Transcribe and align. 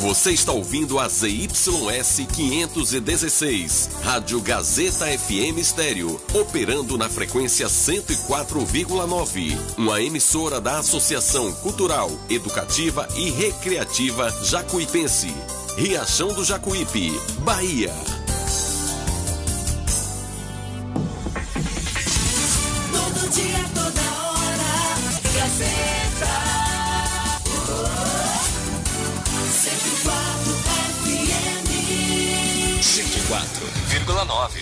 Você 0.00 0.30
está 0.30 0.50
ouvindo 0.50 0.98
a 0.98 1.06
ZYS 1.06 2.26
516, 2.32 3.90
Rádio 4.00 4.40
Gazeta 4.40 5.04
FM 5.06 5.58
Estéreo, 5.58 6.18
operando 6.32 6.96
na 6.96 7.06
frequência 7.06 7.66
104,9. 7.66 9.58
Uma 9.76 10.00
emissora 10.00 10.58
da 10.58 10.78
Associação 10.78 11.52
Cultural, 11.52 12.10
Educativa 12.30 13.06
e 13.14 13.28
Recreativa 13.28 14.30
Jacuipense. 14.42 15.34
Riachão 15.76 16.28
do 16.28 16.46
Jacuípe, 16.46 17.12
Bahia. 17.40 17.92
Todo 22.90 23.30
dia, 23.34 23.64
toda 23.74 24.00
hora, 24.00 24.70
Gazeta. 25.34 25.89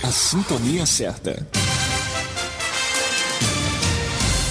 A 0.02 0.10
sintonia 0.12 0.84
certa. 0.84 1.57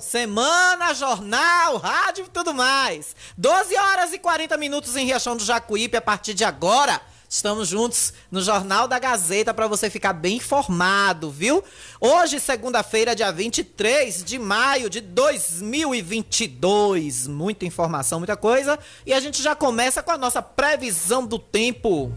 Semana, 0.00 0.94
jornal, 0.94 1.76
rádio 1.78 2.26
e 2.26 2.28
tudo 2.28 2.52
mais. 2.52 3.14
12 3.36 3.76
horas 3.76 4.12
e 4.12 4.18
40 4.18 4.56
minutos 4.56 4.96
em 4.96 5.04
Riachão 5.04 5.36
do 5.36 5.44
Jacuípe 5.44 5.96
a 5.96 6.02
partir 6.02 6.34
de 6.34 6.42
agora. 6.44 7.00
Estamos 7.28 7.68
juntos 7.68 8.12
no 8.30 8.40
Jornal 8.40 8.86
da 8.86 9.00
Gazeta 9.00 9.52
para 9.52 9.66
você 9.66 9.90
ficar 9.90 10.12
bem 10.12 10.36
informado, 10.36 11.28
viu? 11.30 11.64
Hoje, 12.00 12.38
segunda-feira, 12.38 13.16
dia 13.16 13.32
23 13.32 14.22
de 14.22 14.38
maio 14.38 14.88
de 14.88 15.00
2022. 15.00 17.26
Muita 17.26 17.66
informação, 17.66 18.20
muita 18.20 18.36
coisa. 18.36 18.78
E 19.04 19.12
a 19.12 19.18
gente 19.18 19.42
já 19.42 19.56
começa 19.56 20.04
com 20.04 20.12
a 20.12 20.18
nossa 20.18 20.40
previsão 20.40 21.26
do 21.26 21.38
tempo. 21.38 22.12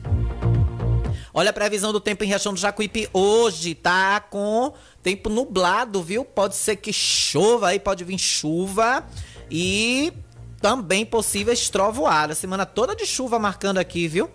Olha 1.34 1.50
a 1.52 1.54
previsão 1.54 1.92
do 1.92 2.00
tempo 2.00 2.24
em 2.24 2.28
Riachão 2.28 2.54
do 2.54 2.60
Jacuípe 2.60 3.08
hoje, 3.14 3.76
tá 3.76 4.20
com 4.20 4.74
tempo 5.02 5.30
nublado, 5.30 6.02
viu? 6.04 6.24
Pode 6.26 6.56
ser 6.56 6.76
que 6.76 6.92
chova 6.92 7.70
aí, 7.70 7.80
pode 7.80 8.04
vir 8.04 8.18
chuva 8.18 9.06
e 9.50 10.14
também 10.62 11.06
possíveis 11.06 11.70
trovoadas. 11.70 12.38
Semana 12.38 12.66
toda 12.66 12.96
de 12.96 13.06
chuva 13.06 13.40
marcando 13.40 13.78
aqui, 13.78 14.08
viu? 14.08 14.30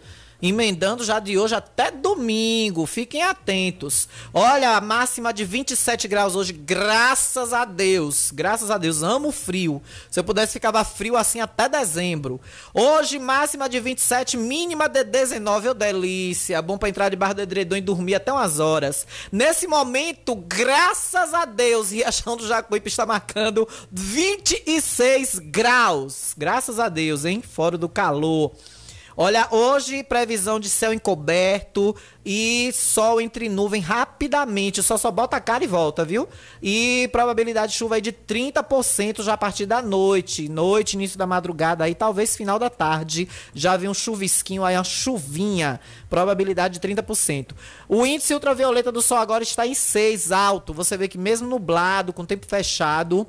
Emendando 0.47 1.03
já 1.03 1.19
de 1.21 1.39
hoje 1.39 1.55
até 1.55 1.91
domingo. 1.91 2.85
Fiquem 2.85 3.23
atentos. 3.23 4.07
Olha, 4.31 4.77
a 4.77 4.81
máxima 4.81 5.33
de 5.33 5.43
27 5.43 6.07
graus 6.07 6.37
hoje, 6.37 6.53
graças 6.53 7.55
a 7.55 7.65
Deus. 7.65 8.31
Graças 8.31 8.71
a 8.71 8.77
Deus, 8.77 9.03
amo 9.03 9.33
frio. 9.33 9.81
Se 10.11 10.21
eu 10.21 10.25
pudesse, 10.25 10.53
ficava 10.53 10.85
frio 10.85 11.17
assim 11.17 11.41
até 11.41 11.67
dezembro. 11.67 12.39
Hoje, 12.75 13.19
máxima 13.19 13.71
de 13.71 13.81
27, 13.81 14.37
mínima 14.37 14.87
de 14.87 15.03
19. 15.03 15.71
Ô, 15.71 15.73
delícia. 15.73 16.61
Bom 16.61 16.77
pra 16.77 16.91
entrar 16.91 17.09
debaixo 17.09 17.37
do 17.37 17.41
edredom 17.41 17.77
e 17.77 17.81
dormir 17.81 18.17
até 18.17 18.31
umas 18.31 18.61
horas. 18.61 19.07
Nesse 19.33 19.67
momento, 19.67 20.35
graças 20.35 21.33
a 21.33 21.47
Deus, 21.47 21.91
Riachão 21.91 22.37
do 22.37 22.47
Jacuípe 22.47 22.89
está 22.89 23.07
marcando 23.07 23.67
26 23.91 25.39
graus. 25.39 26.35
Graças 26.37 26.79
a 26.79 26.91
Deus, 26.91 27.25
hein? 27.25 27.41
Fora 27.41 27.79
do 27.79 27.89
calor. 27.89 28.53
Olha, 29.17 29.47
hoje 29.53 30.03
previsão 30.03 30.59
de 30.59 30.69
céu 30.69 30.93
encoberto 30.93 31.95
e 32.27 32.73
sol 32.73 33.21
entre 33.21 33.49
nuvem 33.49 33.81
rapidamente. 33.81 34.83
Só 34.83 34.97
só 34.97 35.09
bota 35.09 35.37
a 35.37 35.41
cara 35.41 35.63
e 35.63 35.69
volta, 35.69 36.05
viu? 36.05 36.29
E 36.61 37.09
probabilidade 37.13 37.73
de 37.73 37.79
chuva 37.79 37.95
aí 37.95 38.01
de 38.01 38.13
30% 38.13 39.23
já 39.23 39.35
a 39.35 39.39
partir 39.39 39.67
da 39.67 39.81
noite. 39.81 40.49
Noite, 40.49 40.95
início 40.95 41.17
da 41.17 41.29
madrugada 41.29 41.85
aí, 41.85 41.95
talvez 41.95 42.37
final 42.37 42.59
da 42.59 42.69
tarde. 42.69 43.29
Já 43.55 43.77
vi 43.77 43.89
um 43.89 43.95
chuvisquinho 43.95 44.65
aí, 44.65 44.77
uma 44.77 44.83
chuvinha. 44.83 45.79
Probabilidade 46.11 46.81
de 46.81 46.89
30%. 46.89 47.53
O 47.89 48.05
índice 48.05 48.35
ultravioleta 48.35 48.91
do 48.91 49.01
sol 49.01 49.19
agora 49.19 49.45
está 49.45 49.65
em 49.65 49.75
6, 49.75 50.33
alto. 50.33 50.75
Você 50.75 50.97
vê 50.97 51.07
que 51.07 51.19
mesmo 51.19 51.49
nublado, 51.49 52.13
com 52.13 52.25
tempo 52.25 52.47
fechado, 52.47 53.25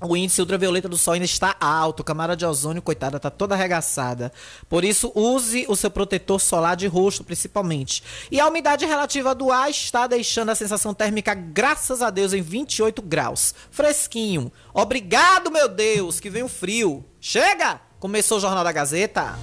o 0.00 0.16
índice 0.16 0.40
ultravioleta 0.40 0.88
do 0.88 0.96
sol 0.96 1.14
ainda 1.14 1.24
está 1.24 1.56
alto, 1.60 2.04
camada 2.04 2.36
de 2.36 2.46
ozônio, 2.46 2.80
coitada, 2.80 3.18
tá 3.18 3.30
toda 3.30 3.54
arregaçada. 3.54 4.32
Por 4.68 4.84
isso, 4.84 5.10
use 5.14 5.64
o 5.68 5.74
seu 5.74 5.90
protetor 5.90 6.40
solar 6.40 6.76
de 6.76 6.86
rosto, 6.86 7.24
principalmente. 7.24 8.02
E 8.30 8.38
a 8.38 8.46
umidade 8.46 8.86
relativa 8.86 9.34
do 9.34 9.50
ar 9.50 9.70
está 9.70 10.06
deixando 10.06 10.50
a 10.50 10.54
sensação 10.54 10.94
térmica, 10.94 11.34
graças 11.34 12.00
a 12.00 12.10
Deus, 12.10 12.32
em 12.32 12.42
28 12.42 13.02
graus. 13.02 13.54
Fresquinho. 13.70 14.52
Obrigado, 14.72 15.50
meu 15.50 15.68
Deus, 15.68 16.20
que 16.20 16.30
vem 16.30 16.42
o 16.42 16.48
frio. 16.48 17.04
Chega! 17.20 17.80
Começou 17.98 18.38
o 18.38 18.40
Jornal 18.40 18.62
da 18.62 18.70
Gazeta. 18.70 19.36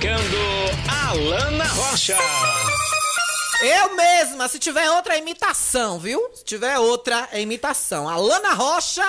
Comunicando 0.00 0.38
Alana 0.88 1.64
Rocha. 1.64 2.16
Eu 3.62 3.94
mesma, 3.94 4.48
se 4.48 4.58
tiver 4.58 4.90
outra 4.90 5.14
é 5.14 5.18
imitação, 5.18 5.98
viu? 5.98 6.30
Se 6.34 6.42
tiver 6.42 6.78
outra 6.78 7.28
é 7.30 7.40
imitação. 7.42 8.08
Alana 8.08 8.54
Rocha, 8.54 9.04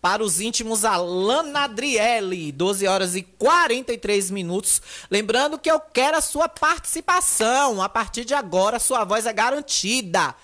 Para 0.00 0.22
os 0.22 0.40
íntimos, 0.40 0.84
Alana 0.84 1.64
Adriele, 1.64 2.52
12 2.52 2.86
horas 2.86 3.16
e 3.16 3.22
43 3.22 4.30
minutos. 4.30 4.80
Lembrando 5.10 5.58
que 5.58 5.70
eu 5.70 5.80
quero 5.80 6.16
a 6.16 6.20
sua 6.20 6.48
participação. 6.48 7.82
A 7.82 7.88
partir 7.88 8.24
de 8.24 8.32
agora, 8.32 8.78
sua 8.78 9.02
voz 9.02 9.26
é 9.26 9.32
garantida. 9.32 10.34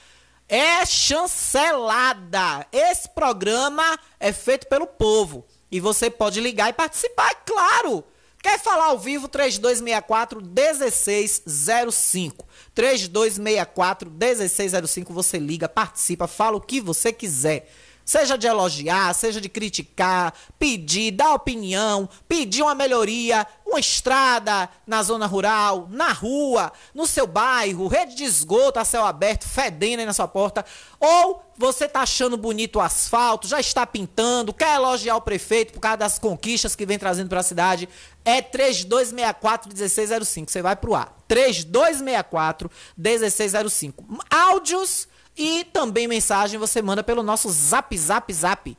É 0.49 0.85
chancelada. 0.85 2.67
Esse 2.73 3.09
programa 3.09 3.99
é 4.19 4.33
feito 4.33 4.67
pelo 4.67 4.87
povo. 4.87 5.47
E 5.71 5.79
você 5.79 6.11
pode 6.11 6.41
ligar 6.41 6.71
e 6.71 6.73
participar, 6.73 7.31
é 7.31 7.37
claro. 7.47 8.05
Quer 8.47 8.61
falar 8.61 8.85
ao 8.85 8.99
vivo? 8.99 9.27
3264 9.27 10.41
1605. 10.41 12.47
3264 12.73 14.09
1605. 14.09 15.13
Você 15.13 15.37
liga, 15.37 15.69
participa, 15.69 16.29
fala 16.29 16.57
o 16.57 16.61
que 16.61 16.81
você 16.81 17.13
quiser. 17.13 17.69
Seja 18.07 18.39
de 18.39 18.47
elogiar, 18.47 19.13
seja 19.15 19.41
de 19.41 19.49
criticar, 19.49 20.33
pedir, 20.57 21.11
dar 21.11 21.35
opinião, 21.35 22.09
pedir 22.29 22.63
uma 22.63 22.73
melhoria, 22.73 23.45
uma 23.67 23.81
estrada 23.81 24.69
na 24.87 25.03
zona 25.03 25.27
rural, 25.27 25.89
na 25.91 26.13
rua, 26.13 26.73
no 26.95 27.05
seu 27.05 27.27
bairro, 27.27 27.89
rede 27.89 28.15
de 28.15 28.23
esgoto 28.23 28.79
a 28.79 28.85
céu 28.85 29.05
aberto, 29.05 29.49
fedendo 29.49 29.99
aí 29.99 30.07
na 30.07 30.13
sua 30.13 30.29
porta. 30.29 30.65
Ou 31.01 31.43
você 31.59 31.89
tá 31.89 32.03
achando 32.03 32.37
bonito 32.37 32.77
o 32.77 32.81
asfalto, 32.81 33.49
já 33.49 33.59
está 33.59 33.85
pintando, 33.85 34.55
quer 34.55 34.77
elogiar 34.77 35.17
o 35.17 35.21
prefeito 35.21 35.73
por 35.73 35.81
causa 35.81 35.97
das 35.97 36.17
conquistas 36.17 36.77
que 36.77 36.87
vem 36.87 37.01
trazendo 37.01 37.29
para 37.29 37.41
a 37.41 37.43
cidade. 37.43 37.89
É 38.25 38.41
3264 38.41 39.69
1605. 39.69 40.53
Você 40.53 40.63
vai 40.63 40.77
pro 40.77 40.95
ar. 40.95 41.13
3264 41.27 42.71
1605. 42.97 44.05
Áudios 44.31 45.09
e 45.37 45.65
também 45.65 46.09
mensagem 46.09 46.59
você 46.59 46.81
manda 46.81 47.03
pelo 47.03 47.23
nosso 47.23 47.51
zap, 47.51 47.97
zap, 47.97 48.33
zap. 48.33 48.77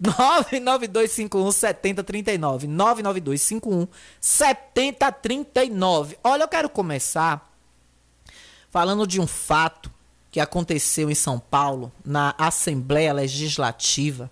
99251 0.00 1.52
7039. 1.52 2.66
99251 2.68 3.88
7039. 4.20 6.18
Olha, 6.22 6.44
eu 6.44 6.48
quero 6.48 6.68
começar 6.68 7.52
falando 8.70 9.06
de 9.06 9.20
um 9.20 9.26
fato 9.26 9.90
que 10.30 10.40
aconteceu 10.40 11.10
em 11.10 11.14
São 11.14 11.38
Paulo, 11.38 11.92
na 12.04 12.34
Assembleia 12.38 13.12
Legislativa. 13.12 14.30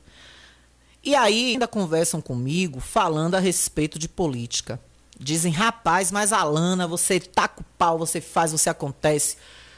E 1.03 1.15
aí 1.15 1.53
ainda 1.53 1.69
conversam 1.69 2.21
comigo 2.21 2.81
falando 2.81 3.35
a 3.35 3.41
respeito 3.41 3.99
de 3.99 4.09
política. 4.09 4.81
Dizem, 5.19 5.53
rapaz, 5.53 6.13
mas 6.13 6.33
Alana, 6.33 6.87
você 6.87 7.19
taca 7.19 7.61
o 7.61 7.65
pau, 7.79 7.99
você 7.99 8.21
faz, 8.21 8.53
você 8.53 8.69
acontece. 8.69 9.37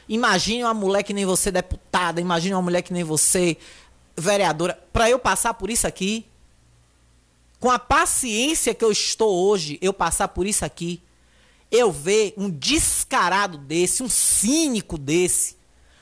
Imagine 0.09 0.63
uma 0.63 0.73
mulher 0.73 1.03
que 1.03 1.13
nem 1.13 1.25
você, 1.25 1.51
deputada. 1.51 2.19
Imagine 2.19 2.55
uma 2.55 2.63
mulher 2.63 2.81
que 2.81 2.91
nem 2.91 3.03
você, 3.03 3.55
vereadora. 4.17 4.77
Para 4.91 5.09
eu 5.09 5.19
passar 5.19 5.53
por 5.53 5.69
isso 5.69 5.85
aqui, 5.85 6.25
com 7.59 7.69
a 7.69 7.77
paciência 7.77 8.73
que 8.73 8.83
eu 8.83 8.91
estou 8.91 9.47
hoje, 9.47 9.77
eu 9.81 9.93
passar 9.93 10.29
por 10.29 10.47
isso 10.47 10.65
aqui, 10.65 11.01
eu 11.71 11.91
ver 11.91 12.33
um 12.35 12.49
descarado 12.49 13.57
desse, 13.57 14.01
um 14.01 14.09
cínico 14.09 14.97
desse, 14.97 15.55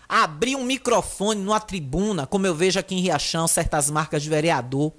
abrir 0.08 0.56
um 0.56 0.64
microfone 0.64 1.42
numa 1.42 1.60
tribuna, 1.60 2.26
como 2.26 2.48
eu 2.48 2.56
vejo 2.56 2.80
aqui 2.80 2.96
em 2.96 3.02
Riachão, 3.02 3.48
certas 3.48 3.90
marcas 3.90 4.24
de 4.24 4.30
vereador, 4.30 4.94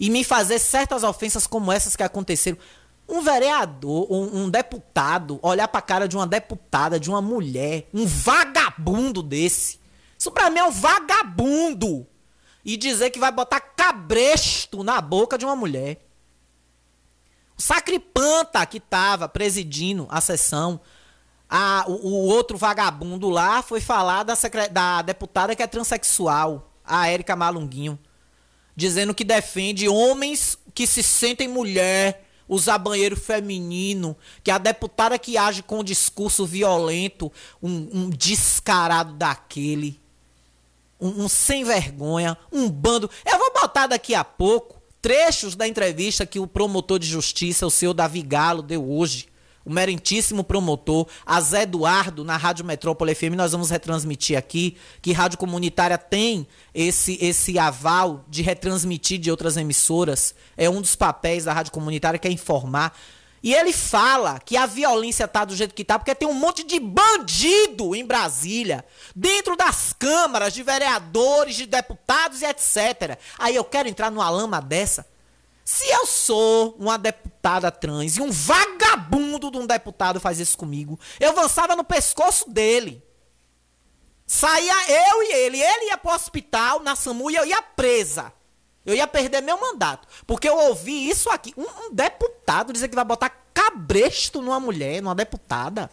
e 0.00 0.10
me 0.10 0.24
fazer 0.24 0.58
certas 0.58 1.04
ofensas 1.04 1.46
como 1.46 1.70
essas 1.70 1.94
que 1.94 2.02
aconteceram. 2.02 2.58
Um 3.08 3.22
vereador, 3.22 4.10
um, 4.10 4.44
um 4.44 4.50
deputado, 4.50 5.38
olhar 5.42 5.68
pra 5.68 5.82
cara 5.82 6.08
de 6.08 6.16
uma 6.16 6.26
deputada, 6.26 6.98
de 6.98 7.10
uma 7.10 7.20
mulher, 7.20 7.86
um 7.92 8.06
vagabundo 8.06 9.22
desse. 9.22 9.78
Isso 10.18 10.30
pra 10.30 10.48
mim 10.48 10.58
é 10.58 10.64
um 10.64 10.70
vagabundo. 10.70 12.06
E 12.64 12.78
dizer 12.78 13.10
que 13.10 13.18
vai 13.18 13.30
botar 13.30 13.60
cabresto 13.60 14.82
na 14.82 15.00
boca 15.00 15.36
de 15.36 15.44
uma 15.44 15.54
mulher. 15.54 16.00
O 17.56 17.62
Sacripanta, 17.62 18.64
que 18.64 18.80
tava 18.80 19.28
presidindo 19.28 20.06
a 20.10 20.20
sessão, 20.20 20.80
a, 21.48 21.84
o, 21.86 21.92
o, 21.92 22.12
outro 22.26 22.56
vagabundo 22.56 23.28
lá 23.28 23.62
foi 23.62 23.80
falar 23.80 24.22
da, 24.22 24.34
da 24.72 25.02
deputada 25.02 25.54
que 25.54 25.62
é 25.62 25.66
transexual, 25.66 26.72
a 26.84 27.08
Érica 27.08 27.36
Malunguinho. 27.36 27.98
Dizendo 28.74 29.14
que 29.14 29.22
defende 29.22 29.88
homens 29.88 30.58
que 30.74 30.86
se 30.86 31.02
sentem 31.02 31.46
mulher 31.46 32.23
usar 32.48 32.78
banheiro 32.78 33.16
feminino, 33.16 34.16
que 34.42 34.50
a 34.50 34.58
deputada 34.58 35.18
que 35.18 35.36
age 35.36 35.62
com 35.62 35.80
um 35.80 35.84
discurso 35.84 36.46
violento, 36.46 37.32
um, 37.62 37.88
um 37.92 38.10
descarado 38.10 39.14
daquele, 39.14 40.00
um, 41.00 41.24
um, 41.24 41.28
sem 41.28 41.64
vergonha, 41.64 42.36
um 42.52 42.68
bando. 42.68 43.10
Eu 43.24 43.38
vou 43.38 43.52
botar 43.52 43.86
daqui 43.86 44.14
a 44.14 44.24
pouco 44.24 44.82
trechos 45.00 45.54
da 45.54 45.68
entrevista 45.68 46.24
que 46.24 46.40
o 46.40 46.46
promotor 46.46 46.98
de 46.98 47.06
justiça, 47.06 47.66
o 47.66 47.70
senhor 47.70 47.92
Davi 47.92 48.22
Galo, 48.22 48.62
deu 48.62 48.90
hoje 48.90 49.28
o 49.64 49.72
meritíssimo 49.72 50.44
promotor, 50.44 51.06
a 51.24 51.40
Zé 51.40 51.62
Eduardo, 51.62 52.24
na 52.24 52.36
Rádio 52.36 52.64
Metrópole 52.64 53.14
FM. 53.14 53.34
Nós 53.36 53.52
vamos 53.52 53.70
retransmitir 53.70 54.36
aqui, 54.36 54.76
que 55.00 55.12
rádio 55.12 55.38
comunitária 55.38 55.96
tem 55.96 56.46
esse, 56.74 57.18
esse 57.20 57.58
aval 57.58 58.24
de 58.28 58.42
retransmitir 58.42 59.18
de 59.18 59.30
outras 59.30 59.56
emissoras. 59.56 60.34
É 60.56 60.68
um 60.68 60.80
dos 60.80 60.94
papéis 60.94 61.44
da 61.44 61.52
rádio 61.52 61.72
comunitária 61.72 62.18
que 62.18 62.28
é 62.28 62.30
informar. 62.30 62.96
E 63.42 63.52
ele 63.52 63.74
fala 63.74 64.40
que 64.40 64.56
a 64.56 64.64
violência 64.64 65.28
tá 65.28 65.44
do 65.44 65.54
jeito 65.54 65.74
que 65.74 65.84
tá, 65.84 65.98
porque 65.98 66.14
tem 66.14 66.26
um 66.26 66.32
monte 66.32 66.64
de 66.64 66.80
bandido 66.80 67.94
em 67.94 68.02
Brasília, 68.02 68.82
dentro 69.14 69.54
das 69.54 69.92
câmaras 69.92 70.54
de 70.54 70.62
vereadores, 70.62 71.54
de 71.54 71.66
deputados 71.66 72.40
e 72.40 72.46
etc. 72.46 73.18
Aí 73.38 73.54
eu 73.54 73.62
quero 73.62 73.86
entrar 73.86 74.10
numa 74.10 74.30
lama 74.30 74.62
dessa. 74.62 75.06
Se 75.64 75.88
eu 75.88 76.06
sou 76.06 76.76
uma 76.78 76.98
deputada 76.98 77.70
trans 77.70 78.16
e 78.16 78.20
um 78.20 78.30
vagabundo 78.30 79.50
de 79.50 79.56
um 79.56 79.66
deputado 79.66 80.20
faz 80.20 80.38
isso 80.38 80.58
comigo, 80.58 81.00
eu 81.18 81.30
avançava 81.30 81.74
no 81.74 81.82
pescoço 81.82 82.50
dele. 82.50 83.02
Saía 84.26 84.90
eu 84.90 85.22
e 85.22 85.32
ele. 85.32 85.60
Ele 85.60 85.86
ia 85.86 85.98
pro 85.98 86.12
hospital, 86.12 86.80
na 86.80 86.94
SAMU, 86.94 87.30
e 87.30 87.36
eu 87.36 87.46
ia 87.46 87.62
presa. 87.62 88.32
Eu 88.84 88.94
ia 88.94 89.06
perder 89.06 89.40
meu 89.40 89.58
mandato. 89.58 90.06
Porque 90.26 90.48
eu 90.48 90.56
ouvi 90.56 91.08
isso 91.08 91.30
aqui. 91.30 91.54
Um, 91.56 91.86
um 91.86 91.94
deputado 91.94 92.72
dizer 92.72 92.88
que 92.88 92.94
vai 92.94 93.04
botar 93.04 93.30
cabresto 93.54 94.42
numa 94.42 94.60
mulher, 94.60 95.00
numa 95.00 95.14
deputada. 95.14 95.90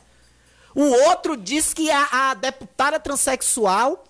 O 0.75 0.83
outro 1.07 1.38
diz 1.38 1.73
que 1.73 1.89
a, 1.89 2.07
a 2.12 2.33
deputada 2.33 3.00
transexual 3.00 4.03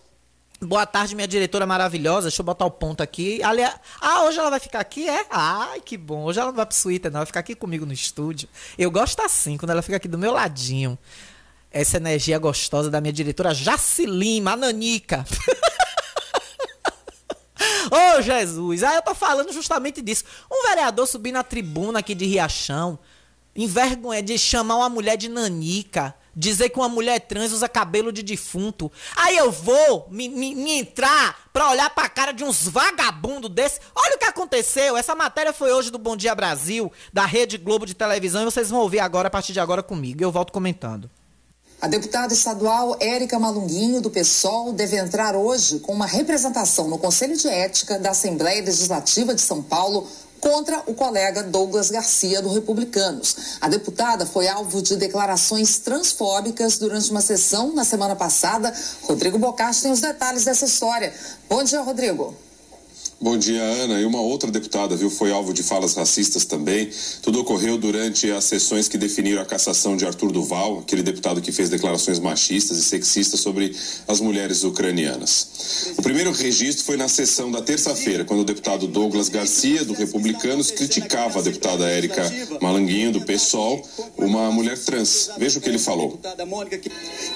Boa 0.64 0.86
tarde, 0.86 1.16
minha 1.16 1.28
diretora 1.28 1.66
maravilhosa. 1.66 2.28
Deixa 2.28 2.40
eu 2.40 2.46
botar 2.46 2.68
o 2.68 2.72
ponto 2.72 3.02
aqui. 3.02 3.42
Aliás, 3.42 3.74
ah, 4.00 4.26
hoje 4.26 4.38
ela 4.38 4.52
vai 4.52 4.60
ficar 4.60 4.80
aqui, 4.80 5.10
é? 5.10 5.26
Ai, 5.32 5.82
que 5.82 5.98
bom. 5.98 6.26
Hoje 6.26 6.40
ela 6.40 6.50
não 6.50 6.56
vai 6.56 6.68
pro 6.68 6.76
suíte, 6.76 7.10
não. 7.10 7.22
Vai 7.22 7.26
ficar 7.26 7.40
aqui 7.40 7.56
comigo 7.56 7.84
no 7.84 7.92
estúdio. 7.92 8.48
Eu 8.78 8.92
gosto 8.92 9.20
assim, 9.24 9.58
quando 9.58 9.72
ela 9.72 9.82
fica 9.82 9.98
aqui 9.98 10.08
do 10.08 10.20
meu 10.20 10.32
ladinho. 10.32 11.00
Essa 11.72 11.98
energia 11.98 12.38
gostosa 12.38 12.92
da 12.92 13.02
minha 13.02 13.12
diretora 13.12 13.56
Jacilima, 13.56 14.52
a 14.52 14.56
Nanica. 14.56 15.26
Ô, 17.90 18.20
oh, 18.20 18.22
Jesus. 18.22 18.84
Ah, 18.84 18.94
eu 18.94 19.02
tô 19.02 19.16
falando 19.16 19.52
justamente 19.52 20.00
disso. 20.00 20.26
Um 20.52 20.70
vereador 20.70 21.08
subir 21.08 21.32
na 21.32 21.42
tribuna 21.42 22.00
aqui 22.00 22.14
de 22.14 22.26
Riachão, 22.26 23.00
envergonha 23.56 24.22
de 24.22 24.38
chamar 24.38 24.76
uma 24.76 24.90
mulher 24.90 25.18
de 25.18 25.28
Nanica 25.28 26.14
dizer 26.36 26.70
que 26.70 26.78
uma 26.80 26.90
mulher 26.90 27.20
trans 27.20 27.52
usa 27.52 27.68
cabelo 27.68 28.12
de 28.12 28.24
defunto. 28.24 28.92
Aí 29.16 29.38
eu 29.38 29.52
vou 29.52 30.08
me, 30.10 30.30
me, 30.30 30.56
me 30.56 30.80
entrar 30.80 31.50
pra 31.52 31.70
olhar 31.70 31.90
pra 31.90 32.10
cara 32.10 32.32
de 32.32 32.44
uns 32.44 32.68
vagabundos 32.68 33.50
desse. 33.50 33.80
Olha 33.96 34.16
o 34.16 34.20
que 34.20 34.26
aconteceu. 34.26 34.98
Essa 34.98 35.16
matéria 35.16 35.54
foi 35.54 35.72
hoje 35.74 35.92
do 35.92 35.98
Bom 35.98 36.16
Dia 36.16 36.34
Brasil, 36.34 36.92
da 37.12 37.26
Rede 37.26 37.58
Globo 37.58 37.86
de 37.86 37.94
televisão, 37.94 38.42
e 38.42 38.46
vocês 38.46 38.70
vão 38.70 38.80
ouvir 38.80 39.00
agora, 39.00 39.28
a 39.28 39.32
partir 39.32 39.54
de 39.54 39.60
agora 39.60 39.84
comigo. 39.84 40.24
Eu 40.24 40.32
volto 40.32 40.54
comentando. 40.54 41.10
A 41.82 41.88
deputada 41.88 42.32
estadual 42.32 42.96
Érica 43.00 43.40
Malunguinho, 43.40 44.02
do 44.02 44.12
PSOL, 44.12 44.72
deve 44.72 44.98
entrar 44.98 45.36
hoje 45.36 45.80
com 45.80 45.92
uma 45.94 46.06
representação 46.06 46.88
no 46.88 47.00
Conselho 47.00 47.36
de 47.36 47.48
Ética 47.48 47.98
da 47.98 48.12
Assembleia 48.12 48.64
Legislativa 48.64 49.34
de 49.34 49.42
São 49.42 49.64
Paulo 49.64 50.08
contra 50.42 50.82
o 50.88 50.94
colega 50.94 51.44
Douglas 51.44 51.92
Garcia, 51.92 52.42
do 52.42 52.52
Republicanos. 52.52 53.58
A 53.62 53.70
deputada 53.70 54.26
foi 54.26 54.48
alvo 54.48 54.82
de 54.82 54.96
declarações 54.98 55.78
transfóbicas 55.78 56.80
durante 56.80 57.12
uma 57.12 57.22
sessão 57.22 57.74
na 57.74 57.86
semana 57.86 58.16
passada. 58.16 58.74
Rodrigo 59.04 59.38
Bocage 59.38 59.84
tem 59.84 59.92
os 59.92 60.02
detalhes 60.02 60.44
dessa 60.44 60.66
história. 60.66 61.14
Bom 61.48 61.64
dia, 61.64 61.82
Rodrigo. 61.82 62.36
Bom 63.24 63.38
dia, 63.38 63.62
Ana. 63.62 64.02
E 64.02 64.06
uma 64.06 64.20
outra 64.20 64.50
deputada, 64.50 64.96
viu, 64.96 65.08
foi 65.08 65.32
alvo 65.32 65.54
de 65.54 65.62
falas 65.62 65.94
racistas 65.94 66.44
também. 66.44 66.90
Tudo 67.22 67.40
ocorreu 67.42 67.78
durante 67.78 68.32
as 68.32 68.46
sessões 68.46 68.88
que 68.88 68.98
definiram 68.98 69.40
a 69.40 69.46
cassação 69.46 69.96
de 69.96 70.04
Arthur 70.04 70.32
Duval, 70.32 70.80
aquele 70.80 71.04
deputado 71.04 71.40
que 71.40 71.52
fez 71.52 71.70
declarações 71.70 72.18
machistas 72.18 72.80
e 72.80 72.84
sexistas 72.84 73.40
sobre 73.40 73.76
as 74.08 74.20
mulheres 74.20 74.64
ucranianas. 74.64 75.94
O 76.00 76.02
primeiro 76.02 76.32
registro 76.32 76.84
foi 76.84 76.98
na 76.98 77.08
sessão 77.08 77.52
da 77.52 77.62
terça-feira, 77.62 78.26
quando 78.26 78.40
o 78.40 78.44
deputado 78.44 78.88
Douglas 78.88 79.30
Garcia, 79.30 79.86
do 79.86 79.94
Republicanos, 79.94 80.72
criticava 80.72 81.38
a 81.38 81.42
deputada 81.44 81.88
Érica 81.88 82.24
Malanguinho, 82.60 83.12
do 83.12 83.22
PSOL, 83.22 83.88
uma 84.18 84.52
mulher 84.52 84.80
trans. 84.80 85.30
Veja 85.38 85.60
o 85.60 85.62
que 85.62 85.70
ele 85.70 85.78
falou. 85.78 86.20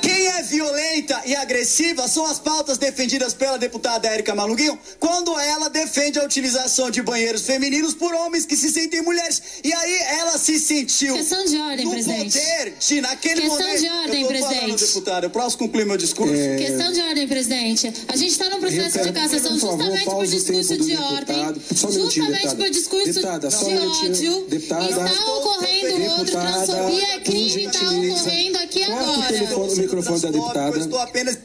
Quem 0.01 0.27
é 0.29 0.41
violenta 0.41 1.21
e 1.27 1.35
agressiva 1.35 2.07
são 2.07 2.25
as 2.25 2.39
pautas 2.39 2.79
defendidas 2.79 3.35
pela 3.35 3.59
deputada 3.59 4.07
Érica 4.07 4.33
Malanguinho 4.33 4.79
quando 4.99 5.37
ela 5.39 5.74
defende 5.75 6.17
a 6.17 6.23
utilização 6.23 6.89
de 6.89 7.01
banheiros 7.01 7.41
femininos 7.41 7.93
por 7.93 8.13
homens 8.13 8.45
que 8.45 8.55
se 8.55 8.69
sentem 8.71 9.01
mulheres. 9.01 9.41
E 9.63 9.73
aí 9.73 9.93
ela 10.19 10.37
se 10.37 10.57
sentiu 10.57 11.15
Questão 11.15 11.43
de 11.45 11.57
ordem, 11.57 11.85
no 11.85 11.91
presidente. 11.91 12.39
poder 12.39 12.73
de, 12.79 13.01
naquele 13.01 13.41
Questão 13.41 13.59
momento... 13.59 13.79
de 13.81 13.89
ordem, 13.89 14.21
eu 14.21 14.27
falando, 14.27 14.47
presidente. 14.49 14.85
deputada, 14.85 15.25
eu 15.25 15.29
posso 15.29 15.57
concluir 15.57 15.85
meu 15.85 15.97
discurso? 15.97 16.33
Questão 16.33 16.91
de 16.93 17.01
ordem, 17.01 17.27
presidente. 17.27 17.93
A 18.07 18.15
gente 18.15 18.31
está 18.31 18.49
num 18.49 18.59
processo 18.59 18.99
de 19.01 19.11
cassação 19.11 19.59
favor, 19.59 19.85
justamente 19.85 20.05
por 20.05 20.25
discurso 20.25 20.77
de 20.77 20.95
ordem. 20.95 21.45
deputado. 21.45 21.61
Um 21.85 21.91
Justamente 21.91 22.55
por 22.55 22.69
discurso 22.69 23.05
Deputada, 23.13 23.47
um 23.47 24.11
de 24.11 24.27
ódio. 24.29 24.45
Deputada. 24.47 24.85
Está 24.85 25.25
ocorrendo 25.33 26.03
outro 26.05 26.25
Deputada, 26.25 26.65
transfobia, 26.65 27.15
é 27.15 27.19
crime, 27.19 27.65
está 27.65 27.79
ocorrendo 27.91 28.57
aqui 28.59 28.85
Corta 28.85 29.03
o 29.03 29.13
agora. 29.13 29.33
telefone, 29.33 29.73
o 29.73 29.77
microfone 29.77 30.19
da 30.21 30.31
deputada. 30.31 30.77
Eu 30.77 30.81
estou 30.81 30.99
apenas... 30.99 31.37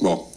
Bom, 0.00 0.30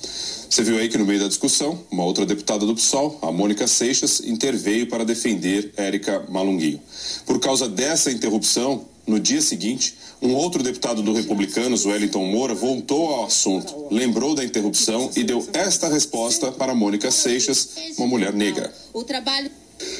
você 0.49 0.63
viu 0.63 0.79
aí 0.79 0.89
que 0.89 0.97
no 0.97 1.05
meio 1.05 1.19
da 1.19 1.27
discussão, 1.27 1.79
uma 1.91 2.03
outra 2.03 2.25
deputada 2.25 2.65
do 2.65 2.73
PSOL, 2.73 3.19
a 3.21 3.31
Mônica 3.31 3.67
Seixas, 3.67 4.21
interveio 4.21 4.87
para 4.87 5.05
defender 5.05 5.71
Érica 5.77 6.25
Malunguinho. 6.27 6.81
Por 7.23 7.39
causa 7.39 7.69
dessa 7.69 8.11
interrupção, 8.11 8.85
no 9.05 9.19
dia 9.19 9.41
seguinte, 9.41 9.95
um 10.19 10.33
outro 10.33 10.63
deputado 10.63 11.03
do 11.03 11.13
Republicanos, 11.13 11.85
Wellington 11.85 12.25
Moura, 12.25 12.55
voltou 12.55 13.09
ao 13.09 13.25
assunto, 13.25 13.87
lembrou 13.91 14.33
da 14.33 14.43
interrupção 14.43 15.11
e 15.15 15.23
deu 15.23 15.47
esta 15.53 15.87
resposta 15.87 16.51
para 16.51 16.73
Mônica 16.73 17.11
Seixas, 17.11 17.69
uma 17.97 18.07
mulher 18.07 18.33
negra. 18.33 18.73
O 18.91 19.03
trabalho 19.03 19.51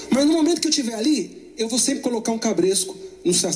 Mas 0.10 0.26
no 0.26 0.34
momento 0.34 0.60
que 0.62 0.68
eu 0.68 0.72
estiver 0.72 0.96
ali, 0.96 1.54
eu 1.58 1.70
vou 1.70 1.78
sempre 1.78 2.02
colocar 2.02 2.32
um 2.32 2.40
cabresco 2.40 2.98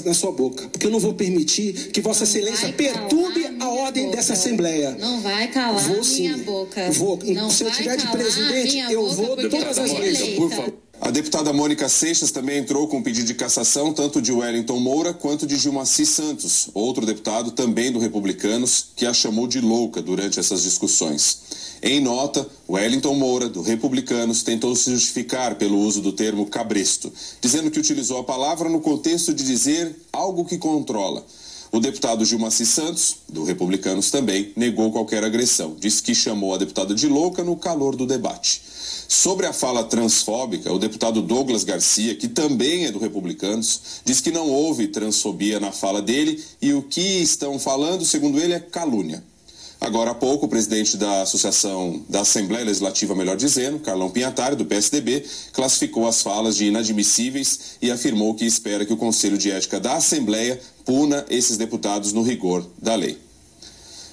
na 0.06 0.14
sua 0.14 0.32
boca. 0.32 0.68
Porque 0.70 0.88
eu 0.88 0.92
não 0.92 1.00
vou 1.00 1.14
permitir 1.14 1.74
que 1.92 2.02
Vossa 2.02 2.24
Excelência 2.24 2.72
perturbe 2.74 3.46
a 3.60 3.70
ordem 3.70 4.06
boca. 4.06 4.18
dessa 4.18 4.34
Assembleia. 4.34 4.96
Não 5.00 5.22
vai 5.22 5.48
calar 5.48 5.80
Vou 5.88 6.04
minha 6.04 6.38
sim. 6.38 6.44
boca. 6.44 6.92
Vou. 6.92 7.20
Não 7.24 7.50
Se 7.50 7.64
eu 7.64 7.72
tiver 7.72 7.98
de 7.98 8.08
presidente, 8.08 8.72
minha 8.74 8.92
eu 8.92 9.08
vou 9.10 9.36
todas 9.50 9.78
as 9.80 9.92
fui 9.92 10.02
vezes. 10.02 10.36
Por 10.36 10.50
favor. 10.50 10.74
A 11.06 11.12
deputada 11.12 11.52
Mônica 11.52 11.90
Seixas 11.90 12.32
também 12.32 12.60
entrou 12.60 12.88
com 12.88 13.04
pedido 13.04 13.28
de 13.28 13.34
cassação 13.34 13.92
tanto 13.92 14.22
de 14.22 14.32
Wellington 14.32 14.80
Moura 14.80 15.14
quanto 15.14 15.46
de 15.46 15.58
Gilmaci 15.58 16.06
Santos, 16.06 16.70
outro 16.74 17.06
deputado 17.06 17.52
também 17.52 17.92
do 17.92 18.00
Republicanos, 18.00 18.86
que 18.96 19.06
a 19.06 19.14
chamou 19.14 19.46
de 19.46 19.60
louca 19.60 20.02
durante 20.02 20.40
essas 20.40 20.64
discussões. 20.64 21.40
Em 21.82 22.00
nota, 22.00 22.48
Wellington 22.70 23.16
Moura, 23.16 23.50
do 23.50 23.62
Republicanos, 23.62 24.44
tentou 24.44 24.74
se 24.78 24.92
justificar 24.92 25.56
pelo 25.56 25.78
uso 25.78 26.02
do 26.02 26.14
termo 26.14 26.46
cabresto, 26.46 27.12
dizendo 27.42 27.70
que 27.70 27.82
utilizou 27.82 28.20
a 28.20 28.24
palavra 28.24 28.70
no 28.70 28.80
contexto 28.80 29.34
de 29.34 29.44
dizer 29.44 29.94
algo 30.14 30.46
que 30.46 30.58
controla. 30.58 31.26
O 31.74 31.80
deputado 31.80 32.24
Gilmaci 32.24 32.68
Santos, 32.68 33.16
do 33.28 33.44
Republicanos 33.44 34.12
também, 34.12 34.54
negou 34.56 34.92
qualquer 34.92 35.24
agressão. 35.24 35.76
Disse 35.80 36.04
que 36.04 36.14
chamou 36.14 36.54
a 36.54 36.58
deputada 36.60 36.94
de 36.94 37.08
louca 37.08 37.44
no 37.44 37.56
calor 37.56 37.96
do 37.96 38.06
debate. 38.06 38.62
Sobre 39.08 39.48
a 39.48 39.54
fala 39.54 39.84
transfóbica, 39.84 40.72
o 40.72 40.78
deputado 40.78 41.20
Douglas 41.20 41.64
Garcia, 41.64 42.14
que 42.14 42.28
também 42.28 42.86
é 42.86 42.92
do 42.92 43.00
Republicanos, 43.00 44.02
diz 44.06 44.22
que 44.22 44.30
não 44.30 44.52
houve 44.52 44.88
transfobia 44.88 45.60
na 45.60 45.72
fala 45.72 46.00
dele 46.00 46.44
e 46.62 46.74
o 46.74 46.84
que 46.84 47.02
estão 47.24 47.58
falando, 47.58 48.06
segundo 48.06 48.40
ele, 48.40 48.54
é 48.54 48.60
calúnia. 48.60 49.24
Agora 49.84 50.12
há 50.12 50.16
pouco, 50.16 50.46
o 50.46 50.50
presidente 50.50 50.96
da 50.96 51.24
Associação 51.24 52.02
da 52.08 52.22
Assembleia 52.22 52.64
Legislativa, 52.64 53.14
melhor 53.14 53.36
dizendo, 53.36 53.80
Carlão 53.80 54.10
Pinhatari, 54.10 54.56
do 54.56 54.64
PSDB, 54.64 55.26
classificou 55.52 56.08
as 56.08 56.22
falas 56.22 56.56
de 56.56 56.68
inadmissíveis 56.68 57.78
e 57.82 57.92
afirmou 57.92 58.34
que 58.34 58.46
espera 58.46 58.86
que 58.86 58.94
o 58.94 58.98
Conselho 58.98 59.38
de 59.38 59.52
Ética 59.52 59.82
da 59.82 59.96
Assembleia 59.96 60.58
puna 60.86 61.26
esses 61.30 61.58
deputados 61.58 62.12
no 62.14 62.22
rigor 62.24 62.66
da 62.82 62.96
lei. 62.96 63.20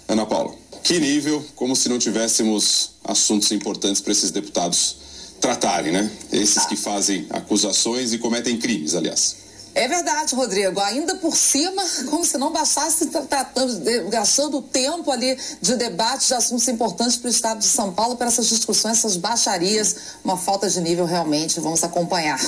Ana 0.09 0.27
Paula, 0.27 0.55
que 0.83 0.99
nível, 0.99 1.45
como 1.55 1.77
se 1.77 1.89
não 1.89 1.99
tivéssemos 1.99 2.93
assuntos 3.05 3.51
importantes 3.53 4.01
para 4.01 4.13
esses 4.13 4.31
deputados 4.31 4.97
tratarem, 5.41 5.93
né? 5.93 6.11
Esses 6.33 6.67
que 6.67 6.77
fazem 6.77 7.27
acusações 7.31 8.13
e 8.13 8.19
cometem 8.19 8.59
crimes, 8.59 8.95
aliás. 8.95 9.37
É 9.73 9.87
verdade, 9.87 10.35
Rodrigo. 10.35 10.81
Ainda 10.81 11.15
por 11.15 11.37
cima, 11.37 11.81
como 12.11 12.25
se 12.25 12.37
não 12.37 12.53
bastasse 12.53 13.07
tra- 13.07 13.23
tratando, 13.23 13.79
de- 13.79 14.01
gastando 14.11 14.61
tempo 14.61 15.11
ali 15.13 15.39
de 15.63 15.77
debate 15.77 16.27
de 16.27 16.35
assuntos 16.35 16.67
importantes 16.67 17.17
para 17.17 17.29
o 17.29 17.31
Estado 17.31 17.59
de 17.61 17.67
São 17.67 17.93
Paulo, 17.93 18.17
para 18.17 18.27
essas 18.27 18.49
discussões, 18.49 18.99
essas 18.99 19.17
baixarias, 19.17 19.97
uma 20.25 20.37
falta 20.37 20.69
de 20.69 20.81
nível 20.81 21.05
realmente. 21.05 21.61
Vamos 21.61 21.85
acompanhar. 21.85 22.41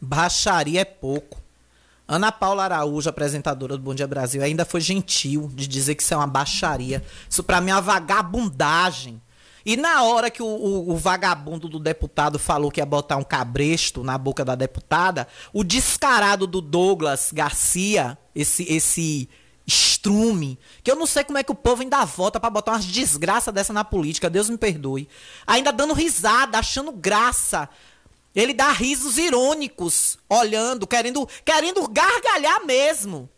Baixaria 0.00 0.82
é 0.82 0.84
pouco. 0.84 1.42
Ana 2.06 2.30
Paula 2.30 2.64
Araújo, 2.64 3.08
apresentadora 3.08 3.76
do 3.76 3.82
Bom 3.82 3.94
Dia 3.94 4.06
Brasil, 4.06 4.42
ainda 4.42 4.64
foi 4.64 4.80
gentil 4.80 5.50
de 5.54 5.66
dizer 5.66 5.94
que 5.94 6.02
isso 6.02 6.12
é 6.12 6.16
uma 6.16 6.26
baixaria. 6.26 7.02
Isso 7.28 7.42
pra 7.42 7.60
mim 7.60 7.70
é 7.70 7.74
uma 7.74 7.80
vagabundagem. 7.80 9.20
E 9.64 9.76
na 9.78 10.02
hora 10.02 10.30
que 10.30 10.42
o, 10.42 10.46
o- 10.46 10.90
o 10.92 10.96
vagabundo 10.96 11.66
do 11.68 11.78
deputado 11.78 12.38
falou 12.38 12.70
que 12.70 12.80
ia 12.80 12.84
botar 12.86 13.16
um 13.16 13.24
cabresto 13.24 14.04
na 14.04 14.18
boca 14.18 14.44
da 14.44 14.54
deputada, 14.54 15.26
o 15.54 15.64
descarado 15.64 16.46
do 16.46 16.60
Douglas 16.60 17.30
Garcia, 17.32 18.18
esse 18.34 18.64
esse 18.70 19.26
estrume, 19.66 20.58
que 20.82 20.90
eu 20.90 20.96
não 20.96 21.06
sei 21.06 21.24
como 21.24 21.38
é 21.38 21.42
que 21.42 21.50
o 21.50 21.54
povo 21.54 21.80
ainda 21.80 22.04
vota 22.04 22.38
pra 22.38 22.50
botar 22.50 22.72
umas 22.72 22.84
desgraças 22.84 23.54
dessa 23.54 23.72
na 23.72 23.82
política, 23.82 24.28
Deus 24.28 24.50
me 24.50 24.58
perdoe. 24.58 25.08
Ainda 25.46 25.72
dando 25.72 25.94
risada, 25.94 26.58
achando 26.58 26.92
graça. 26.92 27.66
Ele 28.34 28.52
dá 28.52 28.72
risos 28.72 29.16
irônicos, 29.16 30.18
olhando, 30.28 30.86
querendo, 30.86 31.28
querendo 31.44 31.86
gargalhar 31.88 32.64
mesmo. 32.66 33.30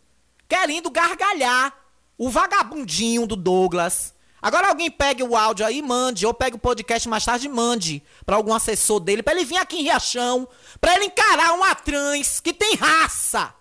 Querendo 0.48 0.90
gargalhar. 0.90 1.74
O 2.16 2.30
vagabundinho 2.30 3.26
do 3.26 3.36
Douglas. 3.36 4.14
Agora 4.40 4.68
alguém 4.68 4.90
pegue 4.90 5.22
o 5.22 5.36
áudio 5.36 5.66
aí 5.66 5.78
e 5.78 5.82
mande, 5.82 6.24
ou 6.24 6.32
pegue 6.32 6.56
o 6.56 6.58
podcast 6.58 7.08
mais 7.08 7.24
tarde 7.24 7.46
e 7.46 7.50
mande 7.50 8.02
pra 8.24 8.36
algum 8.36 8.54
assessor 8.54 9.00
dele, 9.00 9.22
pra 9.22 9.34
ele 9.34 9.44
vir 9.44 9.56
aqui 9.56 9.78
em 9.78 9.82
Riachão, 9.82 10.48
pra 10.80 10.94
ele 10.94 11.06
encarar 11.06 11.52
uma 11.52 11.74
trans 11.74 12.40
que 12.40 12.52
tem 12.52 12.74
raça. 12.76 13.52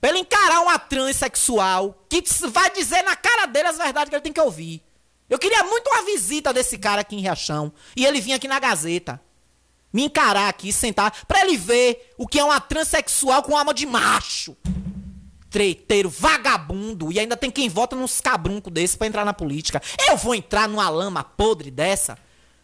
Pra 0.00 0.10
ele 0.10 0.18
encarar 0.18 0.62
uma 0.62 0.78
transexual 0.78 2.04
que 2.08 2.22
vai 2.48 2.70
dizer 2.70 3.02
na 3.02 3.14
cara 3.14 3.46
dele 3.46 3.68
as 3.68 3.78
verdades 3.78 4.10
que 4.10 4.16
ele 4.16 4.22
tem 4.22 4.32
que 4.32 4.40
ouvir. 4.40 4.82
Eu 5.30 5.38
queria 5.38 5.62
muito 5.62 5.88
uma 5.88 6.02
visita 6.02 6.52
desse 6.52 6.76
cara 6.76 7.02
aqui 7.02 7.14
em 7.14 7.20
Riachão. 7.20 7.72
E 7.96 8.04
ele 8.04 8.20
vir 8.20 8.32
aqui 8.32 8.48
na 8.48 8.58
Gazeta. 8.58 9.22
Me 9.92 10.04
encarar 10.04 10.48
aqui, 10.48 10.72
sentar, 10.72 11.24
pra 11.26 11.44
ele 11.44 11.56
ver 11.56 12.14
o 12.16 12.26
que 12.26 12.38
é 12.38 12.44
uma 12.44 12.60
transexual 12.60 13.42
com 13.42 13.56
alma 13.56 13.74
de 13.74 13.84
macho. 13.84 14.56
Treiteiro, 15.50 16.08
vagabundo. 16.08 17.12
E 17.12 17.20
ainda 17.20 17.36
tem 17.36 17.50
quem 17.50 17.68
vota 17.68 17.94
nos 17.94 18.20
cabruncos 18.20 18.72
desse 18.72 18.96
pra 18.96 19.06
entrar 19.06 19.24
na 19.24 19.34
política. 19.34 19.82
Eu 20.08 20.16
vou 20.16 20.34
entrar 20.34 20.66
numa 20.66 20.88
lama 20.88 21.22
podre 21.22 21.70
dessa? 21.70 22.16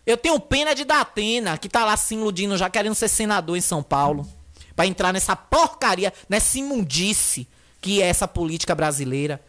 Eu 0.06 0.16
tenho 0.16 0.40
pena 0.40 0.74
de 0.74 0.84
Datena, 0.84 1.58
que 1.58 1.68
tá 1.68 1.84
lá 1.84 1.94
se 1.96 2.14
iludindo, 2.14 2.56
já 2.56 2.70
querendo 2.70 2.94
ser 2.94 3.08
senador 3.08 3.58
em 3.58 3.60
São 3.60 3.82
Paulo. 3.82 4.26
Pra 4.74 4.86
entrar 4.86 5.12
nessa 5.12 5.36
porcaria, 5.36 6.14
nessa 6.28 6.58
imundice 6.58 7.46
que 7.80 8.00
é 8.02 8.06
essa 8.06 8.26
política 8.26 8.74
brasileira. 8.74 9.40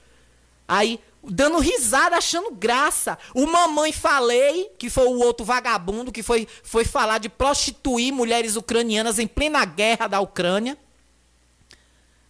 Aí, 0.68 1.00
dando 1.24 1.60
risada, 1.60 2.18
achando 2.18 2.52
graça. 2.52 3.18
O 3.34 3.46
Mamãe 3.46 3.92
Falei, 3.92 4.72
que 4.78 4.90
foi 4.90 5.06
o 5.06 5.20
outro 5.20 5.46
vagabundo 5.46 6.12
que 6.12 6.24
foi, 6.24 6.48
foi 6.64 6.86
falar 6.86 7.18
de 7.18 7.30
prostituir 7.30 8.14
mulheres 8.14 8.56
ucranianas 8.56 9.20
em 9.20 9.28
plena 9.28 9.64
guerra 9.66 10.08
da 10.08 10.20
Ucrânia. 10.20 10.78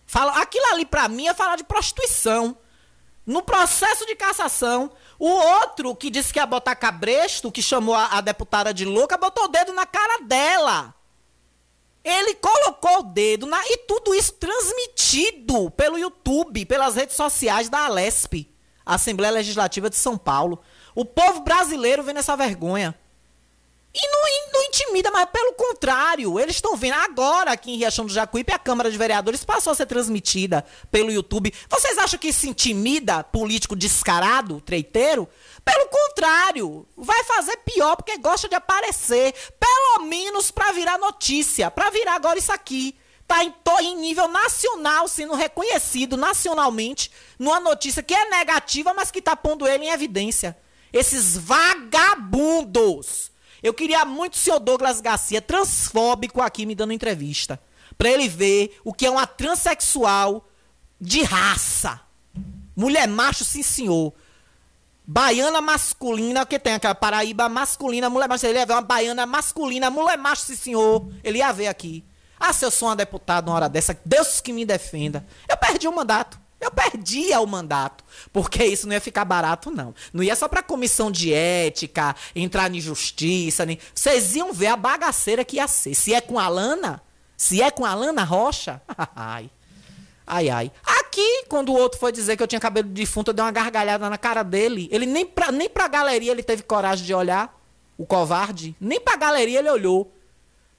Fala, 0.06 0.40
aquilo 0.42 0.66
ali 0.74 0.86
pra 0.86 1.08
mim 1.08 1.28
é 1.28 1.34
falar 1.34 1.56
de 1.56 1.64
prostituição. 1.64 2.58
No 3.26 3.44
processo 3.44 4.08
de 4.08 4.16
cassação, 4.16 4.92
o 5.20 5.30
outro 5.30 5.96
que 5.96 6.10
disse 6.10 6.34
que 6.34 6.40
ia 6.40 6.48
botar 6.48 6.76
cabresto, 6.76 7.52
que 7.52 7.62
chamou 7.62 7.94
a, 7.94 8.18
a 8.18 8.22
deputada 8.22 8.74
de 8.74 8.86
louca, 8.86 9.18
botou 9.18 9.46
o 9.46 9.50
dedo 9.50 9.72
na 9.72 9.86
cara 9.86 10.24
dela. 10.24 10.96
Ele 12.04 12.34
colocou 12.36 13.00
o 13.00 13.04
dedo 13.04 13.46
na. 13.46 13.62
E 13.68 13.78
tudo 13.86 14.16
isso 14.16 14.34
transmitido 14.34 15.70
pelo 15.72 16.00
YouTube, 16.00 16.66
pelas 16.66 16.96
redes 16.96 17.16
sociais 17.16 17.70
da 17.70 17.86
Alesp, 17.86 18.50
Assembleia 18.96 19.34
Legislativa 19.34 19.90
de 19.90 19.96
São 19.96 20.18
Paulo. 20.18 20.62
O 20.96 21.06
povo 21.06 21.42
brasileiro 21.42 22.04
vendo 22.04 22.18
essa 22.20 22.36
vergonha. 22.36 22.96
E 23.94 24.08
não, 24.08 24.28
e 24.28 24.54
não 24.54 24.64
intimida, 24.66 25.10
mas 25.10 25.28
pelo 25.32 25.54
contrário, 25.54 26.40
eles 26.40 26.56
estão 26.56 26.76
vendo 26.76 26.94
agora 26.94 27.52
aqui 27.52 27.72
em 27.72 27.78
Riachão 27.78 28.06
do 28.06 28.14
Jacuípe, 28.14 28.54
a 28.54 28.60
Câmara 28.60 28.92
de 28.92 28.98
Vereadores 28.98 29.44
passou 29.44 29.74
a 29.74 29.76
ser 29.76 29.88
transmitida 29.88 30.64
pelo 30.92 31.12
YouTube. 31.12 31.52
Vocês 31.68 31.98
acham 31.98 32.20
que 32.20 32.28
isso 32.28 32.48
intimida 32.48 33.24
político 33.24 33.76
descarado, 33.76 34.62
treiteiro? 34.62 35.28
Pelo 35.66 35.88
contrário, 35.88 36.86
vai 36.96 37.24
fazer 37.24 37.58
pior 37.58 37.96
porque 37.96 38.18
gosta 38.20 38.48
de 38.48 38.54
aparecer, 38.54 39.34
pelo 39.60 40.06
menos 40.06 40.52
para 40.52 40.72
virar 40.72 41.00
notícia, 41.00 41.72
para 41.72 41.90
virar 41.90 42.14
agora 42.14 42.38
isso 42.38 42.52
aqui. 42.52 42.96
Tá 43.30 43.44
em, 43.44 43.54
em 43.84 43.96
nível 43.96 44.28
nacional, 44.28 45.08
sendo 45.08 45.36
reconhecido 45.36 46.18
nacionalmente, 46.18 47.12
numa 47.38 47.60
notícia 47.60 48.02
que 48.02 48.12
é 48.12 48.28
negativa, 48.28 48.92
mas 48.92 49.12
que 49.12 49.22
tá 49.22 49.36
pondo 49.36 49.68
ele 49.68 49.86
em 49.86 49.92
evidência. 49.92 50.58
Esses 50.92 51.38
vagabundos. 51.38 53.30
Eu 53.62 53.72
queria 53.72 54.04
muito 54.04 54.34
o 54.34 54.38
senhor 54.38 54.58
Douglas 54.58 55.00
Garcia, 55.00 55.40
transfóbico, 55.40 56.42
aqui 56.42 56.66
me 56.66 56.74
dando 56.74 56.92
entrevista. 56.92 57.62
Pra 58.00 58.10
ele 58.10 58.28
ver 58.28 58.76
o 58.84 58.92
que 58.92 59.06
é 59.06 59.12
uma 59.12 59.28
transexual 59.28 60.50
de 61.00 61.22
raça. 61.22 62.02
Mulher 62.76 63.08
macho, 63.08 63.46
sim 63.46 63.62
senhor. 63.62 64.12
Baiana 65.06 65.62
masculina, 65.62 66.48
que 66.48 66.58
tem 66.58 66.74
aquela 66.74 66.96
Paraíba 66.96 67.48
masculina, 67.48 68.10
mulher 68.10 68.28
macho. 68.28 68.48
Ele 68.48 68.58
ia 68.58 68.66
ver 68.66 68.74
uma 68.74 68.82
baiana 68.82 69.28
masculina, 69.28 69.92
mulher 69.92 70.18
macho, 70.18 70.42
sim 70.42 70.56
senhor. 70.56 71.08
Ele 71.24 71.38
ia 71.38 71.52
ver 71.52 71.68
aqui. 71.68 72.04
Ah, 72.40 72.54
se 72.54 72.66
eu 72.66 72.72
sou 72.72 72.88
uma 72.88 72.96
deputada 72.96 73.50
uma 73.50 73.56
hora 73.56 73.70
dessa, 73.70 73.98
Deus 74.06 74.40
que 74.40 74.54
me 74.54 74.66
defenda. 74.66 75.26
Eu 75.48 75.58
perdi 75.58 75.88
o 75.88 75.96
mandato. 75.96 76.40
Eu 76.60 76.72
perdia 76.72 77.40
o 77.40 77.48
mandato. 77.48 78.04
Porque 78.34 78.64
isso 78.64 78.86
não 78.86 78.94
ia 78.94 79.02
ficar 79.02 79.26
barato, 79.26 79.72
não. 79.72 79.94
Não 80.14 80.22
ia 80.24 80.36
só 80.36 80.48
pra 80.48 80.62
comissão 80.62 81.10
de 81.10 81.34
ética, 81.34 82.16
entrar 82.36 82.74
em 82.74 82.82
justiça. 82.82 83.66
Nem... 83.66 83.80
Vocês 83.94 84.36
iam 84.36 84.52
ver 84.54 84.68
a 84.68 84.76
bagaceira 84.76 85.46
que 85.46 85.56
ia 85.58 85.68
ser. 85.68 85.96
Se 85.96 86.14
é 86.14 86.22
com 86.22 86.38
a 86.38 86.48
Lana, 86.48 87.02
se 87.38 87.62
é 87.62 87.72
com 87.72 87.86
a 87.86 87.94
Lana 87.94 88.24
Rocha, 88.24 88.82
ai. 89.16 89.50
Ai, 90.28 90.50
ai. 90.50 90.72
Aqui, 91.00 91.46
quando 91.48 91.70
o 91.70 91.78
outro 91.78 92.00
foi 92.00 92.12
dizer 92.12 92.38
que 92.38 92.44
eu 92.44 92.48
tinha 92.48 92.60
cabelo 92.60 92.88
de 92.88 92.94
defunto, 92.94 93.32
eu 93.32 93.34
dei 93.34 93.44
uma 93.44 93.52
gargalhada 93.52 94.08
na 94.10 94.18
cara 94.18 94.44
dele. 94.44 94.88
Ele 94.92 95.08
nem 95.08 95.26
pra, 95.26 95.52
nem 95.52 95.68
pra 95.68 95.88
galeria 95.88 96.32
ele 96.32 96.44
teve 96.44 96.62
coragem 96.62 97.04
de 97.04 97.14
olhar. 97.14 97.58
O 97.98 98.06
covarde. 98.06 98.76
Nem 98.80 99.00
pra 99.00 99.16
galeria 99.16 99.60
ele 99.60 99.70
olhou. 99.70 100.14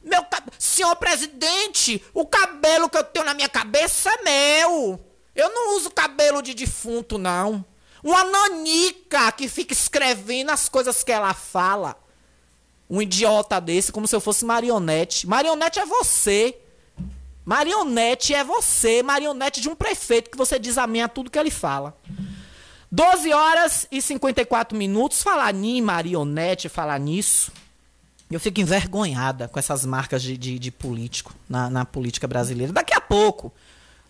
Meu. 0.02 0.24
Senhor 0.58 0.94
presidente, 0.96 2.02
o 2.14 2.26
cabelo 2.26 2.88
que 2.88 2.96
eu 2.96 3.04
tenho 3.04 3.24
na 3.24 3.34
minha 3.34 3.48
cabeça 3.48 4.10
é 4.10 4.22
meu. 4.22 5.00
Eu 5.34 5.48
não 5.54 5.76
uso 5.76 5.90
cabelo 5.90 6.42
de 6.42 6.54
defunto, 6.54 7.18
não. 7.18 7.64
Uma 8.02 8.24
nanica 8.24 9.30
que 9.32 9.48
fica 9.48 9.72
escrevendo 9.72 10.50
as 10.50 10.68
coisas 10.68 11.04
que 11.04 11.12
ela 11.12 11.34
fala. 11.34 11.96
Um 12.88 13.00
idiota 13.00 13.60
desse, 13.60 13.92
como 13.92 14.08
se 14.08 14.16
eu 14.16 14.20
fosse 14.20 14.44
marionete. 14.44 15.26
Marionete 15.26 15.78
é 15.78 15.86
você. 15.86 16.58
Marionete 17.44 18.34
é 18.34 18.44
você, 18.44 19.02
marionete 19.02 19.60
de 19.60 19.68
um 19.68 19.74
prefeito 19.74 20.30
que 20.30 20.36
você 20.36 20.58
desaminha 20.58 21.08
tudo 21.08 21.30
que 21.30 21.38
ele 21.38 21.50
fala. 21.50 21.96
12 22.92 23.32
horas 23.32 23.86
e 23.90 24.02
54 24.02 24.76
minutos. 24.76 25.22
Falar 25.22 25.54
em 25.54 25.80
marionete, 25.80 26.68
falar 26.68 26.98
nisso. 26.98 27.52
Eu 28.30 28.38
fico 28.38 28.60
envergonhada 28.60 29.48
com 29.48 29.58
essas 29.58 29.84
marcas 29.84 30.22
de, 30.22 30.36
de, 30.36 30.58
de 30.58 30.70
político 30.70 31.34
na, 31.48 31.68
na, 31.68 31.84
política 31.84 32.28
brasileira. 32.28 32.72
Daqui 32.72 32.94
a 32.94 33.00
pouco, 33.00 33.52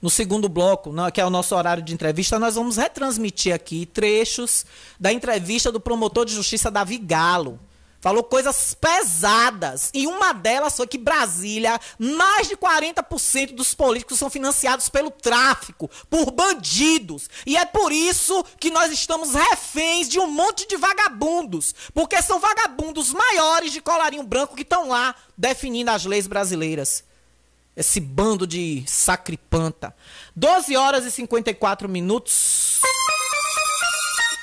no 0.02 0.10
segundo 0.10 0.48
bloco, 0.48 0.92
que 1.10 1.20
é 1.20 1.24
o 1.24 1.30
nosso 1.30 1.56
horário 1.56 1.82
de 1.82 1.94
entrevista, 1.94 2.38
nós 2.38 2.54
vamos 2.54 2.76
retransmitir 2.76 3.54
aqui 3.54 3.86
trechos 3.86 4.66
da 4.98 5.10
entrevista 5.10 5.72
do 5.72 5.80
promotor 5.80 6.26
de 6.26 6.34
justiça 6.34 6.70
Davi 6.70 6.98
Galo 6.98 7.58
Falou 8.00 8.24
coisas 8.24 8.74
pesadas. 8.74 9.90
E 9.92 10.06
uma 10.06 10.32
delas 10.32 10.74
foi 10.74 10.86
que 10.86 10.96
Brasília, 10.96 11.78
mais 11.98 12.48
de 12.48 12.56
40% 12.56 13.54
dos 13.54 13.74
políticos 13.74 14.18
são 14.18 14.30
financiados 14.30 14.88
pelo 14.88 15.10
tráfico, 15.10 15.90
por 16.08 16.30
bandidos. 16.30 17.28
E 17.44 17.58
é 17.58 17.66
por 17.66 17.92
isso 17.92 18.42
que 18.58 18.70
nós 18.70 18.90
estamos 18.90 19.34
reféns 19.34 20.08
de 20.08 20.18
um 20.18 20.26
monte 20.26 20.66
de 20.66 20.78
vagabundos. 20.78 21.74
Porque 21.92 22.22
são 22.22 22.40
vagabundos 22.40 23.12
maiores 23.12 23.72
de 23.72 23.82
colarinho 23.82 24.22
branco 24.22 24.56
que 24.56 24.62
estão 24.62 24.88
lá 24.88 25.14
definindo 25.36 25.90
as 25.90 26.06
leis 26.06 26.26
brasileiras. 26.26 27.04
Esse 27.76 28.00
bando 28.00 28.46
de 28.46 28.82
sacripanta. 28.86 29.94
12 30.34 30.74
horas 30.74 31.04
e 31.04 31.10
54 31.10 31.88
minutos 31.88 32.80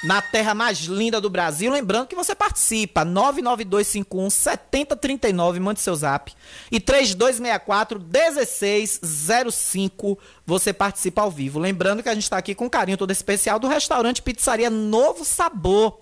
na 0.03 0.21
terra 0.21 0.53
mais 0.53 0.79
linda 0.79 1.19
do 1.19 1.29
Brasil. 1.29 1.71
Lembrando 1.71 2.07
que 2.07 2.15
você 2.15 2.35
participa. 2.35 3.03
99251 3.03 4.29
7039, 4.29 5.59
mande 5.59 5.79
seu 5.79 5.95
zap. 5.95 6.33
E 6.71 6.79
3264 6.79 7.99
1605, 7.99 10.17
você 10.45 10.71
participa 10.71 11.21
ao 11.21 11.31
vivo. 11.31 11.59
Lembrando 11.59 12.03
que 12.03 12.09
a 12.09 12.13
gente 12.13 12.23
está 12.23 12.37
aqui 12.37 12.53
com 12.53 12.65
um 12.65 12.69
carinho 12.69 12.97
todo 12.97 13.11
especial 13.11 13.59
do 13.59 13.67
restaurante 13.67 14.21
Pizzaria 14.21 14.69
Novo 14.69 15.25
Sabor. 15.25 16.01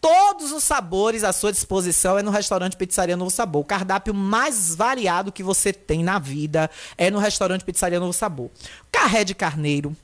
Todos 0.00 0.50
os 0.50 0.64
sabores 0.64 1.22
à 1.22 1.32
sua 1.32 1.52
disposição 1.52 2.18
é 2.18 2.22
no 2.22 2.32
restaurante 2.32 2.76
Pizzaria 2.76 3.16
Novo 3.16 3.30
Sabor. 3.30 3.62
O 3.62 3.64
cardápio 3.64 4.12
mais 4.12 4.74
variado 4.74 5.30
que 5.30 5.44
você 5.44 5.72
tem 5.72 6.02
na 6.02 6.18
vida 6.18 6.68
é 6.98 7.08
no 7.08 7.20
restaurante 7.20 7.64
Pizzaria 7.64 8.00
Novo 8.00 8.12
Sabor. 8.12 8.50
Carré 8.90 9.22
de 9.22 9.32
carneiro, 9.32 9.96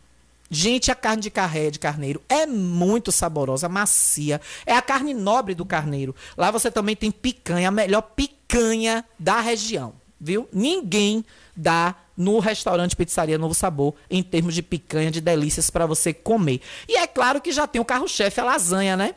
Gente, 0.51 0.91
a 0.91 0.95
carne 0.95 1.23
de 1.23 1.31
carré 1.31 1.71
de 1.71 1.79
carneiro 1.79 2.23
é 2.29 2.47
muito 2.47 3.13
saborosa, 3.13 3.69
macia. 3.69 4.41
É 4.65 4.75
a 4.75 4.83
carne 4.83 5.13
nobre 5.13 5.55
do 5.55 5.65
carneiro. 5.65 6.15
Lá 6.37 6.51
você 6.51 6.71
também 6.71 6.97
tem 6.97 7.11
picanha, 7.11 7.69
a 7.69 7.73
melhor 7.73 8.03
picanha 8.03 9.05
da 9.19 9.41
região, 9.41 9.95
viu? 10.19 10.49
Ninguém 10.53 11.25
dá 11.55 11.95
no 12.17 12.39
restaurante 12.39 12.97
Pizzaria 12.97 13.39
Novo 13.39 13.55
Sabor 13.55 13.95
em 14.11 14.23
termos 14.23 14.55
de 14.55 14.63
picanha, 14.63 15.11
de 15.11 15.21
delícias 15.21 15.71
para 15.71 15.87
você 15.87 16.13
comer. 16.13 16.61
E 16.89 16.97
é 16.97 17.07
claro 17.07 17.41
que 17.41 17.53
já 17.53 17.67
tem 17.67 17.81
o 17.81 17.85
carro-chefe, 17.85 18.41
a 18.41 18.45
lasanha, 18.45 18.97
né? 18.97 19.15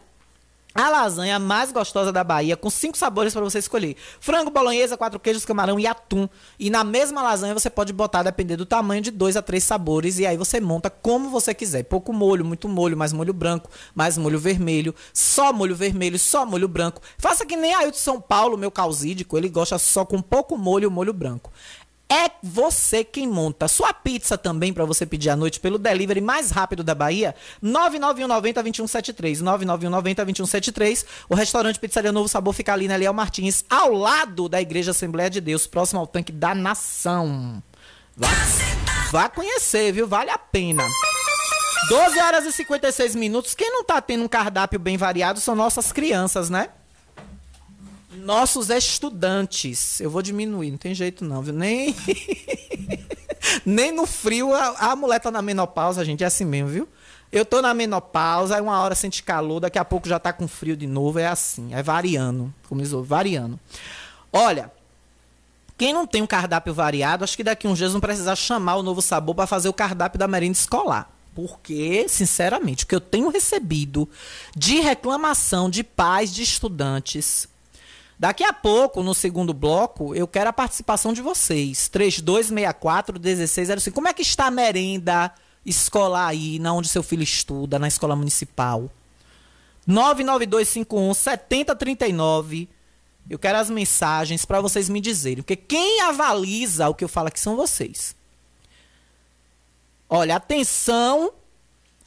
A 0.73 0.89
lasanha 0.89 1.37
mais 1.37 1.69
gostosa 1.69 2.13
da 2.13 2.23
Bahia, 2.23 2.55
com 2.55 2.69
cinco 2.69 2.97
sabores 2.97 3.33
para 3.33 3.41
você 3.43 3.59
escolher: 3.59 3.97
frango, 4.21 4.49
bolonhesa, 4.49 4.95
quatro 4.95 5.19
queijos, 5.19 5.43
camarão 5.43 5.77
e 5.77 5.85
atum. 5.85 6.29
E 6.57 6.69
na 6.69 6.81
mesma 6.81 7.21
lasanha 7.21 7.53
você 7.53 7.69
pode 7.69 7.91
botar, 7.91 8.23
dependendo 8.23 8.63
do 8.63 8.65
tamanho, 8.65 9.01
de 9.01 9.11
dois 9.11 9.35
a 9.35 9.41
três 9.41 9.65
sabores. 9.65 10.17
E 10.17 10.25
aí 10.25 10.37
você 10.37 10.61
monta 10.61 10.89
como 10.89 11.29
você 11.29 11.53
quiser: 11.53 11.83
pouco 11.83 12.13
molho, 12.13 12.45
muito 12.45 12.69
molho, 12.69 12.95
mais 12.95 13.11
molho 13.11 13.33
branco, 13.33 13.69
mais 13.93 14.17
molho 14.17 14.39
vermelho, 14.39 14.95
só 15.13 15.51
molho 15.51 15.75
vermelho, 15.75 16.17
só 16.17 16.45
molho 16.45 16.69
branco. 16.69 17.01
Faça 17.17 17.45
que 17.45 17.57
nem 17.57 17.73
a 17.73 17.89
de 17.89 17.97
São 17.97 18.21
Paulo, 18.21 18.57
meu 18.57 18.71
causídico, 18.71 19.37
ele 19.37 19.49
gosta 19.49 19.77
só 19.77 20.05
com 20.05 20.21
pouco 20.21 20.57
molho, 20.57 20.89
molho 20.89 21.11
branco. 21.11 21.51
É 22.11 22.29
você 22.43 23.05
quem 23.05 23.25
monta 23.25 23.69
sua 23.69 23.93
pizza 23.93 24.37
também 24.37 24.73
para 24.73 24.83
você 24.83 25.05
pedir 25.05 25.29
à 25.29 25.35
noite 25.35 25.61
pelo 25.61 25.77
delivery 25.77 26.19
mais 26.19 26.51
rápido 26.51 26.83
da 26.83 26.93
Bahia. 26.93 27.33
99190 27.61 28.61
2173. 28.61 29.39
99190 29.39 30.25
2173. 30.25 31.05
O 31.29 31.35
restaurante 31.35 31.79
Pizzaria 31.79 32.11
Novo 32.11 32.27
Sabor 32.27 32.53
fica 32.53 32.73
ali 32.73 32.85
na 32.85 32.97
Leal 32.97 33.13
Martins, 33.13 33.63
ao 33.69 33.93
lado 33.93 34.49
da 34.49 34.61
Igreja 34.61 34.91
Assembleia 34.91 35.29
de 35.29 35.39
Deus, 35.39 35.65
próximo 35.65 36.01
ao 36.01 36.07
tanque 36.07 36.33
da 36.33 36.53
Nação. 36.53 37.63
Vá, 38.17 38.27
vá 39.09 39.29
conhecer, 39.29 39.93
viu? 39.93 40.05
Vale 40.05 40.31
a 40.31 40.37
pena. 40.37 40.83
12 41.87 42.19
horas 42.19 42.45
e 42.45 42.51
56 42.51 43.15
minutos. 43.15 43.55
Quem 43.55 43.71
não 43.71 43.85
tá 43.85 44.01
tendo 44.01 44.25
um 44.25 44.27
cardápio 44.27 44.77
bem 44.77 44.97
variado 44.97 45.39
são 45.39 45.55
nossas 45.55 45.93
crianças, 45.93 46.49
né? 46.49 46.71
Nossos 48.15 48.69
estudantes. 48.69 49.99
Eu 50.01 50.09
vou 50.09 50.21
diminuir, 50.21 50.71
não 50.71 50.77
tem 50.77 50.93
jeito 50.93 51.23
não, 51.23 51.41
viu? 51.41 51.53
Nem, 51.53 51.95
Nem 53.65 53.91
no 53.91 54.05
frio 54.05 54.53
a, 54.53 54.91
a 54.91 54.95
mulher 54.95 55.19
tá 55.19 55.31
na 55.31 55.41
menopausa, 55.41 56.05
gente, 56.05 56.23
é 56.23 56.27
assim 56.27 56.45
mesmo, 56.45 56.69
viu? 56.69 56.89
Eu 57.31 57.45
tô 57.45 57.61
na 57.61 57.73
menopausa, 57.73 58.55
aí 58.55 58.61
uma 58.61 58.79
hora 58.79 58.93
sente 58.93 59.23
calor, 59.23 59.61
daqui 59.61 59.79
a 59.79 59.85
pouco 59.85 60.07
já 60.07 60.19
tá 60.19 60.33
com 60.33 60.47
frio 60.47 60.75
de 60.75 60.85
novo, 60.85 61.17
é 61.17 61.27
assim, 61.27 61.73
é 61.73 61.81
variando, 61.81 62.53
como 62.67 62.81
diz, 62.81 62.91
variando. 62.91 63.57
Olha, 64.33 64.69
quem 65.77 65.93
não 65.93 66.05
tem 66.05 66.21
um 66.21 66.27
cardápio 66.27 66.73
variado, 66.73 67.23
acho 67.23 67.37
que 67.37 67.43
daqui 67.43 67.67
uns 67.67 67.77
dias 67.77 67.93
não 67.93 68.01
precisar 68.01 68.35
chamar 68.35 68.75
o 68.75 68.83
novo 68.83 69.01
sabor 69.01 69.33
para 69.33 69.47
fazer 69.47 69.69
o 69.69 69.73
cardápio 69.73 70.19
da 70.19 70.27
merenda 70.27 70.57
escolar. 70.57 71.09
Porque, 71.33 72.05
sinceramente, 72.09 72.83
o 72.83 72.87
que 72.87 72.93
eu 72.93 72.99
tenho 72.99 73.29
recebido 73.29 74.07
de 74.53 74.81
reclamação 74.81 75.69
de 75.69 75.81
pais 75.81 76.33
de 76.33 76.43
estudantes 76.43 77.47
Daqui 78.21 78.43
a 78.43 78.53
pouco, 78.53 79.01
no 79.01 79.15
segundo 79.15 79.51
bloco, 79.51 80.13
eu 80.13 80.27
quero 80.27 80.51
a 80.51 80.53
participação 80.53 81.11
de 81.11 81.23
vocês. 81.23 81.89
3264-1605. 81.91 83.91
Como 83.91 84.07
é 84.07 84.13
que 84.13 84.21
está 84.21 84.45
a 84.45 84.51
merenda 84.51 85.33
escolar 85.65 86.27
aí, 86.27 86.59
na 86.59 86.71
onde 86.71 86.87
seu 86.87 87.01
filho 87.01 87.23
estuda, 87.23 87.79
na 87.79 87.87
escola 87.87 88.15
municipal? 88.15 88.91
99251 89.87 91.15
7039. 91.15 92.69
Eu 93.27 93.39
quero 93.39 93.57
as 93.57 93.71
mensagens 93.71 94.45
para 94.45 94.61
vocês 94.61 94.87
me 94.87 95.01
dizerem. 95.01 95.41
Porque 95.41 95.55
quem 95.55 96.01
avaliza 96.01 96.89
o 96.89 96.93
que 96.93 97.03
eu 97.03 97.09
falo 97.09 97.29
aqui 97.29 97.39
são 97.39 97.55
vocês. 97.55 98.15
Olha, 100.07 100.35
atenção, 100.35 101.33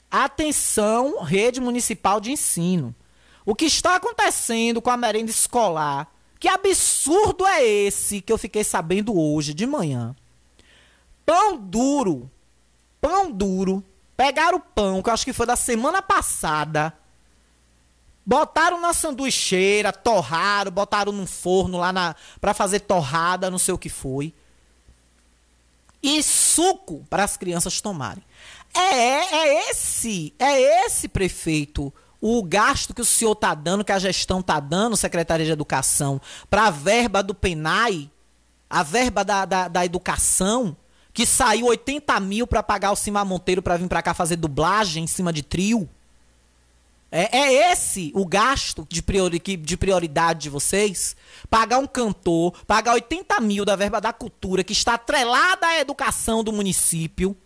atenção, 0.09 1.24
rede 1.24 1.61
municipal 1.61 2.20
de 2.20 2.31
ensino. 2.31 2.94
O 3.45 3.55
que 3.55 3.67
está 3.67 3.97
acontecendo 3.97 4.81
com 4.81 4.91
a 4.91 4.97
merenda 4.97 5.31
escolar? 5.31 6.11
Que 6.41 6.49
absurdo 6.49 7.47
é 7.47 7.65
esse 7.65 8.21
que 8.21 8.33
eu 8.33 8.39
fiquei 8.39 8.65
sabendo 8.65 9.19
hoje 9.19 9.53
de 9.53 9.67
manhã? 9.67 10.15
Pão 11.25 11.57
duro. 11.57 12.31
Pão 13.01 13.31
duro. 13.31 13.85
Pegaram 14.17 14.59
o 14.59 14.61
pão, 14.61 15.03
que 15.03 15.09
eu 15.09 15.15
acho 15.15 15.25
que 15.25 15.33
foi 15.33 15.47
da 15.47 15.57
semana 15.57 16.01
passada. 16.01 16.93
Botaram 18.25 18.81
na 18.81 18.95
sanduicheira, 18.95 19.93
torraram, 19.93 20.71
botaram 20.71 21.13
num 21.13 21.27
forno 21.27 21.79
lá 21.79 22.17
para 22.41 22.55
fazer 22.55 22.81
torrada, 22.81 23.51
não 23.51 23.59
sei 23.59 23.75
o 23.75 23.79
que 23.79 23.91
foi. 23.91 24.33
E 26.03 26.23
suco 26.23 27.05
para 27.11 27.25
as 27.25 27.37
crianças 27.37 27.81
tomarem. 27.81 28.23
É, 28.75 28.81
é 28.81 29.71
esse, 29.71 30.35
é 30.39 30.87
esse 30.87 31.09
prefeito 31.09 31.93
o 32.27 32.43
gasto 32.43 32.95
que 32.95 33.03
o 33.03 33.05
senhor 33.05 33.33
está 33.33 33.53
dando, 33.55 33.85
que 33.85 33.93
a 33.93 33.99
gestão 33.99 34.41
está 34.41 34.59
dando, 34.59 34.97
Secretaria 34.97 35.45
de 35.45 35.53
Educação, 35.53 36.19
para 36.49 36.69
a 36.69 36.71
verba 36.71 37.23
do 37.23 37.35
PENAI, 37.35 38.11
a 38.71 38.83
verba 38.83 39.23
da, 39.23 39.45
da, 39.45 39.69
da 39.69 39.85
educação, 39.85 40.75
que 41.13 41.27
saiu 41.27 41.67
80 41.67 42.19
mil 42.21 42.47
para 42.47 42.63
pagar 42.63 42.93
o 42.93 42.97
Cima 42.97 43.27
Monteiro 43.27 43.61
para 43.61 43.77
vir 43.77 43.89
para 43.89 44.01
cá 44.01 44.15
fazer 44.15 44.37
dublagem 44.37 45.05
em 45.05 45.07
cima 45.07 45.35
de 45.35 45.43
trio. 45.43 45.87
É, 47.13 47.41
é 47.41 47.71
esse 47.71 48.11
o 48.15 48.25
gasto 48.25 48.87
de, 48.89 49.03
priori, 49.03 49.39
de 49.39 49.77
prioridade 49.77 50.41
de 50.41 50.49
vocês? 50.49 51.15
Pagar 51.51 51.77
um 51.79 51.87
cantor, 51.87 52.55
pagar 52.67 52.95
80 52.95 53.39
mil 53.43 53.67
da 53.67 53.77
verba 53.77 54.01
da 54.01 54.15
cultura, 54.15 54.65
que 54.65 54.73
está 54.73 54.95
atrelada 54.95 55.67
à 55.67 55.79
educação 55.79 56.43
do 56.43 56.55
município, 56.55 57.37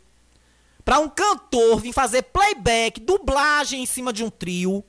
para 0.89 1.01
um 1.01 1.09
cantor 1.11 1.81
vir 1.81 1.93
fazer 1.93 2.23
playback, 2.23 2.99
dublagem 2.99 3.83
em 3.83 3.85
cima 3.85 4.11
de 4.11 4.25
um 4.25 4.31
trio, 4.31 4.83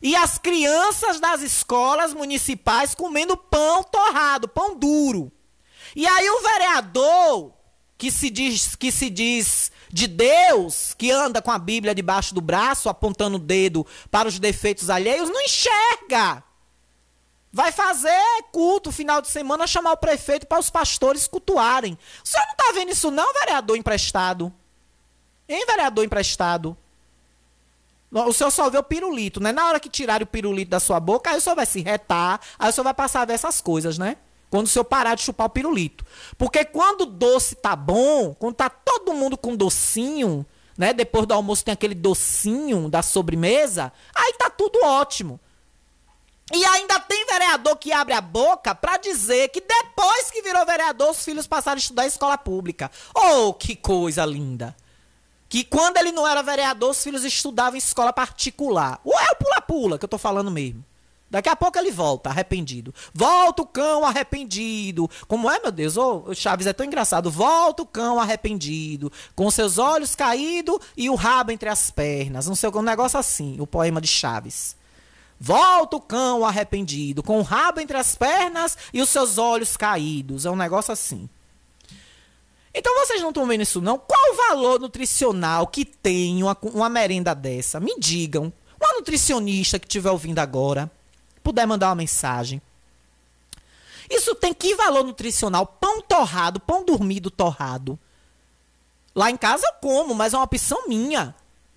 e 0.00 0.14
as 0.14 0.38
crianças 0.38 1.18
das 1.18 1.42
escolas 1.42 2.14
municipais 2.14 2.94
comendo 2.94 3.36
pão 3.36 3.82
torrado, 3.82 4.46
pão 4.46 4.76
duro. 4.76 5.32
E 5.96 6.06
aí 6.06 6.30
o 6.30 6.40
vereador 6.40 7.52
que 7.98 8.12
se 8.12 8.30
diz 8.30 8.76
que 8.76 8.92
se 8.92 9.10
diz 9.10 9.72
de 9.92 10.06
Deus, 10.06 10.94
que 10.96 11.10
anda 11.10 11.42
com 11.42 11.50
a 11.50 11.58
Bíblia 11.58 11.96
debaixo 11.96 12.32
do 12.32 12.40
braço, 12.40 12.88
apontando 12.88 13.34
o 13.34 13.40
dedo 13.40 13.84
para 14.12 14.28
os 14.28 14.38
defeitos 14.38 14.88
alheios, 14.88 15.28
não 15.28 15.40
enxerga. 15.40 16.44
Vai 17.52 17.72
fazer 17.72 18.22
culto 18.52 18.92
final 18.92 19.20
de 19.20 19.26
semana, 19.26 19.66
chamar 19.66 19.94
o 19.94 19.96
prefeito 19.96 20.46
para 20.46 20.60
os 20.60 20.70
pastores 20.70 21.26
cultuarem. 21.26 21.98
O 22.24 22.28
senhor 22.28 22.44
não 22.46 22.52
está 22.52 22.72
vendo 22.72 22.92
isso 22.92 23.10
não, 23.10 23.32
vereador 23.32 23.76
emprestado? 23.76 24.54
Hein, 25.48 25.64
vereador 25.66 26.04
emprestado? 26.04 26.76
O 28.10 28.32
senhor 28.32 28.50
só 28.50 28.70
vê 28.70 28.78
o 28.78 28.82
pirulito, 28.82 29.40
né? 29.40 29.50
Na 29.50 29.66
hora 29.66 29.80
que 29.80 29.88
tirarem 29.88 30.22
o 30.22 30.26
pirulito 30.26 30.70
da 30.70 30.78
sua 30.78 31.00
boca, 31.00 31.30
aí 31.30 31.36
o 31.36 31.40
senhor 31.40 31.56
vai 31.56 31.66
se 31.66 31.80
retar, 31.80 32.40
aí 32.58 32.70
o 32.70 32.72
senhor 32.72 32.84
vai 32.84 32.94
passar 32.94 33.22
a 33.22 33.24
ver 33.24 33.32
essas 33.32 33.60
coisas, 33.60 33.98
né? 33.98 34.16
Quando 34.48 34.66
o 34.66 34.68
senhor 34.68 34.84
parar 34.84 35.16
de 35.16 35.22
chupar 35.22 35.48
o 35.48 35.50
pirulito. 35.50 36.06
Porque 36.38 36.64
quando 36.64 37.00
o 37.00 37.06
doce 37.06 37.56
tá 37.56 37.74
bom, 37.74 38.32
quando 38.34 38.54
tá 38.54 38.70
todo 38.70 39.14
mundo 39.14 39.36
com 39.36 39.56
docinho, 39.56 40.46
né? 40.78 40.92
Depois 40.92 41.26
do 41.26 41.34
almoço 41.34 41.64
tem 41.64 41.72
aquele 41.72 41.94
docinho 41.94 42.88
da 42.88 43.02
sobremesa, 43.02 43.92
aí 44.14 44.32
tá 44.34 44.48
tudo 44.48 44.78
ótimo. 44.84 45.40
E 46.52 46.64
ainda 46.64 47.00
tem 47.00 47.26
vereador 47.26 47.76
que 47.76 47.92
abre 47.92 48.14
a 48.14 48.20
boca 48.20 48.74
pra 48.76 48.96
dizer 48.96 49.48
que 49.48 49.60
depois 49.60 50.30
que 50.30 50.42
virou 50.42 50.64
vereador, 50.64 51.10
os 51.10 51.24
filhos 51.24 51.48
passaram 51.48 51.76
a 51.76 51.80
estudar 51.80 52.04
em 52.04 52.08
escola 52.08 52.38
pública. 52.38 52.90
Oh, 53.12 53.52
que 53.54 53.74
coisa 53.74 54.24
linda! 54.24 54.76
Que 55.54 55.62
quando 55.62 55.98
ele 55.98 56.10
não 56.10 56.26
era 56.26 56.42
vereador, 56.42 56.90
os 56.90 57.00
filhos 57.00 57.24
estudavam 57.24 57.76
em 57.76 57.78
escola 57.78 58.12
particular. 58.12 58.98
Ou 59.04 59.16
é 59.16 59.30
o 59.30 59.36
pula-pula 59.36 59.96
que 59.96 60.04
eu 60.04 60.08
tô 60.08 60.18
falando 60.18 60.50
mesmo. 60.50 60.84
Daqui 61.30 61.48
a 61.48 61.54
pouco 61.54 61.78
ele 61.78 61.92
volta, 61.92 62.28
arrependido. 62.28 62.92
Volta 63.14 63.62
o 63.62 63.66
cão 63.66 64.04
arrependido. 64.04 65.08
Como 65.28 65.48
é, 65.48 65.60
meu 65.60 65.70
Deus? 65.70 65.96
Ô, 65.96 66.34
Chaves 66.34 66.66
é 66.66 66.72
tão 66.72 66.84
engraçado. 66.84 67.30
Volta 67.30 67.84
o 67.84 67.86
cão 67.86 68.18
arrependido. 68.18 69.12
Com 69.36 69.48
seus 69.48 69.78
olhos 69.78 70.16
caídos 70.16 70.80
e 70.96 71.08
o 71.08 71.14
rabo 71.14 71.52
entre 71.52 71.68
as 71.68 71.88
pernas. 71.88 72.48
Não 72.48 72.56
sei 72.56 72.68
um 72.68 72.82
negócio 72.82 73.16
assim. 73.16 73.60
O 73.60 73.66
poema 73.66 74.00
de 74.00 74.08
Chaves. 74.08 74.74
Volta 75.38 75.94
o 75.94 76.00
cão 76.00 76.44
arrependido, 76.44 77.22
com 77.22 77.38
o 77.38 77.42
rabo 77.42 77.80
entre 77.80 77.96
as 77.96 78.16
pernas 78.16 78.76
e 78.92 79.00
os 79.00 79.08
seus 79.08 79.38
olhos 79.38 79.76
caídos. 79.76 80.46
É 80.46 80.50
um 80.50 80.56
negócio 80.56 80.90
assim. 80.90 81.28
Então 82.74 82.92
vocês 82.96 83.22
não 83.22 83.28
estão 83.28 83.46
vendo 83.46 83.62
isso 83.62 83.80
não? 83.80 83.96
Qual 83.96 84.32
o 84.32 84.36
valor 84.36 84.80
nutricional 84.80 85.66
que 85.66 85.84
tem 85.84 86.42
uma, 86.42 86.56
uma 86.62 86.88
merenda 86.88 87.34
dessa? 87.34 87.78
Me 87.78 87.96
digam. 87.98 88.52
Uma 88.80 88.98
nutricionista 88.98 89.78
que 89.78 89.86
estiver 89.86 90.10
ouvindo 90.10 90.40
agora, 90.40 90.90
puder 91.42 91.66
mandar 91.66 91.88
uma 91.88 91.94
mensagem. 91.94 92.60
Isso 94.10 94.34
tem 94.34 94.52
que 94.52 94.74
valor 94.74 95.04
nutricional? 95.04 95.66
Pão 95.66 96.02
torrado, 96.02 96.60
pão 96.60 96.84
dormido 96.84 97.30
torrado. 97.30 97.98
Lá 99.14 99.30
em 99.30 99.36
casa 99.36 99.64
eu 99.66 99.72
como, 99.80 100.14
mas 100.14 100.34
é 100.34 100.36
uma 100.36 100.44
opção 100.44 100.88
minha. 100.88 101.34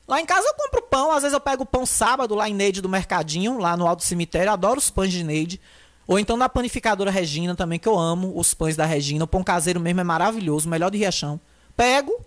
Lá 0.07 0.19
em 0.19 0.25
casa 0.25 0.47
eu 0.47 0.53
compro 0.55 0.81
pão, 0.81 1.11
às 1.11 1.21
vezes 1.21 1.33
eu 1.33 1.39
pego 1.39 1.65
pão 1.65 1.85
sábado 1.85 2.33
lá 2.33 2.49
em 2.49 2.53
Neide 2.53 2.81
do 2.81 2.89
Mercadinho, 2.89 3.59
lá 3.59 3.77
no 3.77 3.87
Alto 3.87 4.03
Cemitério, 4.03 4.51
adoro 4.51 4.79
os 4.79 4.89
pães 4.89 5.11
de 5.11 5.23
Neide. 5.23 5.61
Ou 6.07 6.17
então 6.17 6.37
na 6.37 6.47
panificadora 6.47 7.11
Regina 7.11 7.53
também, 7.53 7.77
que 7.77 7.87
eu 7.87 7.97
amo 7.99 8.31
os 8.35 8.53
pães 8.53 8.75
da 8.77 8.85
Regina. 8.85 9.25
O 9.25 9.27
pão 9.27 9.43
caseiro 9.43 9.79
mesmo 9.79 9.99
é 9.99 10.03
maravilhoso, 10.03 10.69
melhor 10.69 10.89
de 10.89 10.97
Riachão. 10.97 11.39
Pego, 11.75 12.17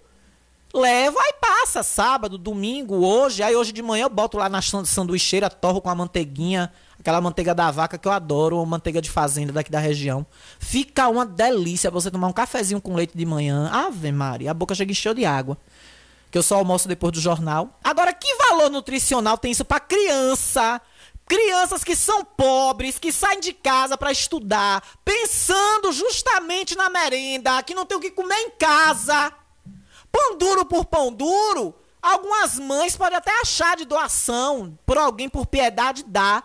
levo, 0.73 1.19
aí 1.19 1.33
passa 1.41 1.83
sábado, 1.83 2.37
domingo, 2.37 2.97
hoje. 2.97 3.43
Aí 3.43 3.57
hoje 3.57 3.73
de 3.73 3.81
manhã 3.83 4.05
eu 4.05 4.11
boto 4.11 4.37
lá 4.37 4.49
na 4.49 4.61
san- 4.61 4.85
sanduicheira, 4.85 5.49
torro 5.49 5.81
com 5.81 5.89
a 5.89 5.95
manteiguinha, 5.95 6.71
aquela 6.99 7.21
manteiga 7.23 7.55
da 7.55 7.71
vaca 7.71 7.97
que 7.97 8.07
eu 8.07 8.13
adoro, 8.13 8.59
ou 8.59 8.67
manteiga 8.67 9.01
de 9.01 9.11
fazenda 9.11 9.51
daqui 9.53 9.71
da 9.71 9.79
região. 9.81 10.27
Fica 10.59 11.09
uma 11.09 11.25
delícia 11.25 11.91
você 11.91 12.11
tomar 12.11 12.29
um 12.29 12.33
cafezinho 12.33 12.83
com 12.83 12.95
leite 12.95 13.17
de 13.17 13.25
manhã. 13.25 13.71
Ave 13.73 14.13
Maria, 14.13 14.51
a 14.51 14.55
boca 14.55 14.75
chega 14.75 14.93
encheu 14.93 15.15
de 15.15 15.25
água. 15.25 15.57
Que 16.31 16.39
eu 16.39 16.43
só 16.43 16.57
almoço 16.57 16.87
depois 16.87 17.13
do 17.13 17.21
jornal. 17.21 17.77
Agora, 17.83 18.13
que 18.13 18.33
valor 18.37 18.71
nutricional 18.71 19.37
tem 19.37 19.51
isso 19.51 19.65
pra 19.65 19.81
criança? 19.81 20.81
Crianças 21.31 21.85
que 21.85 21.95
são 21.95 22.25
pobres, 22.25 22.99
que 22.99 23.13
saem 23.13 23.39
de 23.39 23.53
casa 23.53 23.97
para 23.97 24.11
estudar, 24.11 24.83
pensando 25.05 25.93
justamente 25.93 26.77
na 26.77 26.91
merenda, 26.91 27.63
que 27.63 27.73
não 27.73 27.87
tem 27.87 27.97
o 27.97 28.01
que 28.01 28.11
comer 28.11 28.35
em 28.35 28.51
casa. 28.51 29.33
Pão 30.11 30.37
duro 30.37 30.65
por 30.65 30.87
pão 30.87 31.13
duro, 31.13 31.73
algumas 32.03 32.59
mães 32.59 32.97
podem 32.97 33.17
até 33.17 33.31
achar 33.43 33.77
de 33.77 33.85
doação, 33.85 34.77
por 34.85 34.99
alguém 34.99 35.29
por 35.29 35.47
piedade 35.47 36.03
dá. 36.05 36.43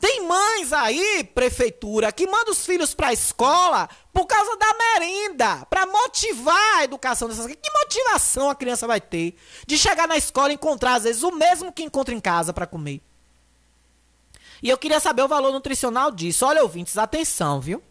Tem 0.00 0.26
mães 0.26 0.72
aí, 0.72 1.22
prefeitura, 1.24 2.10
que 2.10 2.26
manda 2.26 2.50
os 2.50 2.64
filhos 2.64 2.94
para 2.94 3.08
a 3.08 3.12
escola 3.12 3.90
por 4.10 4.24
causa 4.24 4.56
da 4.56 4.72
merenda, 4.72 5.66
para 5.66 5.84
motivar 5.84 6.78
a 6.78 6.84
educação 6.84 7.28
dessas. 7.28 7.44
Que 7.44 7.70
motivação 7.70 8.48
a 8.48 8.54
criança 8.54 8.86
vai 8.86 9.02
ter 9.02 9.36
de 9.66 9.76
chegar 9.76 10.08
na 10.08 10.16
escola 10.16 10.50
e 10.50 10.54
encontrar 10.54 10.94
às 10.94 11.02
vezes 11.02 11.22
o 11.22 11.30
mesmo 11.30 11.70
que 11.70 11.82
encontra 11.82 12.14
em 12.14 12.20
casa 12.20 12.54
para 12.54 12.66
comer? 12.66 13.02
E 14.62 14.68
eu 14.70 14.78
queria 14.78 15.00
saber 15.00 15.22
o 15.22 15.28
valor 15.28 15.52
nutricional 15.52 16.10
disso. 16.10 16.46
Olha, 16.46 16.62
ouvintes, 16.62 16.96
atenção, 16.96 17.60
viu? 17.60 17.82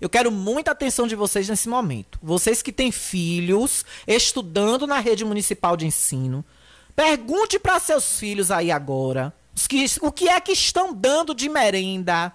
Eu 0.00 0.08
quero 0.08 0.30
muita 0.30 0.70
atenção 0.70 1.06
de 1.06 1.16
vocês 1.16 1.48
nesse 1.48 1.68
momento. 1.68 2.18
Vocês 2.22 2.62
que 2.62 2.72
têm 2.72 2.90
filhos 2.92 3.84
estudando 4.06 4.86
na 4.86 5.00
rede 5.00 5.24
municipal 5.24 5.76
de 5.76 5.86
ensino, 5.86 6.44
pergunte 6.94 7.58
para 7.58 7.78
seus 7.80 8.18
filhos 8.18 8.50
aí 8.50 8.70
agora 8.70 9.34
que- 9.68 9.84
o 10.00 10.12
que 10.12 10.28
é 10.28 10.40
que 10.40 10.52
estão 10.52 10.94
dando 10.94 11.34
de 11.34 11.48
merenda. 11.48 12.32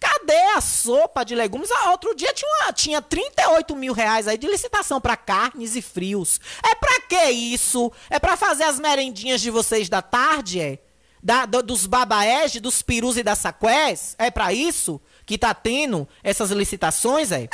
Cadê 0.00 0.36
a 0.56 0.60
sopa 0.60 1.24
de 1.24 1.34
legumes? 1.34 1.70
Ah, 1.70 1.90
outro 1.90 2.14
dia 2.14 2.32
tinha, 2.32 2.50
uma- 2.62 2.72
tinha 2.72 3.02
38 3.02 3.76
mil 3.76 3.92
reais 3.92 4.26
aí 4.26 4.36
de 4.38 4.46
licitação 4.46 5.00
para 5.00 5.16
carnes 5.16 5.76
e 5.76 5.82
frios. 5.82 6.40
É 6.62 6.74
pra 6.74 7.00
que 7.02 7.30
isso? 7.30 7.92
É 8.10 8.18
pra 8.18 8.36
fazer 8.36 8.64
as 8.64 8.78
merendinhas 8.78 9.40
de 9.40 9.50
vocês 9.50 9.88
da 9.88 10.00
tarde, 10.02 10.60
é? 10.60 10.78
Da, 11.26 11.44
do- 11.44 11.60
dos 11.60 11.86
babaés, 11.86 12.52
dos 12.60 12.82
perus 12.82 13.16
e 13.16 13.22
das 13.24 13.40
saqués? 13.40 14.14
É 14.16 14.30
pra 14.30 14.52
isso 14.52 15.00
que 15.26 15.36
tá 15.36 15.52
tendo 15.52 16.06
essas 16.22 16.52
licitações, 16.52 17.32
é? 17.32 17.48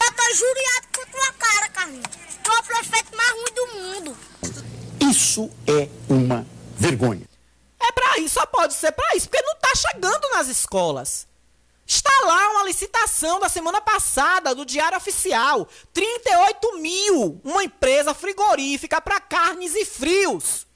Eu 0.00 0.12
tô 0.12 0.34
juriado 0.34 0.86
com 0.94 1.06
tua 1.10 1.32
cara, 1.38 1.68
Carlinhos. 1.70 2.06
Tu 2.42 2.50
é 2.52 2.58
o 2.58 2.62
prefeito 2.62 3.16
mais 3.16 3.30
ruim 3.30 3.54
do 3.54 3.66
mundo. 3.78 4.16
Isso 5.10 5.50
é 5.66 5.88
uma 6.08 6.46
vergonha. 6.76 7.26
É 7.80 7.92
pra 7.92 8.18
isso, 8.18 8.34
só 8.34 8.46
pode 8.46 8.74
ser 8.74 8.92
pra 8.92 9.14
isso, 9.16 9.28
porque 9.28 9.44
não 9.44 9.56
tá 9.56 9.72
chegando 9.74 10.28
nas 10.32 10.48
escolas. 10.48 11.26
Está 11.86 12.10
lá 12.24 12.50
uma 12.52 12.64
licitação 12.64 13.38
da 13.38 13.48
semana 13.48 13.80
passada, 13.80 14.54
do 14.54 14.64
Diário 14.64 14.96
Oficial. 14.96 15.68
38 15.92 16.78
mil, 16.78 17.40
uma 17.44 17.62
empresa 17.62 18.14
frigorífica 18.14 19.00
para 19.00 19.20
carnes 19.20 19.74
e 19.74 19.84
frios. 19.84 20.66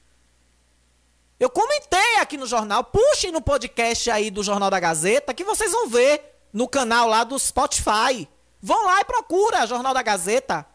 Eu 1.39 1.49
comentei 1.49 2.17
aqui 2.19 2.37
no 2.37 2.45
jornal, 2.45 2.83
puxem 2.83 3.31
no 3.31 3.41
podcast 3.41 4.11
aí 4.11 4.29
do 4.29 4.43
Jornal 4.43 4.69
da 4.69 4.79
Gazeta, 4.79 5.33
que 5.33 5.43
vocês 5.43 5.71
vão 5.71 5.87
ver 5.87 6.21
no 6.51 6.67
canal 6.67 7.07
lá 7.07 7.23
do 7.23 7.39
Spotify. 7.39 8.27
Vão 8.61 8.85
lá 8.85 8.99
e 8.99 9.05
procura 9.05 9.65
Jornal 9.65 9.93
da 9.93 10.01
Gazeta, 10.01 10.65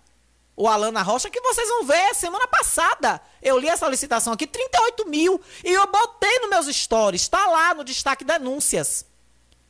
o 0.57 0.66
Alana 0.66 1.03
Rocha, 1.03 1.29
que 1.29 1.40
vocês 1.40 1.68
vão 1.68 1.85
ver 1.85 2.14
semana 2.14 2.49
passada. 2.49 3.20
Eu 3.42 3.59
li 3.59 3.68
essa 3.68 3.87
licitação 3.87 4.33
aqui, 4.33 4.47
38 4.47 5.07
mil, 5.07 5.40
e 5.62 5.70
eu 5.70 5.87
botei 5.87 6.38
nos 6.38 6.49
meus 6.49 6.77
stories, 6.77 7.20
está 7.20 7.47
lá 7.47 7.75
no 7.75 7.85
destaque 7.85 8.25
denúncias, 8.25 9.05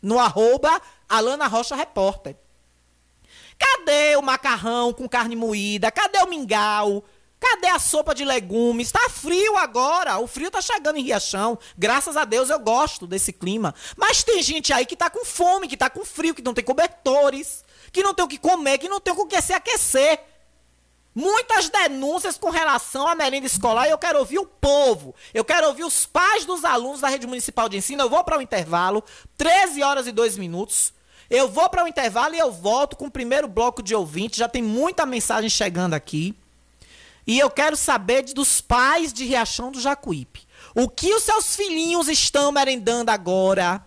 no 0.04 0.18
arroba 0.18 0.80
Alana 1.08 1.46
Rocha 1.46 1.74
Repórter. 1.74 2.36
Cadê 3.58 4.16
o 4.16 4.22
macarrão 4.22 4.92
com 4.92 5.08
carne 5.08 5.34
moída? 5.34 5.90
Cadê 5.90 6.18
o 6.18 6.28
mingau? 6.28 7.04
Cadê 7.40 7.68
a 7.68 7.78
sopa 7.78 8.14
de 8.14 8.24
legumes? 8.24 8.90
Tá 8.90 9.08
frio 9.10 9.56
agora. 9.56 10.18
O 10.18 10.26
frio 10.26 10.50
tá 10.50 10.60
chegando 10.60 10.96
em 10.96 11.02
Riachão. 11.02 11.58
Graças 11.76 12.16
a 12.16 12.24
Deus 12.24 12.50
eu 12.50 12.58
gosto 12.58 13.06
desse 13.06 13.32
clima. 13.32 13.74
Mas 13.96 14.22
tem 14.22 14.42
gente 14.42 14.72
aí 14.72 14.86
que 14.86 14.96
tá 14.96 15.10
com 15.10 15.24
fome, 15.24 15.68
que 15.68 15.76
tá 15.76 15.90
com 15.90 16.04
frio, 16.04 16.34
que 16.34 16.42
não 16.42 16.54
tem 16.54 16.64
cobertores, 16.64 17.64
que 17.92 18.02
não 18.02 18.14
tem 18.14 18.24
o 18.24 18.28
que 18.28 18.38
comer, 18.38 18.78
que 18.78 18.88
não 18.88 19.00
tem 19.00 19.12
o 19.12 19.26
que 19.26 19.40
se 19.42 19.52
aquecer. 19.52 20.20
Muitas 21.14 21.68
denúncias 21.68 22.36
com 22.36 22.50
relação 22.50 23.06
à 23.06 23.14
merenda 23.14 23.46
escolar 23.46 23.86
e 23.86 23.90
eu 23.90 23.98
quero 23.98 24.18
ouvir 24.18 24.38
o 24.40 24.46
povo. 24.46 25.14
Eu 25.32 25.44
quero 25.44 25.68
ouvir 25.68 25.84
os 25.84 26.04
pais 26.06 26.44
dos 26.44 26.64
alunos 26.64 27.00
da 27.00 27.08
rede 27.08 27.26
municipal 27.26 27.68
de 27.68 27.76
ensino. 27.76 28.02
Eu 28.02 28.10
vou 28.10 28.24
para 28.24 28.36
o 28.38 28.42
intervalo, 28.42 29.02
13 29.36 29.82
horas 29.82 30.06
e 30.08 30.12
2 30.12 30.36
minutos. 30.36 30.92
Eu 31.30 31.48
vou 31.48 31.68
para 31.68 31.84
o 31.84 31.88
intervalo 31.88 32.34
e 32.34 32.38
eu 32.38 32.50
volto 32.50 32.96
com 32.96 33.06
o 33.06 33.10
primeiro 33.10 33.46
bloco 33.46 33.82
de 33.82 33.94
ouvintes. 33.94 34.38
Já 34.38 34.48
tem 34.48 34.62
muita 34.62 35.06
mensagem 35.06 35.48
chegando 35.48 35.94
aqui. 35.94 36.34
E 37.26 37.38
eu 37.38 37.48
quero 37.48 37.76
saber 37.76 38.22
de- 38.22 38.34
dos 38.34 38.60
pais 38.60 39.12
de 39.12 39.24
Riachão 39.24 39.70
do 39.70 39.80
Jacuípe. 39.80 40.44
O 40.74 40.88
que 40.88 41.14
os 41.14 41.22
seus 41.22 41.54
filhinhos 41.54 42.08
estão 42.08 42.50
merendando 42.50 43.10
agora? 43.10 43.82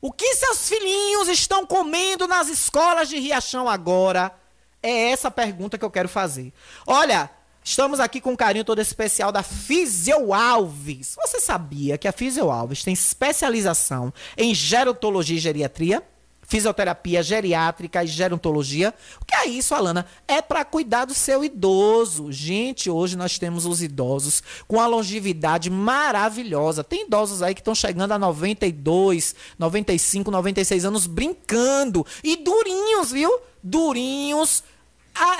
O 0.00 0.12
que 0.12 0.34
seus 0.34 0.68
filhinhos 0.68 1.28
estão 1.28 1.64
comendo 1.64 2.26
nas 2.28 2.48
escolas 2.48 3.08
de 3.08 3.18
Riachão 3.18 3.68
agora? 3.68 4.32
É 4.82 5.10
essa 5.10 5.30
pergunta 5.30 5.76
que 5.76 5.84
eu 5.84 5.90
quero 5.90 6.08
fazer. 6.08 6.52
Olha, 6.86 7.30
estamos 7.64 8.00
aqui 8.00 8.20
com 8.20 8.32
um 8.32 8.36
carinho 8.36 8.64
todo 8.64 8.80
especial 8.80 9.32
da 9.32 9.42
Fisio 9.42 10.32
Alves. 10.32 11.16
Você 11.20 11.40
sabia 11.40 11.98
que 11.98 12.06
a 12.06 12.12
Fisio 12.12 12.50
Alves 12.50 12.84
tem 12.84 12.94
especialização 12.94 14.12
em 14.36 14.54
gerontologia 14.54 15.36
e 15.36 15.40
geriatria? 15.40 16.02
Fisioterapia 16.48 17.22
geriátrica 17.22 18.02
e 18.02 18.06
gerontologia. 18.06 18.94
O 19.20 19.24
que 19.26 19.36
é 19.36 19.46
isso, 19.46 19.74
Alana? 19.74 20.06
É 20.26 20.40
para 20.40 20.64
cuidar 20.64 21.04
do 21.04 21.12
seu 21.12 21.44
idoso. 21.44 22.32
Gente, 22.32 22.88
hoje 22.88 23.16
nós 23.16 23.38
temos 23.38 23.66
os 23.66 23.82
idosos 23.82 24.42
com 24.66 24.80
a 24.80 24.86
longevidade 24.86 25.68
maravilhosa. 25.68 26.82
Tem 26.82 27.04
idosos 27.06 27.42
aí 27.42 27.54
que 27.54 27.60
estão 27.60 27.74
chegando 27.74 28.12
a 28.12 28.18
92, 28.18 29.34
95, 29.58 30.30
96 30.30 30.84
anos 30.86 31.06
brincando. 31.06 32.06
E 32.24 32.36
durinhos, 32.36 33.12
viu? 33.12 33.30
Durinhos 33.62 34.64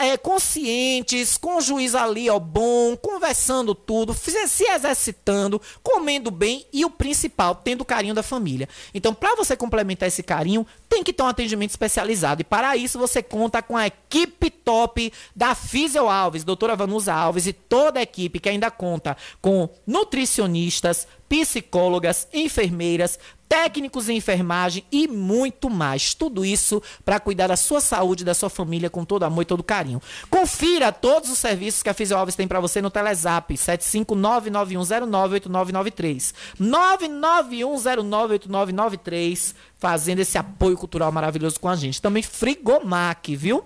é, 0.00 0.16
conscientes, 0.16 1.36
com 1.36 1.56
o 1.56 1.60
juiz 1.60 1.94
ali, 1.94 2.28
ó, 2.28 2.38
bom, 2.38 2.96
conversando 2.96 3.74
tudo, 3.74 4.14
se 4.14 4.64
exercitando, 4.64 5.60
comendo 5.82 6.30
bem 6.30 6.66
e 6.72 6.84
o 6.84 6.90
principal, 6.90 7.54
tendo 7.54 7.82
o 7.82 7.84
carinho 7.84 8.14
da 8.14 8.22
família. 8.22 8.68
Então, 8.92 9.14
para 9.14 9.34
você 9.34 9.56
complementar 9.56 10.08
esse 10.08 10.22
carinho, 10.22 10.66
tem 10.88 11.04
que 11.04 11.12
ter 11.12 11.22
um 11.22 11.28
atendimento 11.28 11.70
especializado. 11.70 12.40
E 12.40 12.44
para 12.44 12.76
isso, 12.76 12.98
você 12.98 13.22
conta 13.22 13.62
com 13.62 13.76
a 13.76 13.86
equipe 13.86 14.50
top 14.50 15.12
da 15.34 15.54
Fisio 15.54 16.08
Alves, 16.08 16.44
doutora 16.44 16.76
Vanusa 16.76 17.12
Alves 17.12 17.46
e 17.46 17.52
toda 17.52 18.00
a 18.00 18.02
equipe 18.02 18.40
que 18.40 18.48
ainda 18.48 18.70
conta 18.70 19.16
com 19.40 19.68
nutricionistas, 19.86 21.06
psicólogas, 21.28 22.26
enfermeiras, 22.32 23.18
técnicos 23.48 24.08
em 24.08 24.16
enfermagem 24.16 24.84
e 24.92 25.08
muito 25.08 25.70
mais. 25.70 26.14
Tudo 26.14 26.44
isso 26.44 26.82
para 27.04 27.18
cuidar 27.18 27.46
da 27.46 27.56
sua 27.56 27.80
saúde, 27.80 28.24
da 28.24 28.34
sua 28.34 28.50
família 28.50 28.90
com 28.90 29.04
todo 29.04 29.24
amor 29.24 29.42
e 29.42 29.46
todo 29.46 29.62
carinho. 29.62 30.02
Confira 30.28 30.92
todos 30.92 31.30
os 31.30 31.38
serviços 31.38 31.82
que 31.82 31.88
a 31.88 31.94
Fisio 31.94 32.16
Alves 32.16 32.36
tem 32.36 32.46
para 32.46 32.60
você 32.60 32.82
no 32.82 32.90
Telezap 32.90 33.54
75991098993. 33.54 36.34
991098993, 36.60 39.54
fazendo 39.78 40.20
esse 40.20 40.36
apoio 40.36 40.76
cultural 40.76 41.10
maravilhoso 41.10 41.58
com 41.58 41.68
a 41.68 41.76
gente. 41.76 42.02
Também 42.02 42.22
Frigomac, 42.22 43.34
viu? 43.34 43.64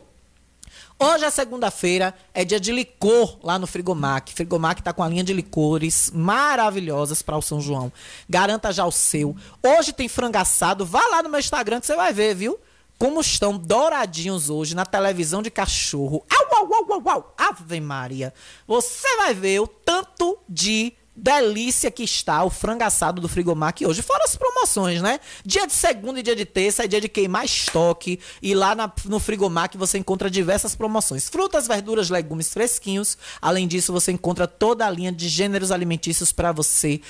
Hoje 1.04 1.24
é 1.24 1.30
segunda-feira, 1.30 2.14
é 2.32 2.44
dia 2.44 2.60
de 2.60 2.70
licor 2.70 3.36
lá 3.42 3.58
no 3.58 3.66
Frigomac. 3.66 4.32
Frigomac 4.32 4.80
tá 4.80 4.92
com 4.92 5.02
a 5.02 5.08
linha 5.08 5.24
de 5.24 5.32
licores 5.32 6.12
maravilhosas 6.14 7.22
para 7.22 7.36
o 7.36 7.42
São 7.42 7.60
João. 7.60 7.92
Garanta 8.30 8.72
já 8.72 8.86
o 8.86 8.92
seu. 8.92 9.34
Hoje 9.60 9.92
tem 9.92 10.06
frango 10.06 10.38
assado. 10.38 10.86
Vá 10.86 11.04
lá 11.08 11.20
no 11.20 11.28
meu 11.28 11.40
Instagram 11.40 11.80
que 11.80 11.86
você 11.86 11.96
vai 11.96 12.12
ver, 12.12 12.36
viu? 12.36 12.56
Como 13.00 13.20
estão 13.20 13.58
douradinhos 13.58 14.48
hoje 14.48 14.76
na 14.76 14.86
televisão 14.86 15.42
de 15.42 15.50
cachorro. 15.50 16.24
Au, 16.30 16.56
au, 16.56 16.72
au, 16.72 16.92
au, 16.92 17.08
au. 17.08 17.34
Ave 17.36 17.80
Maria. 17.80 18.32
Você 18.64 19.16
vai 19.16 19.34
ver 19.34 19.58
o 19.58 19.66
tanto 19.66 20.38
de 20.48 20.92
delícia 21.14 21.90
que 21.90 22.02
está 22.02 22.42
o 22.42 22.50
frango 22.50 22.84
assado 22.84 23.20
do 23.20 23.28
Frigomac 23.28 23.84
hoje. 23.86 24.00
Fora 24.02 24.24
as 24.24 24.34
promoções, 24.34 25.02
né? 25.02 25.20
Dia 25.44 25.66
de 25.66 25.72
segunda 25.72 26.20
e 26.20 26.22
dia 26.22 26.34
de 26.34 26.44
terça 26.44 26.84
é 26.84 26.88
dia 26.88 27.00
de 27.00 27.08
queimar 27.08 27.44
estoque. 27.44 28.18
E 28.40 28.54
lá 28.54 28.74
na- 28.74 28.90
no 29.04 29.20
Frigomac 29.20 29.76
você 29.76 29.98
encontra 29.98 30.30
diversas 30.30 30.74
promoções. 30.74 31.28
Frutas, 31.28 31.66
verduras, 31.68 32.08
legumes 32.08 32.52
fresquinhos. 32.52 33.18
Além 33.40 33.68
disso, 33.68 33.92
você 33.92 34.10
encontra 34.12 34.46
toda 34.46 34.86
a 34.86 34.90
linha 34.90 35.12
de 35.12 35.28
gêneros 35.28 35.70
alimentícios 35.70 36.32
para 36.32 36.50
você 36.52 37.00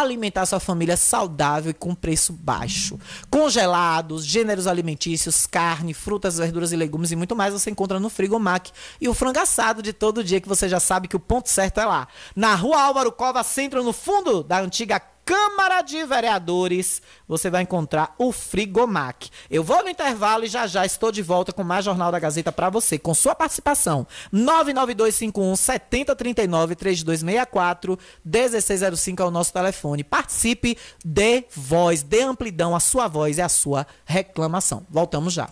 alimentar 0.00 0.46
sua 0.46 0.58
família 0.58 0.96
saudável 0.96 1.70
e 1.70 1.74
com 1.74 1.94
preço 1.94 2.32
baixo. 2.32 2.98
Congelados, 3.30 4.24
gêneros 4.24 4.66
alimentícios, 4.66 5.46
carne, 5.46 5.92
frutas, 5.92 6.38
verduras 6.38 6.72
e 6.72 6.76
legumes 6.76 7.10
e 7.10 7.16
muito 7.16 7.36
mais 7.36 7.52
você 7.52 7.70
encontra 7.70 8.00
no 8.00 8.08
Frigomac. 8.08 8.72
E 9.00 9.08
o 9.08 9.14
frango 9.14 9.40
assado 9.40 9.82
de 9.82 9.92
todo 9.92 10.24
dia 10.24 10.40
que 10.40 10.48
você 10.48 10.66
já 10.68 10.80
sabe 10.80 11.08
que 11.08 11.16
o 11.16 11.20
ponto 11.20 11.50
certo 11.50 11.78
é 11.78 11.84
lá. 11.84 12.08
Na 12.34 12.54
rua 12.54 12.80
Álvaro 12.80 13.12
Cova 13.12 13.42
Centro, 13.42 13.84
no 13.84 13.92
fundo 13.92 14.42
da 14.42 14.60
antiga 14.60 14.98
Câmara 15.24 15.82
de 15.82 16.04
Vereadores, 16.04 17.00
você 17.28 17.48
vai 17.48 17.62
encontrar 17.62 18.14
o 18.18 18.32
Frigomac. 18.32 19.30
Eu 19.50 19.62
vou 19.62 19.82
no 19.82 19.88
intervalo 19.88 20.44
e 20.44 20.48
já 20.48 20.66
já 20.66 20.84
estou 20.84 21.12
de 21.12 21.22
volta 21.22 21.52
com 21.52 21.62
mais 21.62 21.84
Jornal 21.84 22.10
da 22.10 22.18
Gazeta 22.18 22.50
para 22.50 22.68
você, 22.68 22.98
com 22.98 23.14
sua 23.14 23.34
participação. 23.34 24.06
99251 24.32 25.56
7039 25.56 26.74
3264 26.74 27.98
1605 28.24 29.22
é 29.22 29.26
o 29.26 29.30
nosso 29.30 29.52
telefone. 29.52 30.02
Participe, 30.02 30.76
dê 31.04 31.44
voz, 31.54 32.02
dê 32.02 32.22
amplidão 32.22 32.74
à 32.74 32.80
sua 32.80 33.06
voz 33.06 33.38
e 33.38 33.42
à 33.42 33.48
sua 33.48 33.86
reclamação. 34.04 34.84
Voltamos 34.90 35.32
já. 35.32 35.48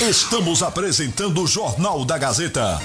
Estamos 0.00 0.62
apresentando 0.62 1.42
o 1.42 1.46
Jornal 1.46 2.04
da 2.04 2.18
Gazeta. 2.18 2.80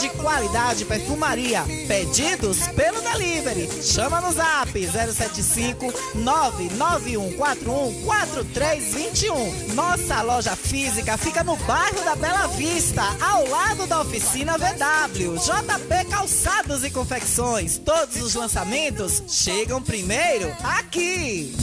de 0.00 0.08
qualidade 0.10 0.84
perfumaria. 0.84 1.62
Pedidos 1.86 2.66
pelo 2.68 3.00
delivery. 3.00 3.68
Chama 3.82 4.20
no 4.20 4.32
zap 4.32 4.72
075 4.72 5.92
99141 6.14 8.04
4321. 8.04 9.74
Nossa 9.74 10.22
loja 10.22 10.56
física 10.56 11.16
fica 11.16 11.44
no 11.44 11.56
bairro 11.56 12.04
da 12.04 12.16
Bela 12.16 12.46
Vista, 12.48 13.02
ao 13.20 13.46
lado 13.48 13.86
da 13.86 14.00
oficina 14.00 14.58
VW. 14.58 15.36
JP 15.36 16.10
Calçados 16.10 16.84
e 16.84 16.90
Confecções. 16.90 17.78
Todos 17.78 18.22
os 18.22 18.34
lançamentos 18.34 19.22
chegam 19.28 19.82
primeiro 19.82 20.54
aqui. 20.62 21.54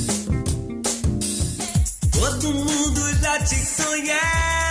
Todo 2.12 2.54
mundo 2.54 3.22
já 3.22 3.39
te 3.44 3.56
conhece. 3.76 4.71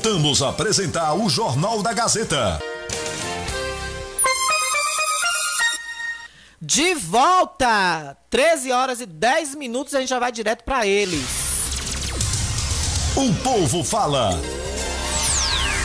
Voltamos 0.00 0.42
a 0.42 0.50
apresentar 0.50 1.12
o 1.14 1.28
Jornal 1.28 1.82
da 1.82 1.92
Gazeta. 1.92 2.62
De 6.62 6.94
volta! 6.94 8.16
13 8.30 8.70
horas 8.70 9.00
e 9.00 9.06
10 9.06 9.56
minutos 9.56 9.96
a 9.96 9.98
gente 9.98 10.10
já 10.10 10.20
vai 10.20 10.30
direto 10.30 10.62
para 10.62 10.86
eles. 10.86 11.26
O 13.16 13.34
povo 13.42 13.82
fala. 13.82 14.40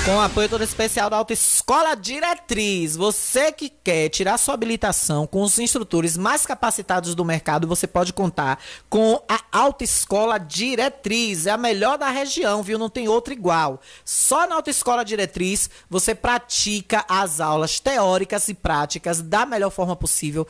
Com 0.06 0.20
apoio 0.20 0.50
todo 0.50 0.62
especial 0.66 1.10
da 1.10 1.16
Autoescola 1.16 1.96
Diretriz. 1.96 2.98
Você 2.98 3.54
que 3.54 3.70
quer 3.70 4.10
tirar 4.10 4.38
sua 4.38 4.54
habilitação 4.54 5.26
com 5.26 5.42
os 5.42 5.58
instrutores 5.58 6.18
mais 6.18 6.46
capacitados 6.46 7.16
do 7.16 7.24
mercado, 7.24 7.66
você 7.66 7.88
pode 7.88 8.12
contar 8.12 8.60
com 8.90 9.24
a 9.30 9.40
Autoescola 9.50 10.38
Diretriz. 10.38 11.48
É 11.48 11.52
a 11.52 11.58
melhor 11.58 11.98
da 11.98 12.10
região, 12.10 12.62
viu? 12.62 12.78
Não 12.78 12.90
tem 12.90 13.08
outra 13.08 13.34
igual. 13.34 13.80
Só 14.04 14.46
na 14.46 14.56
Autoescola 14.56 15.06
Diretriz 15.06 15.70
você 15.90 16.14
pratica 16.14 17.06
as 17.08 17.40
aulas 17.40 17.80
teóricas 17.80 18.50
e 18.50 18.54
práticas 18.54 19.22
da 19.22 19.46
melhor 19.46 19.70
forma 19.70 19.96
possível 19.96 20.46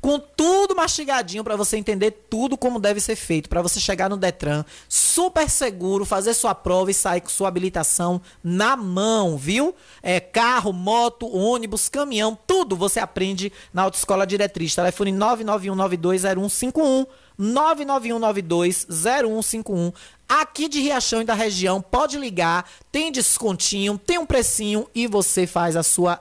com 0.00 0.18
tudo 0.18 0.76
mastigadinho 0.76 1.44
para 1.44 1.56
você 1.56 1.76
entender 1.76 2.12
tudo 2.30 2.56
como 2.56 2.78
deve 2.78 3.00
ser 3.00 3.16
feito, 3.16 3.48
para 3.48 3.62
você 3.62 3.80
chegar 3.80 4.08
no 4.08 4.16
Detran 4.16 4.64
super 4.88 5.48
seguro, 5.48 6.04
fazer 6.04 6.34
sua 6.34 6.54
prova 6.54 6.90
e 6.90 6.94
sair 6.94 7.20
com 7.20 7.28
sua 7.28 7.48
habilitação 7.48 8.20
na 8.42 8.76
mão, 8.76 9.36
viu? 9.36 9.74
É 10.02 10.20
carro, 10.20 10.72
moto, 10.72 11.26
ônibus, 11.26 11.88
caminhão, 11.88 12.38
tudo 12.46 12.76
você 12.76 13.00
aprende 13.00 13.52
na 13.72 13.82
Autoescola 13.82 14.26
Diretriz. 14.26 14.74
Telefone 14.74 15.12
991920151. 15.12 17.06
991920151. 17.38 19.92
Aqui 20.28 20.68
de 20.68 20.80
Riachão 20.80 21.22
e 21.22 21.24
da 21.24 21.34
região, 21.34 21.80
pode 21.80 22.18
ligar, 22.18 22.68
tem 22.90 23.12
descontinho, 23.12 23.96
tem 23.96 24.18
um 24.18 24.26
precinho 24.26 24.88
e 24.92 25.06
você 25.06 25.46
faz 25.46 25.76
a 25.76 25.84
sua 25.84 26.20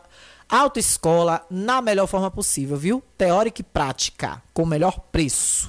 autoescola 0.49 1.45
na 1.49 1.81
melhor 1.81 2.07
forma 2.07 2.29
possível, 2.31 2.77
viu? 2.77 3.03
Teórica 3.17 3.61
e 3.61 3.63
prática, 3.63 4.41
com 4.53 4.63
o 4.63 4.67
melhor 4.67 4.99
preço. 5.11 5.67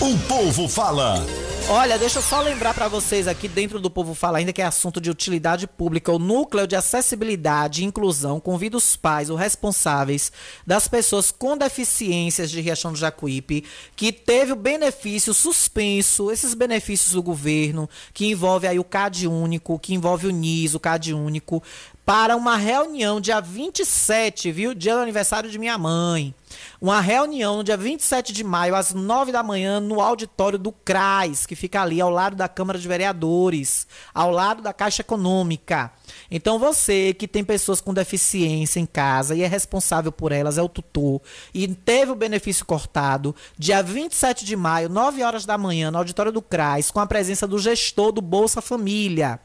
O 0.00 0.18
povo 0.26 0.66
fala. 0.68 1.24
Olha, 1.72 1.96
deixa 1.96 2.18
eu 2.18 2.22
só 2.22 2.40
lembrar 2.40 2.74
para 2.74 2.88
vocês 2.88 3.28
aqui 3.28 3.46
dentro 3.46 3.78
do 3.78 3.88
Povo 3.88 4.12
Fala 4.12 4.38
ainda 4.38 4.52
que 4.52 4.60
é 4.60 4.64
assunto 4.64 5.00
de 5.00 5.08
utilidade 5.08 5.68
pública, 5.68 6.10
o 6.10 6.18
Núcleo 6.18 6.66
de 6.66 6.74
Acessibilidade 6.74 7.82
e 7.82 7.84
Inclusão 7.84 8.40
convida 8.40 8.76
os 8.76 8.96
pais, 8.96 9.30
os 9.30 9.38
responsáveis 9.38 10.32
das 10.66 10.88
pessoas 10.88 11.30
com 11.30 11.56
deficiências 11.56 12.50
de 12.50 12.60
Riachão 12.60 12.90
do 12.92 12.98
Jacuípe, 12.98 13.62
que 13.94 14.10
teve 14.10 14.52
o 14.52 14.56
benefício 14.56 15.32
suspenso, 15.32 16.32
esses 16.32 16.54
benefícios 16.54 17.12
do 17.12 17.22
governo, 17.22 17.88
que 18.12 18.26
envolve 18.26 18.66
aí 18.66 18.80
o 18.80 18.84
CAD 18.84 19.28
único, 19.28 19.78
que 19.78 19.94
envolve 19.94 20.26
o 20.26 20.32
NIS, 20.32 20.74
o 20.74 20.80
CAD 20.80 21.14
único, 21.14 21.62
para 22.04 22.36
uma 22.36 22.56
reunião 22.56 23.20
dia 23.20 23.40
27, 23.40 24.50
viu? 24.50 24.74
Dia 24.74 24.94
do 24.94 25.00
aniversário 25.00 25.50
de 25.50 25.58
minha 25.58 25.78
mãe. 25.78 26.34
Uma 26.80 27.00
reunião 27.00 27.58
no 27.58 27.64
dia 27.64 27.76
27 27.76 28.32
de 28.32 28.42
maio, 28.42 28.74
às 28.74 28.92
9 28.92 29.30
da 29.30 29.42
manhã, 29.42 29.78
no 29.78 30.00
auditório 30.00 30.58
do 30.58 30.72
CRAS, 30.72 31.46
que 31.46 31.54
fica 31.54 31.80
ali 31.80 32.00
ao 32.00 32.10
lado 32.10 32.34
da 32.34 32.48
Câmara 32.48 32.78
de 32.78 32.88
Vereadores, 32.88 33.86
ao 34.12 34.30
lado 34.30 34.62
da 34.62 34.72
Caixa 34.72 35.02
Econômica. 35.02 35.92
Então 36.30 36.58
você 36.58 37.14
que 37.14 37.28
tem 37.28 37.44
pessoas 37.44 37.80
com 37.80 37.94
deficiência 37.94 38.80
em 38.80 38.86
casa 38.86 39.34
e 39.34 39.42
é 39.42 39.46
responsável 39.46 40.10
por 40.10 40.32
elas, 40.32 40.58
é 40.58 40.62
o 40.62 40.68
tutor, 40.68 41.20
e 41.54 41.68
teve 41.68 42.10
o 42.12 42.16
benefício 42.16 42.64
cortado, 42.66 43.34
dia 43.58 43.82
27 43.82 44.44
de 44.44 44.56
maio, 44.56 44.88
9 44.88 45.22
horas 45.22 45.46
da 45.46 45.56
manhã, 45.56 45.90
no 45.90 45.98
auditório 45.98 46.32
do 46.32 46.42
CRAS, 46.42 46.90
com 46.90 46.98
a 46.98 47.06
presença 47.06 47.46
do 47.46 47.58
gestor 47.58 48.10
do 48.10 48.20
Bolsa 48.20 48.60
Família. 48.60 49.38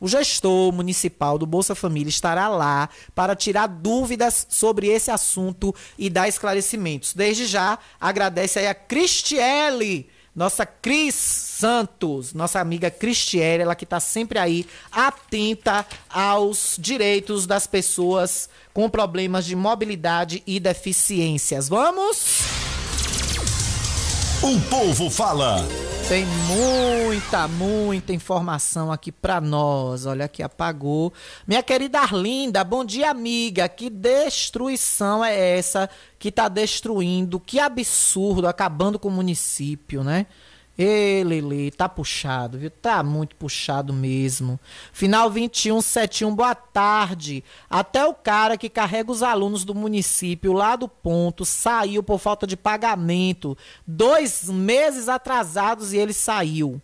O 0.00 0.08
gestor 0.08 0.72
municipal 0.72 1.38
do 1.38 1.46
Bolsa 1.46 1.74
Família 1.74 2.10
estará 2.10 2.48
lá 2.48 2.88
para 3.14 3.34
tirar 3.34 3.66
dúvidas 3.66 4.46
sobre 4.50 4.88
esse 4.88 5.10
assunto 5.10 5.74
e 5.98 6.10
dar 6.10 6.28
esclarecimentos. 6.28 7.14
Desde 7.14 7.46
já, 7.46 7.78
agradece 8.00 8.58
aí 8.58 8.66
a 8.66 8.74
Cristiele, 8.74 10.08
nossa 10.34 10.66
Cris 10.66 11.14
Santos, 11.14 12.34
nossa 12.34 12.60
amiga 12.60 12.90
Cristiele, 12.90 13.62
ela 13.62 13.74
que 13.74 13.84
está 13.84 13.98
sempre 13.98 14.38
aí 14.38 14.66
atenta 14.92 15.86
aos 16.10 16.76
direitos 16.78 17.46
das 17.46 17.66
pessoas 17.66 18.50
com 18.74 18.90
problemas 18.90 19.46
de 19.46 19.56
mobilidade 19.56 20.42
e 20.46 20.60
deficiências. 20.60 21.70
Vamos? 21.70 22.75
O 24.42 24.60
povo 24.68 25.10
fala. 25.10 25.66
Tem 26.08 26.24
muita, 26.26 27.48
muita 27.48 28.12
informação 28.12 28.92
aqui 28.92 29.10
pra 29.10 29.40
nós. 29.40 30.04
Olha 30.04 30.28
que 30.28 30.42
apagou. 30.42 31.12
Minha 31.46 31.62
querida 31.62 32.00
Arlinda, 32.00 32.62
bom 32.62 32.84
dia, 32.84 33.10
amiga. 33.10 33.68
Que 33.68 33.88
destruição 33.88 35.24
é 35.24 35.58
essa 35.58 35.88
que 36.18 36.30
tá 36.30 36.48
destruindo? 36.48 37.40
Que 37.40 37.58
absurdo, 37.58 38.46
acabando 38.46 38.98
com 38.98 39.08
o 39.08 39.12
município, 39.12 40.04
né? 40.04 40.26
Ê, 40.78 41.24
Lele, 41.24 41.70
tá 41.70 41.88
puxado, 41.88 42.58
viu? 42.58 42.70
Tá 42.70 43.02
muito 43.02 43.34
puxado 43.36 43.94
mesmo. 43.94 44.60
Final 44.92 45.30
2171, 45.30 46.34
boa 46.34 46.54
tarde. 46.54 47.42
Até 47.70 48.04
o 48.04 48.12
cara 48.12 48.58
que 48.58 48.68
carrega 48.68 49.10
os 49.10 49.22
alunos 49.22 49.64
do 49.64 49.74
município 49.74 50.52
lá 50.52 50.76
do 50.76 50.86
ponto 50.86 51.46
saiu 51.46 52.02
por 52.02 52.18
falta 52.18 52.46
de 52.46 52.58
pagamento. 52.58 53.56
Dois 53.86 54.50
meses 54.50 55.08
atrasados 55.08 55.94
e 55.94 55.96
ele 55.96 56.12
saiu. 56.12 56.80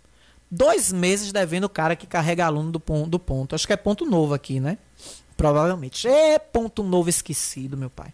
Dois 0.51 0.90
meses 0.90 1.30
devendo 1.30 1.64
o 1.64 1.68
cara 1.68 1.95
que 1.95 2.07
carrega 2.07 2.47
aluno 2.47 2.72
do 2.72 2.82
do 3.07 3.18
ponto. 3.18 3.55
Acho 3.55 3.66
que 3.66 3.72
é 3.74 3.76
ponto 3.76 4.07
novo 4.07 4.32
aqui, 4.32 4.59
né? 4.59 4.78
Provavelmente. 5.36 6.09
É 6.09 6.38
ponto 6.38 6.82
novo 6.82 7.11
esquecido, 7.11 7.76
meu 7.76 7.90
pai. 7.90 8.12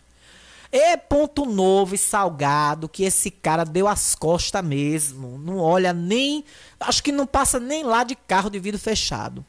É 0.70 0.96
ponto 0.96 1.46
novo 1.46 1.94
e 1.94 1.98
salgado 1.98 2.88
que 2.88 3.02
esse 3.02 3.30
cara 3.30 3.64
deu 3.64 3.88
as 3.88 4.14
costas 4.14 4.62
mesmo. 4.62 5.38
Não 5.38 5.58
olha 5.58 5.92
nem. 5.92 6.44
Acho 6.78 7.02
que 7.02 7.10
não 7.10 7.26
passa 7.26 7.58
nem 7.58 7.82
lá 7.82 8.04
de 8.04 8.14
carro 8.14 8.50
de 8.50 8.58
vidro 8.58 8.78
fechado. 8.78 9.44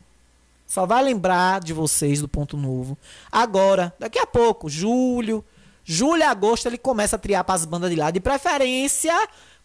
Só 0.66 0.86
vai 0.86 1.04
lembrar 1.04 1.60
de 1.60 1.74
vocês 1.74 2.22
do 2.22 2.28
ponto 2.28 2.56
novo. 2.56 2.98
Agora, 3.32 3.94
daqui 4.00 4.20
a 4.20 4.26
pouco, 4.26 4.70
julho. 4.70 5.44
Julho 5.84 6.22
e 6.22 6.24
agosto 6.24 6.68
ele 6.68 6.78
começa 6.78 7.16
a 7.16 7.20
triar 7.20 7.44
para 7.44 7.56
as 7.56 7.66
bandas 7.66 7.90
de 7.90 7.96
lá. 7.96 8.12
De 8.12 8.20
preferência 8.20 9.14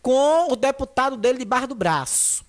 com 0.02 0.50
o 0.50 0.56
deputado 0.56 1.16
dele 1.16 1.38
de 1.38 1.44
barra 1.44 1.66
do 1.66 1.74
braço. 1.74 2.44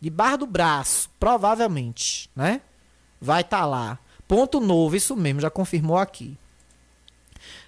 De 0.00 0.10
barra 0.10 0.36
do 0.36 0.46
braço, 0.46 1.08
provavelmente, 1.20 2.28
né? 2.34 2.60
Vai 3.20 3.42
estar 3.42 3.60
tá 3.60 3.66
lá. 3.66 3.98
Ponto 4.26 4.60
novo, 4.60 4.96
isso 4.96 5.14
mesmo, 5.14 5.40
já 5.40 5.50
confirmou 5.50 5.98
aqui. 5.98 6.36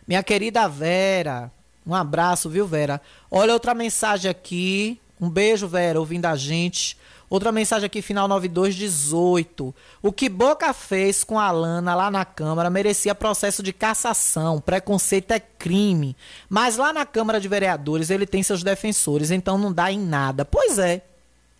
Minha 0.06 0.22
querida 0.22 0.68
Vera, 0.68 1.50
um 1.86 1.94
abraço, 1.94 2.48
viu, 2.48 2.66
Vera? 2.66 3.00
Olha 3.30 3.52
outra 3.52 3.74
mensagem 3.74 4.30
aqui. 4.30 5.00
Um 5.20 5.28
beijo, 5.28 5.66
Vera, 5.66 5.98
ouvindo 5.98 6.26
a 6.26 6.36
gente. 6.36 6.96
Outra 7.28 7.50
mensagem 7.50 7.86
aqui, 7.86 8.00
final 8.00 8.28
9218. 8.28 9.74
O 10.00 10.12
que 10.12 10.28
Boca 10.28 10.72
fez 10.72 11.24
com 11.24 11.40
a 11.40 11.50
Lana 11.50 11.94
lá 11.94 12.08
na 12.08 12.24
Câmara 12.24 12.70
merecia 12.70 13.16
processo 13.16 13.64
de 13.64 13.72
cassação. 13.72 14.60
Preconceito 14.60 15.32
é 15.32 15.40
crime. 15.40 16.16
Mas 16.48 16.76
lá 16.76 16.92
na 16.92 17.04
Câmara 17.04 17.40
de 17.40 17.48
Vereadores 17.48 18.10
ele 18.10 18.26
tem 18.26 18.44
seus 18.44 18.62
defensores, 18.62 19.32
então 19.32 19.58
não 19.58 19.72
dá 19.72 19.90
em 19.90 19.98
nada. 19.98 20.44
Pois 20.44 20.78
é, 20.78 21.02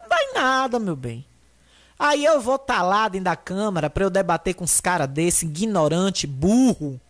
não 0.01 0.09
dá 0.09 0.17
em 0.23 0.35
nada, 0.35 0.79
meu 0.79 0.95
bem. 0.95 1.25
Aí 1.99 2.25
eu 2.25 2.41
vou 2.41 2.57
estar 2.57 2.77
tá 2.77 2.83
lá 2.83 3.09
dentro 3.09 3.25
da 3.25 3.35
Câmara 3.35 3.91
para 3.91 4.05
eu 4.05 4.11
debater 4.11 4.55
com 4.55 4.65
os 4.65 4.81
caras 4.81 5.09
desse, 5.09 5.47
ignorante, 5.47 6.29
burro 6.29 7.01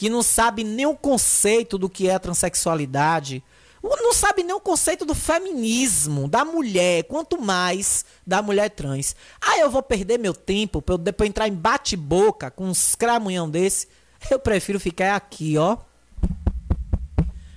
que 0.00 0.08
não 0.08 0.22
sabe 0.22 0.64
nem 0.64 0.86
o 0.86 0.96
conceito 0.96 1.76
do 1.76 1.86
que 1.86 2.08
é 2.08 2.18
transexualidade, 2.18 3.44
não 3.82 4.14
sabe 4.14 4.42
nem 4.42 4.54
o 4.54 4.58
conceito 4.58 5.04
do 5.04 5.14
feminismo, 5.14 6.26
da 6.26 6.42
mulher, 6.42 7.04
quanto 7.04 7.38
mais 7.38 8.06
da 8.26 8.40
mulher 8.40 8.70
trans. 8.70 9.14
Aí 9.38 9.60
eu 9.60 9.68
vou 9.68 9.82
perder 9.82 10.18
meu 10.18 10.32
tempo 10.32 10.80
pra 10.80 10.94
eu 10.94 10.98
depois 10.98 11.28
entrar 11.28 11.48
em 11.48 11.52
bate-boca 11.52 12.50
com 12.50 12.64
uns 12.64 12.94
cramunhão 12.94 13.50
desse. 13.50 13.88
Eu 14.30 14.38
prefiro 14.38 14.80
ficar 14.80 15.14
aqui, 15.14 15.58
ó. 15.58 15.76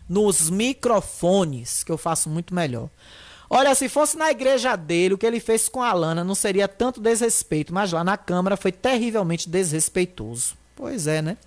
Nos 0.10 0.50
microfones, 0.50 1.82
que 1.82 1.94
eu 1.94 1.98
faço 1.98 2.30
muito 2.30 2.54
melhor. 2.54 2.90
Olha, 3.50 3.74
se 3.74 3.88
fosse 3.88 4.18
na 4.18 4.30
igreja 4.30 4.76
dele, 4.76 5.14
o 5.14 5.18
que 5.18 5.26
ele 5.26 5.40
fez 5.40 5.70
com 5.70 5.82
a 5.82 5.94
Lana 5.94 6.26
não 6.26 6.36
seria 6.36 6.68
tanto 6.68 7.00
desrespeito, 7.00 7.74
mas 7.74 7.94
lá 7.94 8.04
na 8.04 8.18
Câmara 8.18 8.58
foi 8.58 8.74
terrivelmente 8.74 9.48
desrespeitoso. 9.48 10.56
Pois 10.76 11.08
é, 11.08 11.22
né? 11.22 11.38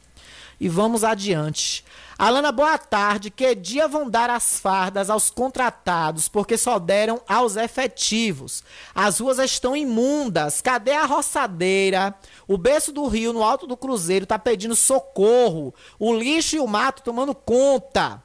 E 0.61 0.69
vamos 0.69 1.05
adiante. 1.05 1.85
Alana, 2.19 2.51
boa 2.51 2.79
tarde. 2.79 3.31
Que 3.31 3.55
dia 3.55 3.87
vão 3.87 4.09
dar 4.09 4.31
as 4.31 4.59
fardas 4.59 5.11
aos 5.11 5.29
contratados, 5.29 6.29
porque 6.29 6.57
só 6.57 6.79
deram 6.79 7.21
aos 7.29 7.57
efetivos? 7.57 8.65
As 8.95 9.21
ruas 9.21 9.39
estão 9.39 9.77
imundas. 9.77 10.63
Cadê 10.63 10.93
a 10.93 11.05
roçadeira? 11.05 12.15
O 12.49 12.57
berço 12.57 12.91
do 12.91 13.07
rio, 13.07 13.35
no 13.35 13.43
alto 13.43 13.67
do 13.67 13.77
cruzeiro, 13.77 14.23
está 14.23 14.39
pedindo 14.39 14.75
socorro. 14.75 15.75
O 15.99 16.15
lixo 16.15 16.57
e 16.57 16.61
o 16.61 16.67
mato 16.67 17.03
tomando 17.03 17.35
conta. 17.35 18.23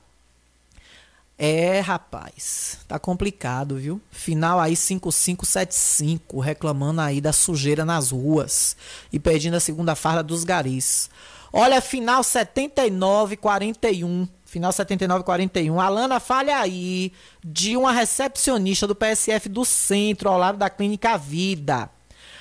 É, 1.44 1.80
rapaz, 1.80 2.78
tá 2.88 3.00
complicado, 3.00 3.76
viu? 3.76 4.00
Final 4.12 4.60
aí 4.60 4.76
5575, 4.76 6.40
reclamando 6.40 7.02
aí 7.02 7.20
da 7.20 7.34
sujeira 7.34 7.84
nas 7.84 8.12
ruas 8.12 8.78
e 9.12 9.20
pedindo 9.20 9.56
a 9.56 9.60
segunda 9.60 9.96
farda 9.96 10.22
dos 10.22 10.44
garis. 10.44 11.10
Olha, 11.54 11.82
final 11.82 12.24
79, 12.24 13.36
41. 13.38 14.28
Final 14.46 14.72
79, 14.72 15.24
41. 15.24 15.80
Alana, 15.80 16.20
falha 16.20 16.58
aí 16.60 17.12
de 17.44 17.76
uma 17.76 17.92
recepcionista 17.92 18.88
do 18.88 18.96
PSF 18.96 19.50
do 19.50 19.66
centro, 19.66 20.30
ao 20.30 20.38
lado 20.38 20.58
da 20.58 20.70
Clínica 20.70 21.18
Vida. 21.18 21.90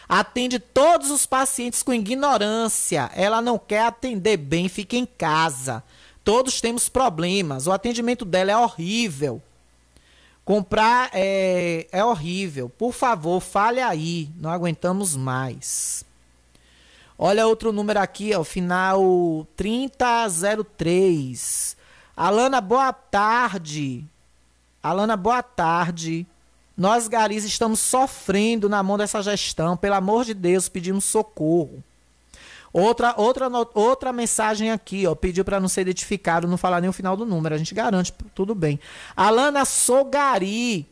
Atende 0.08 0.58
todos 0.58 1.10
os 1.10 1.24
pacientes 1.24 1.82
com 1.82 1.94
ignorância. 1.94 3.10
Ela 3.14 3.40
não 3.40 3.58
quer 3.58 3.82
atender 3.82 4.36
bem, 4.36 4.68
fica 4.68 4.96
em 4.96 5.06
casa. 5.06 5.84
Todos 6.24 6.60
temos 6.60 6.88
problemas. 6.88 7.66
O 7.66 7.72
atendimento 7.72 8.24
dela 8.24 8.50
é 8.50 8.56
horrível. 8.56 9.40
Comprar 10.44 11.10
é, 11.12 11.86
é 11.92 12.04
horrível. 12.04 12.68
Por 12.68 12.92
favor, 12.92 13.40
fale 13.40 13.80
aí. 13.80 14.28
Não 14.36 14.50
aguentamos 14.50 15.14
mais. 15.14 16.04
Olha 17.22 17.46
outro 17.46 17.70
número 17.70 18.00
aqui, 18.00 18.34
ó, 18.34 18.42
final 18.42 19.46
3003. 19.54 21.76
Alana, 22.16 22.62
boa 22.62 22.94
tarde. 22.94 24.02
Alana, 24.82 25.18
boa 25.18 25.42
tarde. 25.42 26.26
Nós, 26.74 27.08
garis, 27.08 27.44
estamos 27.44 27.78
sofrendo 27.78 28.70
na 28.70 28.82
mão 28.82 28.96
dessa 28.96 29.22
gestão. 29.22 29.76
Pelo 29.76 29.96
amor 29.96 30.24
de 30.24 30.32
Deus, 30.32 30.70
pedimos 30.70 31.04
socorro. 31.04 31.84
Outra, 32.72 33.12
outra, 33.18 33.50
outra 33.74 34.14
mensagem 34.14 34.70
aqui, 34.70 35.06
ó. 35.06 35.14
Pediu 35.14 35.44
para 35.44 35.60
não 35.60 35.68
ser 35.68 35.82
identificado, 35.82 36.48
não 36.48 36.56
falar 36.56 36.80
nem 36.80 36.88
o 36.88 36.94
final 36.94 37.18
do 37.18 37.26
número. 37.26 37.54
A 37.54 37.58
gente 37.58 37.74
garante, 37.74 38.14
tudo 38.34 38.54
bem. 38.54 38.80
Alana 39.14 39.66
Sogari. 39.66 40.86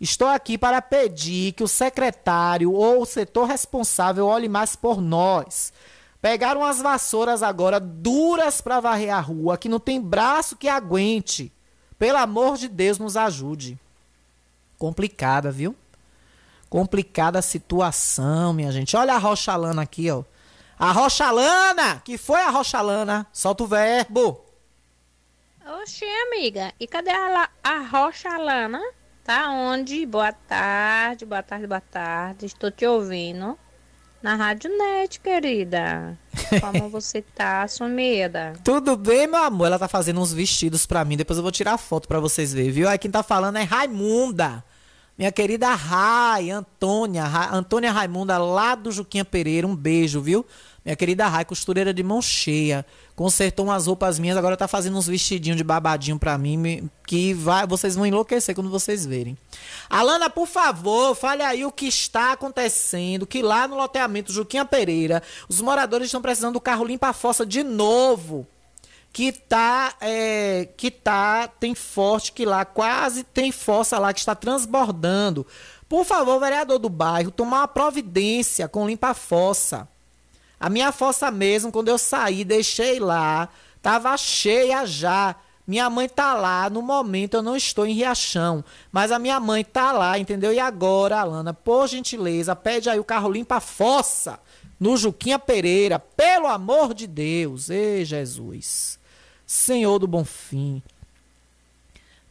Estou 0.00 0.28
aqui 0.28 0.58
para 0.58 0.82
pedir 0.82 1.52
que 1.52 1.62
o 1.62 1.68
secretário 1.68 2.72
ou 2.72 3.02
o 3.02 3.06
setor 3.06 3.46
responsável 3.46 4.26
olhe 4.26 4.48
mais 4.48 4.74
por 4.74 5.00
nós. 5.00 5.72
Pegaram 6.20 6.64
as 6.64 6.80
vassouras 6.80 7.42
agora 7.42 7.78
duras 7.78 8.60
para 8.60 8.80
varrer 8.80 9.14
a 9.14 9.20
rua, 9.20 9.58
que 9.58 9.68
não 9.68 9.78
tem 9.78 10.00
braço 10.00 10.56
que 10.56 10.68
aguente. 10.68 11.52
Pelo 11.98 12.18
amor 12.18 12.56
de 12.56 12.66
Deus, 12.66 12.98
nos 12.98 13.16
ajude. 13.16 13.78
Complicada, 14.78 15.50
viu? 15.50 15.76
Complicada 16.68 17.38
a 17.38 17.42
situação, 17.42 18.52
minha 18.52 18.72
gente. 18.72 18.96
Olha 18.96 19.14
a 19.14 19.18
Rochalana 19.18 19.82
aqui, 19.82 20.10
ó. 20.10 20.24
A 20.78 20.90
Rochalana! 20.90 22.00
Que 22.04 22.18
foi 22.18 22.40
a 22.40 22.50
Rochalana? 22.50 23.26
Solta 23.32 23.62
o 23.62 23.66
verbo. 23.66 24.44
Oxê, 25.82 26.04
amiga. 26.26 26.74
E 26.80 26.86
cadê 26.86 27.10
a, 27.10 27.48
a 27.62 27.78
Rochalana? 27.78 28.82
Tá 29.24 29.50
onde? 29.50 30.04
Boa 30.04 30.32
tarde, 30.32 31.24
boa 31.24 31.42
tarde, 31.42 31.66
boa 31.66 31.80
tarde. 31.80 32.44
Estou 32.44 32.70
te 32.70 32.84
ouvindo 32.86 33.58
na 34.22 34.34
Rádio 34.34 34.70
Net, 34.76 35.18
querida. 35.18 36.18
Como 36.60 36.90
você 36.92 37.22
tá, 37.22 37.66
sumida? 37.66 38.52
Tudo 38.62 38.98
bem, 38.98 39.26
meu 39.26 39.42
amor? 39.42 39.68
Ela 39.68 39.78
tá 39.78 39.88
fazendo 39.88 40.20
uns 40.20 40.30
vestidos 40.30 40.84
pra 40.84 41.06
mim. 41.06 41.16
Depois 41.16 41.38
eu 41.38 41.42
vou 41.42 41.50
tirar 41.50 41.78
foto 41.78 42.06
pra 42.06 42.20
vocês 42.20 42.52
verem, 42.52 42.70
viu? 42.70 42.86
Aí 42.86 42.98
quem 42.98 43.10
tá 43.10 43.22
falando 43.22 43.56
é 43.56 43.62
Raimunda. 43.62 44.62
Minha 45.16 45.32
querida 45.32 45.74
Rai, 45.74 46.50
Antônia, 46.50 47.24
Ra 47.24 47.54
Antônia 47.54 47.92
Raimunda, 47.92 48.36
lá 48.36 48.74
do 48.74 48.92
Juquinha 48.92 49.24
Pereira. 49.24 49.66
Um 49.66 49.74
beijo, 49.74 50.20
viu? 50.20 50.44
Minha 50.84 50.96
querida 50.96 51.26
Rai, 51.26 51.46
costureira 51.46 51.94
de 51.94 52.02
mão 52.02 52.20
cheia. 52.20 52.84
Consertou 53.16 53.66
umas 53.66 53.86
roupas 53.86 54.18
minhas, 54.18 54.36
agora 54.36 54.56
tá 54.56 54.68
fazendo 54.68 54.98
uns 54.98 55.06
vestidinhos 55.06 55.56
de 55.56 55.64
babadinho 55.64 56.18
pra 56.18 56.36
mim, 56.36 56.90
que 57.06 57.32
vai, 57.32 57.66
vocês 57.66 57.94
vão 57.94 58.04
enlouquecer 58.04 58.54
quando 58.54 58.68
vocês 58.68 59.06
verem. 59.06 59.38
Alana, 59.88 60.28
por 60.28 60.46
favor, 60.46 61.14
fale 61.14 61.42
aí 61.42 61.64
o 61.64 61.72
que 61.72 61.86
está 61.86 62.32
acontecendo, 62.32 63.26
que 63.26 63.40
lá 63.40 63.66
no 63.66 63.76
loteamento 63.76 64.32
Juquinha 64.32 64.64
Pereira, 64.64 65.22
os 65.48 65.60
moradores 65.60 66.06
estão 66.06 66.20
precisando 66.20 66.54
do 66.54 66.60
carro 66.60 66.84
limpa-fossa 66.84 67.46
de 67.46 67.62
novo 67.62 68.46
que 69.14 69.30
tá, 69.30 69.94
é, 70.00 70.68
que 70.76 70.90
tá, 70.90 71.46
tem 71.46 71.72
forte 71.72 72.32
que 72.32 72.44
lá, 72.44 72.64
quase 72.64 73.22
tem 73.22 73.52
fossa 73.52 73.96
lá 73.96 74.12
que 74.12 74.18
está 74.18 74.34
transbordando. 74.34 75.46
Por 75.88 76.04
favor, 76.04 76.40
vereador 76.40 76.80
do 76.80 76.88
bairro, 76.88 77.30
tomar 77.30 77.60
uma 77.60 77.68
providência 77.68 78.66
com 78.66 78.88
limpa-fossa. 78.88 79.88
A 80.58 80.68
minha 80.68 80.92
fossa 80.92 81.30
mesmo, 81.30 81.70
quando 81.70 81.88
eu 81.88 81.98
saí, 81.98 82.44
deixei 82.44 82.98
lá, 82.98 83.48
tava 83.82 84.16
cheia 84.16 84.86
já. 84.86 85.36
Minha 85.66 85.88
mãe 85.88 86.08
tá 86.08 86.34
lá, 86.34 86.68
no 86.68 86.82
momento 86.82 87.34
eu 87.34 87.42
não 87.42 87.56
estou 87.56 87.86
em 87.86 87.94
Riachão, 87.94 88.62
mas 88.92 89.10
a 89.10 89.18
minha 89.18 89.40
mãe 89.40 89.64
tá 89.64 89.92
lá, 89.92 90.18
entendeu? 90.18 90.52
E 90.52 90.58
agora, 90.58 91.20
Alana, 91.20 91.54
por 91.54 91.88
gentileza, 91.88 92.54
pede 92.54 92.90
aí 92.90 93.00
o 93.00 93.04
carro 93.04 93.32
limpa 93.32 93.56
a 93.56 93.60
fossa 93.60 94.38
no 94.78 94.96
Juquinha 94.96 95.38
Pereira, 95.38 95.98
pelo 95.98 96.46
amor 96.46 96.92
de 96.92 97.06
Deus. 97.06 97.70
Ei, 97.70 98.04
Jesus. 98.04 98.98
Senhor 99.46 99.98
do 99.98 100.06
Bom 100.06 100.24
Fim. 100.24 100.82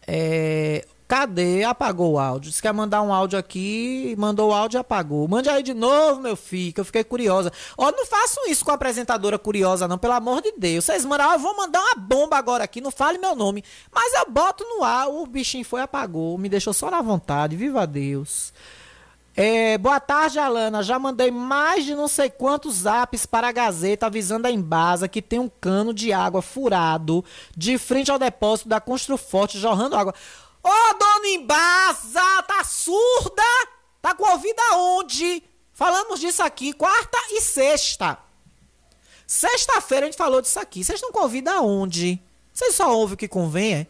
É, 0.06 0.86
cadê? 1.14 1.64
Apagou 1.64 2.14
o 2.14 2.20
áudio. 2.20 2.50
Disse 2.50 2.60
que 2.60 2.68
ia 2.68 2.74
mandar 2.74 3.04
um 3.04 3.14
áudio 3.14 3.38
aqui, 3.38 4.16
mandou 4.18 4.50
o 4.50 4.54
áudio 4.54 4.78
e 4.78 4.82
apagou. 4.82 5.28
Mande 5.28 5.48
aí 5.48 5.62
de 5.62 5.74
novo, 5.74 6.20
meu 6.20 6.36
filho, 6.36 6.74
que 6.74 6.80
eu 6.80 6.86
fiquei 6.86 7.04
curiosa. 7.04 7.54
Ó, 7.78 7.92
não 7.92 8.04
façam 8.04 8.48
isso 8.48 8.66
com 8.66 8.72
a 8.72 8.74
apresentadora 8.74 9.38
curiosa, 9.38 9.88
não, 9.88 10.00
pelo 10.00 10.14
amor 10.14 10.42
de 10.42 10.54
Deus. 10.58 10.86
Vocês 10.86 11.06
mandam, 11.06 11.30
ó, 11.30 11.34
eu 11.34 11.40
vou 11.40 11.56
mandar 11.56 11.80
uma 11.80 11.96
bomba 11.96 12.36
agora 12.36 12.64
aqui, 12.64 12.82
não 12.82 12.90
fale 12.90 13.20
meu 13.20 13.36
nome. 13.36 13.64
Mas 13.94 14.12
eu 14.16 14.32
boto 14.32 14.64
no 14.64 14.84
ar, 14.84 15.08
o 15.08 15.28
bichinho 15.28 15.64
foi 15.64 15.82
apagou. 15.82 16.36
Me 16.40 16.50
deixou 16.50 16.74
só 16.74 16.90
na 16.90 17.02
vontade, 17.02 17.56
viva 17.56 17.86
Deus. 17.86 18.52
É, 19.36 19.80
boa 19.80 20.00
tarde, 20.00 20.38
Alana. 20.38 20.84
Já 20.84 21.00
mandei 21.00 21.32
mais 21.32 21.86
de 21.86 21.96
não 21.96 22.08
sei 22.08 22.30
quantos 22.30 22.82
zaps 22.82 23.26
para 23.26 23.48
a 23.48 23.52
Gazeta 23.52 24.06
avisando 24.06 24.48
a 24.48 24.52
Embasa 24.52 25.08
que 25.08 25.24
tem 25.24 25.40
um 25.40 25.50
cano 25.50 25.92
de 25.92 26.14
água 26.14 26.40
furado 26.40 27.26
de 27.58 27.80
frente 27.80 28.12
ao 28.12 28.20
depósito 28.20 28.70
da 28.70 28.80
Construforte 28.80 29.58
jorrando 29.58 29.96
água. 29.96 30.14
Ô, 30.64 30.94
dona 30.98 31.28
Embasa, 31.28 32.44
tá 32.44 32.64
surda? 32.64 33.44
Tá 34.02 34.16
com 34.16 34.32
ouvido 34.32 34.60
aonde? 34.72 35.44
Falamos 35.74 36.20
disso 36.20 36.42
aqui 36.42 36.72
quarta 36.72 37.18
e 37.32 37.42
sexta. 37.42 38.18
Sexta-feira 39.28 40.06
a 40.06 40.10
gente 40.10 40.18
falou 40.18 40.42
disso 40.42 40.60
aqui. 40.60 40.84
Vocês 40.84 40.98
estão 40.98 41.12
com 41.12 41.22
ouvido 41.22 41.50
aonde? 41.50 42.22
Vocês 42.54 42.76
só 42.76 42.96
ouvem 42.96 43.16
o 43.16 43.18
que 43.18 43.28
convém, 43.28 43.74
é? 43.76 43.88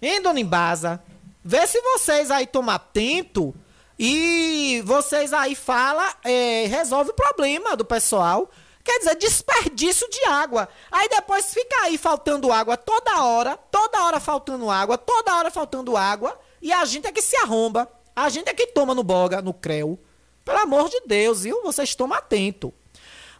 Hein, 0.00 0.22
dona 0.22 0.40
Embasa? 0.40 1.02
Vê 1.44 1.66
se 1.66 1.80
vocês 1.80 2.30
aí 2.30 2.46
tomam 2.46 2.74
atento 2.74 3.54
e 3.98 4.82
vocês 4.84 5.32
aí 5.32 5.54
falam, 5.54 6.08
é, 6.24 6.66
resolve 6.66 7.10
o 7.10 7.14
problema 7.14 7.76
do 7.76 7.84
pessoal. 7.84 8.50
Quer 8.88 9.00
dizer, 9.00 9.16
desperdício 9.16 10.08
de 10.08 10.24
água. 10.24 10.66
Aí 10.90 11.10
depois 11.10 11.52
fica 11.52 11.82
aí 11.82 11.98
faltando 11.98 12.50
água 12.50 12.74
toda 12.74 13.22
hora, 13.22 13.54
toda 13.54 14.02
hora 14.02 14.18
faltando 14.18 14.70
água, 14.70 14.96
toda 14.96 15.36
hora 15.36 15.50
faltando 15.50 15.94
água. 15.94 16.40
E 16.62 16.72
a 16.72 16.82
gente 16.86 17.06
é 17.06 17.12
que 17.12 17.20
se 17.20 17.36
arromba. 17.36 17.86
A 18.16 18.30
gente 18.30 18.48
é 18.48 18.54
que 18.54 18.68
toma 18.68 18.94
no 18.94 19.02
boga, 19.02 19.42
no 19.42 19.52
creu. 19.52 19.98
Pelo 20.42 20.60
amor 20.60 20.88
de 20.88 21.02
Deus, 21.06 21.42
viu? 21.42 21.62
Vocês 21.62 21.94
tomam 21.94 22.16
atento. 22.16 22.72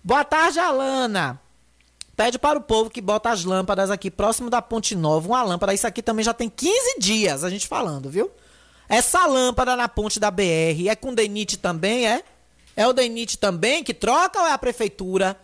Boa 0.04 0.22
tarde, 0.22 0.60
Alana. 0.60 1.40
Pede 2.14 2.38
para 2.38 2.58
o 2.58 2.62
povo 2.62 2.90
que 2.90 3.00
bota 3.00 3.30
as 3.30 3.42
lâmpadas 3.42 3.90
aqui 3.90 4.10
próximo 4.10 4.50
da 4.50 4.60
Ponte 4.60 4.94
Nova. 4.94 5.28
Uma 5.28 5.42
lâmpada. 5.42 5.72
Isso 5.72 5.86
aqui 5.86 6.02
também 6.02 6.22
já 6.26 6.34
tem 6.34 6.50
15 6.50 6.98
dias 6.98 7.42
a 7.42 7.48
gente 7.48 7.66
falando, 7.66 8.10
viu? 8.10 8.30
Essa 8.86 9.24
lâmpada 9.24 9.74
na 9.74 9.88
ponte 9.88 10.20
da 10.20 10.30
BR 10.30 10.90
é 10.90 10.94
com 10.94 11.14
DENIT 11.14 11.56
também, 11.56 12.06
é? 12.06 12.22
É 12.78 12.86
o 12.86 12.92
DENIT 12.92 13.38
também 13.38 13.82
que 13.82 13.92
troca 13.92 14.38
ou 14.40 14.46
é 14.46 14.52
a 14.52 14.56
prefeitura? 14.56 15.36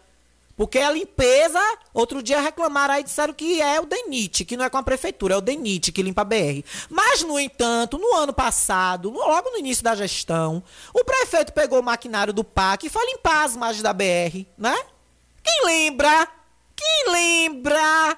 Porque 0.56 0.78
a 0.78 0.88
limpeza, 0.88 1.60
outro 1.92 2.22
dia 2.22 2.40
reclamaram 2.40 2.94
aí, 2.94 3.02
disseram 3.02 3.34
que 3.34 3.60
é 3.60 3.80
o 3.80 3.86
DENIT, 3.86 4.44
que 4.44 4.56
não 4.56 4.64
é 4.64 4.70
com 4.70 4.78
a 4.78 4.84
prefeitura, 4.84 5.34
é 5.34 5.36
o 5.36 5.40
DENIT 5.40 5.90
que 5.90 6.00
limpa 6.00 6.22
a 6.22 6.24
BR. 6.24 6.62
Mas, 6.88 7.24
no 7.24 7.36
entanto, 7.40 7.98
no 7.98 8.14
ano 8.14 8.32
passado, 8.32 9.10
logo 9.10 9.50
no 9.50 9.58
início 9.58 9.82
da 9.82 9.96
gestão, 9.96 10.62
o 10.94 11.04
prefeito 11.04 11.52
pegou 11.52 11.80
o 11.80 11.82
maquinário 11.82 12.32
do 12.32 12.44
PAC 12.44 12.86
e 12.86 12.88
foi 12.88 13.04
limpar 13.06 13.42
as 13.42 13.56
margens 13.56 13.82
da 13.82 13.92
BR, 13.92 14.46
né? 14.56 14.80
Quem 15.42 15.64
lembra? 15.64 16.28
Quem 16.76 17.10
lembra 17.10 18.16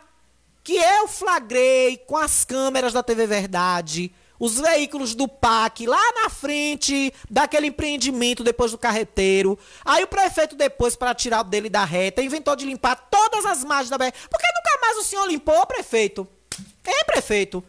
que 0.63 0.77
eu 0.77 1.09
flagrei 1.09 1.97
com 2.07 2.19
as 2.19 2.45
câmeras 2.45 2.93
da 2.93 3.03
TV 3.03 3.27
Verdade 3.27 4.13
os 4.39 4.59
veículos 4.59 5.15
do 5.15 5.27
PAC 5.27 5.87
lá 5.87 6.13
na 6.23 6.29
frente 6.29 7.13
daquele 7.29 7.69
empreendimento 7.69 8.45
depois 8.45 8.71
do 8.71 8.79
carreteiro. 8.79 9.59
Aí 9.85 10.05
o 10.05 10.09
prefeito, 10.09 10.57
depois, 10.57 10.95
para 10.97 11.15
tirar 11.15 11.41
o 11.41 11.45
dele 11.45 11.69
da 11.69 11.85
reta, 11.85 12.23
inventou 12.23 12.55
de 12.57 12.67
limpar 12.67 12.97
todas 13.11 13.45
as 13.47 13.65
margens 13.65 13.91
da 13.91 13.99
BR. 13.99 14.13
Por 14.31 14.39
que 14.39 14.47
nunca 14.55 14.81
mais 14.81 14.99
o 14.99 15.05
senhor 15.05 15.27
limpou, 15.27 15.67
prefeito? 15.67 16.27
Hein, 16.87 17.05
prefeito? 17.07 17.63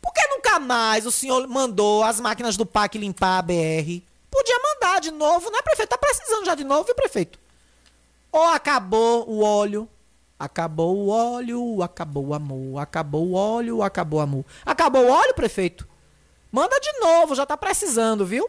Por 0.00 0.12
que 0.12 0.26
nunca 0.28 0.58
mais 0.58 1.06
o 1.06 1.12
senhor 1.12 1.46
mandou 1.48 2.02
as 2.02 2.20
máquinas 2.20 2.56
do 2.56 2.66
PAC 2.66 2.98
limpar 2.98 3.38
a 3.38 3.42
BR? 3.42 4.02
Podia 4.30 4.58
mandar 4.62 5.00
de 5.00 5.10
novo, 5.10 5.50
né, 5.50 5.58
prefeito? 5.62 5.90
Tá 5.90 5.98
precisando 5.98 6.44
já 6.44 6.54
de 6.54 6.64
novo, 6.64 6.84
viu, 6.84 6.94
prefeito? 6.94 7.38
Ou 8.30 8.44
acabou 8.44 9.28
o 9.28 9.42
óleo? 9.42 9.88
Acabou 10.38 10.96
o 10.96 11.08
óleo, 11.08 11.82
acabou 11.82 12.26
o 12.26 12.34
amor. 12.34 12.78
Acabou 12.78 13.26
o 13.26 13.32
óleo, 13.32 13.82
acabou 13.82 14.20
o 14.20 14.22
amor. 14.22 14.44
Acabou 14.64 15.04
o 15.04 15.10
óleo, 15.10 15.34
prefeito? 15.34 15.88
Manda 16.50 16.78
de 16.80 17.00
novo, 17.00 17.34
já 17.34 17.44
tá 17.44 17.56
precisando, 17.56 18.24
viu? 18.24 18.48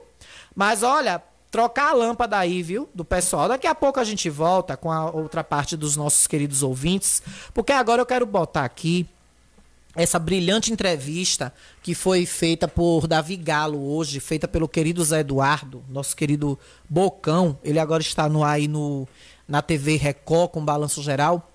Mas 0.55 0.83
olha, 0.83 1.21
trocar 1.51 1.89
a 1.89 1.93
lâmpada 1.93 2.37
aí, 2.37 2.61
viu? 2.61 2.89
Do 2.93 3.03
pessoal. 3.03 3.47
Daqui 3.47 3.67
a 3.67 3.75
pouco 3.75 3.99
a 3.99 4.03
gente 4.03 4.29
volta 4.29 4.77
com 4.77 4.91
a 4.91 5.09
outra 5.09 5.43
parte 5.43 5.75
dos 5.75 5.95
nossos 5.95 6.27
queridos 6.27 6.63
ouvintes, 6.63 7.21
porque 7.53 7.71
agora 7.71 8.01
eu 8.01 8.05
quero 8.05 8.25
botar 8.25 8.65
aqui 8.65 9.07
essa 9.95 10.19
brilhante 10.19 10.71
entrevista 10.71 11.53
que 11.81 11.95
foi 11.95 12.25
feita 12.25 12.67
por 12.67 13.07
Davi 13.07 13.35
Galo 13.35 13.95
hoje, 13.95 14.19
feita 14.19 14.47
pelo 14.47 14.67
querido 14.67 15.03
Zé 15.03 15.21
Eduardo, 15.21 15.83
nosso 15.89 16.15
querido 16.15 16.57
Bocão. 16.87 17.57
Ele 17.63 17.79
agora 17.79 18.01
está 18.01 18.29
no 18.29 18.43
aí 18.43 18.67
no 18.67 19.07
na 19.47 19.63
TV 19.63 19.95
Record 19.97 20.51
com 20.51 20.63
balanço 20.63 21.01
geral. 21.01 21.51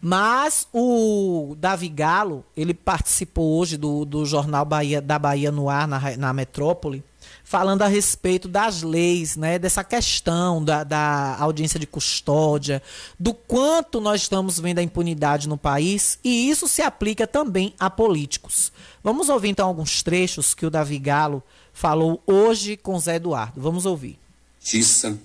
Mas 0.00 0.68
o 0.72 1.56
Davi 1.58 1.88
Galo, 1.88 2.44
ele 2.56 2.74
participou 2.74 3.58
hoje 3.58 3.76
do, 3.76 4.04
do 4.04 4.24
jornal 4.24 4.64
Bahia, 4.64 5.00
da 5.00 5.18
Bahia 5.18 5.50
no 5.50 5.68
ar, 5.68 5.88
na, 5.88 6.16
na 6.16 6.32
metrópole, 6.32 7.02
falando 7.42 7.82
a 7.82 7.86
respeito 7.86 8.48
das 8.48 8.82
leis, 8.82 9.36
né, 9.36 9.58
dessa 9.58 9.84
questão 9.84 10.62
da, 10.62 10.82
da 10.82 11.36
audiência 11.38 11.78
de 11.78 11.86
custódia, 11.86 12.82
do 13.18 13.32
quanto 13.32 14.00
nós 14.00 14.22
estamos 14.22 14.58
vendo 14.58 14.80
a 14.80 14.82
impunidade 14.82 15.48
no 15.48 15.56
país, 15.56 16.18
e 16.24 16.50
isso 16.50 16.66
se 16.66 16.82
aplica 16.82 17.26
também 17.26 17.72
a 17.78 17.88
políticos. 17.88 18.72
Vamos 19.02 19.28
ouvir 19.28 19.48
então 19.48 19.68
alguns 19.68 20.02
trechos 20.02 20.54
que 20.54 20.66
o 20.66 20.70
Davi 20.70 20.98
Galo 20.98 21.42
falou 21.72 22.22
hoje 22.26 22.76
com 22.76 22.98
Zé 22.98 23.16
Eduardo. 23.16 23.60
Vamos 23.60 23.86
ouvir. 23.86 24.18
Justiça 24.60 25.16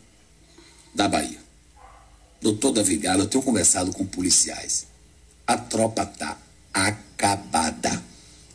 da 0.93 1.07
Bahia. 1.07 1.39
Doutor 2.41 2.71
Davi 2.71 2.97
Galo, 2.97 3.23
eu 3.23 3.27
tenho 3.27 3.43
conversado 3.43 3.91
com 3.91 4.05
policiais. 4.05 4.87
A 5.45 5.57
tropa 5.57 6.05
tá 6.05 6.37
acabada. 6.73 8.01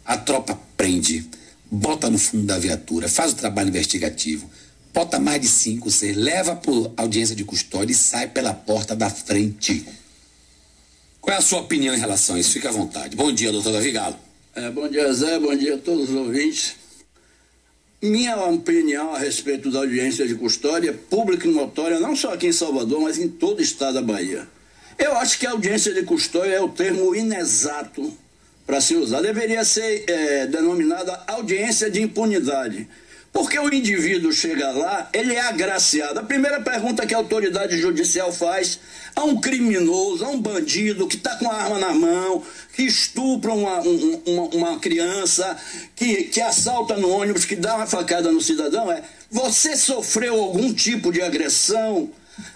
A 0.04 0.16
tropa 0.16 0.58
prende, 0.76 1.24
bota 1.70 2.10
no 2.10 2.18
fundo 2.18 2.44
da 2.46 2.58
viatura, 2.58 3.08
faz 3.08 3.32
o 3.32 3.36
trabalho 3.36 3.68
investigativo, 3.68 4.50
bota 4.92 5.18
mais 5.18 5.40
de 5.40 5.48
cinco, 5.48 5.90
seis, 5.90 6.16
leva 6.16 6.56
por 6.56 6.92
audiência 6.96 7.36
de 7.36 7.44
custódia 7.44 7.92
e 7.92 7.96
sai 7.96 8.28
pela 8.28 8.52
porta 8.52 8.96
da 8.96 9.08
frente. 9.08 9.86
Qual 11.20 11.34
é 11.34 11.38
a 11.38 11.42
sua 11.42 11.60
opinião 11.60 11.94
em 11.94 11.98
relação 11.98 12.36
a 12.36 12.40
isso? 12.40 12.50
Fique 12.50 12.66
à 12.66 12.72
vontade. 12.72 13.16
Bom 13.16 13.32
dia, 13.32 13.52
doutor 13.52 13.72
Davi 13.72 13.92
Galo. 13.92 14.16
É, 14.54 14.70
bom 14.70 14.88
dia, 14.88 15.12
Zé. 15.12 15.38
Bom 15.38 15.54
dia 15.56 15.74
a 15.74 15.78
todos 15.78 16.08
os 16.08 16.16
ouvintes. 16.16 16.76
Minha 18.02 18.36
opinião 18.36 19.14
a 19.14 19.18
respeito 19.18 19.70
da 19.70 19.78
audiência 19.78 20.26
de 20.26 20.34
custódia 20.34 20.92
pública 20.92 21.48
e 21.48 21.50
notória, 21.50 21.98
não 21.98 22.14
só 22.14 22.34
aqui 22.34 22.46
em 22.46 22.52
Salvador, 22.52 23.00
mas 23.00 23.18
em 23.18 23.26
todo 23.26 23.58
o 23.58 23.62
estado 23.62 23.94
da 23.94 24.02
Bahia. 24.02 24.46
Eu 24.98 25.16
acho 25.16 25.38
que 25.38 25.46
audiência 25.46 25.94
de 25.94 26.02
custódia 26.02 26.52
é 26.52 26.60
o 26.60 26.68
termo 26.68 27.14
inexato 27.14 28.12
para 28.66 28.82
se 28.82 28.94
usar. 28.96 29.22
Deveria 29.22 29.64
ser 29.64 30.04
é, 30.06 30.46
denominada 30.46 31.24
audiência 31.26 31.90
de 31.90 32.02
impunidade. 32.02 32.86
Porque 33.36 33.58
o 33.58 33.68
indivíduo 33.68 34.32
chega 34.32 34.70
lá, 34.70 35.10
ele 35.12 35.34
é 35.34 35.42
agraciado. 35.42 36.18
A 36.18 36.22
primeira 36.22 36.58
pergunta 36.58 37.06
que 37.06 37.12
a 37.12 37.18
autoridade 37.18 37.78
judicial 37.78 38.32
faz 38.32 38.80
a 39.14 39.24
um 39.24 39.38
criminoso, 39.38 40.24
a 40.24 40.30
um 40.30 40.40
bandido 40.40 41.06
que 41.06 41.16
está 41.16 41.36
com 41.36 41.50
a 41.50 41.54
arma 41.54 41.78
na 41.78 41.92
mão, 41.92 42.42
que 42.72 42.84
estupra 42.84 43.52
uma, 43.52 43.80
uma, 43.80 44.42
uma 44.54 44.78
criança, 44.78 45.54
que, 45.94 46.24
que 46.24 46.40
assalta 46.40 46.96
no 46.96 47.10
ônibus, 47.10 47.44
que 47.44 47.54
dá 47.54 47.76
uma 47.76 47.86
facada 47.86 48.32
no 48.32 48.40
cidadão, 48.40 48.90
é: 48.90 49.02
você 49.30 49.76
sofreu 49.76 50.40
algum 50.40 50.72
tipo 50.72 51.12
de 51.12 51.20
agressão? 51.20 52.10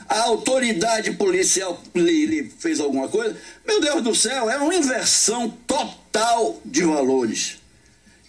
A 0.08 0.22
autoridade 0.22 1.10
policial 1.12 1.78
lhe, 1.94 2.24
lhe 2.24 2.52
fez 2.58 2.80
alguma 2.80 3.06
coisa? 3.06 3.36
Meu 3.66 3.82
Deus 3.82 4.02
do 4.02 4.14
céu, 4.14 4.48
é 4.48 4.56
uma 4.56 4.74
inversão 4.74 5.50
total 5.66 6.58
de 6.64 6.84
valores. 6.84 7.59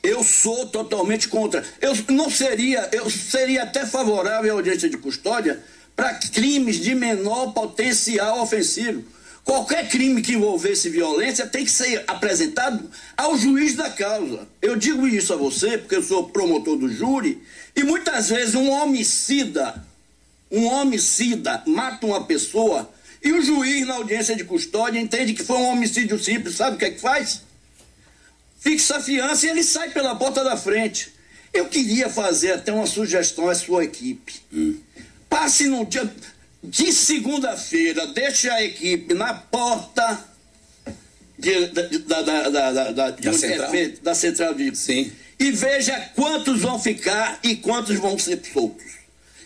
Eu 0.04 0.24
sou 0.24 0.66
totalmente 0.68 1.28
contra. 1.28 1.64
Eu 1.80 1.94
não 2.10 2.30
seria, 2.30 2.90
eu 2.92 3.10
seria 3.10 3.64
até 3.64 3.86
favorável 3.86 4.54
à 4.54 4.56
audiência 4.58 4.90
de 4.90 4.98
custódia 4.98 5.62
para 5.96 6.16
crimes 6.16 6.78
de 6.78 6.96
menor 6.96 7.54
potencial 7.54 8.42
ofensivo. 8.42 9.04
Qualquer 9.44 9.90
crime 9.90 10.22
que 10.22 10.34
envolvesse 10.34 10.90
violência 10.90 11.48
tem 11.48 11.66
que 11.66 11.72
ser 11.72 12.04
apresentado 12.08 12.90
ao 13.18 13.38
juiz 13.38 13.76
da 13.76 13.90
causa. 13.90 14.48
Eu 14.62 14.76
digo 14.76 15.08
isso 15.08 15.34
a 15.34 15.36
você 15.36 15.78
porque 15.78 15.96
eu 15.96 16.04
sou 16.04 16.30
promotor 16.30 16.78
do 16.78 16.90
júri 16.90 17.42
e 17.76 17.84
muitas 17.84 18.30
vezes 18.30 18.56
um 18.56 18.70
homicida, 18.70 19.84
um 20.52 20.66
homicida 20.66 21.64
mata 21.66 22.06
uma 22.06 22.24
pessoa 22.26 22.90
e 23.24 23.32
o 23.32 23.42
juiz 23.42 23.86
na 23.86 23.96
audiência 23.96 24.36
de 24.36 24.44
custódia 24.44 25.00
entende 25.00 25.34
que 25.34 25.44
foi 25.44 25.58
um 25.58 25.70
homicídio 25.70 26.18
simples, 26.20 26.56
sabe 26.56 26.76
o 26.76 26.80
que 26.80 26.86
é 26.86 26.92
que 26.92 27.00
faz? 27.00 27.42
Fixa 28.62 28.98
a 28.98 29.02
fiança 29.02 29.46
e 29.46 29.50
ele 29.50 29.64
sai 29.64 29.90
pela 29.90 30.16
porta 30.16 30.44
da 30.44 30.56
frente. 30.56 31.12
Eu 31.52 31.66
queria 31.68 32.10
fazer 32.10 32.54
até 32.54 32.72
uma 32.72 32.86
sugestão 32.86 33.50
à 33.50 33.56
sua 33.56 33.84
equipe. 33.84 34.34
Passe 35.30 35.68
no 35.68 35.86
dia 35.86 36.10
de 36.64 36.94
segunda-feira, 36.94 38.08
deixe 38.08 38.48
a 38.50 38.64
equipe 38.64 39.14
na 39.16 39.34
porta 39.34 40.24
de- 41.38 41.68
da, 41.68 41.82
da, 42.22 42.50
da, 42.50 42.72
da, 42.72 42.92
da, 43.12 43.30
é 43.30 43.34
central? 43.34 43.72
feito, 43.72 44.02
da 44.04 44.14
central 44.16 44.54
de. 44.54 44.76
Sim. 44.76 45.12
E 45.40 45.52
veja 45.52 46.00
quantos 46.16 46.62
vão 46.62 46.80
ficar 46.80 47.40
e 47.44 47.56
quantos 47.56 47.98
vão 47.98 48.18
ser 48.20 48.40
soltos. 48.54 48.86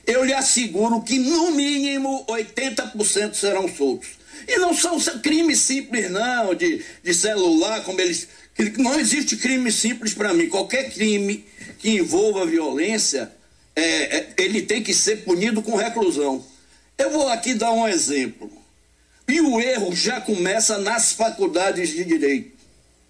Eu 0.05 0.23
lhe 0.25 0.33
asseguro 0.33 1.01
que, 1.01 1.17
no 1.17 1.51
mínimo, 1.51 2.25
80% 2.27 3.33
serão 3.33 3.67
soltos. 3.73 4.09
E 4.47 4.57
não 4.57 4.73
são 4.73 4.99
crimes 5.19 5.59
simples, 5.59 6.09
não, 6.09 6.53
de, 6.53 6.83
de 7.03 7.13
celular, 7.13 7.83
como 7.83 7.99
eles. 8.01 8.27
Não 8.77 8.99
existe 8.99 9.35
crime 9.37 9.71
simples 9.71 10.13
para 10.13 10.33
mim. 10.33 10.47
Qualquer 10.47 10.91
crime 10.91 11.45
que 11.79 11.89
envolva 11.91 12.45
violência, 12.45 13.31
é, 13.75 14.17
é, 14.17 14.33
ele 14.37 14.61
tem 14.61 14.81
que 14.81 14.93
ser 14.93 15.17
punido 15.23 15.61
com 15.61 15.75
reclusão. 15.75 16.45
Eu 16.97 17.11
vou 17.11 17.27
aqui 17.27 17.53
dar 17.53 17.71
um 17.71 17.87
exemplo. 17.87 18.49
E 19.27 19.41
o 19.41 19.59
erro 19.59 19.93
já 19.95 20.21
começa 20.21 20.77
nas 20.77 21.11
faculdades 21.11 21.89
de 21.89 22.05
direito. 22.05 22.55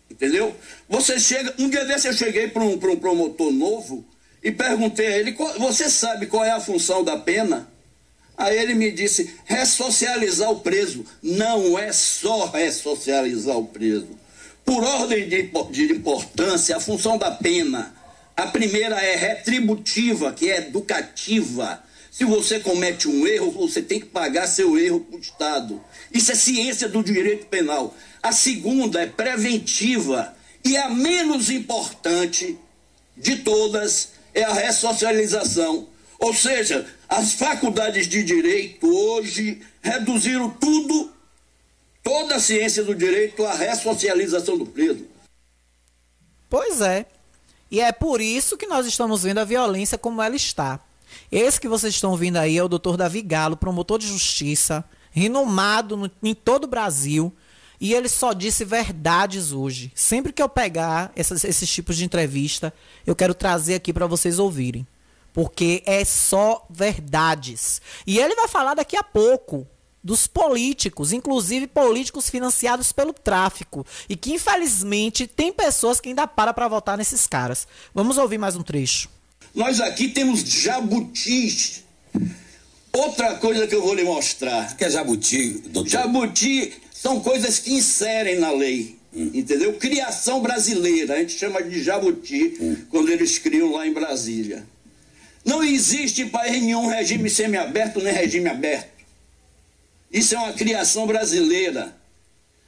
Entendeu? 0.09 0.55
Você 0.87 1.19
chega. 1.19 1.53
Um 1.59 1.69
dia 1.69 1.83
desse 1.85 2.07
eu 2.07 2.13
cheguei 2.13 2.47
para 2.47 2.63
um, 2.63 2.73
um 2.73 2.97
promotor 2.97 3.51
novo 3.51 4.05
e 4.41 4.51
perguntei 4.51 5.07
a 5.07 5.17
ele: 5.17 5.33
"Qual- 5.33 5.59
você 5.59 5.89
sabe 5.89 6.27
qual 6.27 6.43
é 6.43 6.51
a 6.51 6.59
função 6.59 7.03
da 7.03 7.17
pena? 7.17 7.69
Aí 8.37 8.57
ele 8.57 8.73
me 8.73 8.91
disse: 8.91 9.35
ressocializar 9.45 10.51
o 10.51 10.59
preso. 10.59 11.05
Não 11.21 11.77
é 11.77 11.91
só 11.91 12.45
ressocializar 12.45 13.57
o 13.57 13.67
preso. 13.67 14.09
Por 14.63 14.83
ordem 14.83 15.29
de, 15.29 15.43
de 15.71 15.93
importância, 15.93 16.75
a 16.75 16.79
função 16.79 17.17
da 17.17 17.31
pena. 17.31 17.95
A 18.35 18.47
primeira 18.47 18.99
é 19.01 19.15
retributiva, 19.15 20.33
que 20.33 20.51
é 20.51 20.57
educativa. 20.57 21.81
Se 22.11 22.25
você 22.25 22.59
comete 22.59 23.07
um 23.07 23.25
erro, 23.27 23.51
você 23.51 23.81
tem 23.81 23.99
que 23.99 24.07
pagar 24.07 24.47
seu 24.47 24.77
erro 24.77 25.01
para 25.01 25.17
o 25.17 25.21
Estado. 25.21 25.81
Isso 26.13 26.31
é 26.31 26.35
ciência 26.35 26.87
do 26.87 27.03
direito 27.03 27.45
penal. 27.47 27.95
A 28.21 28.31
segunda 28.31 29.01
é 29.01 29.05
preventiva 29.05 30.35
e 30.63 30.75
a 30.77 30.89
menos 30.89 31.49
importante 31.49 32.57
de 33.15 33.37
todas 33.37 34.09
é 34.33 34.43
a 34.43 34.53
ressocialização. 34.53 35.87
Ou 36.19 36.33
seja, 36.33 36.87
as 37.09 37.33
faculdades 37.33 38.07
de 38.07 38.23
direito 38.23 38.87
hoje 38.87 39.61
reduziram 39.81 40.49
tudo, 40.49 41.11
toda 42.03 42.35
a 42.35 42.39
ciência 42.39 42.83
do 42.83 42.95
direito 42.95 43.45
à 43.45 43.53
ressocialização 43.53 44.57
do 44.57 44.65
preso. 44.65 45.05
Pois 46.49 46.81
é. 46.81 47.05
E 47.69 47.81
é 47.81 47.91
por 47.91 48.21
isso 48.21 48.57
que 48.57 48.67
nós 48.67 48.85
estamos 48.85 49.23
vendo 49.23 49.39
a 49.39 49.43
violência 49.43 49.97
como 49.97 50.21
ela 50.21 50.35
está. 50.35 50.79
Esse 51.31 51.59
que 51.59 51.67
vocês 51.67 51.93
estão 51.93 52.11
ouvindo 52.11 52.37
aí 52.37 52.57
é 52.57 52.63
o 52.63 52.67
doutor 52.67 52.95
Davi 52.97 53.21
Galo, 53.21 53.57
promotor 53.57 53.99
de 53.99 54.07
justiça, 54.07 54.83
renomado 55.11 55.97
no- 55.97 56.11
em 56.23 56.33
todo 56.35 56.65
o 56.65 56.67
Brasil. 56.67 57.33
E 57.79 57.93
ele 57.93 58.07
só 58.07 58.31
disse 58.31 58.63
verdades 58.63 59.51
hoje. 59.51 59.91
Sempre 59.93 60.31
que 60.31 60.41
eu 60.41 60.47
pegar 60.47 61.11
esses 61.15 61.69
tipos 61.69 61.97
de 61.97 62.05
entrevista, 62.05 62.73
eu 63.05 63.15
quero 63.15 63.33
trazer 63.33 63.75
aqui 63.75 63.91
para 63.91 64.07
vocês 64.07 64.39
ouvirem. 64.39 64.87
Porque 65.35 65.83
é 65.85 66.05
só 66.05 66.65
verdades. 66.69 67.81
E 68.07 68.17
ele 68.17 68.33
vai 68.35 68.47
falar 68.47 68.73
daqui 68.73 68.95
a 68.95 69.03
pouco 69.03 69.67
dos 70.01 70.27
políticos, 70.27 71.11
inclusive 71.11 71.67
políticos 71.67 72.29
financiados 72.29 72.93
pelo 72.93 73.11
tráfico. 73.11 73.85
E 74.07 74.15
que, 74.15 74.31
infelizmente, 74.31 75.27
tem 75.27 75.51
pessoas 75.51 75.99
que 75.99 76.07
ainda 76.07 76.25
param 76.25 76.53
para 76.53 76.69
votar 76.69 76.97
nesses 76.97 77.27
caras. 77.27 77.67
Vamos 77.93 78.17
ouvir 78.17 78.37
mais 78.37 78.55
um 78.55 78.63
trecho. 78.63 79.09
Nós 79.53 79.81
aqui 79.81 80.07
temos 80.07 80.39
jabutis. 80.39 81.83
Outra 82.93 83.35
coisa 83.35 83.67
que 83.67 83.75
eu 83.75 83.81
vou 83.81 83.93
lhe 83.93 84.05
mostrar. 84.05 84.71
O 84.71 84.77
que 84.77 84.85
é 84.85 84.89
jabuti, 84.89 85.63
doutor? 85.67 85.89
Jabuti 85.89 86.75
são 86.93 87.19
coisas 87.19 87.59
que 87.59 87.73
inserem 87.73 88.39
na 88.39 88.51
lei. 88.51 88.97
Entendeu? 89.13 89.73
Criação 89.73 90.39
brasileira. 90.39 91.15
A 91.15 91.17
gente 91.17 91.37
chama 91.37 91.61
de 91.61 91.83
jabuti 91.83 92.85
quando 92.89 93.09
eles 93.09 93.37
criam 93.37 93.73
lá 93.73 93.85
em 93.85 93.93
Brasília. 93.93 94.65
Não 95.45 95.63
existe 95.63 96.25
país 96.25 96.61
nenhum 96.63 96.87
regime 96.87 97.29
semiaberto 97.29 98.01
nem 98.01 98.11
regime 98.11 98.49
aberto. 98.49 98.89
Isso 100.11 100.33
é 100.33 100.39
uma 100.39 100.53
criação 100.53 101.05
brasileira. 101.05 101.95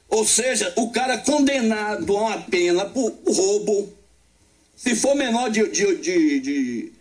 Ou 0.08 0.24
seja, 0.24 0.72
o 0.76 0.90
cara 0.90 1.18
condenado 1.18 2.16
a 2.16 2.20
uma 2.20 2.42
pena 2.42 2.84
por 2.86 3.12
roubo, 3.26 3.92
se 4.76 4.94
for 4.94 5.16
menor 5.16 5.50
de, 5.50 5.68
de, 5.68 5.96
de, 5.96 6.40
de, 6.40 6.92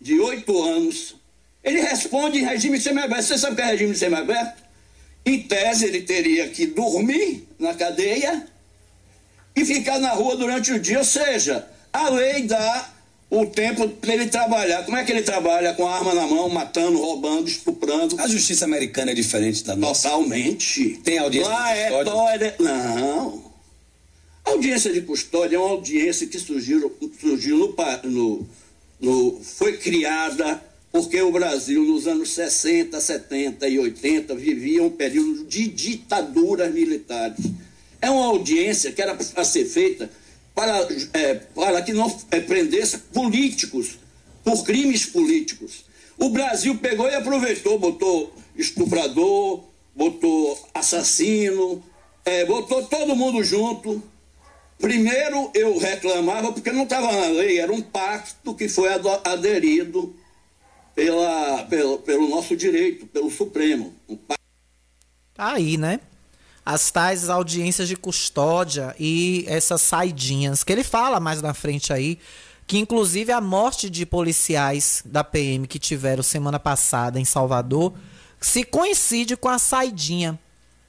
de 0.00 0.20
8 0.20 0.62
anos, 0.62 1.16
ele 1.64 1.80
responde 1.80 2.38
em 2.38 2.44
regime 2.44 2.78
semiaberto. 2.78 3.24
Você 3.24 3.38
sabe 3.38 3.54
o 3.54 3.56
que 3.56 3.62
é 3.62 3.66
regime 3.66 3.96
semiaberto? 3.96 4.62
Em 5.24 5.42
tese, 5.42 5.86
ele 5.86 6.02
teria 6.02 6.48
que 6.48 6.66
dormir 6.66 7.48
na 7.58 7.72
cadeia 7.74 8.46
e 9.56 9.64
ficar 9.64 9.98
na 9.98 10.10
rua 10.10 10.36
durante 10.36 10.72
o 10.72 10.78
dia. 10.78 10.98
Ou 10.98 11.04
seja, 11.04 11.66
a 11.92 12.10
lei 12.10 12.42
dá 12.42 12.91
o 13.34 13.46
tempo 13.46 13.88
para 13.88 14.12
ele 14.12 14.26
trabalhar. 14.26 14.84
Como 14.84 14.94
é 14.96 15.04
que 15.04 15.10
ele 15.10 15.22
trabalha? 15.22 15.72
Com 15.72 15.86
a 15.88 15.94
arma 15.96 16.12
na 16.12 16.26
mão, 16.26 16.50
matando, 16.50 16.98
roubando, 16.98 17.48
estuprando. 17.48 18.20
A 18.20 18.28
justiça 18.28 18.66
americana 18.66 19.12
é 19.12 19.14
diferente 19.14 19.64
da 19.64 19.74
nossa. 19.74 20.10
Totalmente. 20.10 21.00
Tem 21.02 21.16
audiência 21.18 21.50
Lá 21.50 21.72
de 21.72 21.78
é 21.80 21.84
custódia? 21.90 22.12
tória- 22.12 22.54
Não. 22.60 23.52
A 24.44 24.50
audiência 24.50 24.92
de 24.92 25.00
custódia 25.00 25.56
é 25.56 25.58
uma 25.58 25.70
audiência 25.70 26.26
que 26.26 26.38
surgiu, 26.38 26.92
surgiu 27.18 27.56
no, 27.56 27.74
no- 28.10 28.46
no- 29.00 29.40
foi 29.42 29.78
criada 29.78 30.62
porque 30.92 31.22
o 31.22 31.32
Brasil, 31.32 31.82
nos 31.84 32.06
anos 32.06 32.32
60, 32.32 33.00
70 33.00 33.66
e 33.66 33.78
80, 33.78 34.34
vivia 34.34 34.82
um 34.82 34.90
período 34.90 35.44
de 35.46 35.68
ditaduras 35.68 36.70
militares. 36.74 37.38
É 37.98 38.10
uma 38.10 38.26
audiência 38.26 38.92
que 38.92 39.00
era 39.00 39.14
para 39.14 39.42
ser 39.44 39.64
feita 39.64 40.10
para, 40.54 40.86
é, 41.12 41.34
para 41.34 41.82
que 41.82 41.92
não 41.92 42.14
é, 42.30 42.40
prendesse 42.40 42.98
políticos 42.98 43.98
por 44.44 44.64
crimes 44.64 45.06
políticos. 45.06 45.84
O 46.18 46.28
Brasil 46.28 46.76
pegou 46.78 47.08
e 47.08 47.14
aproveitou, 47.14 47.78
botou 47.78 48.34
estuprador, 48.56 49.64
botou 49.94 50.68
assassino, 50.74 51.82
é, 52.24 52.44
botou 52.44 52.84
todo 52.84 53.16
mundo 53.16 53.42
junto. 53.42 54.02
Primeiro 54.78 55.50
eu 55.54 55.78
reclamava 55.78 56.52
porque 56.52 56.72
não 56.72 56.84
estava 56.84 57.10
na 57.12 57.28
lei, 57.28 57.58
era 57.58 57.72
um 57.72 57.80
pacto 57.80 58.54
que 58.54 58.68
foi 58.68 58.88
aderido 59.24 60.14
pela, 60.94 61.64
pelo, 61.64 61.98
pelo 61.98 62.28
nosso 62.28 62.56
direito, 62.56 63.06
pelo 63.06 63.30
Supremo. 63.30 63.94
Um 64.08 64.16
pacto 64.16 64.42
Tá 65.34 65.54
aí, 65.54 65.76
né? 65.76 65.98
As 66.64 66.90
tais 66.90 67.28
audiências 67.28 67.88
de 67.88 67.96
custódia 67.96 68.94
e 68.98 69.44
essas 69.48 69.82
saidinhas. 69.82 70.62
Que 70.62 70.72
ele 70.72 70.84
fala 70.84 71.18
mais 71.18 71.42
na 71.42 71.54
frente 71.54 71.92
aí. 71.92 72.18
Que 72.66 72.78
inclusive 72.78 73.32
a 73.32 73.40
morte 73.40 73.90
de 73.90 74.06
policiais 74.06 75.02
da 75.04 75.24
PM 75.24 75.66
que 75.66 75.78
tiveram 75.78 76.22
semana 76.22 76.58
passada 76.58 77.18
em 77.18 77.24
Salvador 77.24 77.92
se 78.40 78.64
coincide 78.64 79.36
com 79.36 79.48
a 79.48 79.58
saidinha, 79.58 80.38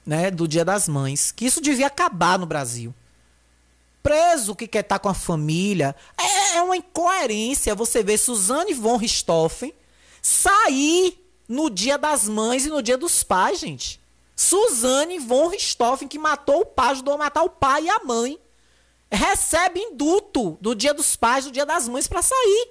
né, 0.06 0.32
do 0.32 0.48
Dia 0.48 0.66
das 0.66 0.88
Mães. 0.88 1.32
Que 1.32 1.46
isso 1.46 1.62
devia 1.62 1.88
acabar 1.88 2.38
no 2.38 2.46
Brasil. 2.46 2.94
Preso 4.02 4.56
que 4.56 4.68
quer 4.68 4.82
estar 4.82 5.00
com 5.00 5.08
a 5.08 5.14
família. 5.14 5.96
É, 6.18 6.58
é 6.58 6.62
uma 6.62 6.76
incoerência 6.76 7.74
você 7.74 8.04
ver 8.04 8.18
Suzane 8.18 8.74
von 8.74 8.98
Richthofen 8.98 9.74
sair 10.22 11.18
no 11.48 11.70
Dia 11.70 11.98
das 11.98 12.28
Mães 12.28 12.66
e 12.66 12.70
no 12.70 12.82
Dia 12.82 12.98
dos 12.98 13.24
Pais, 13.24 13.60
gente. 13.60 14.00
Suzane 14.36 15.20
von 15.20 15.48
Richthofen, 15.48 16.08
que 16.08 16.20
matou 16.20 16.62
o 16.62 16.66
pai, 16.66 16.92
ajudou 16.92 17.14
a 17.14 17.18
matar 17.18 17.44
o 17.44 17.50
pai 17.50 17.86
e 17.86 17.90
a 17.90 18.00
mãe, 18.04 18.38
recebe 19.12 19.80
induto 19.80 20.58
do 20.60 20.74
Dia 20.74 20.94
dos 20.94 21.16
Pais, 21.16 21.46
do 21.46 21.52
Dia 21.52 21.66
das 21.66 21.88
Mães 21.88 22.08
para 22.08 22.22
sair. 22.22 22.68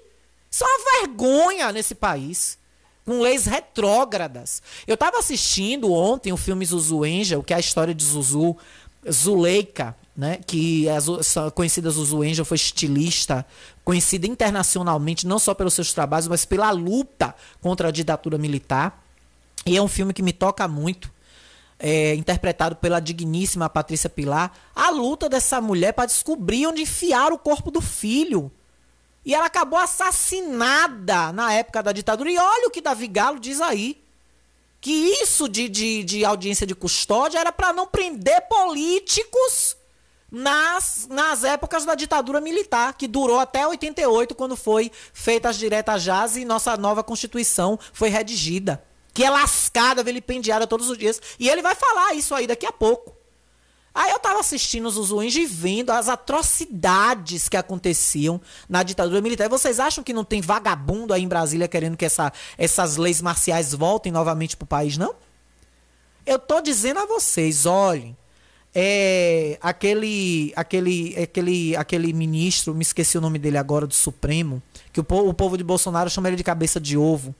Isso 0.51 0.65
é 0.65 0.67
uma 0.67 1.01
vergonha 1.01 1.73
nesse 1.73 1.95
país. 1.95 2.59
Com 3.05 3.21
leis 3.21 3.47
retrógradas. 3.47 4.63
Eu 4.87 4.95
estava 4.95 5.19
assistindo 5.19 5.93
ontem 5.93 6.33
o 6.33 6.37
filme 6.37 6.65
Zuzu 6.65 7.03
Angel, 7.03 7.43
que 7.43 7.53
é 7.53 7.57
a 7.57 7.61
história 7.61 7.93
de 7.93 8.05
Zuzu, 8.05 8.57
Zuleika, 9.11 9.97
né? 10.17 10.39
Que 10.47 10.87
é 10.89 10.99
conhecida 11.53 11.91
Zuzu 11.91 12.23
Angel 12.23 12.45
foi 12.45 12.55
estilista, 12.55 13.45
conhecida 13.85 14.27
internacionalmente, 14.27 15.27
não 15.27 15.41
só 15.41 15.53
pelos 15.53 15.75
seus 15.75 15.93
trabalhos, 15.93 16.29
mas 16.29 16.45
pela 16.45 16.71
luta 16.71 17.35
contra 17.61 17.89
a 17.89 17.91
ditadura 17.91 18.39
militar. 18.39 19.03
E 19.67 19.77
é 19.77 19.83
um 19.83 19.89
filme 19.89 20.13
que 20.13 20.23
me 20.23 20.33
toca 20.33 20.69
muito. 20.69 21.12
É, 21.85 22.15
interpretado 22.15 22.77
pela 22.77 23.01
digníssima 23.01 23.69
Patrícia 23.69 24.09
Pilar, 24.09 24.57
a 24.73 24.89
luta 24.91 25.29
dessa 25.29 25.61
mulher 25.61 25.93
para 25.93 26.07
descobrir 26.07 26.65
onde 26.65 26.83
enfiar 26.83 27.33
o 27.33 27.39
corpo 27.39 27.73
do 27.73 27.81
filho. 27.81 28.53
E 29.25 29.35
ela 29.35 29.47
acabou 29.47 29.79
assassinada 29.79 31.33
na 31.33 31.53
época 31.53 31.83
da 31.83 31.91
ditadura. 31.91 32.31
E 32.31 32.39
olha 32.39 32.69
o 32.69 32.71
que 32.71 32.81
Davi 32.81 33.09
Galo 33.09 33.41
diz 33.41 33.61
aí. 33.61 34.01
Que 34.81 34.91
isso 34.91 35.49
de, 35.49 35.69
de, 35.69 36.05
de 36.05 36.25
audiência 36.25 36.67
de 36.67 36.75
custódia 36.75 37.41
era 37.41 37.51
para 37.51 37.73
não 37.73 37.87
prender 37.87 38.43
políticos 38.49 39.77
nas, 40.33 41.07
nas 41.11 41.45
épocas 41.45 41.85
da 41.85 41.95
ditadura 41.95 42.41
militar, 42.41 42.95
que 42.95 43.07
durou 43.07 43.39
até 43.39 43.67
88, 43.67 44.35
quando 44.35 44.57
foi 44.57 44.91
feita 45.13 45.51
as 45.51 45.59
diretas 45.59 46.03
jazz 46.03 46.37
e 46.37 46.45
nossa 46.45 46.75
nova 46.77 47.05
Constituição 47.05 47.79
foi 47.93 48.09
redigida. 48.09 48.83
Que 49.15 49.25
é 49.25 49.31
lascada, 49.31 50.03
vilipendiada 50.03 50.67
todos 50.67 50.89
os 50.89 50.97
dias. 50.97 51.21
E 51.39 51.49
ele 51.49 51.63
vai 51.63 51.75
falar 51.75 52.15
isso 52.15 52.35
aí 52.35 52.47
daqui 52.47 52.67
a 52.67 52.73
pouco. 52.73 53.15
Aí 53.95 54.11
eu 54.11 54.19
tava 54.19 54.41
assistindo 54.41 54.87
os 54.87 54.95
Zuzuins 54.95 55.37
e 55.37 55.45
vendo 55.45 55.91
as 55.91 56.09
atrocidades 56.09 57.49
que 57.49 57.59
aconteciam 57.59 58.41
na 58.67 58.83
ditadura 58.83 59.21
militar. 59.21 59.45
E 59.45 59.51
vocês 59.51 59.79
acham 59.79 60.03
que 60.03 60.15
não 60.15 60.25
tem 60.25 60.41
vagabundo 60.41 61.13
aí 61.13 61.23
em 61.23 61.29
Brasília 61.29 61.69
querendo 61.69 61.97
que 61.97 62.05
essa, 62.07 62.33
essas 62.57 62.97
leis 62.97 63.21
marciais 63.21 63.75
voltem 63.75 64.11
novamente 64.11 64.57
pro 64.57 64.67
país, 64.67 64.97
não? 64.97 65.15
Eu 66.25 66.39
tô 66.39 66.63
dizendo 66.63 67.01
a 67.01 67.07
vocês, 67.07 67.67
olhem, 67.67 68.17
é, 68.75 69.59
aquele, 69.61 70.53
aquele, 70.57 71.15
aquele, 71.21 71.77
aquele 71.77 72.13
ministro, 72.15 72.75
me 72.75 72.83
esqueci 72.83 73.19
o 73.19 73.21
nome 73.21 73.39
dele 73.39 73.59
agora, 73.59 73.87
do 73.87 73.93
Supremo, 73.93 74.63
que 74.93 75.01
o, 75.01 75.05
povo, 75.05 75.29
o 75.29 75.35
povo 75.35 75.59
de 75.59 75.65
Bolsonaro 75.65 76.09
chama 76.09 76.29
ele 76.29 76.37
de 76.37 76.45
cabeça 76.45 76.81
de 76.81 76.97
ovo. 76.97 77.35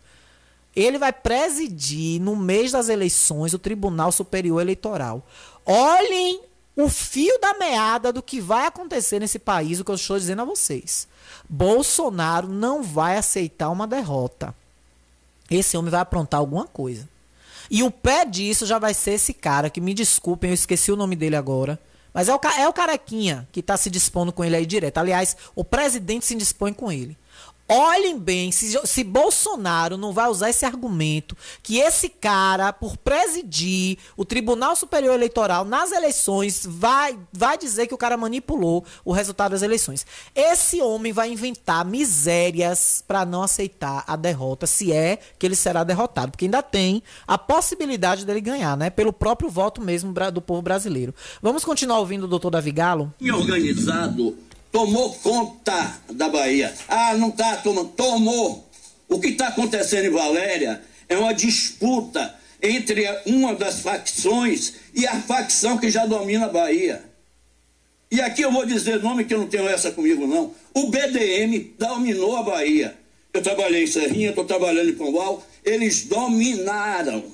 Ele 0.75 0.99
vai 0.99 1.13
presidir, 1.13 2.21
no 2.21 2.35
mês 2.35 2.73
das 2.73 2.89
eleições, 2.89 3.53
o 3.53 3.59
Tribunal 3.59 4.11
Superior 4.11 4.61
Eleitoral. 4.61 5.27
Olhem 5.67 6.41
o 6.75 6.89
fio 6.89 7.39
da 7.41 7.55
meada 7.55 8.13
do 8.13 8.23
que 8.23 8.41
vai 8.41 8.67
acontecer 8.67 9.19
nesse 9.19 9.39
país, 9.39 9.79
o 9.79 9.85
que 9.85 9.91
eu 9.91 9.97
estou 9.97 10.19
dizendo 10.19 10.43
a 10.43 10.47
vocês. 10.47 11.07
Bolsonaro 11.49 12.49
não 12.49 12.83
vai 12.83 13.19
aceitar 13.19 13.69
uma 13.69 13.87
derrota. 13.87 14.55
Esse 15.51 15.77
homem 15.77 15.91
vai 15.91 16.01
aprontar 16.01 16.41
alguma 16.41 16.67
coisa. 16.67 17.07
E 17.71 17.83
o 17.83 17.91
pé 17.91 18.25
disso 18.25 18.65
já 18.65 18.79
vai 18.79 18.95
ser 18.95 19.13
esse 19.13 19.35
cara, 19.35 19.71
que 19.71 19.81
me 19.81 19.93
desculpem, 19.93 20.51
eu 20.51 20.55
esqueci 20.55 20.91
o 20.91 20.97
nome 20.97 21.15
dele 21.15 21.37
agora. 21.37 21.79
Mas 22.13 22.29
é 22.29 22.35
o, 22.35 22.41
é 22.59 22.69
o 22.69 22.73
carequinha 22.73 23.49
que 23.53 23.61
está 23.61 23.77
se 23.77 23.91
dispondo 23.91 24.33
com 24.33 24.45
ele 24.45 24.57
aí 24.57 24.67
direto. 24.67 24.99
Aliás, 24.99 25.37
o 25.55 25.65
presidente 25.65 26.27
se 26.27 26.35
dispõe 26.35 26.73
com 26.73 26.91
ele. 26.91 27.17
Olhem 27.75 28.19
bem, 28.19 28.53
se, 28.53 28.79
se, 28.85 29.03
Bolsonaro 29.03 29.97
não 29.97 30.13
vai 30.13 30.29
usar 30.29 30.51
esse 30.51 30.67
argumento 30.67 31.35
que 31.63 31.79
esse 31.79 32.07
cara, 32.11 32.71
por 32.71 32.99
presidir 32.99 33.97
o 34.15 34.27
Tribunal 34.27 34.77
Superior 34.77 35.15
Eleitoral 35.15 35.65
nas 35.65 35.91
eleições, 35.91 36.67
vai, 36.69 37.19
vai 37.33 37.57
dizer 37.57 37.87
que 37.87 37.95
o 37.95 37.99
cara 37.99 38.15
manipulou 38.15 38.85
o 39.03 39.11
resultado 39.11 39.53
das 39.53 39.63
eleições. 39.63 40.05
Esse 40.35 40.83
homem 40.83 41.15
vai 41.15 41.33
inventar 41.33 41.83
misérias 41.83 43.03
para 43.09 43.25
não 43.25 43.43
aceitar 43.43 44.05
a 44.07 44.17
derrota, 44.17 44.67
se 44.67 44.93
é 44.93 45.19
que 45.39 45.47
ele 45.47 45.57
será 45.57 45.83
derrotado, 45.83 46.33
porque 46.33 46.45
ainda 46.45 46.63
tem 46.63 47.03
a 47.27 47.39
possibilidade 47.39 48.27
dele 48.27 48.43
ganhar, 48.43 48.77
né? 48.77 48.91
Pelo 48.91 49.15
próprio 49.15 49.49
voto 49.49 49.81
mesmo 49.81 50.13
do 50.31 50.43
povo 50.43 50.61
brasileiro. 50.61 51.15
Vamos 51.41 51.65
continuar 51.65 52.01
ouvindo 52.01 52.25
o 52.25 52.29
doutor 52.29 52.51
Davi 52.51 52.71
Galo? 52.71 53.15
Organizado 53.33 54.37
tomou 54.73 55.13
conta 55.17 56.01
da 56.11 56.29
Bahia. 56.29 56.75
Ah, 56.89 57.15
não 57.15 57.29
está 57.29 57.59
tomando. 57.59 57.91
Tomou. 57.91 58.67
O 59.09 59.21
que 59.21 59.29
está 59.29 59.49
acontecendo 59.49 60.07
em 60.07 60.11
Valéria 60.11 60.83
é 61.09 61.17
uma 61.17 61.35
disputa 61.35 62.35
entre 62.63 63.05
uma 63.27 63.55
das 63.55 63.81
facções 63.81 64.75
e 64.95 65.07
a 65.07 65.21
facção 65.21 65.77
que 65.77 65.91
já 65.91 66.07
domina 66.07 66.47
a 66.47 66.49
Bahia. 66.49 67.05
E 68.11 68.21
aqui 68.21 68.43
eu 68.43 68.53
vou 68.53 68.65
dizer 68.65 69.03
nome 69.03 69.25
que 69.25 69.35
eu 69.35 69.39
não 69.39 69.47
tenho 69.47 69.69
essa 69.69 69.91
comigo, 69.91 70.27
não. 70.27 70.55
O 70.75 70.89
BDM 70.89 71.75
dominou 71.79 72.37
a 72.37 72.43
Bahia. 72.43 72.97
Eu 73.33 73.43
trabalhei 73.43 73.85
em 73.85 73.87
Serrinha, 73.87 74.31
estou 74.31 74.45
trabalhando 74.45 74.91
em 74.91 74.95
Pombal. 74.95 75.47
Eles 75.65 76.05
dominaram, 76.05 77.25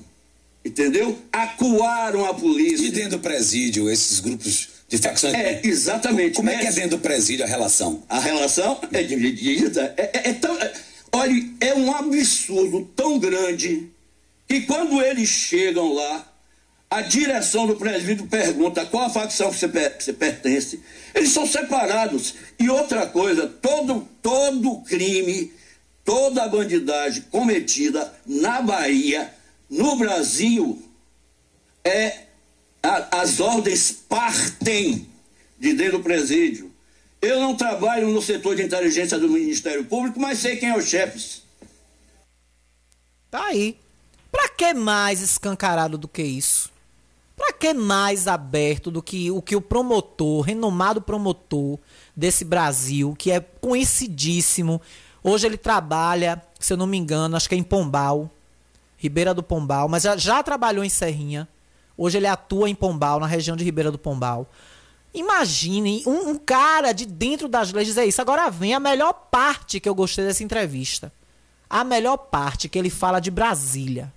entendeu? 0.64 1.18
Acuaram 1.32 2.24
a 2.24 2.34
polícia. 2.34 2.86
E 2.86 2.90
dentro 2.90 3.18
do 3.18 3.20
presídio, 3.20 3.90
esses 3.90 4.20
grupos 4.20 4.77
de 4.88 4.96
facções. 4.98 5.34
É, 5.34 5.60
exatamente. 5.62 6.34
Como 6.34 6.48
é 6.48 6.56
que 6.56 6.66
é 6.66 6.72
dentro 6.72 6.96
do 6.96 6.98
presídio 6.98 7.44
a 7.44 7.48
relação? 7.48 8.02
A 8.08 8.18
relação 8.18 8.80
é 8.90 9.02
dividida. 9.02 9.94
É, 9.96 10.02
é, 10.02 10.30
é 10.30 10.32
tão, 10.32 10.56
é, 10.58 10.72
olha, 11.12 11.50
é 11.60 11.74
um 11.74 11.94
absurdo 11.94 12.90
tão 12.96 13.18
grande 13.18 13.88
que 14.48 14.62
quando 14.62 15.02
eles 15.02 15.28
chegam 15.28 15.92
lá, 15.92 16.26
a 16.90 17.02
direção 17.02 17.66
do 17.66 17.76
presídio 17.76 18.26
pergunta 18.26 18.86
qual 18.86 19.04
a 19.04 19.10
facção 19.10 19.50
que 19.50 19.58
você, 19.58 19.68
que 19.90 20.04
você 20.04 20.12
pertence. 20.14 20.80
Eles 21.14 21.30
são 21.30 21.46
separados. 21.46 22.34
E 22.58 22.70
outra 22.70 23.06
coisa, 23.06 23.46
todo, 23.46 24.08
todo 24.22 24.80
crime, 24.82 25.52
toda 26.02 26.44
a 26.44 26.48
bandidagem 26.48 27.24
cometida 27.30 28.10
na 28.24 28.62
Bahia, 28.62 29.30
no 29.68 29.96
Brasil, 29.96 30.82
é 31.84 32.27
a, 32.88 33.20
as 33.20 33.38
ordens 33.38 33.92
partem 33.92 35.06
de 35.58 35.74
dentro 35.74 35.98
do 35.98 36.04
presídio. 36.04 36.72
Eu 37.20 37.40
não 37.40 37.56
trabalho 37.56 38.08
no 38.08 38.22
setor 38.22 38.56
de 38.56 38.62
inteligência 38.62 39.18
do 39.18 39.28
Ministério 39.28 39.84
Público, 39.84 40.20
mas 40.20 40.38
sei 40.38 40.56
quem 40.56 40.70
é 40.70 40.76
o 40.76 40.82
chefe. 40.82 41.42
Tá 43.30 43.46
aí. 43.46 43.76
Pra 44.30 44.48
que 44.48 44.72
mais 44.72 45.20
escancarado 45.20 45.98
do 45.98 46.06
que 46.06 46.22
isso? 46.22 46.70
Pra 47.36 47.52
que 47.52 47.74
mais 47.74 48.26
aberto 48.26 48.90
do 48.90 49.02
que 49.02 49.30
o 49.30 49.42
que 49.42 49.56
o 49.56 49.60
promotor, 49.60 50.42
renomado 50.42 51.00
promotor 51.00 51.78
desse 52.16 52.44
Brasil, 52.44 53.14
que 53.18 53.30
é 53.30 53.40
conhecidíssimo. 53.40 54.80
Hoje 55.22 55.46
ele 55.46 55.56
trabalha, 55.56 56.42
se 56.58 56.72
eu 56.72 56.76
não 56.76 56.86
me 56.86 56.96
engano, 56.96 57.36
acho 57.36 57.48
que 57.48 57.54
é 57.54 57.58
em 57.58 57.62
Pombal, 57.62 58.30
Ribeira 58.96 59.32
do 59.32 59.42
Pombal, 59.42 59.88
mas 59.88 60.02
já, 60.02 60.16
já 60.16 60.42
trabalhou 60.42 60.84
em 60.84 60.88
Serrinha. 60.88 61.48
Hoje 61.98 62.16
ele 62.16 62.28
atua 62.28 62.70
em 62.70 62.74
Pombal, 62.76 63.18
na 63.18 63.26
região 63.26 63.56
de 63.56 63.64
Ribeira 63.64 63.90
do 63.90 63.98
Pombal. 63.98 64.48
Imagine 65.12 66.04
um, 66.06 66.30
um, 66.30 66.38
cara 66.38 66.92
de 66.92 67.04
dentro 67.04 67.48
das 67.48 67.72
leis 67.72 67.88
dizer 67.88 68.04
isso. 68.04 68.22
Agora 68.22 68.48
vem 68.50 68.72
a 68.72 68.78
melhor 68.78 69.12
parte 69.12 69.80
que 69.80 69.88
eu 69.88 69.94
gostei 69.94 70.24
dessa 70.24 70.44
entrevista. 70.44 71.12
A 71.68 71.82
melhor 71.82 72.16
parte 72.16 72.68
que 72.68 72.78
ele 72.78 72.88
fala 72.88 73.18
de 73.18 73.30
Brasília. 73.30 74.12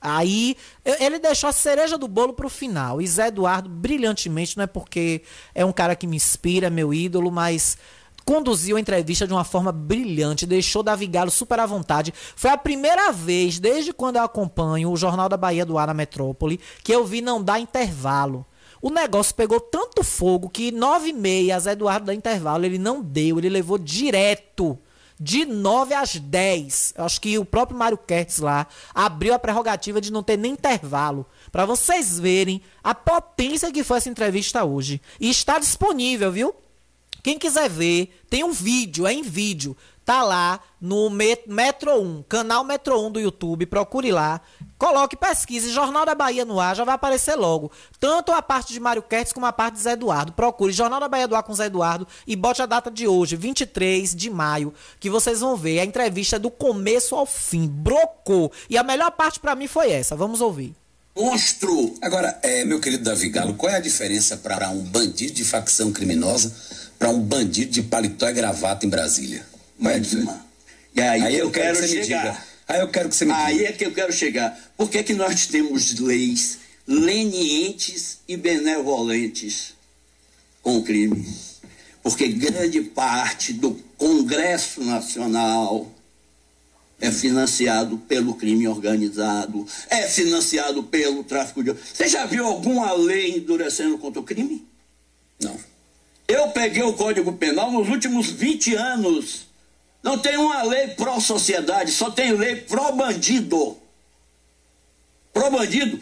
Aí 0.00 0.56
ele 0.84 1.18
deixou 1.18 1.50
a 1.50 1.52
cereja 1.52 1.98
do 1.98 2.06
bolo 2.06 2.32
pro 2.32 2.48
final. 2.48 3.02
E 3.02 3.06
Zé 3.08 3.26
Eduardo, 3.26 3.68
brilhantemente, 3.68 4.56
não 4.56 4.62
é 4.62 4.66
porque 4.68 5.22
é 5.52 5.64
um 5.64 5.72
cara 5.72 5.96
que 5.96 6.06
me 6.06 6.14
inspira, 6.14 6.70
meu 6.70 6.94
ídolo, 6.94 7.32
mas 7.32 7.76
conduziu 8.26 8.76
a 8.76 8.80
entrevista 8.80 9.24
de 9.24 9.32
uma 9.32 9.44
forma 9.44 9.70
brilhante, 9.70 10.44
deixou 10.46 10.82
Davi 10.82 11.06
Galo 11.06 11.30
super 11.30 11.60
à 11.60 11.64
vontade. 11.64 12.12
Foi 12.34 12.50
a 12.50 12.58
primeira 12.58 13.12
vez, 13.12 13.60
desde 13.60 13.92
quando 13.92 14.16
eu 14.16 14.24
acompanho 14.24 14.90
o 14.90 14.96
Jornal 14.96 15.28
da 15.28 15.36
Bahia 15.36 15.64
do 15.64 15.78
Ar 15.78 15.86
na 15.86 15.94
Metrópole, 15.94 16.60
que 16.82 16.92
eu 16.92 17.06
vi 17.06 17.22
não 17.22 17.40
dar 17.40 17.60
intervalo. 17.60 18.44
O 18.82 18.90
negócio 18.90 19.34
pegou 19.34 19.60
tanto 19.60 20.02
fogo 20.02 20.50
que 20.50 20.72
nove 20.72 21.10
e 21.10 21.12
meia, 21.12 21.58
Zé 21.60 21.72
Eduardo 21.72 22.06
da 22.06 22.14
intervalo, 22.14 22.64
ele 22.64 22.78
não 22.78 23.00
deu, 23.00 23.38
ele 23.38 23.48
levou 23.48 23.78
direto. 23.78 24.76
De 25.18 25.46
9 25.46 25.94
às 25.94 26.16
10. 26.16 26.92
Eu 26.98 27.04
acho 27.06 27.18
que 27.22 27.38
o 27.38 27.44
próprio 27.44 27.78
Mário 27.78 27.96
Kertz 27.96 28.38
lá 28.38 28.66
abriu 28.94 29.32
a 29.32 29.38
prerrogativa 29.38 29.98
de 29.98 30.12
não 30.12 30.22
ter 30.22 30.36
nem 30.36 30.52
intervalo. 30.52 31.24
Para 31.50 31.64
vocês 31.64 32.20
verem 32.20 32.60
a 32.84 32.94
potência 32.94 33.72
que 33.72 33.82
foi 33.82 33.96
essa 33.96 34.10
entrevista 34.10 34.62
hoje. 34.62 35.00
E 35.18 35.30
está 35.30 35.58
disponível, 35.58 36.30
viu? 36.30 36.54
Quem 37.26 37.40
quiser 37.40 37.68
ver, 37.68 38.22
tem 38.30 38.44
um 38.44 38.52
vídeo, 38.52 39.04
é 39.04 39.12
em 39.12 39.20
vídeo. 39.20 39.76
Tá 40.04 40.22
lá 40.22 40.60
no 40.80 41.10
Metro 41.10 42.00
1, 42.00 42.22
canal 42.28 42.62
Metro 42.62 43.04
1 43.04 43.10
do 43.10 43.18
YouTube, 43.18 43.66
procure 43.66 44.12
lá. 44.12 44.40
Coloque, 44.78 45.16
pesquise, 45.16 45.72
Jornal 45.72 46.06
da 46.06 46.14
Bahia 46.14 46.44
no 46.44 46.60
ar, 46.60 46.76
já 46.76 46.84
vai 46.84 46.94
aparecer 46.94 47.34
logo. 47.34 47.72
Tanto 47.98 48.30
a 48.30 48.40
parte 48.40 48.72
de 48.72 48.78
Mário 48.78 49.02
Kertz 49.02 49.32
como 49.32 49.44
a 49.44 49.52
parte 49.52 49.74
de 49.74 49.80
Zé 49.80 49.94
Eduardo. 49.94 50.34
Procure 50.34 50.72
Jornal 50.72 51.00
da 51.00 51.08
Bahia 51.08 51.26
do 51.26 51.34
ar 51.34 51.42
com 51.42 51.52
Zé 51.52 51.66
Eduardo 51.66 52.06
e 52.28 52.36
bote 52.36 52.62
a 52.62 52.66
data 52.66 52.92
de 52.92 53.08
hoje, 53.08 53.34
23 53.34 54.14
de 54.14 54.30
maio, 54.30 54.72
que 55.00 55.10
vocês 55.10 55.40
vão 55.40 55.56
ver 55.56 55.80
a 55.80 55.84
entrevista 55.84 56.38
do 56.38 56.48
começo 56.48 57.16
ao 57.16 57.26
fim. 57.26 57.66
Brocou. 57.66 58.52
E 58.70 58.78
a 58.78 58.84
melhor 58.84 59.10
parte 59.10 59.40
para 59.40 59.56
mim 59.56 59.66
foi 59.66 59.90
essa. 59.90 60.14
Vamos 60.14 60.40
ouvir. 60.40 60.76
Monstro! 61.16 61.94
Agora, 62.02 62.38
é, 62.42 62.62
meu 62.66 62.78
querido 62.78 63.02
Davi 63.02 63.30
Galo, 63.30 63.54
qual 63.54 63.72
é 63.72 63.76
a 63.76 63.80
diferença 63.80 64.36
para 64.36 64.68
um 64.68 64.82
bandido 64.82 65.32
de 65.32 65.44
facção 65.44 65.90
criminosa 65.90 66.54
para 66.98 67.08
um 67.08 67.18
bandido 67.18 67.70
de 67.70 67.82
paletó 67.82 68.28
e 68.28 68.32
gravata 68.34 68.84
em 68.84 68.88
Brasília. 68.88 69.46
Mas, 69.78 70.12
e 70.12 71.00
aí, 71.00 71.22
aí 71.22 71.38
eu, 71.38 71.50
quero, 71.50 71.78
quero 71.78 71.88
chegar. 71.88 72.46
Aí 72.68 72.80
eu 72.80 72.88
quero 72.88 73.08
que 73.08 73.14
você 73.14 73.24
me 73.24 73.32
Aí 73.32 73.58
diga. 73.58 73.68
é 73.68 73.72
que 73.72 73.86
eu 73.86 73.92
quero 73.92 74.12
chegar. 74.12 74.58
Por 74.76 74.90
que, 74.90 74.98
é 74.98 75.02
que 75.02 75.14
nós 75.14 75.46
temos 75.46 75.98
leis 75.98 76.58
lenientes 76.86 78.18
e 78.28 78.36
benevolentes 78.36 79.74
com 80.62 80.78
o 80.78 80.82
crime? 80.82 81.26
Porque 82.02 82.28
grande 82.28 82.80
parte 82.80 83.52
do 83.52 83.72
Congresso 83.96 84.82
Nacional 84.84 85.92
é 87.00 87.10
financiado 87.10 87.98
pelo 87.98 88.34
crime 88.34 88.66
organizado, 88.66 89.66
é 89.90 90.02
financiado 90.08 90.82
pelo 90.84 91.22
tráfico 91.24 91.62
de. 91.62 91.72
Você 91.72 92.08
já 92.08 92.24
viu 92.26 92.46
alguma 92.46 92.92
lei 92.92 93.36
endurecendo 93.36 93.98
contra 93.98 94.20
o 94.20 94.24
crime? 94.24 94.66
Não. 95.40 95.58
Eu 96.26 96.48
peguei 96.48 96.82
o 96.82 96.94
Código 96.94 97.32
Penal 97.34 97.70
nos 97.70 97.88
últimos 97.88 98.30
20 98.30 98.74
anos. 98.74 99.46
Não 100.02 100.18
tem 100.18 100.36
uma 100.36 100.62
lei 100.62 100.88
pró-sociedade, 100.88 101.90
só 101.92 102.10
tem 102.10 102.32
lei 102.32 102.56
pró-bandido. 102.56 103.76
Pró-bandido. 105.32 106.00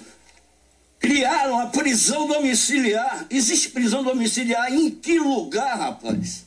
Criaram 0.98 1.58
a 1.58 1.66
prisão 1.66 2.26
domiciliar. 2.26 3.26
Existe 3.28 3.70
prisão 3.70 4.02
domiciliar 4.02 4.72
em 4.72 4.90
que 4.90 5.18
lugar, 5.18 5.76
rapaz? 5.78 6.43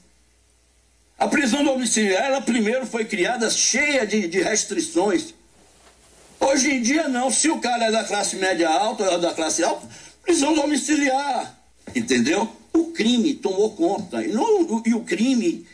A 1.17 1.27
prisão 1.27 1.63
domiciliar, 1.63 2.25
ela 2.25 2.41
primeiro 2.41 2.85
foi 2.85 3.03
criada 3.03 3.49
cheia 3.49 4.05
de, 4.05 4.27
de 4.27 4.41
restrições. 4.41 5.33
Hoje 6.39 6.71
em 6.71 6.81
dia, 6.81 7.07
não. 7.07 7.31
Se 7.31 7.49
o 7.49 7.59
cara 7.59 7.85
é 7.85 7.91
da 7.91 8.03
classe 8.03 8.35
média 8.35 8.69
alta 8.69 9.09
ou 9.11 9.19
da 9.19 9.33
classe 9.33 9.63
alta, 9.63 9.87
prisão 10.23 10.53
domiciliar. 10.53 11.57
Entendeu? 11.95 12.47
O 12.71 12.91
crime 12.91 13.33
tomou 13.33 13.71
conta. 13.71 14.23
E, 14.23 14.27
não, 14.27 14.83
e 14.85 14.93
o 14.93 15.01
crime 15.01 15.65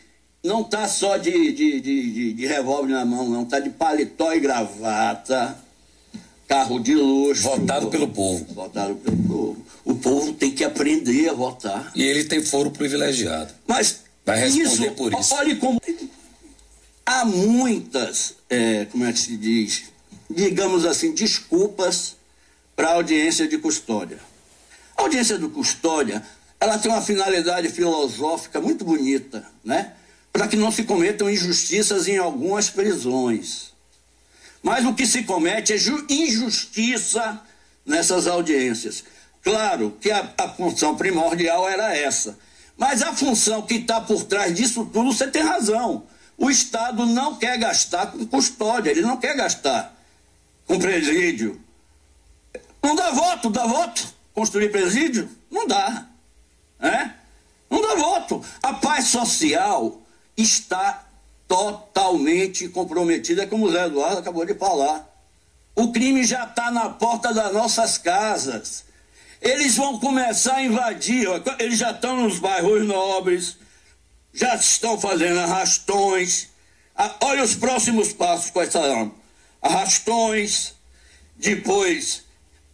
não 0.42 0.62
está 0.62 0.88
só 0.88 1.18
de, 1.18 1.52
de, 1.52 1.82
de, 1.82 2.12
de, 2.12 2.34
de 2.34 2.48
revólver 2.48 2.94
na 2.94 3.04
mão, 3.04 3.28
não. 3.30 3.44
Está 3.44 3.60
de 3.60 3.70
paletó 3.70 4.32
e 4.34 4.40
gravata, 4.40 5.58
carro 6.48 6.80
de 6.80 6.96
luxo. 6.96 7.44
Votado 7.44 7.88
pelo 7.88 8.08
povo. 8.08 8.46
Votado 8.54 8.96
pelo 8.96 9.18
povo. 9.18 9.66
O 9.84 9.96
povo 9.96 10.32
tem 10.32 10.52
que 10.52 10.64
aprender 10.64 11.28
a 11.28 11.34
votar. 11.34 11.92
E 11.94 12.02
ele 12.02 12.24
tem 12.24 12.42
foro 12.42 12.72
privilegiado. 12.72 13.54
Mas 13.68 14.03
Vai 14.26 14.40
responder 14.40 14.88
isso, 14.88 14.92
por 14.96 15.14
isso. 15.14 15.36
Olha 15.36 15.56
como. 15.58 15.82
Há 17.06 17.26
muitas, 17.26 18.36
é, 18.50 18.86
como 18.86 19.06
é 19.06 19.12
que 19.12 19.20
se 19.20 19.36
diz? 19.36 19.84
Digamos 20.30 20.86
assim, 20.86 21.14
desculpas 21.14 22.16
para 22.76 22.90
a 22.90 22.94
audiência 22.94 23.48
de 23.48 23.58
custódia. 23.58 24.20
A 24.96 25.02
audiência 25.02 25.38
de 25.38 25.48
custódia, 25.50 26.24
ela 26.60 26.78
tem 26.78 26.90
uma 26.90 27.02
finalidade 27.02 27.68
filosófica 27.70 28.62
muito 28.62 28.86
bonita, 28.86 29.46
né? 29.64 29.94
Para 30.32 30.48
que 30.48 30.56
não 30.56 30.72
se 30.72 30.84
cometam 30.84 31.30
injustiças 31.30 32.08
em 32.08 32.18
algumas 32.18 32.70
prisões. 32.70 33.74
Mas 34.64 34.86
o 34.86 34.94
que 34.94 35.06
se 35.06 35.24
comete 35.24 35.74
é 35.74 35.78
ju- 35.78 36.06
injustiça 36.10 37.42
nessas 37.86 38.28
audiências. 38.28 39.04
Claro 39.44 39.98
que 40.00 40.10
a, 40.10 40.34
a 40.38 40.48
função 40.50 40.96
primordial 40.96 41.68
era 41.68 41.94
essa. 41.96 42.40
Mas 42.78 43.02
a 43.02 43.14
função 43.14 43.62
que 43.62 43.76
está 43.76 44.02
por 44.02 44.24
trás 44.24 44.54
disso 44.54 44.86
tudo, 44.86 45.14
você 45.14 45.28
tem 45.28 45.44
razão. 45.44 46.04
O 46.38 46.50
Estado 46.50 47.06
não 47.06 47.36
quer 47.36 47.58
gastar 47.58 48.08
com 48.08 48.26
custódia, 48.26 48.92
ele 48.92 49.02
não 49.02 49.18
quer 49.18 49.36
gastar 49.36 49.96
com 50.66 50.80
presídio. 50.80 51.62
Não 52.82 52.96
dá 52.96 53.12
voto, 53.12 53.50
dá 53.50 53.66
voto. 53.66 54.14
Construir 54.34 54.70
presídio? 54.72 55.30
Não 55.50 55.68
dá. 55.68 56.08
né? 56.80 57.16
Não 57.70 57.82
dá 57.82 57.96
voto. 57.96 58.44
A 58.62 58.74
paz 58.74 59.08
social 59.08 60.02
está 60.36 61.06
totalmente 61.48 62.68
comprometida, 62.70 63.46
como 63.46 63.68
o 63.68 63.72
Zé 63.72 63.86
Eduardo 63.86 64.20
acabou 64.20 64.46
de 64.46 64.56
falar. 64.56 65.08
O 65.76 65.92
crime 65.92 66.24
já 66.24 66.46
está 66.46 66.72
na 66.72 66.90
porta 66.90 67.34
das 67.34 67.54
nossas 67.54 67.98
casas. 67.98 68.86
Eles 69.44 69.76
vão 69.76 70.00
começar 70.00 70.56
a 70.56 70.64
invadir, 70.64 71.28
ó, 71.28 71.40
eles 71.60 71.78
já 71.78 71.92
estão 71.92 72.24
nos 72.24 72.40
bairros 72.40 72.88
nobres, 72.88 73.58
já 74.34 74.56
estão 74.56 74.98
fazendo 74.98 75.38
arrastões. 75.42 76.48
Ah, 76.96 77.14
olha 77.22 77.44
os 77.44 77.54
próximos 77.54 78.14
passos 78.14 78.50
quais 78.52 78.72
serão. 78.72 79.14
Arrastões, 79.62 80.74
depois 81.36 82.24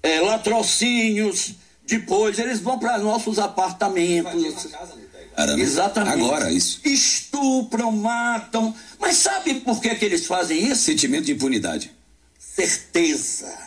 é, 0.03 0.22
latrocínios, 0.22 1.55
depois 1.88 2.38
eles 2.38 2.59
vão 2.59 2.78
para 2.78 2.99
nossos 2.99 3.39
apartamentos. 3.39 4.67
Caramba. 5.36 5.61
Exatamente. 5.61 6.13
Agora, 6.13 6.51
isso. 6.51 6.82
Estupram, 6.86 7.91
matam. 7.91 8.76
Mas 8.99 9.17
sabe 9.17 9.55
por 9.55 9.82
que, 9.82 9.95
que 9.95 10.05
eles 10.05 10.28
fazem 10.28 10.67
isso? 10.67 10.84
Sentimento 10.84 11.26
de 11.26 11.32
impunidade. 11.32 11.91
Certeza. 12.38 13.57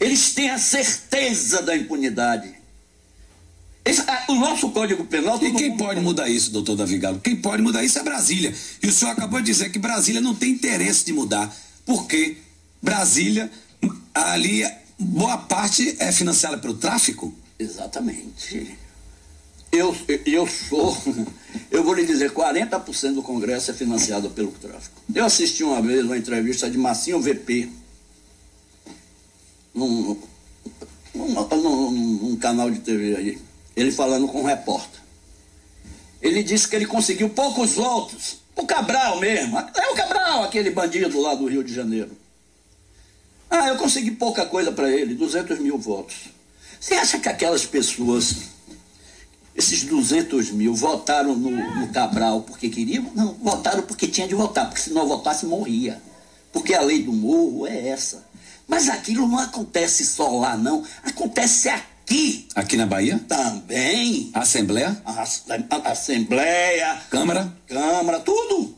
Eles 0.00 0.30
têm 0.30 0.50
a 0.50 0.58
certeza 0.58 1.62
da 1.62 1.76
impunidade. 1.76 2.54
Esse- 3.84 4.02
ah, 4.08 4.24
o 4.28 4.34
nosso 4.34 4.70
Código 4.70 5.04
Penal. 5.04 5.38
E 5.42 5.52
quem 5.52 5.76
pode 5.76 6.00
mudar 6.00 6.28
isso, 6.28 6.50
doutor 6.50 6.76
Davi 6.76 6.98
Galo? 6.98 7.20
Quem 7.20 7.36
pode 7.36 7.62
mudar 7.62 7.84
isso 7.84 7.98
é 7.98 8.02
Brasília. 8.02 8.52
E 8.82 8.86
o 8.88 8.92
senhor 8.92 9.12
acabou 9.12 9.40
de 9.40 9.46
dizer 9.46 9.70
que 9.70 9.78
Brasília 9.78 10.20
não 10.20 10.34
tem 10.34 10.50
interesse 10.52 11.04
de 11.04 11.12
mudar. 11.12 11.54
Porque 11.84 12.36
Brasília, 12.82 13.50
ali, 14.12 14.64
boa 14.98 15.38
parte 15.38 15.96
é 16.00 16.10
financiada 16.10 16.58
pelo 16.58 16.74
tráfico? 16.74 17.32
Exatamente. 17.58 18.76
Eu, 19.70 19.94
eu 20.24 20.46
sou, 20.48 20.96
eu 21.70 21.84
vou 21.84 21.94
lhe 21.94 22.04
dizer, 22.04 22.32
40% 22.32 23.14
do 23.14 23.22
Congresso 23.22 23.70
é 23.70 23.74
financiado 23.74 24.30
pelo 24.30 24.50
tráfico. 24.50 25.00
Eu 25.14 25.24
assisti 25.24 25.62
uma 25.62 25.80
vez 25.80 26.04
uma 26.04 26.16
entrevista 26.18 26.68
de 26.68 26.76
Massinho 26.76 27.20
VP, 27.20 27.70
num, 29.76 30.16
num, 31.14 31.28
num- 31.34 31.90
num 31.90 32.36
canal 32.36 32.70
de 32.70 32.80
TV 32.80 33.14
aí, 33.16 33.38
ele 33.76 33.92
falando 33.92 34.26
com 34.26 34.40
um 34.40 34.44
repórter. 34.44 35.00
Ele 36.22 36.42
disse 36.42 36.66
que 36.66 36.74
ele 36.74 36.86
conseguiu 36.86 37.28
poucos 37.28 37.74
votos, 37.74 38.38
o 38.56 38.66
Cabral 38.66 39.20
mesmo, 39.20 39.58
é 39.58 39.90
o 39.92 39.94
Cabral, 39.94 40.44
aquele 40.44 40.70
bandido 40.70 41.20
lá 41.20 41.34
do 41.34 41.46
Rio 41.46 41.62
de 41.62 41.72
Janeiro. 41.74 42.10
Ah, 43.50 43.68
eu 43.68 43.76
consegui 43.76 44.10
pouca 44.12 44.44
coisa 44.46 44.72
para 44.72 44.90
ele, 44.90 45.14
200 45.14 45.58
mil 45.60 45.78
votos. 45.78 46.16
Você 46.80 46.94
acha 46.94 47.18
que 47.18 47.28
aquelas 47.28 47.64
pessoas, 47.64 48.34
esses 49.54 49.84
200 49.84 50.50
mil, 50.50 50.74
votaram 50.74 51.36
no, 51.36 51.50
no 51.50 51.88
Cabral 51.92 52.42
porque 52.42 52.68
queriam? 52.68 53.10
Não, 53.14 53.34
votaram 53.34 53.82
porque 53.82 54.08
tinha 54.08 54.26
de 54.26 54.34
votar, 54.34 54.66
porque 54.66 54.80
se 54.80 54.90
não 54.90 55.06
votasse 55.06 55.46
morria. 55.46 56.00
Porque 56.52 56.74
a 56.74 56.80
lei 56.80 57.02
do 57.02 57.12
morro 57.12 57.66
é 57.66 57.88
essa. 57.88 58.25
Mas 58.66 58.88
aquilo 58.88 59.26
não 59.28 59.38
acontece 59.38 60.04
só 60.04 60.28
lá, 60.28 60.56
não. 60.56 60.84
Acontece 61.04 61.68
aqui 61.68 62.46
Aqui 62.54 62.76
na 62.76 62.86
Bahia? 62.86 63.18
também. 63.28 64.30
Assembleia? 64.32 65.00
A, 65.04 65.90
Assembleia, 65.90 67.00
Câmara? 67.10 67.52
Câmara, 67.66 68.20
tudo. 68.20 68.74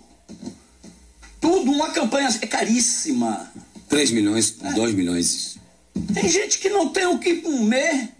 Tudo, 1.41 1.71
uma 1.71 1.91
campanha 1.91 2.29
é 2.41 2.47
caríssima. 2.47 3.51
3 3.89 4.11
milhões, 4.11 4.51
2 4.53 4.95
milhões. 4.95 5.57
Tem 6.15 6.29
gente 6.29 6.59
que 6.59 6.69
não 6.69 6.89
tem 6.89 7.07
o 7.07 7.19
que 7.19 7.37
comer 7.37 8.11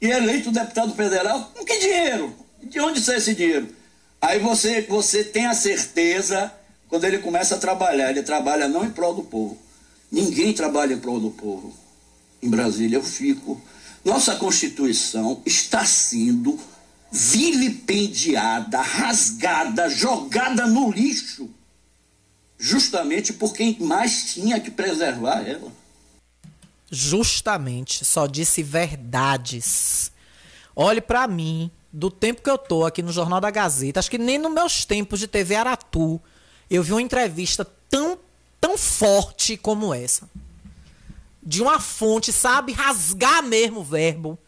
e 0.00 0.10
é 0.10 0.16
eleito 0.16 0.50
deputado 0.50 0.94
federal. 0.94 1.52
Com 1.56 1.64
que 1.64 1.78
dinheiro? 1.78 2.34
De 2.62 2.80
onde 2.80 3.00
sai 3.00 3.16
esse 3.16 3.34
dinheiro? 3.34 3.68
Aí 4.20 4.38
você, 4.38 4.82
você 4.82 5.22
tem 5.24 5.46
a 5.46 5.54
certeza, 5.54 6.52
quando 6.88 7.04
ele 7.04 7.18
começa 7.18 7.54
a 7.54 7.58
trabalhar, 7.58 8.10
ele 8.10 8.22
trabalha 8.22 8.66
não 8.68 8.84
em 8.84 8.90
prol 8.90 9.14
do 9.14 9.22
povo. 9.22 9.58
Ninguém 10.10 10.52
trabalha 10.52 10.94
em 10.94 10.98
prol 10.98 11.20
do 11.20 11.30
povo. 11.30 11.74
Em 12.42 12.48
Brasília 12.48 12.96
eu 12.96 13.02
fico. 13.02 13.60
Nossa 14.04 14.36
Constituição 14.36 15.42
está 15.44 15.84
sendo 15.84 16.58
vilipendiada, 17.10 18.80
rasgada, 18.80 19.88
jogada 19.88 20.66
no 20.66 20.90
lixo. 20.90 21.48
Justamente 22.58 23.32
por 23.32 23.52
quem 23.52 23.76
mais 23.80 24.32
tinha 24.34 24.58
que 24.58 24.70
preservar 24.70 25.46
ela. 25.46 25.72
Justamente, 26.90 28.04
só 28.04 28.26
disse 28.26 28.62
verdades. 28.62 30.10
Olhe 30.74 31.00
pra 31.00 31.28
mim, 31.28 31.70
do 31.92 32.10
tempo 32.10 32.42
que 32.42 32.50
eu 32.50 32.58
tô 32.58 32.84
aqui 32.84 33.02
no 33.02 33.12
Jornal 33.12 33.40
da 33.40 33.50
Gazeta, 33.50 34.00
acho 34.00 34.10
que 34.10 34.18
nem 34.18 34.38
nos 34.38 34.52
meus 34.52 34.84
tempos 34.84 35.20
de 35.20 35.26
TV 35.26 35.54
Aratu, 35.54 36.20
eu 36.70 36.82
vi 36.82 36.92
uma 36.92 37.02
entrevista 37.02 37.66
tão, 37.90 38.18
tão 38.60 38.76
forte 38.76 39.56
como 39.56 39.92
essa. 39.92 40.28
De 41.42 41.62
uma 41.62 41.80
fonte, 41.80 42.32
sabe, 42.32 42.72
rasgar 42.72 43.42
mesmo 43.42 43.80
o 43.80 43.84
verbo. 43.84 44.38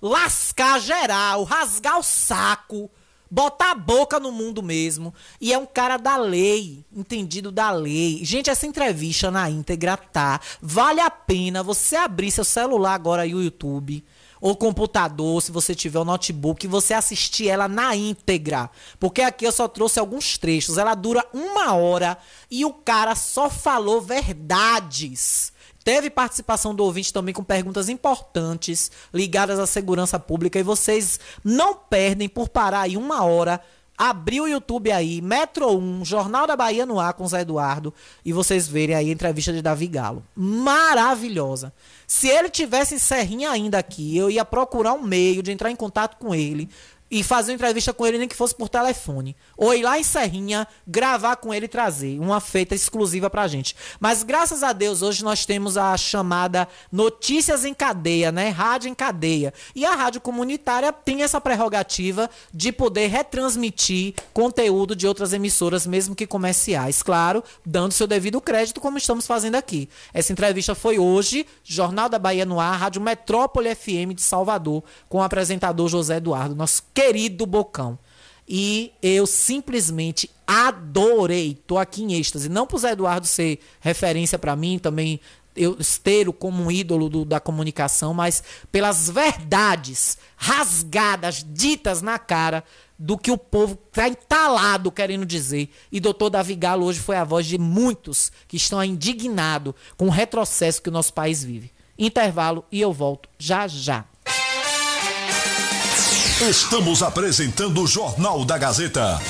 Lascar 0.00 0.80
geral, 0.80 1.42
rasgar 1.42 1.98
o 1.98 2.02
saco, 2.02 2.90
botar 3.30 3.72
a 3.72 3.74
boca 3.74 4.20
no 4.20 4.30
mundo 4.30 4.62
mesmo. 4.62 5.12
E 5.40 5.52
é 5.52 5.58
um 5.58 5.66
cara 5.66 5.96
da 5.96 6.16
lei, 6.16 6.84
entendido 6.94 7.50
da 7.50 7.70
lei. 7.70 8.24
Gente, 8.24 8.50
essa 8.50 8.66
entrevista 8.66 9.30
na 9.30 9.50
íntegra 9.50 9.96
tá. 9.96 10.40
Vale 10.60 11.00
a 11.00 11.10
pena 11.10 11.62
você 11.62 11.96
abrir 11.96 12.30
seu 12.30 12.44
celular 12.44 12.94
agora 12.94 13.22
aí 13.22 13.34
o 13.34 13.42
YouTube 13.42 14.04
ou 14.40 14.56
computador, 14.56 15.42
se 15.42 15.50
você 15.50 15.74
tiver 15.74 15.98
o 15.98 16.04
notebook, 16.04 16.66
você 16.66 16.94
assistir 16.94 17.48
ela 17.48 17.68
na 17.68 17.94
íntegra. 17.94 18.70
Porque 18.98 19.22
aqui 19.22 19.44
eu 19.44 19.52
só 19.52 19.68
trouxe 19.68 19.98
alguns 19.98 20.38
trechos. 20.38 20.78
Ela 20.78 20.94
dura 20.94 21.24
uma 21.32 21.74
hora 21.74 22.18
e 22.50 22.64
o 22.64 22.72
cara 22.72 23.14
só 23.14 23.50
falou 23.50 24.00
verdades. 24.00 25.52
Teve 25.84 26.10
participação 26.10 26.74
do 26.74 26.84
ouvinte 26.84 27.12
também 27.12 27.32
com 27.32 27.42
perguntas 27.42 27.88
importantes 27.88 28.90
ligadas 29.12 29.58
à 29.58 29.66
segurança 29.66 30.18
pública 30.18 30.58
e 30.58 30.62
vocês 30.62 31.18
não 31.42 31.74
perdem 31.74 32.28
por 32.28 32.48
parar 32.48 32.82
aí 32.82 32.96
uma 32.96 33.24
hora. 33.24 33.58
Abrir 33.98 34.40
o 34.40 34.46
YouTube 34.46 34.92
aí, 34.92 35.20
Metro 35.20 35.76
1, 35.76 36.04
Jornal 36.04 36.46
da 36.46 36.54
Bahia 36.54 36.86
no 36.86 37.00
ar 37.00 37.14
com 37.14 37.26
Zé 37.26 37.40
Eduardo 37.40 37.92
e 38.24 38.32
vocês 38.32 38.68
verem 38.68 38.94
aí 38.94 39.08
a 39.08 39.12
entrevista 39.12 39.52
de 39.52 39.60
Davi 39.60 39.88
Galo. 39.88 40.22
Maravilhosa. 40.36 41.72
Se 42.06 42.28
ele 42.28 42.48
tivesse 42.48 42.94
em 42.94 42.98
Serrinha 42.98 43.50
ainda 43.50 43.76
aqui, 43.76 44.16
eu 44.16 44.30
ia 44.30 44.44
procurar 44.44 44.92
um 44.92 45.02
meio 45.02 45.42
de 45.42 45.50
entrar 45.50 45.72
em 45.72 45.76
contato 45.76 46.16
com 46.16 46.32
ele 46.32 46.70
e 47.10 47.22
fazer 47.22 47.52
uma 47.52 47.56
entrevista 47.56 47.92
com 47.92 48.06
ele, 48.06 48.18
nem 48.18 48.28
que 48.28 48.36
fosse 48.36 48.54
por 48.54 48.68
telefone. 48.68 49.34
Ou 49.56 49.74
ir 49.74 49.82
lá 49.82 49.98
em 49.98 50.02
Serrinha, 50.02 50.66
gravar 50.86 51.36
com 51.36 51.52
ele 51.52 51.64
e 51.66 51.68
trazer 51.68 52.18
uma 52.20 52.40
feita 52.40 52.74
exclusiva 52.74 53.30
pra 53.30 53.48
gente. 53.48 53.74
Mas 53.98 54.22
graças 54.22 54.62
a 54.62 54.72
Deus, 54.72 55.02
hoje 55.02 55.24
nós 55.24 55.46
temos 55.46 55.76
a 55.76 55.96
chamada 55.96 56.68
Notícias 56.92 57.64
em 57.64 57.72
Cadeia, 57.72 58.30
né? 58.30 58.48
Rádio 58.48 58.90
em 58.90 58.94
Cadeia. 58.94 59.52
E 59.74 59.84
a 59.86 59.94
rádio 59.94 60.20
comunitária 60.20 60.92
tem 60.92 61.22
essa 61.22 61.40
prerrogativa 61.40 62.28
de 62.52 62.72
poder 62.72 63.08
retransmitir 63.08 64.14
conteúdo 64.32 64.94
de 64.94 65.06
outras 65.06 65.32
emissoras, 65.32 65.86
mesmo 65.86 66.14
que 66.14 66.26
comerciais. 66.26 67.02
Claro, 67.02 67.42
dando 67.64 67.92
seu 67.92 68.06
devido 68.06 68.40
crédito, 68.40 68.80
como 68.80 68.98
estamos 68.98 69.26
fazendo 69.26 69.54
aqui. 69.54 69.88
Essa 70.12 70.32
entrevista 70.32 70.74
foi 70.74 70.98
hoje, 70.98 71.46
Jornal 71.64 72.08
da 72.08 72.18
Bahia 72.18 72.44
no 72.44 72.60
Ar, 72.60 72.78
Rádio 72.78 73.00
Metrópole 73.00 73.74
FM 73.74 74.14
de 74.14 74.22
Salvador, 74.22 74.82
com 75.08 75.18
o 75.18 75.22
apresentador 75.22 75.88
José 75.88 76.16
Eduardo, 76.16 76.54
nosso 76.54 76.82
querido 76.98 77.46
Bocão. 77.46 77.96
E 78.48 78.92
eu 79.00 79.24
simplesmente 79.24 80.28
adorei. 80.44 81.56
Tô 81.64 81.78
aqui 81.78 82.02
em 82.02 82.14
êxtase. 82.14 82.48
Não 82.48 82.66
pro 82.66 82.78
Zé 82.78 82.90
Eduardo 82.90 83.24
ser 83.24 83.60
referência 83.78 84.36
para 84.36 84.56
mim, 84.56 84.80
também 84.80 85.20
eu 85.54 85.76
ter 86.02 86.32
como 86.32 86.64
um 86.64 86.70
ídolo 86.70 87.08
do, 87.08 87.24
da 87.24 87.38
comunicação, 87.38 88.12
mas 88.12 88.42
pelas 88.72 89.08
verdades 89.10 90.18
rasgadas, 90.36 91.44
ditas 91.48 92.02
na 92.02 92.18
cara 92.18 92.64
do 92.98 93.16
que 93.16 93.30
o 93.30 93.38
povo 93.38 93.78
está 93.88 94.08
entalado 94.08 94.90
querendo 94.90 95.24
dizer. 95.24 95.70
E 95.92 96.00
doutor 96.00 96.30
Davi 96.30 96.56
Galo 96.56 96.86
hoje 96.86 96.98
foi 96.98 97.16
a 97.16 97.24
voz 97.24 97.46
de 97.46 97.58
muitos 97.58 98.32
que 98.48 98.56
estão 98.56 98.82
indignados 98.82 99.74
com 99.96 100.06
o 100.06 100.10
retrocesso 100.10 100.82
que 100.82 100.88
o 100.88 100.92
nosso 100.92 101.12
país 101.12 101.44
vive. 101.44 101.70
Intervalo 101.96 102.64
e 102.72 102.80
eu 102.80 102.92
volto 102.92 103.28
já 103.38 103.68
já. 103.68 104.04
Estamos 106.40 107.02
apresentando 107.02 107.82
o 107.82 107.86
Jornal 107.86 108.44
da 108.44 108.56
Gazeta. 108.56 109.20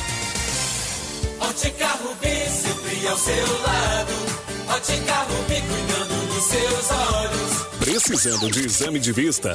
Ótica 1.40 1.88
Rubi, 2.02 2.36
sempre 2.50 3.08
ao 3.08 3.16
seu 3.16 3.62
lado. 3.62 4.12
Ótica 4.68 5.14
Rubi, 5.22 5.62
cuidando 5.62 6.26
dos 6.34 6.44
seus 6.44 6.90
olhos. 6.90 7.66
Precisando 7.78 8.50
de 8.50 8.66
exame 8.66 9.00
de 9.00 9.10
vista? 9.12 9.54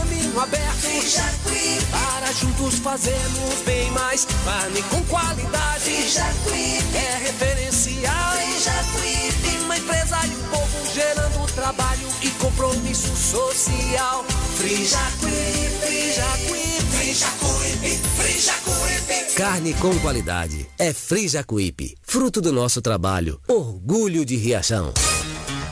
caminho 0.31 0.39
aberto. 0.39 0.71
Para 1.91 2.31
juntos 2.33 2.79
fazermos 2.79 3.61
bem 3.65 3.91
mais. 3.91 4.25
Carne 4.45 4.81
com 4.83 5.03
qualidade, 5.05 5.91
é 6.95 7.17
referencial. 7.23 8.33
Uma 9.65 9.77
empresa 9.77 10.17
e 10.25 10.35
um 10.35 10.49
povo 10.49 10.93
gerando 10.93 11.53
trabalho 11.53 12.07
e 12.21 12.29
compromisso 12.31 13.15
social. 13.15 14.25
Frijacuípe, 14.57 15.79
Frijacuípe, 15.79 16.85
Frijacuípe, 16.91 17.99
Frijacuípe. 18.17 19.33
Carne 19.35 19.73
com 19.75 19.97
qualidade. 19.99 20.67
É 20.77 20.93
Frijacuípe. 20.93 21.95
Fruto 22.01 22.41
do 22.41 22.51
nosso 22.51 22.81
trabalho. 22.81 23.39
Orgulho 23.47 24.25
de 24.25 24.35
Riachão. 24.35 24.93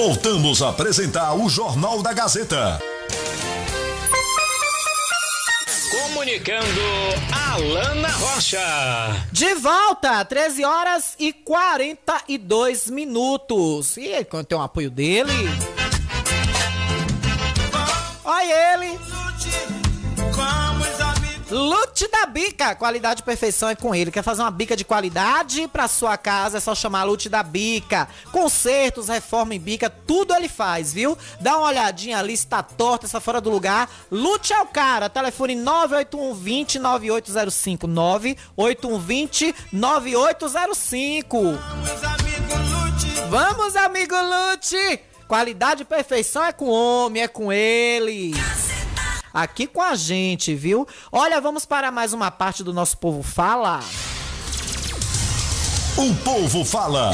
Voltamos 0.00 0.62
a 0.62 0.68
apresentar 0.68 1.34
o 1.34 1.48
Jornal 1.48 2.00
da 2.00 2.12
Gazeta. 2.12 2.80
Comunicando 5.90 6.80
Alana 7.32 8.06
Rocha. 8.06 8.60
De 9.32 9.56
volta, 9.56 10.24
13 10.24 10.64
horas 10.64 11.16
e 11.18 11.32
42 11.32 12.88
minutos. 12.90 13.96
E 13.96 14.06
ele, 14.06 14.24
quando 14.24 14.46
tem 14.46 14.56
o 14.56 14.62
apoio 14.62 14.88
dele. 14.88 15.32
Olha 18.24 18.74
ele. 18.74 19.00
Lute 21.50 22.06
da 22.08 22.26
Bica, 22.26 22.74
qualidade 22.74 23.22
e 23.22 23.24
perfeição 23.24 23.70
é 23.70 23.74
com 23.74 23.94
ele. 23.94 24.10
Quer 24.10 24.22
fazer 24.22 24.42
uma 24.42 24.50
bica 24.50 24.76
de 24.76 24.84
qualidade 24.84 25.66
para 25.68 25.88
sua 25.88 26.18
casa? 26.18 26.58
É 26.58 26.60
só 26.60 26.74
chamar 26.74 27.04
Lute 27.04 27.30
da 27.30 27.42
Bica. 27.42 28.06
Consertos, 28.30 29.08
reforma 29.08 29.54
em 29.54 29.60
bica, 29.60 29.88
tudo 29.88 30.34
ele 30.34 30.48
faz, 30.48 30.92
viu? 30.92 31.16
Dá 31.40 31.56
uma 31.56 31.68
olhadinha 31.68 32.18
ali, 32.18 32.34
está 32.34 32.62
torta, 32.62 33.06
está 33.06 33.18
fora 33.18 33.40
do 33.40 33.48
lugar. 33.48 33.90
Lute 34.10 34.52
é 34.52 34.60
o 34.60 34.66
cara. 34.66 35.08
Telefone 35.08 35.54
98120 35.54 36.78
9805 36.78 37.86
98120 37.86 39.54
9805. 39.72 41.58
Vamos, 43.30 43.74
amigo 43.74 44.14
Lute. 44.14 45.00
Qualidade 45.26 45.82
e 45.82 45.86
perfeição 45.86 46.44
é 46.44 46.52
com 46.52 46.66
o 46.66 46.72
homem, 46.72 47.22
é 47.22 47.28
com 47.28 47.50
ele 47.50 48.34
aqui 49.32 49.66
com 49.66 49.82
a 49.82 49.94
gente, 49.94 50.54
viu? 50.54 50.86
Olha, 51.10 51.40
vamos 51.40 51.64
para 51.64 51.90
mais 51.90 52.12
uma 52.12 52.30
parte 52.30 52.62
do 52.62 52.72
nosso 52.72 52.98
povo 52.98 53.22
fala. 53.22 53.80
O 55.96 56.14
povo 56.22 56.64
fala. 56.64 57.10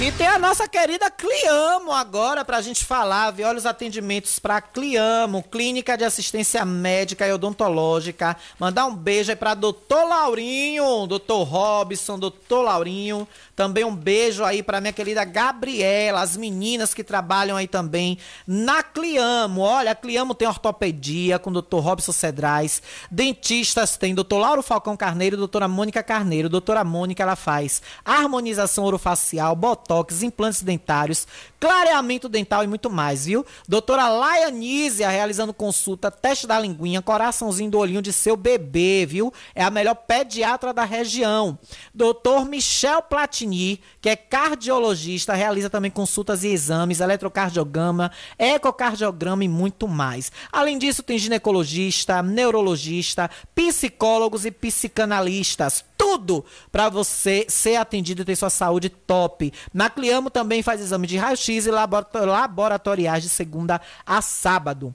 E 0.00 0.10
tem 0.10 0.26
a 0.26 0.40
nossa 0.40 0.66
querida 0.66 1.08
Cliamo 1.08 1.92
agora 1.92 2.44
pra 2.44 2.60
gente 2.60 2.84
falar, 2.84 3.30
viu? 3.30 3.46
Olha 3.46 3.56
os 3.56 3.64
atendimentos 3.64 4.40
pra 4.40 4.60
Cliamo, 4.60 5.40
Clínica 5.44 5.96
de 5.96 6.02
Assistência 6.02 6.64
Médica 6.64 7.24
e 7.24 7.32
Odontológica. 7.32 8.36
Mandar 8.58 8.86
um 8.86 8.94
beijo 8.94 9.30
aí 9.30 9.36
pra 9.36 9.54
doutor 9.54 10.04
Laurinho, 10.04 11.06
doutor 11.06 11.44
Robson, 11.44 12.18
doutor 12.18 12.62
Laurinho. 12.62 13.26
Também 13.54 13.84
um 13.84 13.94
beijo 13.94 14.44
aí 14.44 14.64
pra 14.64 14.80
minha 14.80 14.92
querida 14.92 15.24
Gabriela, 15.24 16.22
as 16.22 16.36
meninas 16.36 16.92
que 16.92 17.04
trabalham 17.04 17.56
aí 17.56 17.68
também 17.68 18.18
na 18.44 18.82
Cliamo. 18.82 19.60
Olha, 19.60 19.92
a 19.92 19.94
Cliamo 19.94 20.34
tem 20.34 20.48
ortopedia 20.48 21.38
com 21.38 21.52
doutor 21.52 21.78
Robson 21.80 22.10
Cedrais. 22.10 22.82
Dentistas 23.08 23.96
tem 23.96 24.12
doutor 24.12 24.38
Lauro 24.38 24.60
Falcão 24.60 24.96
Carneiro 24.96 25.36
e 25.36 25.38
doutora 25.38 25.68
Mônica 25.68 26.02
Carneiro. 26.02 26.48
Doutora 26.48 26.82
Mônica, 26.82 27.22
ela 27.22 27.36
faz 27.36 27.80
harmonização 28.04 28.84
orofacial, 28.84 29.54
botox, 29.54 29.83
implantes 30.22 30.62
dentários, 30.62 31.26
clareamento 31.58 32.28
dental 32.28 32.62
e 32.62 32.66
muito 32.66 32.90
mais, 32.90 33.24
viu? 33.26 33.44
Doutora 33.66 34.08
Laianísia 34.08 35.08
realizando 35.08 35.54
consulta, 35.54 36.10
teste 36.10 36.46
da 36.46 36.58
linguinha, 36.58 37.00
coraçãozinho 37.00 37.70
do 37.70 37.78
olhinho 37.78 38.02
de 38.02 38.12
seu 38.12 38.36
bebê, 38.36 39.06
viu? 39.06 39.32
É 39.54 39.64
a 39.64 39.70
melhor 39.70 39.94
pediatra 39.94 40.74
da 40.74 40.84
região. 40.84 41.58
Doutor 41.94 42.44
Michel 42.44 43.02
Platini, 43.02 43.80
que 44.00 44.08
é 44.08 44.16
cardiologista, 44.16 45.34
realiza 45.34 45.70
também 45.70 45.90
consultas 45.90 46.44
e 46.44 46.48
exames, 46.48 47.00
eletrocardiograma, 47.00 48.10
ecocardiograma 48.38 49.44
e 49.44 49.48
muito 49.48 49.88
mais. 49.88 50.30
Além 50.52 50.78
disso, 50.78 51.02
tem 51.02 51.18
ginecologista, 51.18 52.22
neurologista, 52.22 53.30
psicólogos 53.54 54.44
e 54.44 54.50
psicanalistas. 54.50 55.84
Tudo 56.04 56.44
para 56.70 56.90
você 56.90 57.46
ser 57.48 57.76
atendido 57.76 58.20
e 58.20 58.26
ter 58.26 58.36
sua 58.36 58.50
saúde 58.50 58.90
top. 58.90 59.50
Na 59.72 59.88
Cliamo 59.88 60.28
também 60.28 60.62
faz 60.62 60.82
exame 60.82 61.06
de 61.06 61.16
raio-x 61.16 61.66
e 61.66 61.70
laboratoriais 61.70 63.22
de 63.22 63.30
segunda 63.30 63.80
a 64.04 64.20
sábado. 64.20 64.94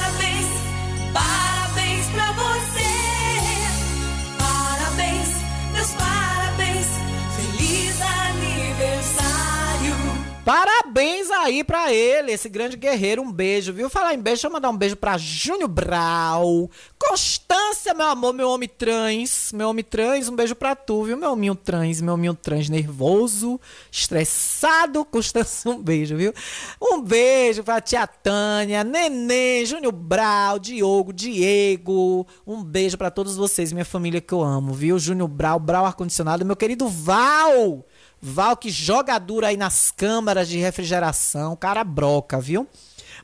Parabéns 10.43 11.29
aí 11.29 11.63
pra 11.63 11.93
ele, 11.93 12.31
esse 12.31 12.49
grande 12.49 12.75
guerreiro. 12.75 13.21
Um 13.21 13.31
beijo, 13.31 13.71
viu? 13.71 13.91
Falar 13.91 14.15
em 14.15 14.17
beijo, 14.17 14.37
deixa 14.37 14.47
eu 14.47 14.51
mandar 14.51 14.71
um 14.71 14.77
beijo 14.77 14.95
pra 14.95 15.15
Júnior 15.15 15.69
Brau. 15.69 16.67
Constância, 16.97 17.93
meu 17.93 18.07
amor, 18.07 18.33
meu 18.33 18.49
homem 18.49 18.67
trans. 18.67 19.51
Meu 19.53 19.69
homem 19.69 19.83
trans, 19.83 20.29
um 20.29 20.35
beijo 20.35 20.55
pra 20.55 20.75
tu, 20.75 21.03
viu? 21.03 21.15
Meu 21.15 21.33
hominho 21.33 21.53
trans, 21.53 22.01
meu 22.01 22.15
hominho 22.15 22.33
trans 22.33 22.69
nervoso, 22.69 23.61
estressado. 23.91 25.05
Constância, 25.05 25.69
um 25.69 25.79
beijo, 25.79 26.17
viu? 26.17 26.33
Um 26.81 27.03
beijo 27.03 27.63
pra 27.63 27.79
tia 27.79 28.07
Tânia, 28.07 28.83
Nenê, 28.83 29.63
Júnior 29.63 29.93
Brau, 29.93 30.57
Diogo, 30.57 31.13
Diego. 31.13 32.25
Um 32.47 32.63
beijo 32.63 32.97
pra 32.97 33.11
todos 33.11 33.35
vocês, 33.35 33.71
minha 33.71 33.85
família 33.85 34.19
que 34.19 34.33
eu 34.33 34.41
amo, 34.41 34.73
viu? 34.73 34.97
Júnior 34.97 35.27
Brau, 35.27 35.59
Brau 35.59 35.85
Ar-Condicionado, 35.85 36.43
meu 36.43 36.55
querido 36.55 36.87
Val. 36.87 37.85
Val 38.21 38.55
que 38.55 38.69
joga 38.69 39.17
dura 39.17 39.47
aí 39.47 39.57
nas 39.57 39.89
câmaras 39.89 40.47
de 40.47 40.59
refrigeração, 40.59 41.55
cara 41.55 41.83
broca, 41.83 42.39
viu? 42.39 42.67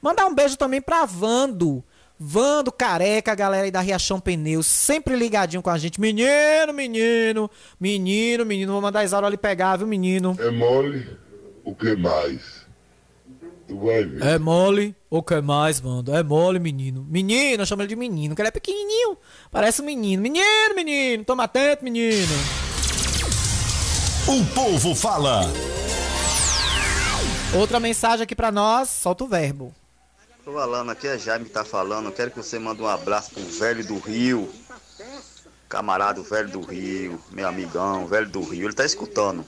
Mandar 0.01 0.25
um 0.25 0.33
beijo 0.33 0.57
também 0.57 0.81
pra 0.81 1.05
Vando. 1.05 1.83
Vando 2.19 2.71
Careca, 2.71 3.35
galera 3.35 3.65
aí 3.65 3.71
da 3.71 3.79
Riachão 3.79 4.19
Pneus, 4.19 4.65
sempre 4.65 5.15
ligadinho 5.15 5.61
com 5.61 5.69
a 5.69 5.77
gente. 5.77 6.01
Menino, 6.01 6.73
menino, 6.73 7.49
menino, 7.79 8.43
menino. 8.43 8.71
Vou 8.71 8.81
mandar 8.81 9.01
a 9.01 9.03
Isaura 9.03 9.27
ali 9.27 9.37
pegar, 9.37 9.77
viu, 9.77 9.85
menino? 9.85 10.35
É 10.39 10.49
mole 10.49 11.07
o 11.63 11.75
que 11.75 11.95
mais? 11.95 12.65
Tu 13.67 13.77
vai 13.77 14.03
ver. 14.03 14.25
É 14.25 14.39
mole 14.39 14.95
o 15.11 15.21
que 15.21 15.39
mais, 15.41 15.79
mano? 15.79 16.03
É 16.15 16.23
mole, 16.23 16.57
menino. 16.57 17.05
Menino, 17.07 17.61
eu 17.61 17.65
chamo 17.67 17.83
ele 17.83 17.89
de 17.89 17.95
menino, 17.95 18.33
que 18.33 18.41
ele 18.41 18.49
é 18.49 18.51
pequenininho. 18.51 19.15
Parece 19.51 19.83
um 19.83 19.85
menino. 19.85 20.23
Menino, 20.23 20.73
menino, 20.75 21.23
toma 21.23 21.43
atento, 21.43 21.83
menino. 21.83 22.66
O 24.27 24.45
povo 24.53 24.93
fala. 24.93 25.41
Outra 27.57 27.79
mensagem 27.79 28.25
aqui 28.25 28.35
pra 28.35 28.51
nós, 28.51 28.89
solta 28.89 29.23
o 29.23 29.27
verbo. 29.27 29.73
Tô 30.43 30.57
Alana, 30.57 30.91
aqui 30.91 31.07
é 31.07 31.17
Jaime 31.17 31.45
que 31.45 31.51
tá 31.51 31.63
falando. 31.63 32.11
Quero 32.11 32.31
que 32.31 32.37
você 32.37 32.59
mande 32.59 32.81
um 32.81 32.87
abraço 32.87 33.31
pro 33.31 33.41
velho 33.43 33.85
do 33.85 33.97
Rio. 33.97 34.51
Camarada, 35.69 36.21
velho 36.21 36.49
do 36.49 36.59
Rio, 36.59 37.21
meu 37.31 37.47
amigão, 37.47 38.05
velho 38.05 38.27
do 38.29 38.41
Rio. 38.41 38.67
Ele 38.67 38.73
tá 38.73 38.83
escutando. 38.83 39.45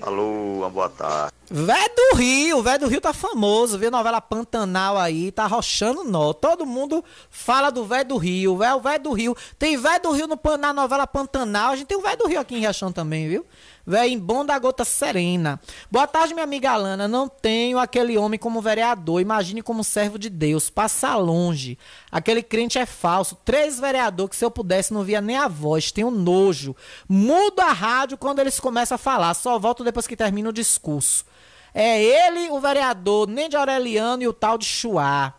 Alô, 0.00 0.58
uma 0.58 0.70
boa 0.70 0.88
tarde. 0.88 1.32
Véio 1.50 1.90
do 1.94 2.16
Rio, 2.16 2.62
Véio 2.62 2.78
do 2.80 2.88
Rio 2.88 3.00
tá 3.00 3.12
famoso, 3.12 3.78
viu? 3.78 3.90
Novela 3.90 4.20
Pantanal 4.20 4.98
aí, 4.98 5.30
tá 5.30 5.46
rochando 5.46 6.04
nó. 6.04 6.32
Todo 6.32 6.66
mundo 6.66 7.04
fala 7.30 7.70
do 7.70 7.84
Véio 7.84 8.04
do 8.04 8.16
Rio, 8.16 8.56
véio, 8.56 8.76
o 8.76 8.80
Véio 8.80 9.00
do 9.00 9.12
Rio. 9.12 9.36
Tem 9.58 9.76
Véio 9.76 10.02
do 10.02 10.10
Rio 10.10 10.26
no, 10.26 10.38
na 10.58 10.72
novela 10.72 11.06
Pantanal, 11.06 11.72
a 11.72 11.76
gente 11.76 11.86
tem 11.86 11.96
o 11.96 12.02
Véio 12.02 12.18
do 12.18 12.26
Rio 12.26 12.40
aqui 12.40 12.56
em 12.56 12.60
Riachão 12.60 12.92
também, 12.92 13.28
viu? 13.28 13.46
Véio 13.86 14.12
em 14.12 14.18
bom 14.18 14.44
da 14.44 14.58
gota 14.58 14.84
serena. 14.84 15.60
Boa 15.88 16.08
tarde, 16.08 16.34
minha 16.34 16.42
amiga 16.42 16.72
Alana. 16.72 17.06
Não 17.06 17.28
tenho 17.28 17.78
aquele 17.78 18.18
homem 18.18 18.36
como 18.36 18.60
vereador. 18.60 19.20
Imagine 19.20 19.62
como 19.62 19.84
servo 19.84 20.18
de 20.18 20.28
Deus. 20.28 20.68
Passa 20.68 21.14
longe. 21.16 21.78
Aquele 22.10 22.42
crente 22.42 22.78
é 22.78 22.84
falso. 22.84 23.36
Três 23.44 23.78
vereadores 23.78 24.30
que 24.30 24.36
se 24.36 24.44
eu 24.44 24.50
pudesse 24.50 24.92
não 24.92 25.04
via 25.04 25.20
nem 25.20 25.36
a 25.36 25.46
voz. 25.46 25.92
Tenho 25.92 26.10
nojo. 26.10 26.74
Mudo 27.08 27.60
a 27.60 27.70
rádio 27.72 28.18
quando 28.18 28.40
eles 28.40 28.58
começam 28.58 28.96
a 28.96 28.98
falar. 28.98 29.32
Só 29.34 29.56
volto 29.56 29.84
depois 29.84 30.06
que 30.08 30.16
termina 30.16 30.48
o 30.48 30.52
discurso. 30.52 31.24
É 31.72 32.02
ele, 32.02 32.50
o 32.50 32.58
vereador, 32.58 33.28
nem 33.28 33.48
de 33.48 33.56
Aureliano 33.56 34.22
e 34.22 34.26
o 34.26 34.32
tal 34.32 34.58
de 34.58 34.64
Chuá. 34.64 35.34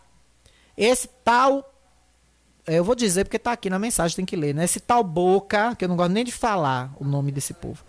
Esse 0.76 1.08
tal. 1.22 1.74
é, 2.64 2.78
Eu 2.78 2.84
vou 2.84 2.94
dizer 2.94 3.24
porque 3.24 3.38
tá 3.40 3.52
aqui 3.52 3.68
na 3.68 3.78
mensagem, 3.78 4.14
tem 4.16 4.24
que 4.24 4.36
ler, 4.36 4.54
né? 4.54 4.64
Esse 4.64 4.78
tal 4.78 5.02
Boca, 5.02 5.74
que 5.74 5.84
eu 5.84 5.88
não 5.88 5.96
gosto 5.96 6.12
nem 6.12 6.24
de 6.24 6.30
falar 6.30 6.92
o 6.98 7.04
nome 7.04 7.32
desse 7.32 7.52
povo. 7.52 7.84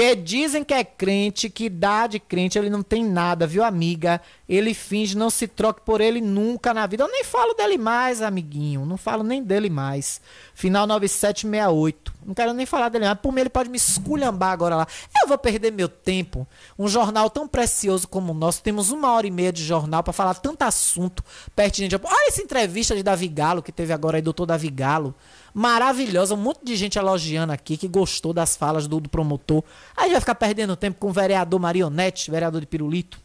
Que 0.00 0.16
dizem 0.16 0.64
que 0.64 0.72
é 0.72 0.82
crente, 0.82 1.50
que 1.50 1.68
dá 1.68 2.06
de 2.06 2.18
crente, 2.18 2.58
ele 2.58 2.70
não 2.70 2.82
tem 2.82 3.04
nada, 3.04 3.46
viu, 3.46 3.62
amiga? 3.62 4.18
Ele 4.48 4.72
finge, 4.72 5.14
não 5.14 5.28
se 5.28 5.46
troque 5.46 5.82
por 5.82 6.00
ele 6.00 6.22
nunca 6.22 6.72
na 6.72 6.86
vida. 6.86 7.04
Eu 7.04 7.12
nem 7.12 7.22
falo 7.22 7.52
dele 7.52 7.76
mais, 7.76 8.22
amiguinho. 8.22 8.86
Não 8.86 8.96
falo 8.96 9.22
nem 9.22 9.42
dele 9.42 9.68
mais. 9.68 10.18
Final 10.54 10.86
9768. 10.86 12.14
Não 12.24 12.32
quero 12.32 12.54
nem 12.54 12.64
falar 12.64 12.88
dele 12.88 13.04
mais. 13.04 13.18
Por 13.18 13.30
mim, 13.30 13.42
ele 13.42 13.50
pode 13.50 13.68
me 13.68 13.76
esculhambar 13.76 14.52
agora 14.52 14.74
lá. 14.74 14.86
Eu 15.20 15.28
vou 15.28 15.36
perder 15.36 15.70
meu 15.70 15.86
tempo. 15.86 16.48
Um 16.78 16.88
jornal 16.88 17.28
tão 17.28 17.46
precioso 17.46 18.08
como 18.08 18.32
o 18.32 18.34
nosso. 18.34 18.62
Temos 18.62 18.90
uma 18.90 19.12
hora 19.12 19.26
e 19.26 19.30
meia 19.30 19.52
de 19.52 19.62
jornal 19.62 20.02
para 20.02 20.14
falar 20.14 20.32
tanto 20.32 20.62
assunto 20.62 21.22
pertinente. 21.54 21.94
Olha 21.94 22.28
essa 22.28 22.40
entrevista 22.40 22.96
de 22.96 23.02
Davi 23.02 23.28
Galo 23.28 23.62
que 23.62 23.70
teve 23.70 23.92
agora 23.92 24.16
aí, 24.16 24.22
doutor 24.22 24.46
Davi 24.46 24.70
Galo 24.70 25.14
maravilhosa, 25.54 26.34
um 26.34 26.38
monte 26.38 26.64
de 26.64 26.76
gente 26.76 26.98
elogiando 26.98 27.52
aqui, 27.52 27.76
que 27.76 27.88
gostou 27.88 28.32
das 28.32 28.56
falas 28.56 28.86
do, 28.86 29.00
do 29.00 29.08
promotor. 29.08 29.62
Aí 29.96 30.10
vai 30.10 30.20
ficar 30.20 30.34
perdendo 30.34 30.76
tempo 30.76 30.98
com 30.98 31.08
o 31.08 31.12
vereador 31.12 31.60
Marionete, 31.60 32.30
vereador 32.30 32.60
de 32.60 32.66
Pirulito. 32.66 33.18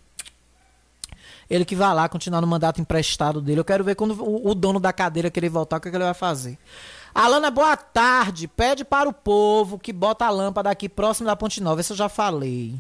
Ele 1.50 1.64
que 1.64 1.76
vai 1.76 1.94
lá 1.94 2.10
continuar 2.10 2.42
no 2.42 2.48
mandato 2.48 2.82
emprestado 2.82 3.40
dele. 3.40 3.60
Eu 3.60 3.66
quero 3.66 3.84
ver 3.84 3.96
quando 3.96 4.20
o, 4.22 4.50
o 4.50 4.56
dono 4.56 4.80
da 4.80 4.92
cadeira 4.92 5.30
querer 5.30 5.50
voltar, 5.50 5.78
o 5.78 5.80
que, 5.80 5.88
é 5.88 5.92
que 5.92 5.98
ele 5.98 6.04
vai 6.04 6.14
fazer. 6.14 6.58
Alana, 7.14 7.52
boa 7.52 7.78
tarde. 7.78 8.48
Pede 8.48 8.84
para 8.84 9.08
o 9.08 9.14
povo 9.14 9.78
que 9.78 9.94
bota 9.94 10.26
a 10.26 10.30
lâmpada 10.30 10.70
aqui 10.70 10.90
próximo 10.90 11.28
da 11.28 11.36
Ponte 11.36 11.62
Nova. 11.62 11.82
Isso 11.82 11.94
eu 11.94 11.98
já 11.98 12.10
falei. 12.10 12.76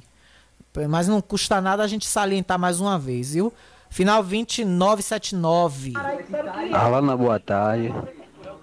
Mas 0.89 1.07
não 1.07 1.22
custa 1.22 1.61
nada 1.61 1.84
a 1.84 1.88
gente 1.88 2.05
salientar 2.05 2.59
mais 2.59 2.81
uma 2.81 2.99
vez, 2.99 3.34
viu? 3.34 3.53
Final 3.89 4.22
2979. 4.23 5.93
Alana, 6.73 7.15
boa 7.15 7.39
tarde. 7.39 7.93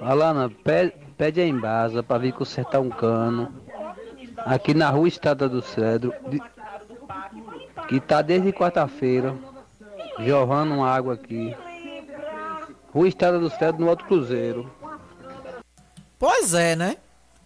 Alana, 0.05 0.51
pede, 0.51 0.93
pede 1.16 1.41
a 1.41 1.47
Embasa 1.47 2.03
para 2.03 2.19
vir 2.19 2.33
consertar 2.33 2.81
um 2.81 2.91
cano 2.91 3.53
aqui 4.39 4.74
na 4.74 4.91
rua 4.91 5.09
Estrada 5.09 5.49
do 5.49 5.62
Cedro, 5.62 6.12
de, 6.29 6.41
que 7.89 8.01
tá 8.01 8.23
desde 8.23 8.53
quarta-feira, 8.53 9.37
jorrando 10.19 10.83
água 10.83 11.15
aqui. 11.15 11.57
Rua 12.93 13.09
Estrada 13.09 13.39
do 13.39 13.49
Cedro 13.51 13.81
no 13.81 13.89
Alto 13.89 14.05
Cruzeiro. 14.05 14.70
Pois 16.19 16.55
é, 16.55 16.77
né? 16.77 16.97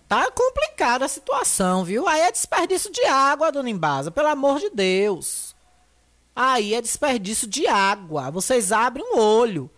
Tá 0.09 0.31
complicada 0.31 1.05
a 1.05 1.09
situação, 1.09 1.85
viu? 1.85 2.07
Aí 2.07 2.20
é 2.20 2.31
desperdício 2.31 2.93
de 2.93 3.05
água, 3.05 3.51
dona 3.51 3.70
Embasa, 3.70 4.11
pelo 4.11 4.28
amor 4.28 4.61
de 4.61 4.70
Deus. 4.70 5.55
Aí 6.35 6.74
é 6.74 6.81
desperdício 6.81 7.49
de 7.49 7.66
água. 7.66 8.31
Vocês 8.31 8.70
abrem 8.70 9.05
um 9.05 9.19
olho. 9.19 9.70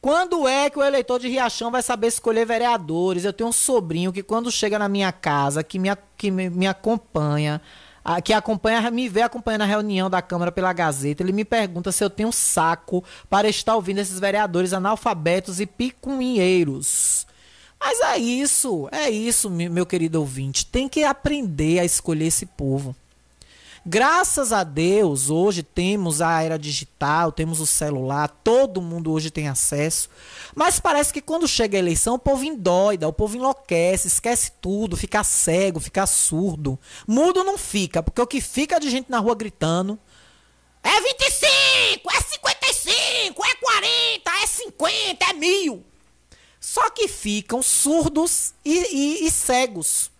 Quando 0.00 0.46
é 0.46 0.70
que 0.70 0.78
o 0.78 0.82
eleitor 0.82 1.18
de 1.18 1.28
Riachão 1.28 1.70
vai 1.72 1.82
saber 1.82 2.06
escolher 2.06 2.46
vereadores? 2.46 3.24
Eu 3.24 3.32
tenho 3.32 3.50
um 3.50 3.52
sobrinho 3.52 4.12
que 4.12 4.22
quando 4.22 4.50
chega 4.50 4.78
na 4.78 4.88
minha 4.88 5.10
casa, 5.10 5.64
que 5.64 5.78
me, 5.78 5.88
que 6.16 6.30
me, 6.30 6.48
me 6.48 6.68
acompanha, 6.68 7.60
que 8.24 8.32
acompanha, 8.32 8.90
me 8.92 9.08
vê 9.08 9.22
acompanhando 9.22 9.62
a 9.62 9.66
reunião 9.66 10.08
da 10.08 10.22
Câmara 10.22 10.52
pela 10.52 10.72
Gazeta, 10.72 11.22
ele 11.22 11.32
me 11.32 11.44
pergunta 11.44 11.90
se 11.90 12.02
eu 12.04 12.08
tenho 12.08 12.30
saco 12.30 13.02
para 13.28 13.48
estar 13.48 13.74
ouvindo 13.74 13.98
esses 13.98 14.20
vereadores 14.20 14.72
analfabetos 14.72 15.58
e 15.58 15.66
picunheiros. 15.66 17.26
Mas 17.78 18.00
é 18.00 18.18
isso, 18.18 18.88
é 18.92 19.10
isso, 19.10 19.50
meu 19.50 19.84
querido 19.84 20.20
ouvinte. 20.20 20.64
Tem 20.64 20.88
que 20.88 21.04
aprender 21.04 21.80
a 21.80 21.84
escolher 21.84 22.26
esse 22.26 22.46
povo. 22.46 22.94
Graças 23.86 24.52
a 24.52 24.64
Deus, 24.64 25.30
hoje 25.30 25.62
temos 25.62 26.20
a 26.20 26.42
era 26.42 26.58
digital, 26.58 27.32
temos 27.32 27.60
o 27.60 27.66
celular, 27.66 28.28
todo 28.28 28.82
mundo 28.82 29.12
hoje 29.12 29.30
tem 29.30 29.48
acesso. 29.48 30.08
Mas 30.54 30.80
parece 30.80 31.12
que 31.12 31.22
quando 31.22 31.46
chega 31.46 31.76
a 31.76 31.78
eleição, 31.78 32.14
o 32.14 32.18
povo 32.18 32.44
endoida, 32.44 33.08
o 33.08 33.12
povo 33.12 33.36
enlouquece, 33.36 34.08
esquece 34.08 34.52
tudo, 34.60 34.96
fica 34.96 35.22
cego, 35.22 35.80
fica 35.80 36.06
surdo. 36.06 36.78
Mudo 37.06 37.44
não 37.44 37.56
fica, 37.56 38.02
porque 38.02 38.20
o 38.20 38.26
que 38.26 38.40
fica 38.40 38.78
de 38.80 38.90
gente 38.90 39.10
na 39.10 39.18
rua 39.18 39.34
gritando 39.34 39.98
é 40.82 41.00
25, 41.00 42.10
é 42.10 42.20
55, 42.20 43.44
é 43.44 43.54
40, 43.54 44.30
é 44.42 44.46
50, 44.46 45.24
é 45.24 45.32
mil. 45.34 45.84
Só 46.60 46.90
que 46.90 47.08
ficam 47.08 47.62
surdos 47.62 48.52
e, 48.64 48.78
e, 48.94 49.26
e 49.26 49.30
cegos 49.30 50.10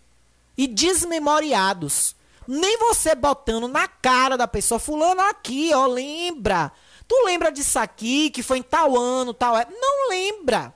e 0.57 0.67
desmemoriados. 0.67 2.17
Nem 2.51 2.79
você 2.79 3.15
botando 3.15 3.69
na 3.69 3.87
cara 3.87 4.35
da 4.35 4.49
pessoa, 4.49 4.79
fulano 4.79 5.21
aqui, 5.21 5.71
ó, 5.75 5.87
lembra. 5.87 6.73
Tu 7.07 7.15
lembra 7.27 7.53
disso 7.53 7.79
aqui, 7.79 8.31
que 8.31 8.43
foi 8.43 8.57
em 8.57 8.63
tal 8.63 8.97
ano, 8.97 9.35
tal 9.35 9.55
é? 9.55 9.67
Não 9.71 10.09
lembra. 10.09 10.73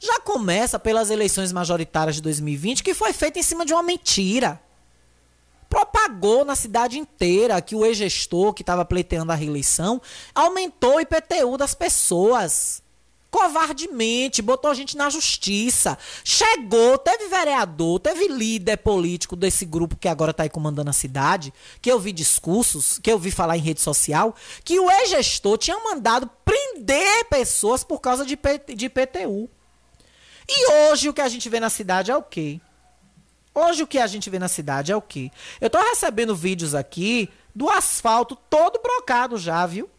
Já 0.00 0.18
começa 0.20 0.78
pelas 0.78 1.10
eleições 1.10 1.52
majoritárias 1.52 2.16
de 2.16 2.22
2020, 2.22 2.82
que 2.82 2.94
foi 2.94 3.12
feita 3.12 3.38
em 3.38 3.42
cima 3.42 3.66
de 3.66 3.74
uma 3.74 3.82
mentira. 3.82 4.58
Propagou 5.68 6.42
na 6.42 6.56
cidade 6.56 6.98
inteira 6.98 7.60
que 7.60 7.76
o 7.76 7.84
ex-gestor 7.84 8.54
que 8.54 8.62
estava 8.62 8.82
pleiteando 8.82 9.32
a 9.32 9.34
reeleição 9.34 10.00
aumentou 10.34 10.96
o 10.96 11.00
IPTU 11.00 11.58
das 11.58 11.74
pessoas 11.74 12.82
covardemente, 13.36 14.40
botou 14.40 14.70
a 14.70 14.74
gente 14.74 14.96
na 14.96 15.10
justiça. 15.10 15.98
Chegou, 16.24 16.96
teve 16.96 17.28
vereador, 17.28 18.00
teve 18.00 18.28
líder 18.28 18.78
político 18.78 19.36
desse 19.36 19.66
grupo 19.66 19.94
que 19.94 20.08
agora 20.08 20.30
está 20.30 20.44
aí 20.44 20.48
comandando 20.48 20.88
a 20.88 20.94
cidade, 20.94 21.52
que 21.82 21.92
eu 21.92 22.00
vi 22.00 22.12
discursos, 22.12 22.98
que 22.98 23.12
eu 23.12 23.18
vi 23.18 23.30
falar 23.30 23.58
em 23.58 23.60
rede 23.60 23.82
social, 23.82 24.34
que 24.64 24.80
o 24.80 24.90
ex-gestor 24.90 25.58
tinha 25.58 25.78
mandado 25.78 26.30
prender 26.46 27.26
pessoas 27.28 27.84
por 27.84 28.00
causa 28.00 28.24
de, 28.24 28.38
de 28.74 28.86
IPTU. 28.86 29.50
E 30.48 30.72
hoje 30.72 31.10
o 31.10 31.12
que 31.12 31.20
a 31.20 31.28
gente 31.28 31.50
vê 31.50 31.60
na 31.60 31.68
cidade 31.68 32.10
é 32.10 32.16
o 32.16 32.22
quê? 32.22 32.58
Hoje 33.54 33.82
o 33.82 33.86
que 33.86 33.98
a 33.98 34.06
gente 34.06 34.30
vê 34.30 34.38
na 34.38 34.48
cidade 34.48 34.92
é 34.92 34.96
o 34.96 35.02
quê? 35.02 35.30
Eu 35.60 35.68
tô 35.68 35.78
recebendo 35.78 36.34
vídeos 36.34 36.74
aqui 36.74 37.28
do 37.54 37.68
asfalto 37.68 38.34
todo 38.48 38.80
brocado 38.80 39.36
já, 39.36 39.66
viu? 39.66 39.90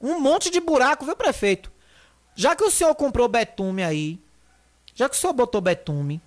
Um 0.00 0.18
monte 0.18 0.48
de 0.48 0.58
buraco, 0.58 1.04
viu, 1.04 1.14
prefeito? 1.14 1.70
Já 2.40 2.56
que 2.56 2.64
o 2.64 2.70
senhor 2.70 2.94
comprou 2.94 3.28
betume 3.28 3.82
aí, 3.82 4.18
já 4.94 5.10
que 5.10 5.14
o 5.14 5.18
senhor 5.18 5.34
botou 5.34 5.60
betume, 5.60 6.22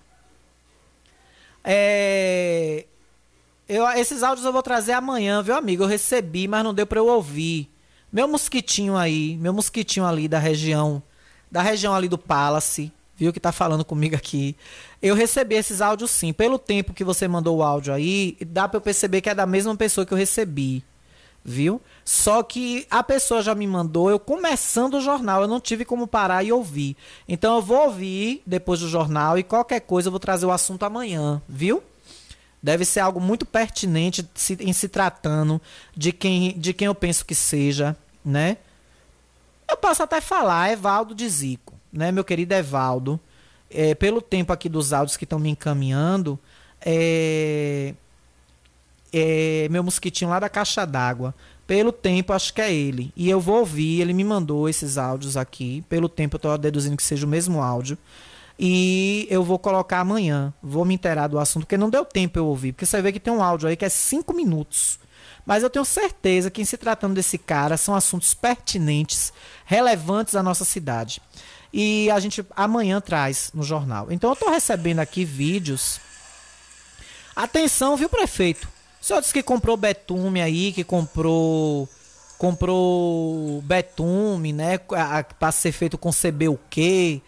é, 1.64 2.84
eu, 3.68 3.84
esses 3.96 4.22
áudios 4.22 4.46
eu 4.46 4.52
vou 4.52 4.62
trazer 4.62 4.92
amanhã, 4.92 5.42
viu, 5.42 5.56
amigo? 5.56 5.82
Eu 5.82 5.88
recebi, 5.88 6.46
mas 6.46 6.62
não 6.62 6.72
deu 6.72 6.86
para 6.86 7.00
eu 7.00 7.08
ouvir. 7.08 7.68
Meu 8.12 8.28
mosquitinho 8.28 8.96
aí, 8.96 9.36
meu 9.38 9.52
mosquitinho 9.52 10.06
ali 10.06 10.28
da 10.28 10.38
região, 10.38 11.02
da 11.50 11.60
região 11.60 11.92
ali 11.92 12.08
do 12.08 12.16
Palace, 12.16 12.92
viu, 13.16 13.32
que 13.32 13.40
tá 13.40 13.50
falando 13.50 13.84
comigo 13.84 14.14
aqui. 14.14 14.56
Eu 15.02 15.16
recebi 15.16 15.56
esses 15.56 15.80
áudios 15.80 16.12
sim. 16.12 16.32
Pelo 16.32 16.60
tempo 16.60 16.94
que 16.94 17.02
você 17.02 17.26
mandou 17.26 17.56
o 17.56 17.62
áudio 17.64 17.92
aí, 17.92 18.36
dá 18.46 18.68
para 18.68 18.76
eu 18.76 18.80
perceber 18.80 19.20
que 19.20 19.30
é 19.30 19.34
da 19.34 19.46
mesma 19.46 19.74
pessoa 19.74 20.06
que 20.06 20.14
eu 20.14 20.18
recebi 20.18 20.84
viu? 21.44 21.80
Só 22.04 22.42
que 22.42 22.86
a 22.90 23.02
pessoa 23.02 23.40
já 23.40 23.54
me 23.54 23.66
mandou, 23.66 24.10
eu 24.10 24.18
começando 24.18 24.94
o 24.94 25.00
jornal, 25.00 25.42
eu 25.42 25.48
não 25.48 25.58
tive 25.58 25.84
como 25.84 26.06
parar 26.06 26.44
e 26.44 26.52
ouvir. 26.52 26.96
Então 27.26 27.56
eu 27.56 27.62
vou 27.62 27.86
ouvir 27.86 28.42
depois 28.44 28.80
do 28.80 28.88
jornal 28.88 29.38
e 29.38 29.42
qualquer 29.42 29.80
coisa 29.80 30.08
eu 30.08 30.10
vou 30.10 30.20
trazer 30.20 30.44
o 30.44 30.52
assunto 30.52 30.84
amanhã, 30.84 31.40
viu? 31.48 31.82
Deve 32.62 32.84
ser 32.84 33.00
algo 33.00 33.20
muito 33.20 33.46
pertinente 33.46 34.28
em 34.60 34.72
se 34.72 34.88
tratando 34.88 35.60
de 35.96 36.12
quem, 36.12 36.58
de 36.58 36.74
quem 36.74 36.86
eu 36.86 36.94
penso 36.94 37.24
que 37.24 37.34
seja, 37.34 37.96
né? 38.24 38.58
Eu 39.68 39.76
posso 39.78 40.02
até 40.02 40.20
falar, 40.20 40.72
Evaldo 40.72 41.14
de 41.14 41.26
Zico, 41.26 41.74
né? 41.90 42.12
Meu 42.12 42.24
querido 42.24 42.52
Evaldo, 42.54 43.18
é, 43.70 43.94
pelo 43.94 44.20
tempo 44.20 44.52
aqui 44.52 44.68
dos 44.68 44.92
áudios 44.92 45.16
que 45.16 45.24
estão 45.24 45.38
me 45.38 45.48
encaminhando, 45.48 46.38
é, 46.84 47.94
é, 49.12 49.68
meu 49.70 49.82
mosquitinho 49.82 50.30
lá 50.30 50.38
da 50.38 50.48
caixa 50.48 50.84
d'água. 50.84 51.34
Pelo 51.66 51.92
tempo, 51.92 52.32
acho 52.32 52.52
que 52.52 52.60
é 52.60 52.72
ele. 52.72 53.12
E 53.16 53.30
eu 53.30 53.40
vou 53.40 53.60
ouvir, 53.60 54.00
ele 54.00 54.12
me 54.12 54.22
mandou 54.22 54.68
esses 54.68 54.98
áudios 54.98 55.36
aqui. 55.36 55.82
Pelo 55.88 56.08
tempo, 56.08 56.36
eu 56.36 56.38
estou 56.38 56.58
deduzindo 56.58 56.96
que 56.96 57.02
seja 57.02 57.24
o 57.24 57.28
mesmo 57.28 57.62
áudio. 57.62 57.96
E 58.58 59.26
eu 59.30 59.42
vou 59.42 59.58
colocar 59.58 60.00
amanhã. 60.00 60.52
Vou 60.62 60.84
me 60.84 60.94
inteirar 60.94 61.26
do 61.26 61.38
assunto, 61.38 61.64
porque 61.64 61.78
não 61.78 61.88
deu 61.88 62.04
tempo 62.04 62.38
eu 62.38 62.46
ouvir. 62.46 62.72
Porque 62.72 62.84
você 62.84 63.00
vê 63.00 63.12
que 63.12 63.20
tem 63.20 63.32
um 63.32 63.42
áudio 63.42 63.68
aí 63.68 63.76
que 63.76 63.84
é 63.84 63.88
cinco 63.88 64.34
minutos. 64.34 64.98
Mas 65.46 65.62
eu 65.62 65.70
tenho 65.70 65.84
certeza 65.84 66.50
que, 66.50 66.60
em 66.60 66.64
se 66.64 66.76
tratando 66.76 67.14
desse 67.14 67.38
cara, 67.38 67.76
são 67.76 67.94
assuntos 67.94 68.34
pertinentes, 68.34 69.32
relevantes 69.64 70.34
à 70.34 70.42
nossa 70.42 70.64
cidade. 70.64 71.20
E 71.72 72.10
a 72.10 72.20
gente 72.20 72.44
amanhã 72.54 73.00
traz 73.00 73.50
no 73.54 73.62
jornal. 73.62 74.06
Então 74.10 74.30
eu 74.30 74.34
estou 74.34 74.50
recebendo 74.50 75.00
aqui 75.00 75.24
vídeos. 75.24 75.98
Atenção, 77.34 77.96
viu, 77.96 78.08
prefeito? 78.08 78.73
Senhor 79.04 79.20
disse 79.20 79.34
que 79.34 79.42
comprou 79.42 79.76
betume 79.76 80.40
aí, 80.40 80.72
que 80.72 80.82
comprou. 80.82 81.86
Comprou 82.38 83.60
betume, 83.60 84.50
né? 84.50 84.78
Para 84.78 85.52
ser 85.52 85.72
feito 85.72 85.98
com 85.98 86.10
CB 86.10 86.48
o 86.48 86.58
quê? 86.70 87.20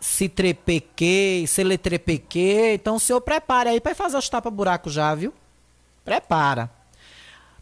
Citrepeque, 0.00 1.44
Celetrepeque. 1.46 2.72
Então 2.72 2.96
o 2.96 3.00
senhor 3.00 3.20
prepare 3.20 3.68
aí 3.68 3.78
para 3.78 3.94
fazer 3.94 4.16
os 4.16 4.26
tapa-buraco 4.30 4.88
já, 4.88 5.14
viu? 5.14 5.34
Prepara. 6.02 6.70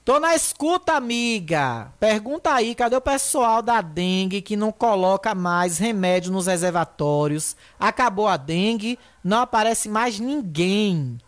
Tô 0.04 0.20
na 0.20 0.36
escuta, 0.36 0.92
amiga. 0.92 1.92
Pergunta 1.98 2.54
aí, 2.54 2.72
cadê 2.72 2.94
o 2.94 3.00
pessoal 3.00 3.60
da 3.60 3.80
dengue 3.80 4.42
que 4.42 4.54
não 4.54 4.70
coloca 4.70 5.34
mais 5.34 5.78
remédio 5.78 6.30
nos 6.30 6.46
reservatórios? 6.46 7.56
Acabou 7.80 8.28
a 8.28 8.36
dengue, 8.36 8.96
não 9.24 9.40
aparece 9.40 9.88
mais 9.88 10.20
ninguém. 10.20 11.18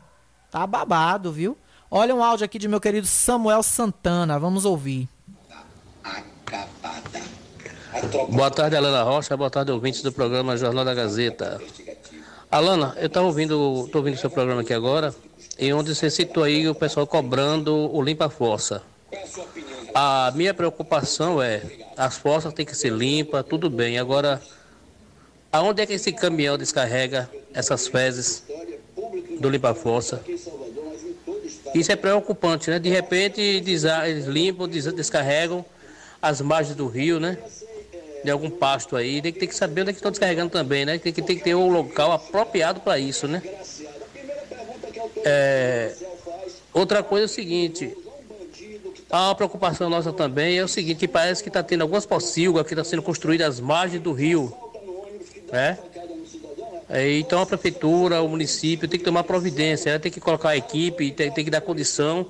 Tá 0.52 0.64
babado, 0.68 1.32
viu? 1.32 1.58
Olha 1.90 2.14
um 2.14 2.22
áudio 2.22 2.44
aqui 2.44 2.58
de 2.58 2.66
meu 2.66 2.80
querido 2.80 3.06
Samuel 3.06 3.62
Santana. 3.62 4.38
Vamos 4.38 4.64
ouvir. 4.64 5.08
Boa 8.28 8.50
tarde, 8.50 8.76
Alana 8.76 9.02
Rocha. 9.04 9.36
Boa 9.36 9.50
tarde, 9.50 9.70
ouvintes 9.70 10.02
do 10.02 10.12
programa 10.12 10.56
Jornal 10.56 10.84
da 10.84 10.92
Gazeta. 10.92 11.60
Alana, 12.50 12.96
eu 12.98 13.06
estava 13.06 13.26
ouvindo, 13.26 13.88
tô 13.92 13.98
ouvindo 13.98 14.16
seu 14.16 14.30
programa 14.30 14.62
aqui 14.62 14.72
agora, 14.72 15.14
e 15.58 15.72
onde 15.72 15.94
você 15.94 16.10
citou 16.10 16.42
aí 16.42 16.68
o 16.68 16.74
pessoal 16.74 17.06
cobrando 17.06 17.74
o 17.74 18.02
limpa-força. 18.02 18.82
A 19.94 20.32
minha 20.34 20.52
preocupação 20.52 21.40
é, 21.40 21.62
as 21.96 22.18
forças 22.18 22.52
têm 22.52 22.66
que 22.66 22.76
ser 22.76 22.92
limpas, 22.92 23.44
tudo 23.46 23.70
bem. 23.70 23.98
Agora, 23.98 24.42
aonde 25.52 25.82
é 25.82 25.86
que 25.86 25.94
esse 25.94 26.12
caminhão 26.12 26.58
descarrega 26.58 27.30
essas 27.54 27.86
fezes 27.86 28.44
do 29.40 29.48
limpa-força? 29.48 30.20
Isso 31.74 31.92
é 31.92 31.96
preocupante, 31.96 32.70
né? 32.70 32.78
De 32.78 32.88
repente 32.88 33.40
eles 33.40 34.24
limpam, 34.26 34.68
descarregam 34.68 35.64
as 36.20 36.40
margens 36.40 36.76
do 36.76 36.86
rio, 36.86 37.20
né? 37.20 37.38
De 38.24 38.30
algum 38.30 38.50
pasto 38.50 38.96
aí. 38.96 39.20
Tem 39.20 39.32
que, 39.32 39.38
tem 39.38 39.48
que 39.48 39.54
saber 39.54 39.82
onde 39.82 39.90
é 39.90 39.92
que 39.92 39.98
estão 39.98 40.10
descarregando 40.10 40.50
também, 40.50 40.84
né? 40.84 40.98
Tem 40.98 41.12
que, 41.12 41.22
tem 41.22 41.36
que 41.36 41.44
ter 41.44 41.54
um 41.54 41.70
local 41.70 42.12
apropriado 42.12 42.80
para 42.80 42.98
isso, 42.98 43.28
né? 43.28 43.42
É... 45.24 45.94
Outra 46.72 47.02
coisa 47.02 47.24
é 47.24 47.26
o 47.26 47.28
seguinte, 47.28 47.96
uma 49.10 49.34
preocupação 49.34 49.88
nossa 49.88 50.12
também 50.12 50.58
é 50.58 50.64
o 50.64 50.68
seguinte, 50.68 50.98
que 50.98 51.08
parece 51.08 51.42
que 51.42 51.48
está 51.48 51.62
tendo 51.62 51.82
algumas 51.82 52.04
pocilgas 52.04 52.66
que 52.66 52.74
estão 52.74 52.84
tá 52.84 52.90
sendo 52.90 53.02
construídas 53.02 53.46
às 53.46 53.60
margens 53.60 54.02
do 54.02 54.12
rio. 54.12 54.52
Né? 55.50 55.78
É, 56.88 57.18
então 57.18 57.40
a 57.40 57.46
prefeitura, 57.46 58.22
o 58.22 58.28
município 58.28 58.86
tem 58.86 58.98
que 58.98 59.04
tomar 59.04 59.24
providência, 59.24 59.92
né? 59.92 59.98
tem 59.98 60.12
que 60.12 60.20
colocar 60.20 60.50
a 60.50 60.56
equipe, 60.56 61.10
tem, 61.10 61.30
tem 61.32 61.44
que 61.44 61.50
dar 61.50 61.60
condição 61.60 62.26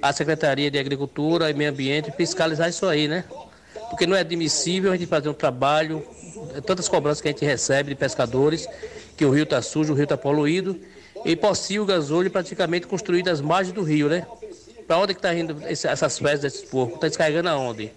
à 0.00 0.12
Secretaria 0.12 0.70
de 0.70 0.78
Agricultura 0.78 1.50
e 1.50 1.54
Meio 1.54 1.70
Ambiente 1.70 2.12
fiscalizar 2.12 2.68
isso 2.68 2.86
aí, 2.86 3.08
né? 3.08 3.24
Porque 3.90 4.06
não 4.06 4.16
é 4.16 4.20
admissível 4.20 4.92
a 4.92 4.96
gente 4.96 5.08
fazer 5.08 5.28
um 5.28 5.34
trabalho, 5.34 6.06
tantas 6.64 6.88
cobranças 6.88 7.20
que 7.20 7.28
a 7.28 7.30
gente 7.32 7.44
recebe 7.44 7.90
de 7.90 7.94
pescadores, 7.94 8.68
que 9.16 9.24
o 9.24 9.30
rio 9.30 9.44
está 9.44 9.60
sujo, 9.60 9.92
o 9.92 9.96
rio 9.96 10.04
está 10.04 10.16
poluído, 10.16 10.78
e 11.24 11.34
pocilgas 11.34 12.10
hoje 12.10 12.30
praticamente 12.30 12.86
construídas 12.86 13.34
às 13.34 13.40
margens 13.40 13.74
do 13.74 13.82
rio, 13.82 14.08
né? 14.08 14.26
Para 14.86 14.98
onde 14.98 15.14
que 15.14 15.20
tá 15.20 15.34
indo 15.34 15.56
essas 15.66 16.18
fezes 16.18 16.40
desses 16.40 16.62
porcos? 16.62 16.94
Está 16.96 17.08
descarregando 17.08 17.48
aonde? 17.48 17.90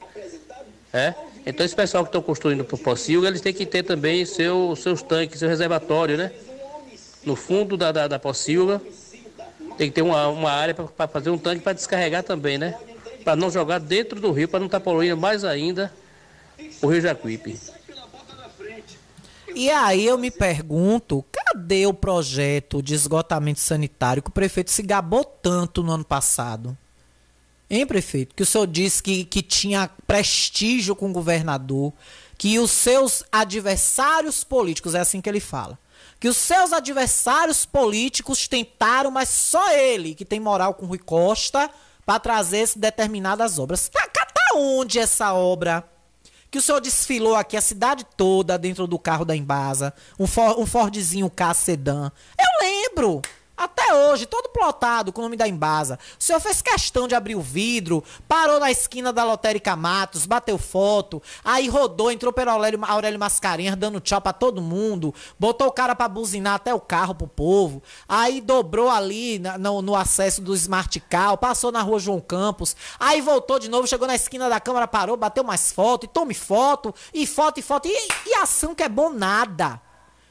É? 0.92 1.14
Então 1.46 1.66
esse 1.66 1.76
pessoal 1.76 2.04
que 2.04 2.10
estão 2.10 2.22
construindo 2.22 2.64
por 2.64 2.80
Pocilga, 2.80 3.28
eles 3.28 3.42
têm 3.42 3.54
que 3.54 3.66
ter 3.66 3.84
também 3.84 4.26
seu, 4.26 4.76
seus 4.76 5.02
tanques, 5.02 5.40
seu 5.40 5.50
reservatório, 5.50 6.18
né? 6.18 6.32
No 7.26 7.36
fundo 7.36 7.76
da, 7.76 7.92
da, 7.92 8.08
da 8.08 8.20
Pocilga, 8.20 8.82
tem 9.78 9.90
que 9.90 9.96
ter 9.96 10.02
uma, 10.02 10.28
uma 10.28 10.52
área 10.52 10.74
para 10.74 11.08
fazer 11.08 11.30
um 11.30 11.38
tanque 11.38 11.62
para 11.62 11.74
descarregar 11.74 12.24
também, 12.24 12.58
né? 12.58 12.78
Para 13.24 13.36
não 13.36 13.50
jogar 13.50 13.80
dentro 13.80 14.20
do 14.20 14.32
rio, 14.32 14.48
para 14.48 14.60
não 14.60 14.68
estar 14.68 14.80
tá 14.80 14.84
poluindo 14.84 15.18
mais 15.18 15.44
ainda 15.44 15.92
o 16.82 16.88
Rio 16.88 17.02
Jacuípe. 17.02 17.60
E 19.56 19.70
aí 19.70 20.06
eu 20.06 20.18
me 20.18 20.30
pergunto, 20.30 21.26
cadê 21.32 21.86
o 21.86 21.94
projeto 21.94 22.82
de 22.82 22.94
esgotamento 22.94 23.60
sanitário 23.60 24.22
que 24.22 24.30
o 24.30 24.34
prefeito 24.34 24.72
se 24.72 24.84
gabou 24.84 25.24
tanto 25.24 25.84
no 25.84 25.92
ano 25.92 26.06
passado? 26.06 26.78
Hein, 27.70 27.86
prefeito? 27.86 28.34
Que 28.36 28.44
o 28.44 28.46
senhor 28.46 28.66
disse 28.66 29.02
que, 29.04 29.24
que 29.24 29.42
tinha 29.42 29.90
prestígio 30.08 30.96
com 30.96 31.10
o 31.10 31.14
governador, 31.14 31.94
que 32.38 32.58
os 32.58 32.72
seus 32.72 33.24
adversários 33.32 34.44
políticos, 34.44 34.96
é 34.96 35.00
assim 35.00 35.22
que 35.22 35.30
ele 35.30 35.40
fala, 35.40 35.78
que 36.20 36.28
os 36.28 36.38
seus 36.38 36.74
adversários 36.74 37.66
políticos 37.66 38.48
tentaram, 38.48 39.12
mas 39.12 39.30
só 39.30 39.72
ele, 39.72 40.16
que 40.16 40.26
tem 40.26 40.40
moral 40.40 40.74
com 40.74 40.86
Rui 40.86 40.98
Costa, 40.98 41.70
para 42.06 42.20
trazer 42.20 42.68
determinadas 42.76 43.60
obras. 43.60 43.88
Tá, 43.88 44.08
tá 44.08 44.26
onde 44.56 44.98
essa 44.98 45.34
obra? 45.34 45.88
que 46.52 46.58
o 46.58 46.62
senhor 46.62 46.82
desfilou 46.82 47.36
aqui 47.36 47.56
a 47.56 47.62
cidade 47.62 48.06
toda 48.18 48.58
dentro 48.58 48.88
do 48.88 48.98
carro 48.98 49.24
da 49.24 49.36
Embasa, 49.36 49.94
um, 50.18 50.26
For, 50.26 50.60
um 50.60 50.66
Fordzinho 50.66 51.30
K 51.30 51.54
Sedan. 51.54 52.12
Eu 52.38 52.68
lembro. 52.68 53.22
Até 53.60 53.94
hoje, 53.94 54.26
todo 54.26 54.48
plotado 54.48 55.12
com 55.12 55.20
o 55.20 55.24
nome 55.26 55.36
da 55.36 55.46
Embasa. 55.46 56.00
O 56.18 56.24
senhor 56.24 56.40
fez 56.40 56.62
questão 56.62 57.10
de 57.10 57.14
abrir 57.14 57.36
o 57.36 57.42
vidro, 57.42 58.02
parou 58.26 58.58
na 58.58 58.72
esquina 58.72 59.12
da 59.12 59.26
Lotérica 59.26 59.76
Matos, 59.76 60.26
bateu 60.26 60.58
foto, 60.58 61.22
aí 61.44 61.68
rodou, 61.68 62.10
entrou 62.10 62.32
pelo 62.32 62.52
Aurélio, 62.52 62.80
Aurélio 62.86 63.20
Mascarenhas, 63.20 63.76
dando 63.76 64.00
tchau 64.00 64.22
pra 64.22 64.32
todo 64.32 64.62
mundo, 64.62 65.14
botou 65.38 65.68
o 65.68 65.74
cara 65.74 65.94
pra 65.94 66.08
buzinar 66.08 66.54
até 66.54 66.74
o 66.74 66.80
carro 66.80 67.14
pro 67.14 67.28
povo, 67.28 67.84
aí 68.08 68.40
dobrou 68.40 68.90
ali 68.90 69.40
na, 69.40 69.58
no, 69.58 69.82
no, 69.82 69.94
acesso 69.94 70.42
do 70.42 70.56
Smart 70.56 70.98
Car, 71.02 71.36
passou 71.36 71.70
na 71.70 71.82
rua 71.82 72.00
João 72.00 72.22
Campos, 72.22 72.78
aí 72.98 73.20
voltou 73.20 73.60
de 73.60 73.68
novo, 73.70 73.86
chegou 73.90 74.08
na 74.08 74.16
esquina 74.16 74.48
da 74.48 74.62
Câmara, 74.62 74.88
parou, 74.88 75.18
bateu 75.18 75.44
mais 75.44 75.70
foto, 75.70 76.06
e 76.06 76.08
tome 76.08 76.34
foto, 76.34 76.96
e 77.14 77.28
foto, 77.28 77.60
e 77.60 77.62
foto, 77.62 77.90
e, 77.90 78.08
e 78.26 78.36
ação 78.36 78.74
que 78.74 78.84
é 78.84 78.88
bom 78.88 79.10
nada. 79.10 79.82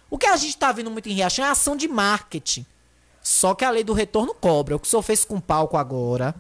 O 0.08 0.16
que 0.16 0.24
a 0.24 0.36
gente 0.38 0.56
tá 0.56 0.72
vendo 0.72 0.90
muito 0.90 1.10
em 1.10 1.12
Riachão 1.12 1.44
é 1.44 1.50
ação 1.50 1.76
de 1.76 1.86
marketing. 1.86 2.64
Só 3.28 3.54
que 3.54 3.62
a 3.62 3.70
lei 3.70 3.84
do 3.84 3.92
retorno 3.92 4.32
cobra. 4.32 4.74
O 4.74 4.80
que 4.80 4.86
o 4.86 4.90
senhor 4.90 5.02
fez 5.02 5.22
com 5.22 5.36
o 5.36 5.40
palco 5.40 5.76
agora, 5.76 6.34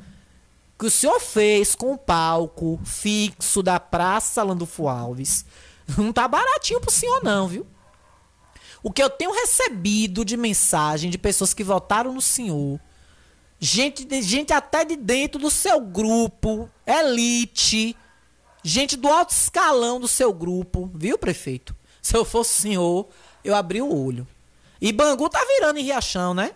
que 0.78 0.86
o 0.86 0.90
senhor 0.90 1.20
fez 1.20 1.74
com 1.74 1.92
o 1.92 1.98
palco 1.98 2.80
fixo 2.82 3.62
da 3.62 3.78
Praça 3.78 4.42
Landulfo 4.42 4.88
Alves, 4.88 5.44
não 5.98 6.10
tá 6.14 6.26
baratinho 6.26 6.80
pro 6.80 6.90
senhor 6.90 7.22
não, 7.22 7.46
viu? 7.46 7.66
O 8.82 8.90
que 8.90 9.02
eu 9.02 9.10
tenho 9.10 9.32
recebido 9.32 10.24
de 10.24 10.34
mensagem 10.34 11.10
de 11.10 11.18
pessoas 11.18 11.52
que 11.52 11.62
votaram 11.62 12.14
no 12.14 12.22
senhor, 12.22 12.80
gente, 13.60 14.08
gente 14.22 14.54
até 14.54 14.82
de 14.82 14.96
dentro 14.96 15.38
do 15.38 15.50
seu 15.50 15.82
grupo, 15.82 16.70
elite, 16.86 17.94
gente 18.62 18.96
do 18.96 19.08
alto 19.08 19.28
escalão 19.28 20.00
do 20.00 20.08
seu 20.08 20.32
grupo, 20.32 20.90
viu, 20.94 21.18
prefeito? 21.18 21.76
Se 22.00 22.16
eu 22.16 22.24
fosse 22.24 22.50
o 22.50 22.62
senhor, 22.62 23.08
eu 23.44 23.54
abri 23.54 23.82
o 23.82 23.94
olho. 23.94 24.26
E 24.80 24.90
Bangu 24.90 25.28
tá 25.28 25.44
virando 25.44 25.78
em 25.78 25.84
Riachão, 25.84 26.32
né? 26.32 26.52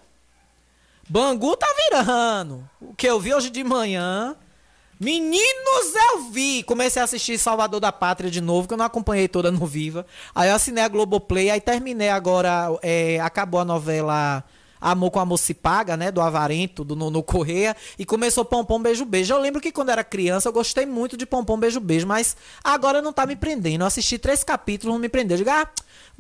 Bangu 1.13 1.55
tá 1.59 1.67
virando. 1.77 2.67
O 2.81 2.95
que 2.95 3.07
eu 3.07 3.21
vi 3.21 3.35
hoje 3.35 3.51
de 3.51 3.63
manhã. 3.63 4.35
Meninos, 4.99 5.95
eu 6.11 6.31
vi! 6.31 6.63
Comecei 6.63 7.03
a 7.03 7.05
assistir 7.05 7.37
Salvador 7.37 7.81
da 7.81 7.93
Pátria 7.93 8.31
de 8.31 8.41
novo, 8.41 8.67
que 8.67 8.73
eu 8.73 8.79
não 8.79 8.87
acompanhei 8.87 9.29
toda 9.29 9.51
no 9.51 9.67
Viva. 9.67 10.07
Aí 10.35 10.49
eu 10.49 10.55
assinei 10.55 10.83
a 10.83 10.89
Globoplay, 10.89 11.51
aí 11.51 11.61
terminei 11.61 12.09
agora. 12.09 12.69
É, 12.81 13.21
acabou 13.21 13.61
a 13.61 13.65
novela 13.65 14.43
Amor 14.83 15.11
com 15.11 15.21
Amor 15.21 15.39
se 15.39 15.55
Paga, 15.55 15.97
né? 15.97 16.11
Do 16.11 16.21
Avarento, 16.21 16.83
do 16.83 16.97
Nono 16.97 17.23
Correia. 17.23 17.77
E 17.99 18.07
começou 18.07 18.45
Pompom 18.45 18.81
Beijo 18.81 19.05
Beijo. 19.05 19.33
Eu 19.33 19.39
lembro 19.39 19.61
que 19.61 19.71
quando 19.71 19.91
era 19.91 20.03
criança 20.03 20.49
eu 20.49 20.53
gostei 20.53 20.85
muito 20.85 21.17
de 21.17 21.25
Pompom 21.25 21.57
Beijo 21.59 21.79
Beijo, 21.79 22.07
mas 22.07 22.37
agora 22.65 23.03
não 23.03 23.13
tá 23.13 23.25
me 23.25 23.37
prendendo. 23.37 23.83
Eu 23.83 23.87
assisti 23.87 24.19
três 24.19 24.43
capítulos, 24.43 24.95
não 24.95 25.01
me 25.01 25.09
prendeu. 25.09 25.37
Eu 25.37 25.45
digo, 25.45 25.51
ah, 25.51 25.69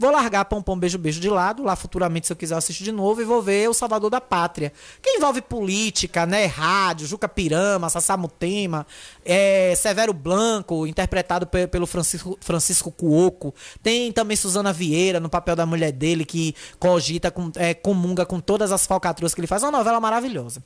Vou 0.03 0.11
largar 0.11 0.45
Pão 0.47 0.77
Beijo 0.77 0.99
Beijo 0.99 1.21
de 1.21 1.31
lado, 1.31 1.63
lá 1.63 1.77
futuramente, 1.77 2.27
se 2.27 2.33
eu 2.33 2.37
quiser, 2.37 2.57
assistir 2.57 2.83
de 2.83 2.91
novo, 2.91 3.23
e 3.23 3.25
vou 3.25 3.41
ver 3.41 3.71
O 3.71 3.73
Salvador 3.73 4.11
da 4.11 4.21
Pátria. 4.21 4.73
Que 5.01 5.11
envolve 5.11 5.41
política, 5.41 6.27
né? 6.27 6.45
Rádio, 6.47 7.07
Juca 7.07 7.29
Pirama, 7.29 7.89
Sassamutema, 7.89 8.85
é, 9.25 9.73
Severo 9.77 10.13
Blanco, 10.13 10.89
interpretado 10.89 11.47
pelo 11.47 11.87
Francisco, 11.87 12.37
Francisco 12.41 12.91
Cuoco. 12.91 13.55
Tem 13.81 14.11
também 14.11 14.37
Suzana 14.37 14.73
Vieira 14.73 15.21
no 15.21 15.29
papel 15.29 15.55
da 15.55 15.65
mulher 15.65 15.93
dele, 15.93 16.25
que 16.25 16.53
cogita, 16.81 17.31
com, 17.31 17.53
é, 17.55 17.73
comunga 17.73 18.27
com 18.27 18.41
todas 18.41 18.73
as 18.73 18.85
falcatruas 18.85 19.33
que 19.33 19.41
ele 19.41 19.47
faz. 19.47 19.63
Uma 19.63 19.71
novela 19.71 20.01
maravilhosa. 20.01 20.65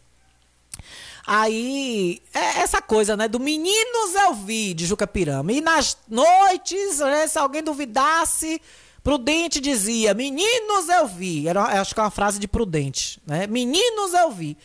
Aí, 1.26 2.22
é 2.32 2.60
essa 2.60 2.80
coisa, 2.80 3.18
né? 3.18 3.28
Do 3.28 3.38
Meninos 3.38 4.14
Eu 4.14 4.32
Vi, 4.32 4.72
de 4.72 4.86
Juca 4.86 5.06
Pirama. 5.06 5.52
E 5.52 5.60
nas 5.60 5.98
noites, 6.08 7.00
né, 7.00 7.26
se 7.26 7.38
alguém 7.38 7.62
duvidasse 7.62 8.62
Prudente 9.06 9.60
dizia: 9.60 10.12
Meninos 10.14 10.88
eu 10.88 11.06
vi. 11.06 11.46
Era, 11.46 11.62
acho 11.80 11.94
que 11.94 12.00
é 12.00 12.02
uma 12.02 12.10
frase 12.10 12.40
de 12.40 12.48
Prudente, 12.48 13.22
né? 13.24 13.46
Meninos 13.46 14.12
eu 14.12 14.32
vi. 14.32 14.58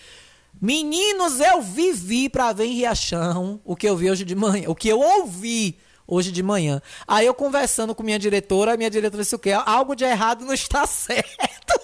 Meninos 0.60 1.40
eu 1.40 1.62
vivi 1.62 2.28
para 2.28 2.52
ver 2.52 2.66
em 2.66 2.74
Riachão 2.74 3.62
o 3.64 3.76
que 3.76 3.88
eu 3.88 3.96
vi 3.96 4.10
hoje 4.10 4.26
de 4.26 4.34
manhã, 4.34 4.68
o 4.68 4.74
que 4.74 4.90
eu 4.90 5.00
ouvi 5.00 5.78
hoje 6.08 6.32
de 6.32 6.42
manhã. 6.42 6.82
Aí 7.08 7.28
eu 7.28 7.36
conversando 7.36 7.94
com 7.94 8.02
minha 8.02 8.18
diretora, 8.18 8.76
minha 8.76 8.90
diretora 8.90 9.22
disse 9.22 9.36
o 9.36 9.40
quê? 9.40 9.52
Algo 9.52 9.94
de 9.94 10.06
errado 10.06 10.44
não 10.44 10.56
está 10.56 10.88
certo. 10.90 11.80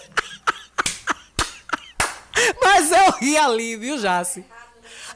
Mas 2.59 2.91
eu 2.91 3.11
ri 3.19 3.37
ali, 3.37 3.75
viu, 3.75 3.99
Jace? 3.99 4.43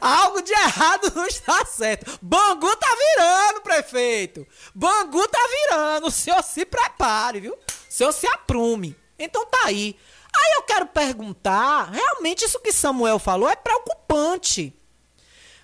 Algo 0.02 0.42
de 0.42 0.52
errado 0.52 1.12
não 1.14 1.24
está 1.24 1.64
certo. 1.64 2.18
Bangu 2.20 2.74
tá 2.74 2.88
virando, 2.88 3.60
prefeito. 3.60 4.44
Bangu 4.74 5.28
tá 5.28 5.38
virando. 5.48 6.08
O 6.08 6.10
senhor 6.10 6.42
se 6.42 6.66
prepare, 6.66 7.38
viu? 7.38 7.54
O 7.54 7.58
senhor 7.88 8.12
se 8.12 8.26
aprume. 8.26 8.96
Então 9.16 9.46
tá 9.46 9.66
aí. 9.66 9.96
Aí 10.34 10.54
eu 10.56 10.62
quero 10.62 10.86
perguntar, 10.86 11.90
realmente 11.92 12.44
isso 12.44 12.58
que 12.58 12.72
Samuel 12.72 13.20
falou 13.20 13.48
é 13.48 13.54
preocupante. 13.54 14.76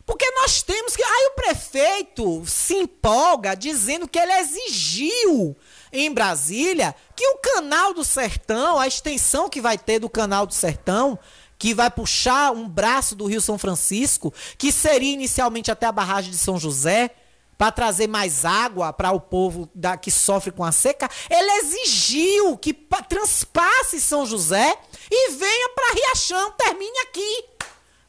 Porque 0.06 0.31
nós 0.31 0.62
temos 0.62 0.94
que. 0.94 1.02
Aí 1.02 1.27
o 1.27 1.35
prefeito 1.35 2.47
se 2.47 2.74
empolga 2.74 3.56
dizendo 3.56 4.06
que 4.06 4.19
ele 4.19 4.32
exigiu 4.35 5.56
em 5.93 6.12
Brasília 6.15 6.94
que 7.16 7.27
o 7.27 7.39
canal 7.39 7.93
do 7.93 8.05
Sertão, 8.05 8.78
a 8.78 8.86
extensão 8.86 9.51
que 9.51 9.60
vai 9.60 9.77
ter 9.77 9.98
do 9.98 10.09
canal 10.09 10.47
do 10.47 10.55
Sertão, 10.55 11.19
que 11.59 11.74
vai 11.74 11.90
puxar 11.90 12.52
um 12.52 12.68
braço 12.68 13.14
do 13.16 13.26
Rio 13.26 13.40
São 13.40 13.59
Francisco, 13.59 14.32
que 14.56 14.70
seria 14.70 15.12
inicialmente 15.12 15.70
até 15.70 15.86
a 15.86 15.93
barragem 15.93 16.30
de 16.30 16.39
São 16.39 16.59
José, 16.59 17.10
para 17.56 17.72
trazer 17.72 18.06
mais 18.06 18.44
água 18.44 18.93
para 18.93 19.10
o 19.10 19.20
povo 19.20 19.68
da, 19.74 19.97
que 19.97 20.12
sofre 20.12 20.52
com 20.52 20.62
a 20.64 20.70
seca, 20.70 21.10
ele 21.28 21.51
exigiu 21.59 22.56
que 22.56 22.72
pa- 22.72 23.02
transpasse 23.02 24.01
São 24.01 24.24
José 24.24 24.78
e 25.10 25.32
venha 25.32 25.68
para 25.70 25.93
Riachão, 25.94 26.52
termine 26.52 26.98
aqui. 27.01 27.44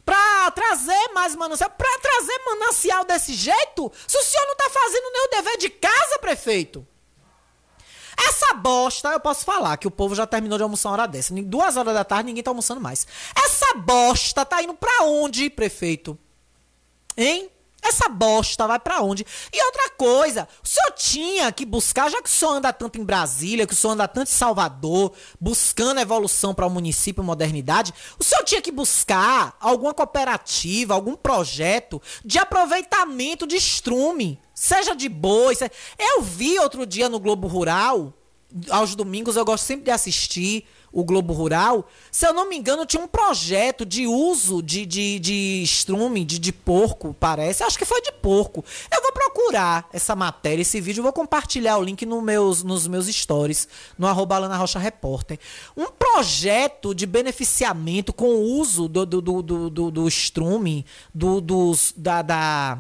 Para 0.06 0.52
trazer 0.52 1.10
mais 1.14 1.36
manancial, 1.36 1.70
para 1.72 2.00
trazer 2.00 2.40
manancial 2.46 3.06
desse 3.06 3.34
jeito, 3.34 3.92
se 4.08 4.18
o 4.18 4.24
senhor 4.24 4.46
não 4.48 4.56
tá 4.56 4.70
fazendo 4.70 5.12
nem 5.12 5.26
o 5.26 5.30
dever 5.30 5.58
de 5.58 5.70
casa, 5.70 6.20
prefeito. 6.20 6.88
Essa 8.28 8.54
bosta, 8.54 9.10
eu 9.10 9.20
posso 9.20 9.46
falar 9.46 9.78
que 9.78 9.88
o 9.88 9.92
povo 9.92 10.14
já 10.14 10.28
terminou 10.28 10.58
de 10.58 10.64
almoçar 10.64 10.90
uma 10.90 10.94
hora 10.94 11.08
dessa. 11.08 11.34
Duas 11.34 11.78
horas 11.78 11.94
da 11.94 12.04
tarde, 12.04 12.26
ninguém 12.26 12.44
tá 12.44 12.52
almoçando 12.52 12.82
mais. 12.82 13.08
Essa 13.36 13.76
bosta 13.76 14.46
tá 14.46 14.62
indo 14.62 14.74
pra 14.74 15.04
onde, 15.04 15.50
prefeito? 15.50 16.18
Hein? 17.16 17.50
Essa 17.82 18.10
bosta 18.10 18.68
vai 18.68 18.78
pra 18.78 19.02
onde? 19.02 19.26
E 19.54 19.64
outra 19.64 19.90
coisa, 19.92 20.48
o 20.64 20.68
senhor 20.68 20.92
tinha 20.92 21.52
que 21.52 21.66
buscar, 21.66 22.10
já 22.10 22.22
que 22.22 22.30
o 22.30 22.32
senhor 22.32 22.56
anda 22.56 22.74
tanto 22.74 23.00
em 23.00 23.06
Brasília, 23.06 23.66
que 23.66 23.74
o 23.74 23.76
senhor 23.76 23.94
anda 23.94 24.08
tanto 24.08 24.30
em 24.30 24.34
Salvador, 24.34 25.14
buscando 25.40 26.00
evolução 26.00 26.54
para 26.54 26.68
o 26.68 26.70
município, 26.70 27.24
modernidade, 27.24 27.94
o 28.20 28.24
senhor 28.24 28.44
tinha 28.44 28.62
que 28.62 28.72
buscar 28.72 29.56
alguma 29.62 29.94
cooperativa, 29.94 30.94
algum 30.94 31.16
projeto 31.16 32.02
de 32.24 32.38
aproveitamento 32.38 33.48
de 33.48 33.56
estrume, 33.56 34.40
seja 34.60 34.94
de 34.96 35.08
boi. 35.08 35.56
se- 35.56 35.72
Eu 35.98 36.22
vi 36.22 36.60
outro 36.60 36.86
dia 36.86 37.08
no 37.08 37.20
Globo 37.20 37.48
Rural, 37.48 38.14
aos 38.70 38.96
domingos 38.96 39.36
eu 39.36 39.46
gosto 39.46 39.64
sempre 39.64 39.86
de 39.86 39.92
assistir 39.92 40.66
o 40.92 41.04
Globo 41.04 41.34
Rural. 41.34 41.88
Se 42.12 42.26
eu 42.26 42.34
não 42.34 42.50
me 42.50 42.58
engano, 42.58 42.84
tinha 42.84 43.02
um 43.04 43.08
projeto 43.08 43.86
de 43.86 44.08
uso 44.08 44.60
de, 44.64 44.88
de, 44.88 45.20
de 45.20 45.62
estrume, 45.64 46.26
de, 46.26 46.40
de 46.40 46.52
porco, 46.52 47.16
parece. 47.20 47.64
Acho 47.64 47.78
que 47.78 47.86
foi 47.86 48.02
de 48.02 48.12
porco. 48.12 48.66
Eu 48.92 49.00
vou 49.04 49.12
procurar 49.12 49.88
essa 49.94 50.16
matéria, 50.16 50.64
esse 50.64 50.82
vídeo, 50.82 51.04
vou 51.04 51.14
compartilhar 51.14 51.78
o 51.78 51.84
link 51.84 52.08
no 52.08 52.24
meus, 52.24 52.64
nos 52.64 52.88
meus 52.88 53.06
stories, 53.06 53.68
no 54.00 54.08
arroba 54.08 54.36
Alana 54.38 54.58
Rocha 54.58 54.80
Repórter. 54.80 55.38
Um 55.78 55.86
projeto 55.92 56.96
de 56.96 57.06
beneficiamento 57.06 58.12
com 58.12 58.26
o 58.30 58.42
uso 58.60 58.88
do, 58.88 59.06
do, 59.06 59.22
do, 59.22 59.42
do, 59.44 59.70
do, 59.70 59.92
do 59.92 60.08
estrume, 60.08 60.86
do, 61.14 61.40
dos, 61.40 61.94
da, 61.96 62.24
da... 62.24 62.80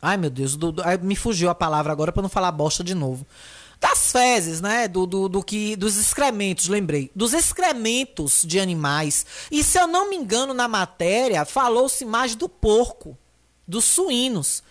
Ai, 0.00 0.16
meu 0.16 0.30
Deus, 0.30 0.56
do- 0.56 0.72
do- 0.72 0.82
me 1.02 1.16
fugiu 1.16 1.50
a 1.50 1.54
palavra 1.54 1.92
agora 1.92 2.12
pra 2.12 2.22
não 2.22 2.28
falar 2.28 2.52
bosta 2.52 2.84
de 2.84 2.94
novo. 2.94 3.26
Das 3.80 4.10
fezes, 4.10 4.60
né? 4.60 4.88
Do, 4.88 5.06
do, 5.06 5.28
do 5.28 5.42
que. 5.42 5.76
Dos 5.76 5.96
excrementos, 5.96 6.66
lembrei. 6.68 7.10
Dos 7.14 7.32
excrementos 7.32 8.42
de 8.44 8.58
animais. 8.58 9.24
E 9.50 9.62
se 9.62 9.78
eu 9.78 9.86
não 9.86 10.10
me 10.10 10.16
engano, 10.16 10.52
na 10.52 10.66
matéria, 10.66 11.44
falou-se 11.44 12.04
mais 12.04 12.34
do 12.34 12.48
porco, 12.48 13.16
dos 13.66 13.84
suínos. 13.84 14.62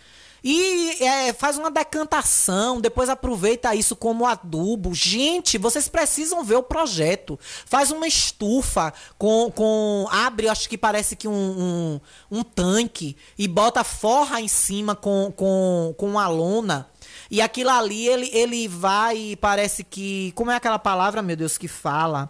E 0.43 1.03
é, 1.03 1.33
faz 1.33 1.57
uma 1.57 1.71
decantação, 1.71 2.79
depois 2.79 3.09
aproveita 3.09 3.73
isso 3.73 3.95
como 3.95 4.25
adubo. 4.25 4.93
Gente, 4.93 5.57
vocês 5.57 5.89
precisam 5.89 6.43
ver 6.43 6.55
o 6.55 6.63
projeto. 6.63 7.39
Faz 7.65 7.91
uma 7.91 8.07
estufa 8.07 8.93
com. 9.17 9.51
com 9.51 10.07
abre, 10.11 10.47
acho 10.47 10.69
que 10.69 10.77
parece 10.77 11.15
que 11.15 11.27
um, 11.27 11.31
um, 11.33 12.39
um 12.39 12.43
tanque 12.43 13.17
e 13.37 13.47
bota 13.47 13.83
forra 13.83 14.39
em 14.39 14.47
cima 14.47 14.95
com, 14.95 15.33
com, 15.35 15.93
com 15.97 16.07
uma 16.07 16.27
lona. 16.27 16.87
E 17.29 17.41
aquilo 17.41 17.69
ali, 17.69 18.07
ele, 18.07 18.29
ele 18.31 18.67
vai, 18.67 19.37
parece 19.41 19.83
que. 19.83 20.31
Como 20.33 20.51
é 20.51 20.55
aquela 20.55 20.79
palavra, 20.79 21.21
meu 21.21 21.35
Deus, 21.35 21.57
que 21.57 21.67
fala? 21.67 22.29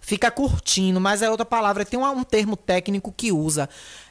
Fica 0.00 0.30
curtindo, 0.30 1.00
mas 1.00 1.20
é 1.20 1.28
outra 1.28 1.44
palavra. 1.44 1.84
Tem 1.84 1.98
um, 1.98 2.06
um 2.06 2.24
termo 2.24 2.56
técnico 2.56 3.12
que 3.14 3.30
usa. 3.30 3.68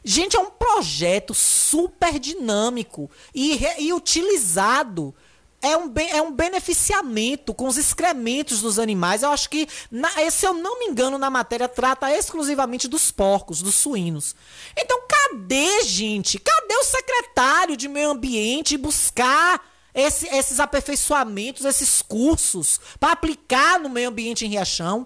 Gente, 0.10 0.38
é 0.38 0.40
um 0.40 0.50
projeto 0.50 1.34
super 1.34 2.18
dinâmico 2.18 3.12
e, 3.36 3.60
e 3.78 3.92
utilizado. 3.92 5.14
É 5.62 5.76
um, 5.76 5.92
é 6.12 6.22
um 6.22 6.32
beneficiamento 6.32 7.54
com 7.54 7.68
os 7.68 7.76
excrementos 7.78 8.62
dos 8.62 8.80
animais. 8.80 9.22
Eu 9.22 9.32
acho 9.32 9.50
que, 9.50 9.68
na- 9.92 10.10
se 10.32 10.46
eu 10.46 10.54
não 10.54 10.80
me 10.80 10.86
engano, 10.86 11.18
na 11.18 11.30
matéria 11.30 11.68
trata 11.68 12.10
exclusivamente 12.16 12.88
dos 12.88 13.12
porcos, 13.12 13.62
dos 13.62 13.76
suínos. 13.76 14.34
Então, 14.78 15.02
cadê, 15.10 15.84
gente? 15.84 16.40
Cadê 16.40 16.76
o 16.76 16.84
secretário 16.86 17.76
de 17.76 17.90
meio 17.90 18.12
ambiente 18.12 18.78
buscar 18.78 19.62
esse- 19.94 20.28
esses 20.28 20.62
aperfeiçoamentos, 20.62 21.66
esses 21.66 22.02
cursos 22.02 22.80
para 22.98 23.12
aplicar 23.12 23.78
no 23.78 23.90
meio 23.90 24.08
ambiente 24.08 24.46
em 24.46 24.50
Riachão? 24.50 25.06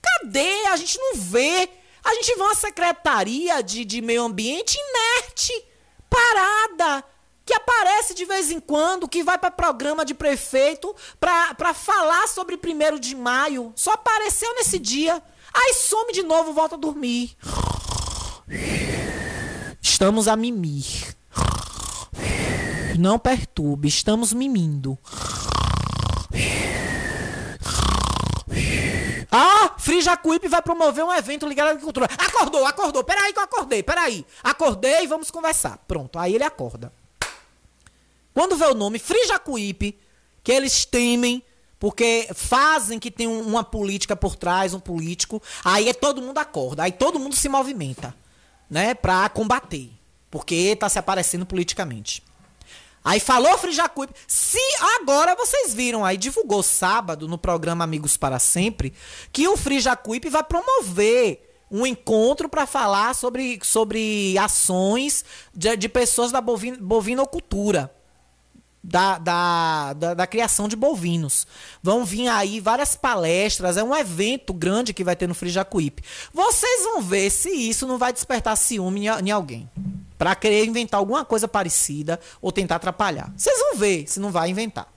Cadê? 0.00 0.66
A 0.68 0.76
gente 0.76 0.96
não 0.98 1.16
vê. 1.16 1.68
A 2.06 2.14
gente 2.14 2.36
vê 2.36 2.42
uma 2.42 2.54
secretaria 2.54 3.60
de, 3.64 3.84
de 3.84 4.00
meio 4.00 4.22
ambiente 4.22 4.78
inerte, 4.78 5.52
parada, 6.08 7.04
que 7.44 7.52
aparece 7.52 8.14
de 8.14 8.24
vez 8.24 8.52
em 8.52 8.60
quando, 8.60 9.08
que 9.08 9.24
vai 9.24 9.36
para 9.36 9.50
programa 9.50 10.04
de 10.04 10.14
prefeito 10.14 10.94
para 11.18 11.74
falar 11.74 12.28
sobre 12.28 12.54
1 12.54 13.00
de 13.00 13.16
maio. 13.16 13.72
Só 13.74 13.94
apareceu 13.94 14.54
nesse 14.54 14.78
dia. 14.78 15.20
Aí 15.52 15.74
some 15.74 16.12
de 16.12 16.22
novo, 16.22 16.52
volta 16.52 16.76
a 16.76 16.78
dormir. 16.78 17.36
Estamos 19.82 20.28
a 20.28 20.36
mimir. 20.36 21.16
Não 22.96 23.18
perturbe, 23.18 23.88
estamos 23.88 24.32
mimindo. 24.32 24.96
Ah, 29.30 29.74
Free 29.78 30.00
Jacuípe 30.00 30.48
vai 30.48 30.62
promover 30.62 31.04
um 31.04 31.12
evento 31.12 31.46
ligado 31.46 31.68
à 31.68 31.70
agricultura. 31.72 32.06
Acordou, 32.18 32.64
acordou. 32.64 33.02
Peraí 33.04 33.32
que 33.32 33.38
eu 33.38 33.42
acordei, 33.44 33.82
peraí. 33.82 34.24
Acordei 34.42 35.02
e 35.04 35.06
vamos 35.06 35.30
conversar. 35.30 35.78
Pronto, 35.88 36.18
aí 36.18 36.34
ele 36.34 36.44
acorda. 36.44 36.92
Quando 38.32 38.56
vê 38.56 38.66
o 38.66 38.74
nome 38.74 38.98
Free 38.98 39.26
Jacuípe, 39.26 39.98
que 40.44 40.52
eles 40.52 40.84
temem, 40.84 41.42
porque 41.78 42.28
fazem 42.34 42.98
que 42.98 43.10
tem 43.10 43.26
um- 43.26 43.42
uma 43.46 43.64
política 43.64 44.14
por 44.14 44.36
trás, 44.36 44.74
um 44.74 44.80
político, 44.80 45.42
aí 45.64 45.88
é 45.88 45.92
todo 45.94 46.22
mundo 46.22 46.38
acorda, 46.38 46.82
aí 46.84 46.92
todo 46.92 47.18
mundo 47.18 47.34
se 47.34 47.48
movimenta, 47.48 48.14
né, 48.70 48.94
pra 48.94 49.28
combater, 49.28 49.90
porque 50.30 50.76
tá 50.76 50.88
se 50.88 50.98
aparecendo 50.98 51.44
politicamente. 51.46 52.22
Aí 53.06 53.20
falou 53.20 53.56
Frijacuípe. 53.56 54.12
Se 54.26 54.58
agora 55.00 55.36
vocês 55.36 55.72
viram 55.72 56.04
aí, 56.04 56.16
divulgou 56.16 56.60
sábado 56.60 57.28
no 57.28 57.38
programa 57.38 57.84
Amigos 57.84 58.16
para 58.16 58.40
Sempre, 58.40 58.92
que 59.30 59.46
o 59.46 59.56
Frijacuípe 59.56 60.28
vai 60.28 60.42
promover 60.42 61.40
um 61.70 61.86
encontro 61.86 62.48
para 62.48 62.66
falar 62.66 63.14
sobre, 63.14 63.60
sobre 63.62 64.36
ações 64.36 65.24
de, 65.54 65.76
de 65.76 65.88
pessoas 65.88 66.32
da 66.32 66.40
bovin, 66.40 66.74
bovinocultura. 66.74 67.94
Da, 68.82 69.18
da, 69.18 69.92
da, 69.94 70.14
da 70.14 70.26
criação 70.28 70.68
de 70.68 70.76
bovinos. 70.76 71.44
Vão 71.82 72.04
vir 72.04 72.28
aí 72.28 72.60
várias 72.60 72.94
palestras, 72.94 73.76
é 73.76 73.82
um 73.82 73.92
evento 73.92 74.52
grande 74.52 74.94
que 74.94 75.02
vai 75.02 75.16
ter 75.16 75.26
no 75.26 75.34
Frijacuípe. 75.34 76.04
Vocês 76.32 76.84
vão 76.84 77.02
ver 77.02 77.30
se 77.30 77.50
isso 77.50 77.84
não 77.84 77.98
vai 77.98 78.12
despertar 78.12 78.56
ciúme 78.56 79.06
em, 79.08 79.26
em 79.26 79.30
alguém. 79.32 79.68
Pra 80.18 80.34
querer 80.34 80.64
inventar 80.64 80.98
alguma 80.98 81.24
coisa 81.24 81.46
parecida 81.46 82.18
ou 82.40 82.50
tentar 82.50 82.76
atrapalhar. 82.76 83.32
Vocês 83.36 83.58
vão 83.58 83.76
ver 83.76 84.06
se 84.06 84.18
não 84.18 84.30
vai 84.30 84.50
inventar. 84.50 84.88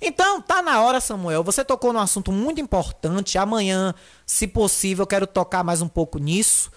Então, 0.00 0.40
tá 0.40 0.62
na 0.62 0.80
hora, 0.80 1.00
Samuel. 1.00 1.44
Você 1.44 1.62
tocou 1.62 1.92
num 1.92 1.98
assunto 1.98 2.32
muito 2.32 2.60
importante. 2.60 3.36
Amanhã, 3.36 3.94
se 4.24 4.46
possível, 4.46 5.02
eu 5.02 5.06
quero 5.06 5.26
tocar 5.26 5.62
mais 5.62 5.82
um 5.82 5.88
pouco 5.88 6.18
nisso. 6.18 6.70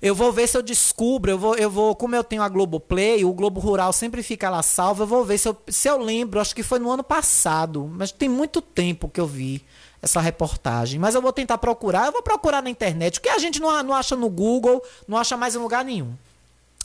Eu 0.00 0.14
vou 0.14 0.32
ver 0.32 0.48
se 0.48 0.56
eu 0.56 0.62
descubro, 0.62 1.30
eu 1.30 1.38
vou, 1.38 1.54
eu 1.56 1.70
vou, 1.70 1.94
como 1.94 2.16
eu 2.16 2.24
tenho 2.24 2.42
a 2.42 2.48
Globoplay, 2.48 3.22
o 3.22 3.34
Globo 3.34 3.60
Rural 3.60 3.92
sempre 3.92 4.22
fica 4.22 4.48
lá 4.48 4.62
salvo, 4.62 5.02
eu 5.02 5.06
vou 5.06 5.26
ver 5.26 5.36
se 5.36 5.46
eu, 5.46 5.54
se 5.68 5.88
eu 5.88 5.98
lembro, 5.98 6.40
acho 6.40 6.54
que 6.54 6.62
foi 6.62 6.78
no 6.78 6.90
ano 6.90 7.04
passado, 7.04 7.86
mas 7.92 8.10
tem 8.10 8.26
muito 8.26 8.62
tempo 8.62 9.10
que 9.10 9.20
eu 9.20 9.26
vi 9.26 9.62
essa 10.00 10.18
reportagem. 10.18 10.98
Mas 10.98 11.14
eu 11.14 11.20
vou 11.20 11.34
tentar 11.34 11.58
procurar, 11.58 12.06
eu 12.06 12.12
vou 12.12 12.22
procurar 12.22 12.62
na 12.62 12.70
internet, 12.70 13.18
o 13.18 13.20
que 13.20 13.28
a 13.28 13.38
gente 13.38 13.60
não, 13.60 13.82
não 13.82 13.94
acha 13.94 14.16
no 14.16 14.30
Google, 14.30 14.82
não 15.06 15.18
acha 15.18 15.36
mais 15.36 15.54
em 15.54 15.58
lugar 15.58 15.84
nenhum. 15.84 16.14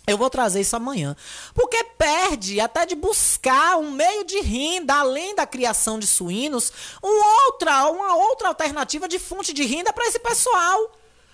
Eu 0.08 0.18
vou 0.18 0.30
trazer 0.30 0.62
isso 0.62 0.76
amanhã. 0.76 1.16
Porque 1.54 1.84
perde 1.84 2.60
até 2.60 2.86
de 2.86 2.96
buscar 2.96 3.78
um 3.78 3.92
meio 3.92 4.24
de 4.24 4.40
renda, 4.40 4.96
além 4.96 5.36
da 5.36 5.48
criação 5.48 5.98
de 5.98 6.06
suínos, 6.06 6.72
um 7.04 7.46
outra, 7.46 7.90
uma 7.90 8.16
outra 8.16 8.50
alternativa 8.50 9.08
de 9.08 9.18
fonte 9.18 9.54
de 9.54 9.66
renda 9.66 9.92
para 9.92 10.06
esse 10.06 10.20
pessoal. 10.20 10.92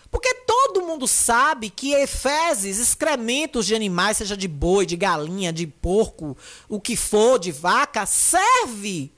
Porque 0.10 0.34
todo 0.46 0.86
mundo 0.86 1.08
sabe 1.08 1.70
que 1.70 2.06
fezes, 2.06 2.80
excrementos 2.80 3.66
de 3.66 3.74
animais, 3.74 4.18
seja 4.18 4.36
de 4.36 4.48
boi, 4.48 4.86
de 4.86 4.98
galinha, 4.98 5.54
de 5.54 5.66
porco, 5.66 6.38
o 6.68 6.82
que 6.82 6.98
for, 6.98 7.40
de 7.40 7.52
vaca, 7.52 8.06
serve. 8.06 9.12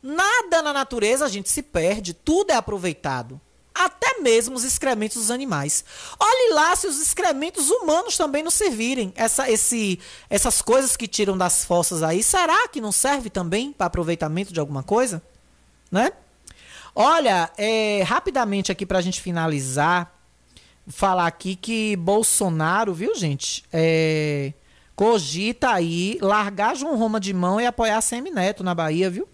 Nada 0.00 0.62
na 0.62 0.72
natureza 0.72 1.24
a 1.24 1.28
gente 1.28 1.50
se 1.50 1.62
perde, 1.62 2.14
tudo 2.14 2.52
é 2.52 2.54
aproveitado. 2.54 3.40
Até 3.80 4.20
mesmo 4.20 4.56
os 4.56 4.62
excrementos 4.62 5.16
dos 5.16 5.30
animais. 5.30 5.82
Olhe 6.18 6.52
lá 6.52 6.76
se 6.76 6.86
os 6.86 7.00
excrementos 7.00 7.70
humanos 7.70 8.14
também 8.14 8.42
não 8.42 8.50
servirem. 8.50 9.10
Essa, 9.16 9.50
esse, 9.50 9.98
essas 10.28 10.60
coisas 10.60 10.98
que 10.98 11.08
tiram 11.08 11.38
das 11.38 11.64
fossas 11.64 12.02
aí, 12.02 12.22
será 12.22 12.68
que 12.68 12.78
não 12.78 12.92
serve 12.92 13.30
também 13.30 13.72
para 13.72 13.86
aproveitamento 13.86 14.52
de 14.52 14.60
alguma 14.60 14.82
coisa? 14.82 15.22
Né? 15.90 16.12
Olha, 16.94 17.50
é, 17.56 18.02
rapidamente 18.02 18.70
aqui 18.70 18.84
para 18.84 18.98
a 18.98 19.02
gente 19.02 19.18
finalizar, 19.18 20.14
falar 20.86 21.26
aqui 21.26 21.56
que 21.56 21.96
Bolsonaro, 21.96 22.92
viu, 22.92 23.14
gente? 23.14 23.64
É, 23.72 24.52
cogita 24.94 25.70
aí 25.70 26.18
largar 26.20 26.76
João 26.76 26.98
Roma 26.98 27.18
de 27.18 27.32
mão 27.32 27.58
e 27.58 27.64
apoiar 27.64 28.02
Semineto 28.02 28.62
na 28.62 28.74
Bahia, 28.74 29.08
viu? 29.08 29.26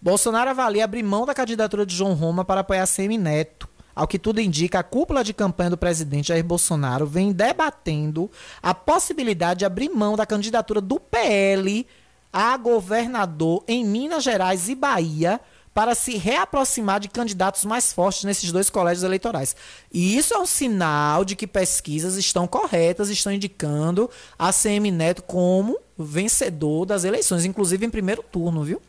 Bolsonaro 0.00 0.50
avalia 0.50 0.84
abrir 0.84 1.02
mão 1.02 1.26
da 1.26 1.34
candidatura 1.34 1.84
de 1.84 1.94
João 1.94 2.14
Roma 2.14 2.44
para 2.44 2.60
apoiar 2.60 2.86
Semineto. 2.86 3.68
Ao 3.94 4.06
que 4.06 4.18
tudo 4.18 4.40
indica, 4.40 4.78
a 4.78 4.84
cúpula 4.84 5.24
de 5.24 5.34
campanha 5.34 5.70
do 5.70 5.76
presidente 5.76 6.28
Jair 6.28 6.44
Bolsonaro 6.44 7.04
vem 7.04 7.32
debatendo 7.32 8.30
a 8.62 8.72
possibilidade 8.72 9.58
de 9.58 9.64
abrir 9.64 9.88
mão 9.88 10.14
da 10.16 10.24
candidatura 10.24 10.80
do 10.80 11.00
PL 11.00 11.84
a 12.32 12.56
governador 12.56 13.64
em 13.66 13.84
Minas 13.84 14.22
Gerais 14.22 14.68
e 14.68 14.76
Bahia 14.76 15.40
para 15.74 15.96
se 15.96 16.16
reaproximar 16.16 17.00
de 17.00 17.08
candidatos 17.08 17.64
mais 17.64 17.92
fortes 17.92 18.22
nesses 18.22 18.52
dois 18.52 18.70
colégios 18.70 19.02
eleitorais. 19.02 19.56
E 19.92 20.16
isso 20.16 20.32
é 20.32 20.38
um 20.38 20.46
sinal 20.46 21.24
de 21.24 21.34
que 21.34 21.46
pesquisas 21.46 22.16
estão 22.16 22.46
corretas, 22.46 23.08
estão 23.08 23.32
indicando 23.32 24.08
a 24.38 24.52
CM 24.52 24.92
Neto 24.92 25.22
como 25.22 25.76
vencedor 25.96 26.84
das 26.84 27.02
eleições, 27.02 27.44
inclusive 27.44 27.84
em 27.84 27.90
primeiro 27.90 28.22
turno, 28.22 28.62
viu? 28.62 28.80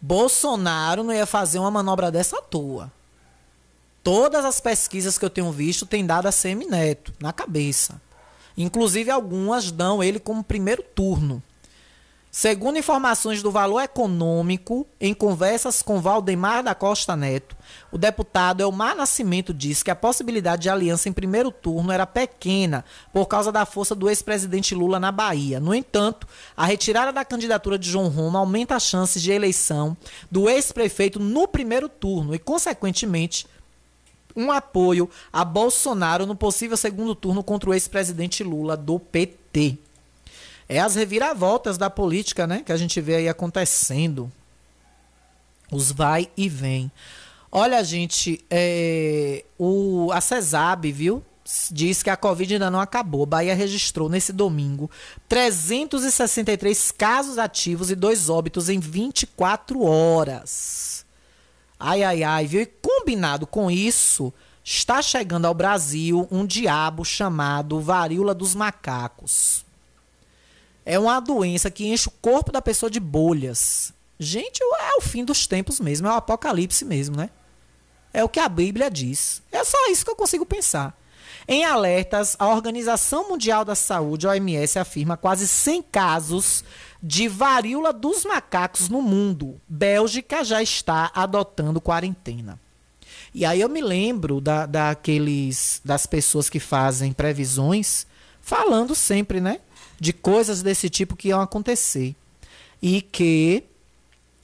Bolsonaro 0.00 1.02
não 1.02 1.12
ia 1.12 1.26
fazer 1.26 1.58
uma 1.58 1.70
manobra 1.70 2.10
dessa 2.10 2.38
à 2.38 2.42
toa. 2.42 2.90
Todas 4.02 4.44
as 4.44 4.60
pesquisas 4.60 5.18
que 5.18 5.24
eu 5.24 5.30
tenho 5.30 5.52
visto 5.52 5.84
têm 5.84 6.06
dado 6.06 6.26
a 6.26 6.32
Semineto 6.32 7.12
na 7.20 7.32
cabeça. 7.32 8.00
Inclusive 8.56 9.10
algumas 9.10 9.70
dão 9.70 10.02
ele 10.02 10.18
como 10.18 10.42
primeiro 10.42 10.82
turno. 10.82 11.42
Segundo 12.32 12.78
informações 12.78 13.42
do 13.42 13.50
Valor 13.50 13.80
Econômico, 13.80 14.86
em 15.00 15.12
conversas 15.12 15.82
com 15.82 16.00
Valdemar 16.00 16.62
da 16.62 16.76
Costa 16.76 17.16
Neto, 17.16 17.56
o 17.90 17.98
deputado 17.98 18.60
Elmar 18.60 18.94
Nascimento 18.94 19.52
disse 19.52 19.82
que 19.82 19.90
a 19.90 19.96
possibilidade 19.96 20.62
de 20.62 20.70
aliança 20.70 21.08
em 21.08 21.12
primeiro 21.12 21.50
turno 21.50 21.90
era 21.90 22.06
pequena 22.06 22.84
por 23.12 23.26
causa 23.26 23.50
da 23.50 23.66
força 23.66 23.96
do 23.96 24.08
ex-presidente 24.08 24.76
Lula 24.76 25.00
na 25.00 25.10
Bahia. 25.10 25.58
No 25.58 25.74
entanto, 25.74 26.24
a 26.56 26.64
retirada 26.64 27.12
da 27.12 27.24
candidatura 27.24 27.76
de 27.76 27.90
João 27.90 28.06
Roma 28.06 28.38
aumenta 28.38 28.76
as 28.76 28.84
chances 28.84 29.20
de 29.20 29.32
eleição 29.32 29.96
do 30.30 30.48
ex-prefeito 30.48 31.18
no 31.18 31.48
primeiro 31.48 31.88
turno 31.88 32.32
e, 32.32 32.38
consequentemente, 32.38 33.44
um 34.36 34.52
apoio 34.52 35.10
a 35.32 35.44
Bolsonaro 35.44 36.26
no 36.26 36.36
possível 36.36 36.76
segundo 36.76 37.12
turno 37.16 37.42
contra 37.42 37.70
o 37.70 37.74
ex-presidente 37.74 38.44
Lula 38.44 38.76
do 38.76 39.00
PT. 39.00 39.89
É 40.72 40.78
as 40.78 40.94
reviravoltas 40.94 41.76
da 41.76 41.90
política, 41.90 42.46
né? 42.46 42.62
Que 42.64 42.70
a 42.70 42.76
gente 42.76 43.00
vê 43.00 43.16
aí 43.16 43.28
acontecendo. 43.28 44.30
Os 45.68 45.90
vai 45.90 46.30
e 46.36 46.48
vem. 46.48 46.92
Olha, 47.50 47.82
gente, 47.82 48.44
é, 48.48 49.44
o, 49.58 50.12
a 50.12 50.20
CESAB, 50.20 50.92
viu? 50.92 51.24
Diz 51.72 52.04
que 52.04 52.08
a 52.08 52.16
Covid 52.16 52.54
ainda 52.54 52.70
não 52.70 52.80
acabou. 52.80 53.26
Bahia 53.26 53.52
registrou 53.52 54.08
nesse 54.08 54.32
domingo 54.32 54.88
363 55.28 56.92
casos 56.92 57.36
ativos 57.36 57.90
e 57.90 57.96
dois 57.96 58.28
óbitos 58.28 58.68
em 58.68 58.78
24 58.78 59.82
horas. 59.82 61.04
Ai, 61.80 62.04
ai, 62.04 62.22
ai, 62.22 62.46
viu? 62.46 62.60
E 62.60 62.66
combinado 62.66 63.44
com 63.44 63.68
isso, 63.68 64.32
está 64.62 65.02
chegando 65.02 65.46
ao 65.46 65.54
Brasil 65.54 66.28
um 66.30 66.46
diabo 66.46 67.04
chamado 67.04 67.80
varíola 67.80 68.32
dos 68.32 68.54
macacos. 68.54 69.68
É 70.84 70.98
uma 70.98 71.20
doença 71.20 71.70
que 71.70 71.86
enche 71.86 72.08
o 72.08 72.12
corpo 72.22 72.52
da 72.52 72.62
pessoa 72.62 72.90
de 72.90 73.00
bolhas. 73.00 73.92
Gente, 74.18 74.62
é 74.62 74.96
o 74.96 75.00
fim 75.00 75.24
dos 75.24 75.46
tempos 75.46 75.80
mesmo, 75.80 76.06
é 76.06 76.10
o 76.10 76.14
apocalipse 76.14 76.84
mesmo, 76.84 77.16
né? 77.16 77.30
É 78.12 78.24
o 78.24 78.28
que 78.28 78.40
a 78.40 78.48
Bíblia 78.48 78.90
diz. 78.90 79.42
É 79.52 79.64
só 79.64 79.78
isso 79.90 80.04
que 80.04 80.10
eu 80.10 80.16
consigo 80.16 80.44
pensar. 80.44 80.98
Em 81.46 81.64
alertas, 81.64 82.36
a 82.38 82.48
Organização 82.48 83.28
Mundial 83.28 83.64
da 83.64 83.74
Saúde, 83.74 84.26
OMS, 84.26 84.78
afirma 84.78 85.16
quase 85.16 85.48
100 85.48 85.82
casos 85.82 86.64
de 87.02 87.28
varíola 87.28 87.92
dos 87.92 88.24
macacos 88.24 88.88
no 88.88 89.00
mundo. 89.00 89.60
Bélgica 89.66 90.44
já 90.44 90.62
está 90.62 91.10
adotando 91.14 91.80
quarentena. 91.80 92.58
E 93.32 93.44
aí 93.44 93.60
eu 93.60 93.68
me 93.68 93.80
lembro 93.80 94.40
da, 94.40 94.66
daqueles, 94.66 95.80
das 95.84 96.04
pessoas 96.04 96.50
que 96.50 96.60
fazem 96.60 97.12
previsões, 97.12 98.06
falando 98.40 98.94
sempre, 98.94 99.40
né? 99.40 99.60
De 100.00 100.12
coisas 100.14 100.62
desse 100.62 100.88
tipo 100.88 101.14
que 101.14 101.28
iam 101.28 101.42
acontecer. 101.42 102.16
E 102.82 103.02
que 103.02 103.62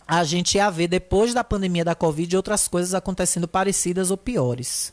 a 0.06 0.22
gente 0.22 0.56
ia 0.56 0.70
ver 0.70 0.86
depois 0.86 1.32
da 1.32 1.42
pandemia 1.42 1.84
da 1.84 1.94
Covid 1.94 2.36
outras 2.36 2.68
coisas 2.68 2.92
acontecendo 2.92 3.48
parecidas 3.48 4.10
ou 4.10 4.16
piores. 4.16 4.92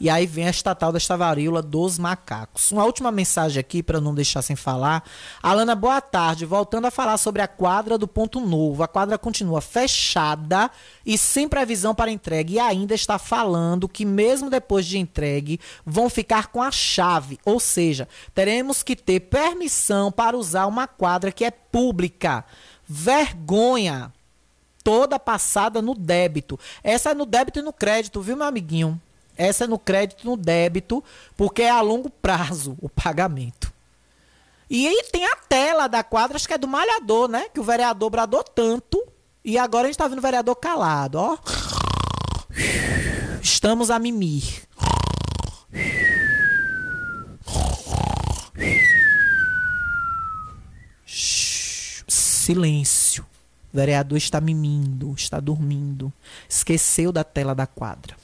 E 0.00 0.08
aí 0.08 0.26
vem 0.26 0.46
a 0.46 0.50
estatal 0.50 0.90
desta 0.90 1.14
varíola 1.14 1.60
dos 1.60 1.98
macacos. 1.98 2.72
Uma 2.72 2.86
última 2.86 3.12
mensagem 3.12 3.60
aqui, 3.60 3.82
para 3.82 4.00
não 4.00 4.14
deixar 4.14 4.40
sem 4.40 4.56
falar. 4.56 5.04
Alana, 5.42 5.74
boa 5.74 6.00
tarde. 6.00 6.46
Voltando 6.46 6.86
a 6.86 6.90
falar 6.90 7.18
sobre 7.18 7.42
a 7.42 7.46
quadra 7.46 7.98
do 7.98 8.08
Ponto 8.08 8.40
Novo. 8.40 8.82
A 8.82 8.88
quadra 8.88 9.18
continua 9.18 9.60
fechada 9.60 10.70
e 11.04 11.18
sem 11.18 11.46
previsão 11.46 11.94
para 11.94 12.10
entrega. 12.10 12.50
E 12.50 12.58
ainda 12.58 12.94
está 12.94 13.18
falando 13.18 13.86
que, 13.86 14.06
mesmo 14.06 14.48
depois 14.48 14.86
de 14.86 14.96
entregue, 14.96 15.60
vão 15.84 16.08
ficar 16.08 16.46
com 16.46 16.62
a 16.62 16.70
chave. 16.70 17.38
Ou 17.44 17.60
seja, 17.60 18.08
teremos 18.34 18.82
que 18.82 18.96
ter 18.96 19.20
permissão 19.20 20.10
para 20.10 20.34
usar 20.34 20.64
uma 20.64 20.86
quadra 20.86 21.30
que 21.30 21.44
é 21.44 21.50
pública. 21.50 22.42
Vergonha! 22.88 24.10
Toda 24.82 25.18
passada 25.18 25.82
no 25.82 25.94
débito. 25.94 26.58
Essa 26.82 27.10
é 27.10 27.14
no 27.14 27.26
débito 27.26 27.58
e 27.58 27.62
no 27.62 27.70
crédito, 27.70 28.22
viu, 28.22 28.34
meu 28.34 28.46
amiguinho? 28.46 28.98
Essa 29.40 29.64
é 29.64 29.66
no 29.66 29.78
crédito 29.78 30.26
no 30.26 30.36
débito, 30.36 31.02
porque 31.34 31.62
é 31.62 31.70
a 31.70 31.80
longo 31.80 32.10
prazo 32.10 32.76
o 32.78 32.90
pagamento. 32.90 33.72
E 34.68 34.86
aí 34.86 35.02
tem 35.10 35.24
a 35.24 35.34
tela 35.34 35.86
da 35.88 36.04
quadra, 36.04 36.36
acho 36.36 36.46
que 36.46 36.52
é 36.52 36.58
do 36.58 36.68
malhador, 36.68 37.26
né? 37.26 37.46
Que 37.48 37.58
o 37.58 37.64
vereador 37.64 38.10
bradou 38.10 38.44
tanto. 38.44 39.02
E 39.42 39.56
agora 39.56 39.84
a 39.84 39.86
gente 39.86 39.96
tá 39.96 40.06
vendo 40.06 40.18
o 40.18 40.22
vereador 40.22 40.54
calado, 40.56 41.16
ó. 41.16 41.38
Estamos 43.40 43.90
a 43.90 43.98
mimir. 43.98 44.62
Silêncio. 52.06 53.24
O 53.72 53.76
vereador 53.78 54.18
está 54.18 54.38
mimindo, 54.38 55.14
está 55.16 55.40
dormindo. 55.40 56.12
Esqueceu 56.46 57.10
da 57.10 57.24
tela 57.24 57.54
da 57.54 57.66
quadra. 57.66 58.19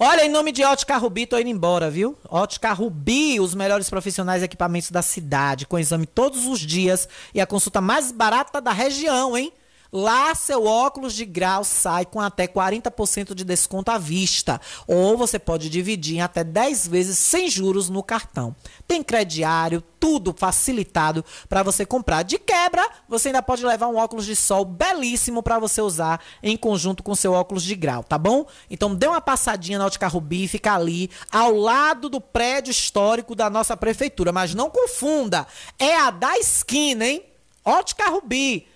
Olha, 0.00 0.24
em 0.24 0.30
nome 0.30 0.52
de 0.52 0.62
Ótica 0.62 0.96
Rubi, 0.96 1.26
tô 1.26 1.36
indo 1.36 1.50
embora, 1.50 1.90
viu? 1.90 2.16
Ótica 2.28 2.72
Rubi, 2.72 3.40
os 3.40 3.52
melhores 3.52 3.90
profissionais 3.90 4.42
e 4.42 4.44
equipamentos 4.44 4.92
da 4.92 5.02
cidade, 5.02 5.66
com 5.66 5.76
exame 5.76 6.06
todos 6.06 6.46
os 6.46 6.60
dias 6.60 7.08
e 7.34 7.40
a 7.40 7.46
consulta 7.46 7.80
mais 7.80 8.12
barata 8.12 8.60
da 8.60 8.70
região, 8.70 9.36
hein? 9.36 9.52
Lá 9.90 10.34
seu 10.34 10.66
óculos 10.66 11.14
de 11.14 11.24
grau 11.24 11.64
sai 11.64 12.04
com 12.04 12.20
até 12.20 12.46
40% 12.46 13.34
de 13.34 13.42
desconto 13.42 13.90
à 13.90 13.96
vista. 13.96 14.60
Ou 14.86 15.16
você 15.16 15.38
pode 15.38 15.70
dividir 15.70 16.16
em 16.16 16.20
até 16.20 16.44
10 16.44 16.86
vezes 16.88 17.18
sem 17.18 17.48
juros 17.48 17.88
no 17.88 18.02
cartão. 18.02 18.54
Tem 18.86 19.02
crediário, 19.02 19.82
tudo 19.98 20.34
facilitado 20.36 21.24
para 21.48 21.62
você 21.62 21.86
comprar. 21.86 22.22
De 22.22 22.38
quebra, 22.38 22.86
você 23.08 23.28
ainda 23.28 23.42
pode 23.42 23.64
levar 23.64 23.88
um 23.88 23.96
óculos 23.96 24.26
de 24.26 24.36
sol 24.36 24.62
belíssimo 24.64 25.42
para 25.42 25.58
você 25.58 25.80
usar 25.80 26.20
em 26.42 26.56
conjunto 26.56 27.02
com 27.02 27.14
seu 27.14 27.32
óculos 27.32 27.62
de 27.62 27.74
grau, 27.74 28.04
tá 28.04 28.18
bom? 28.18 28.46
Então 28.70 28.94
dê 28.94 29.06
uma 29.06 29.22
passadinha 29.22 29.78
na 29.78 29.86
Ótica 29.86 30.06
Rubi, 30.06 30.46
fica 30.48 30.74
ali 30.74 31.10
ao 31.32 31.54
lado 31.54 32.10
do 32.10 32.20
prédio 32.20 32.70
histórico 32.70 33.34
da 33.34 33.48
nossa 33.48 33.74
prefeitura. 33.74 34.32
Mas 34.32 34.54
não 34.54 34.68
confunda, 34.68 35.46
é 35.78 35.96
a 35.96 36.10
da 36.10 36.38
esquina, 36.38 37.06
hein? 37.06 37.22
Ótica 37.64 38.10
Rubi 38.10 38.66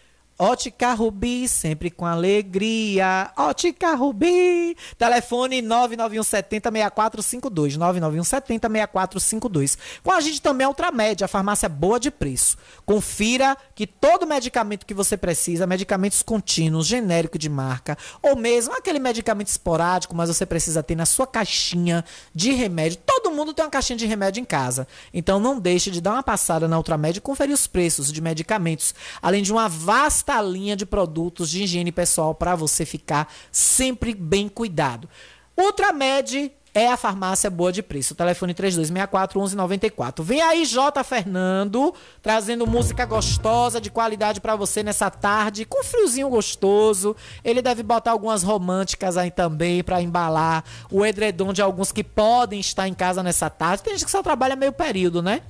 Ótica 0.42 0.92
Rubi, 0.92 1.46
sempre 1.46 1.88
com 1.88 2.04
alegria. 2.04 3.30
Ótica 3.36 3.94
Rubi. 3.94 4.76
Telefone 4.98 5.62
991706452. 5.62 7.78
991706452. 7.78 9.78
Com 10.02 10.10
a 10.10 10.20
gente 10.20 10.42
também 10.42 10.64
é 10.64 10.68
Ultramed, 10.68 11.22
a 11.22 11.28
farmácia 11.28 11.68
boa 11.68 12.00
de 12.00 12.10
preço. 12.10 12.58
Confira 12.84 13.56
que 13.72 13.86
todo 13.86 14.26
medicamento 14.26 14.84
que 14.84 14.92
você 14.92 15.16
precisa, 15.16 15.64
medicamentos 15.64 16.24
contínuos, 16.24 16.88
genérico 16.88 17.38
de 17.38 17.48
marca, 17.48 17.96
ou 18.20 18.34
mesmo 18.34 18.74
aquele 18.74 18.98
medicamento 18.98 19.46
esporádico, 19.46 20.12
mas 20.12 20.28
você 20.28 20.44
precisa 20.44 20.82
ter 20.82 20.96
na 20.96 21.06
sua 21.06 21.24
caixinha 21.24 22.04
de 22.34 22.50
remédio. 22.50 22.98
Todo 23.06 23.30
mundo 23.30 23.54
tem 23.54 23.64
uma 23.64 23.70
caixinha 23.70 23.96
de 23.96 24.06
remédio 24.06 24.40
em 24.40 24.44
casa. 24.44 24.88
Então 25.14 25.38
não 25.38 25.60
deixe 25.60 25.88
de 25.88 26.00
dar 26.00 26.14
uma 26.14 26.22
passada 26.24 26.66
na 26.66 26.78
Ultramed 26.78 27.18
e 27.18 27.20
conferir 27.20 27.54
os 27.54 27.68
preços 27.68 28.10
de 28.10 28.20
medicamentos, 28.20 28.92
além 29.22 29.40
de 29.40 29.52
uma 29.52 29.68
vasta 29.68 30.31
esta 30.32 30.40
linha 30.40 30.74
de 30.74 30.86
produtos 30.86 31.50
de 31.50 31.64
higiene 31.64 31.92
pessoal 31.92 32.34
para 32.34 32.54
você 32.54 32.86
ficar 32.86 33.30
sempre 33.50 34.14
bem 34.14 34.48
cuidado. 34.48 35.06
Ultramed 35.54 36.50
é 36.74 36.88
a 36.88 36.96
farmácia 36.96 37.50
boa 37.50 37.70
de 37.70 37.82
preço. 37.82 38.14
O 38.14 38.16
telefone 38.16 38.54
3264 38.54 39.38
1194. 39.38 40.24
Vem 40.24 40.40
aí 40.40 40.64
J 40.64 41.04
Fernando, 41.04 41.92
trazendo 42.22 42.66
música 42.66 43.04
gostosa, 43.04 43.78
de 43.78 43.90
qualidade 43.90 44.40
para 44.40 44.56
você 44.56 44.82
nessa 44.82 45.10
tarde, 45.10 45.66
com 45.66 45.84
friozinho 45.84 46.30
gostoso. 46.30 47.14
Ele 47.44 47.60
deve 47.60 47.82
botar 47.82 48.12
algumas 48.12 48.42
românticas 48.42 49.18
aí 49.18 49.30
também 49.30 49.84
para 49.84 50.00
embalar 50.00 50.64
o 50.90 51.04
edredom 51.04 51.52
de 51.52 51.60
alguns 51.60 51.92
que 51.92 52.02
podem 52.02 52.58
estar 52.58 52.88
em 52.88 52.94
casa 52.94 53.22
nessa 53.22 53.50
tarde. 53.50 53.82
Tem 53.82 53.92
gente 53.92 54.06
que 54.06 54.10
só 54.10 54.22
trabalha 54.22 54.56
meio 54.56 54.72
período, 54.72 55.20
né? 55.20 55.42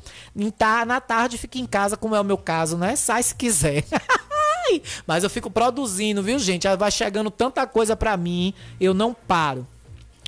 Na 0.84 1.00
tarde 1.00 1.38
fica 1.38 1.59
em 1.59 1.66
casa, 1.66 1.96
como 1.96 2.16
é 2.16 2.20
o 2.20 2.24
meu 2.24 2.36
caso, 2.36 2.76
né? 2.76 2.96
Sai 2.96 3.22
se 3.22 3.36
quiser. 3.36 3.84
Mas 5.06 5.24
eu 5.24 5.30
fico 5.30 5.51
produzindo, 5.51 6.22
viu, 6.22 6.39
gente? 6.39 6.66
Vai 6.76 6.90
chegando 6.90 7.30
tanta 7.30 7.66
coisa 7.66 7.97
para 7.97 8.16
mim, 8.16 8.55
eu 8.80 8.94
não 8.94 9.14
paro. 9.14 9.66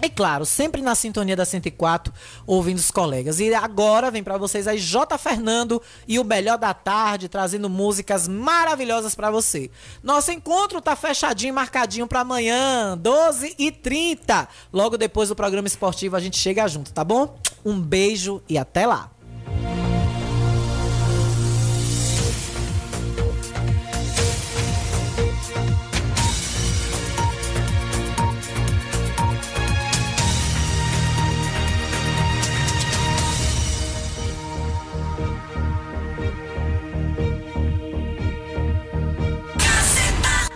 E 0.02 0.09
claro, 0.11 0.44
sempre 0.44 0.82
na 0.82 0.94
sintonia 0.94 1.36
da 1.36 1.44
104, 1.44 2.12
ouvindo 2.47 2.78
os 2.78 2.90
colegas. 2.90 3.39
E 3.39 3.55
agora 3.55 4.11
vem 4.11 4.23
para 4.23 4.36
vocês 4.36 4.66
aí 4.66 4.77
J 4.77 5.16
Fernando 5.16 5.81
e 6.06 6.19
o 6.19 6.24
melhor 6.24 6.59
da 6.59 6.74
tarde, 6.74 7.28
trazendo 7.28 7.70
músicas 7.70 8.27
maravilhosas 8.27 9.15
para 9.15 9.31
você. 9.31 9.70
Nosso 10.02 10.32
encontro 10.32 10.81
tá 10.81 10.97
fechadinho, 10.97 11.55
marcadinho 11.55 12.06
para 12.06 12.20
amanhã, 12.20 12.98
12h30. 13.01 14.48
Logo 14.73 14.98
depois 14.98 15.28
do 15.28 15.36
programa 15.36 15.69
esportivo 15.69 16.16
a 16.16 16.20
gente 16.20 16.36
chega 16.36 16.66
junto, 16.66 16.93
tá 16.93 17.05
bom? 17.05 17.39
Um 17.65 17.81
beijo 17.81 18.43
e 18.48 18.59
até 18.59 18.86
lá. 18.86 19.14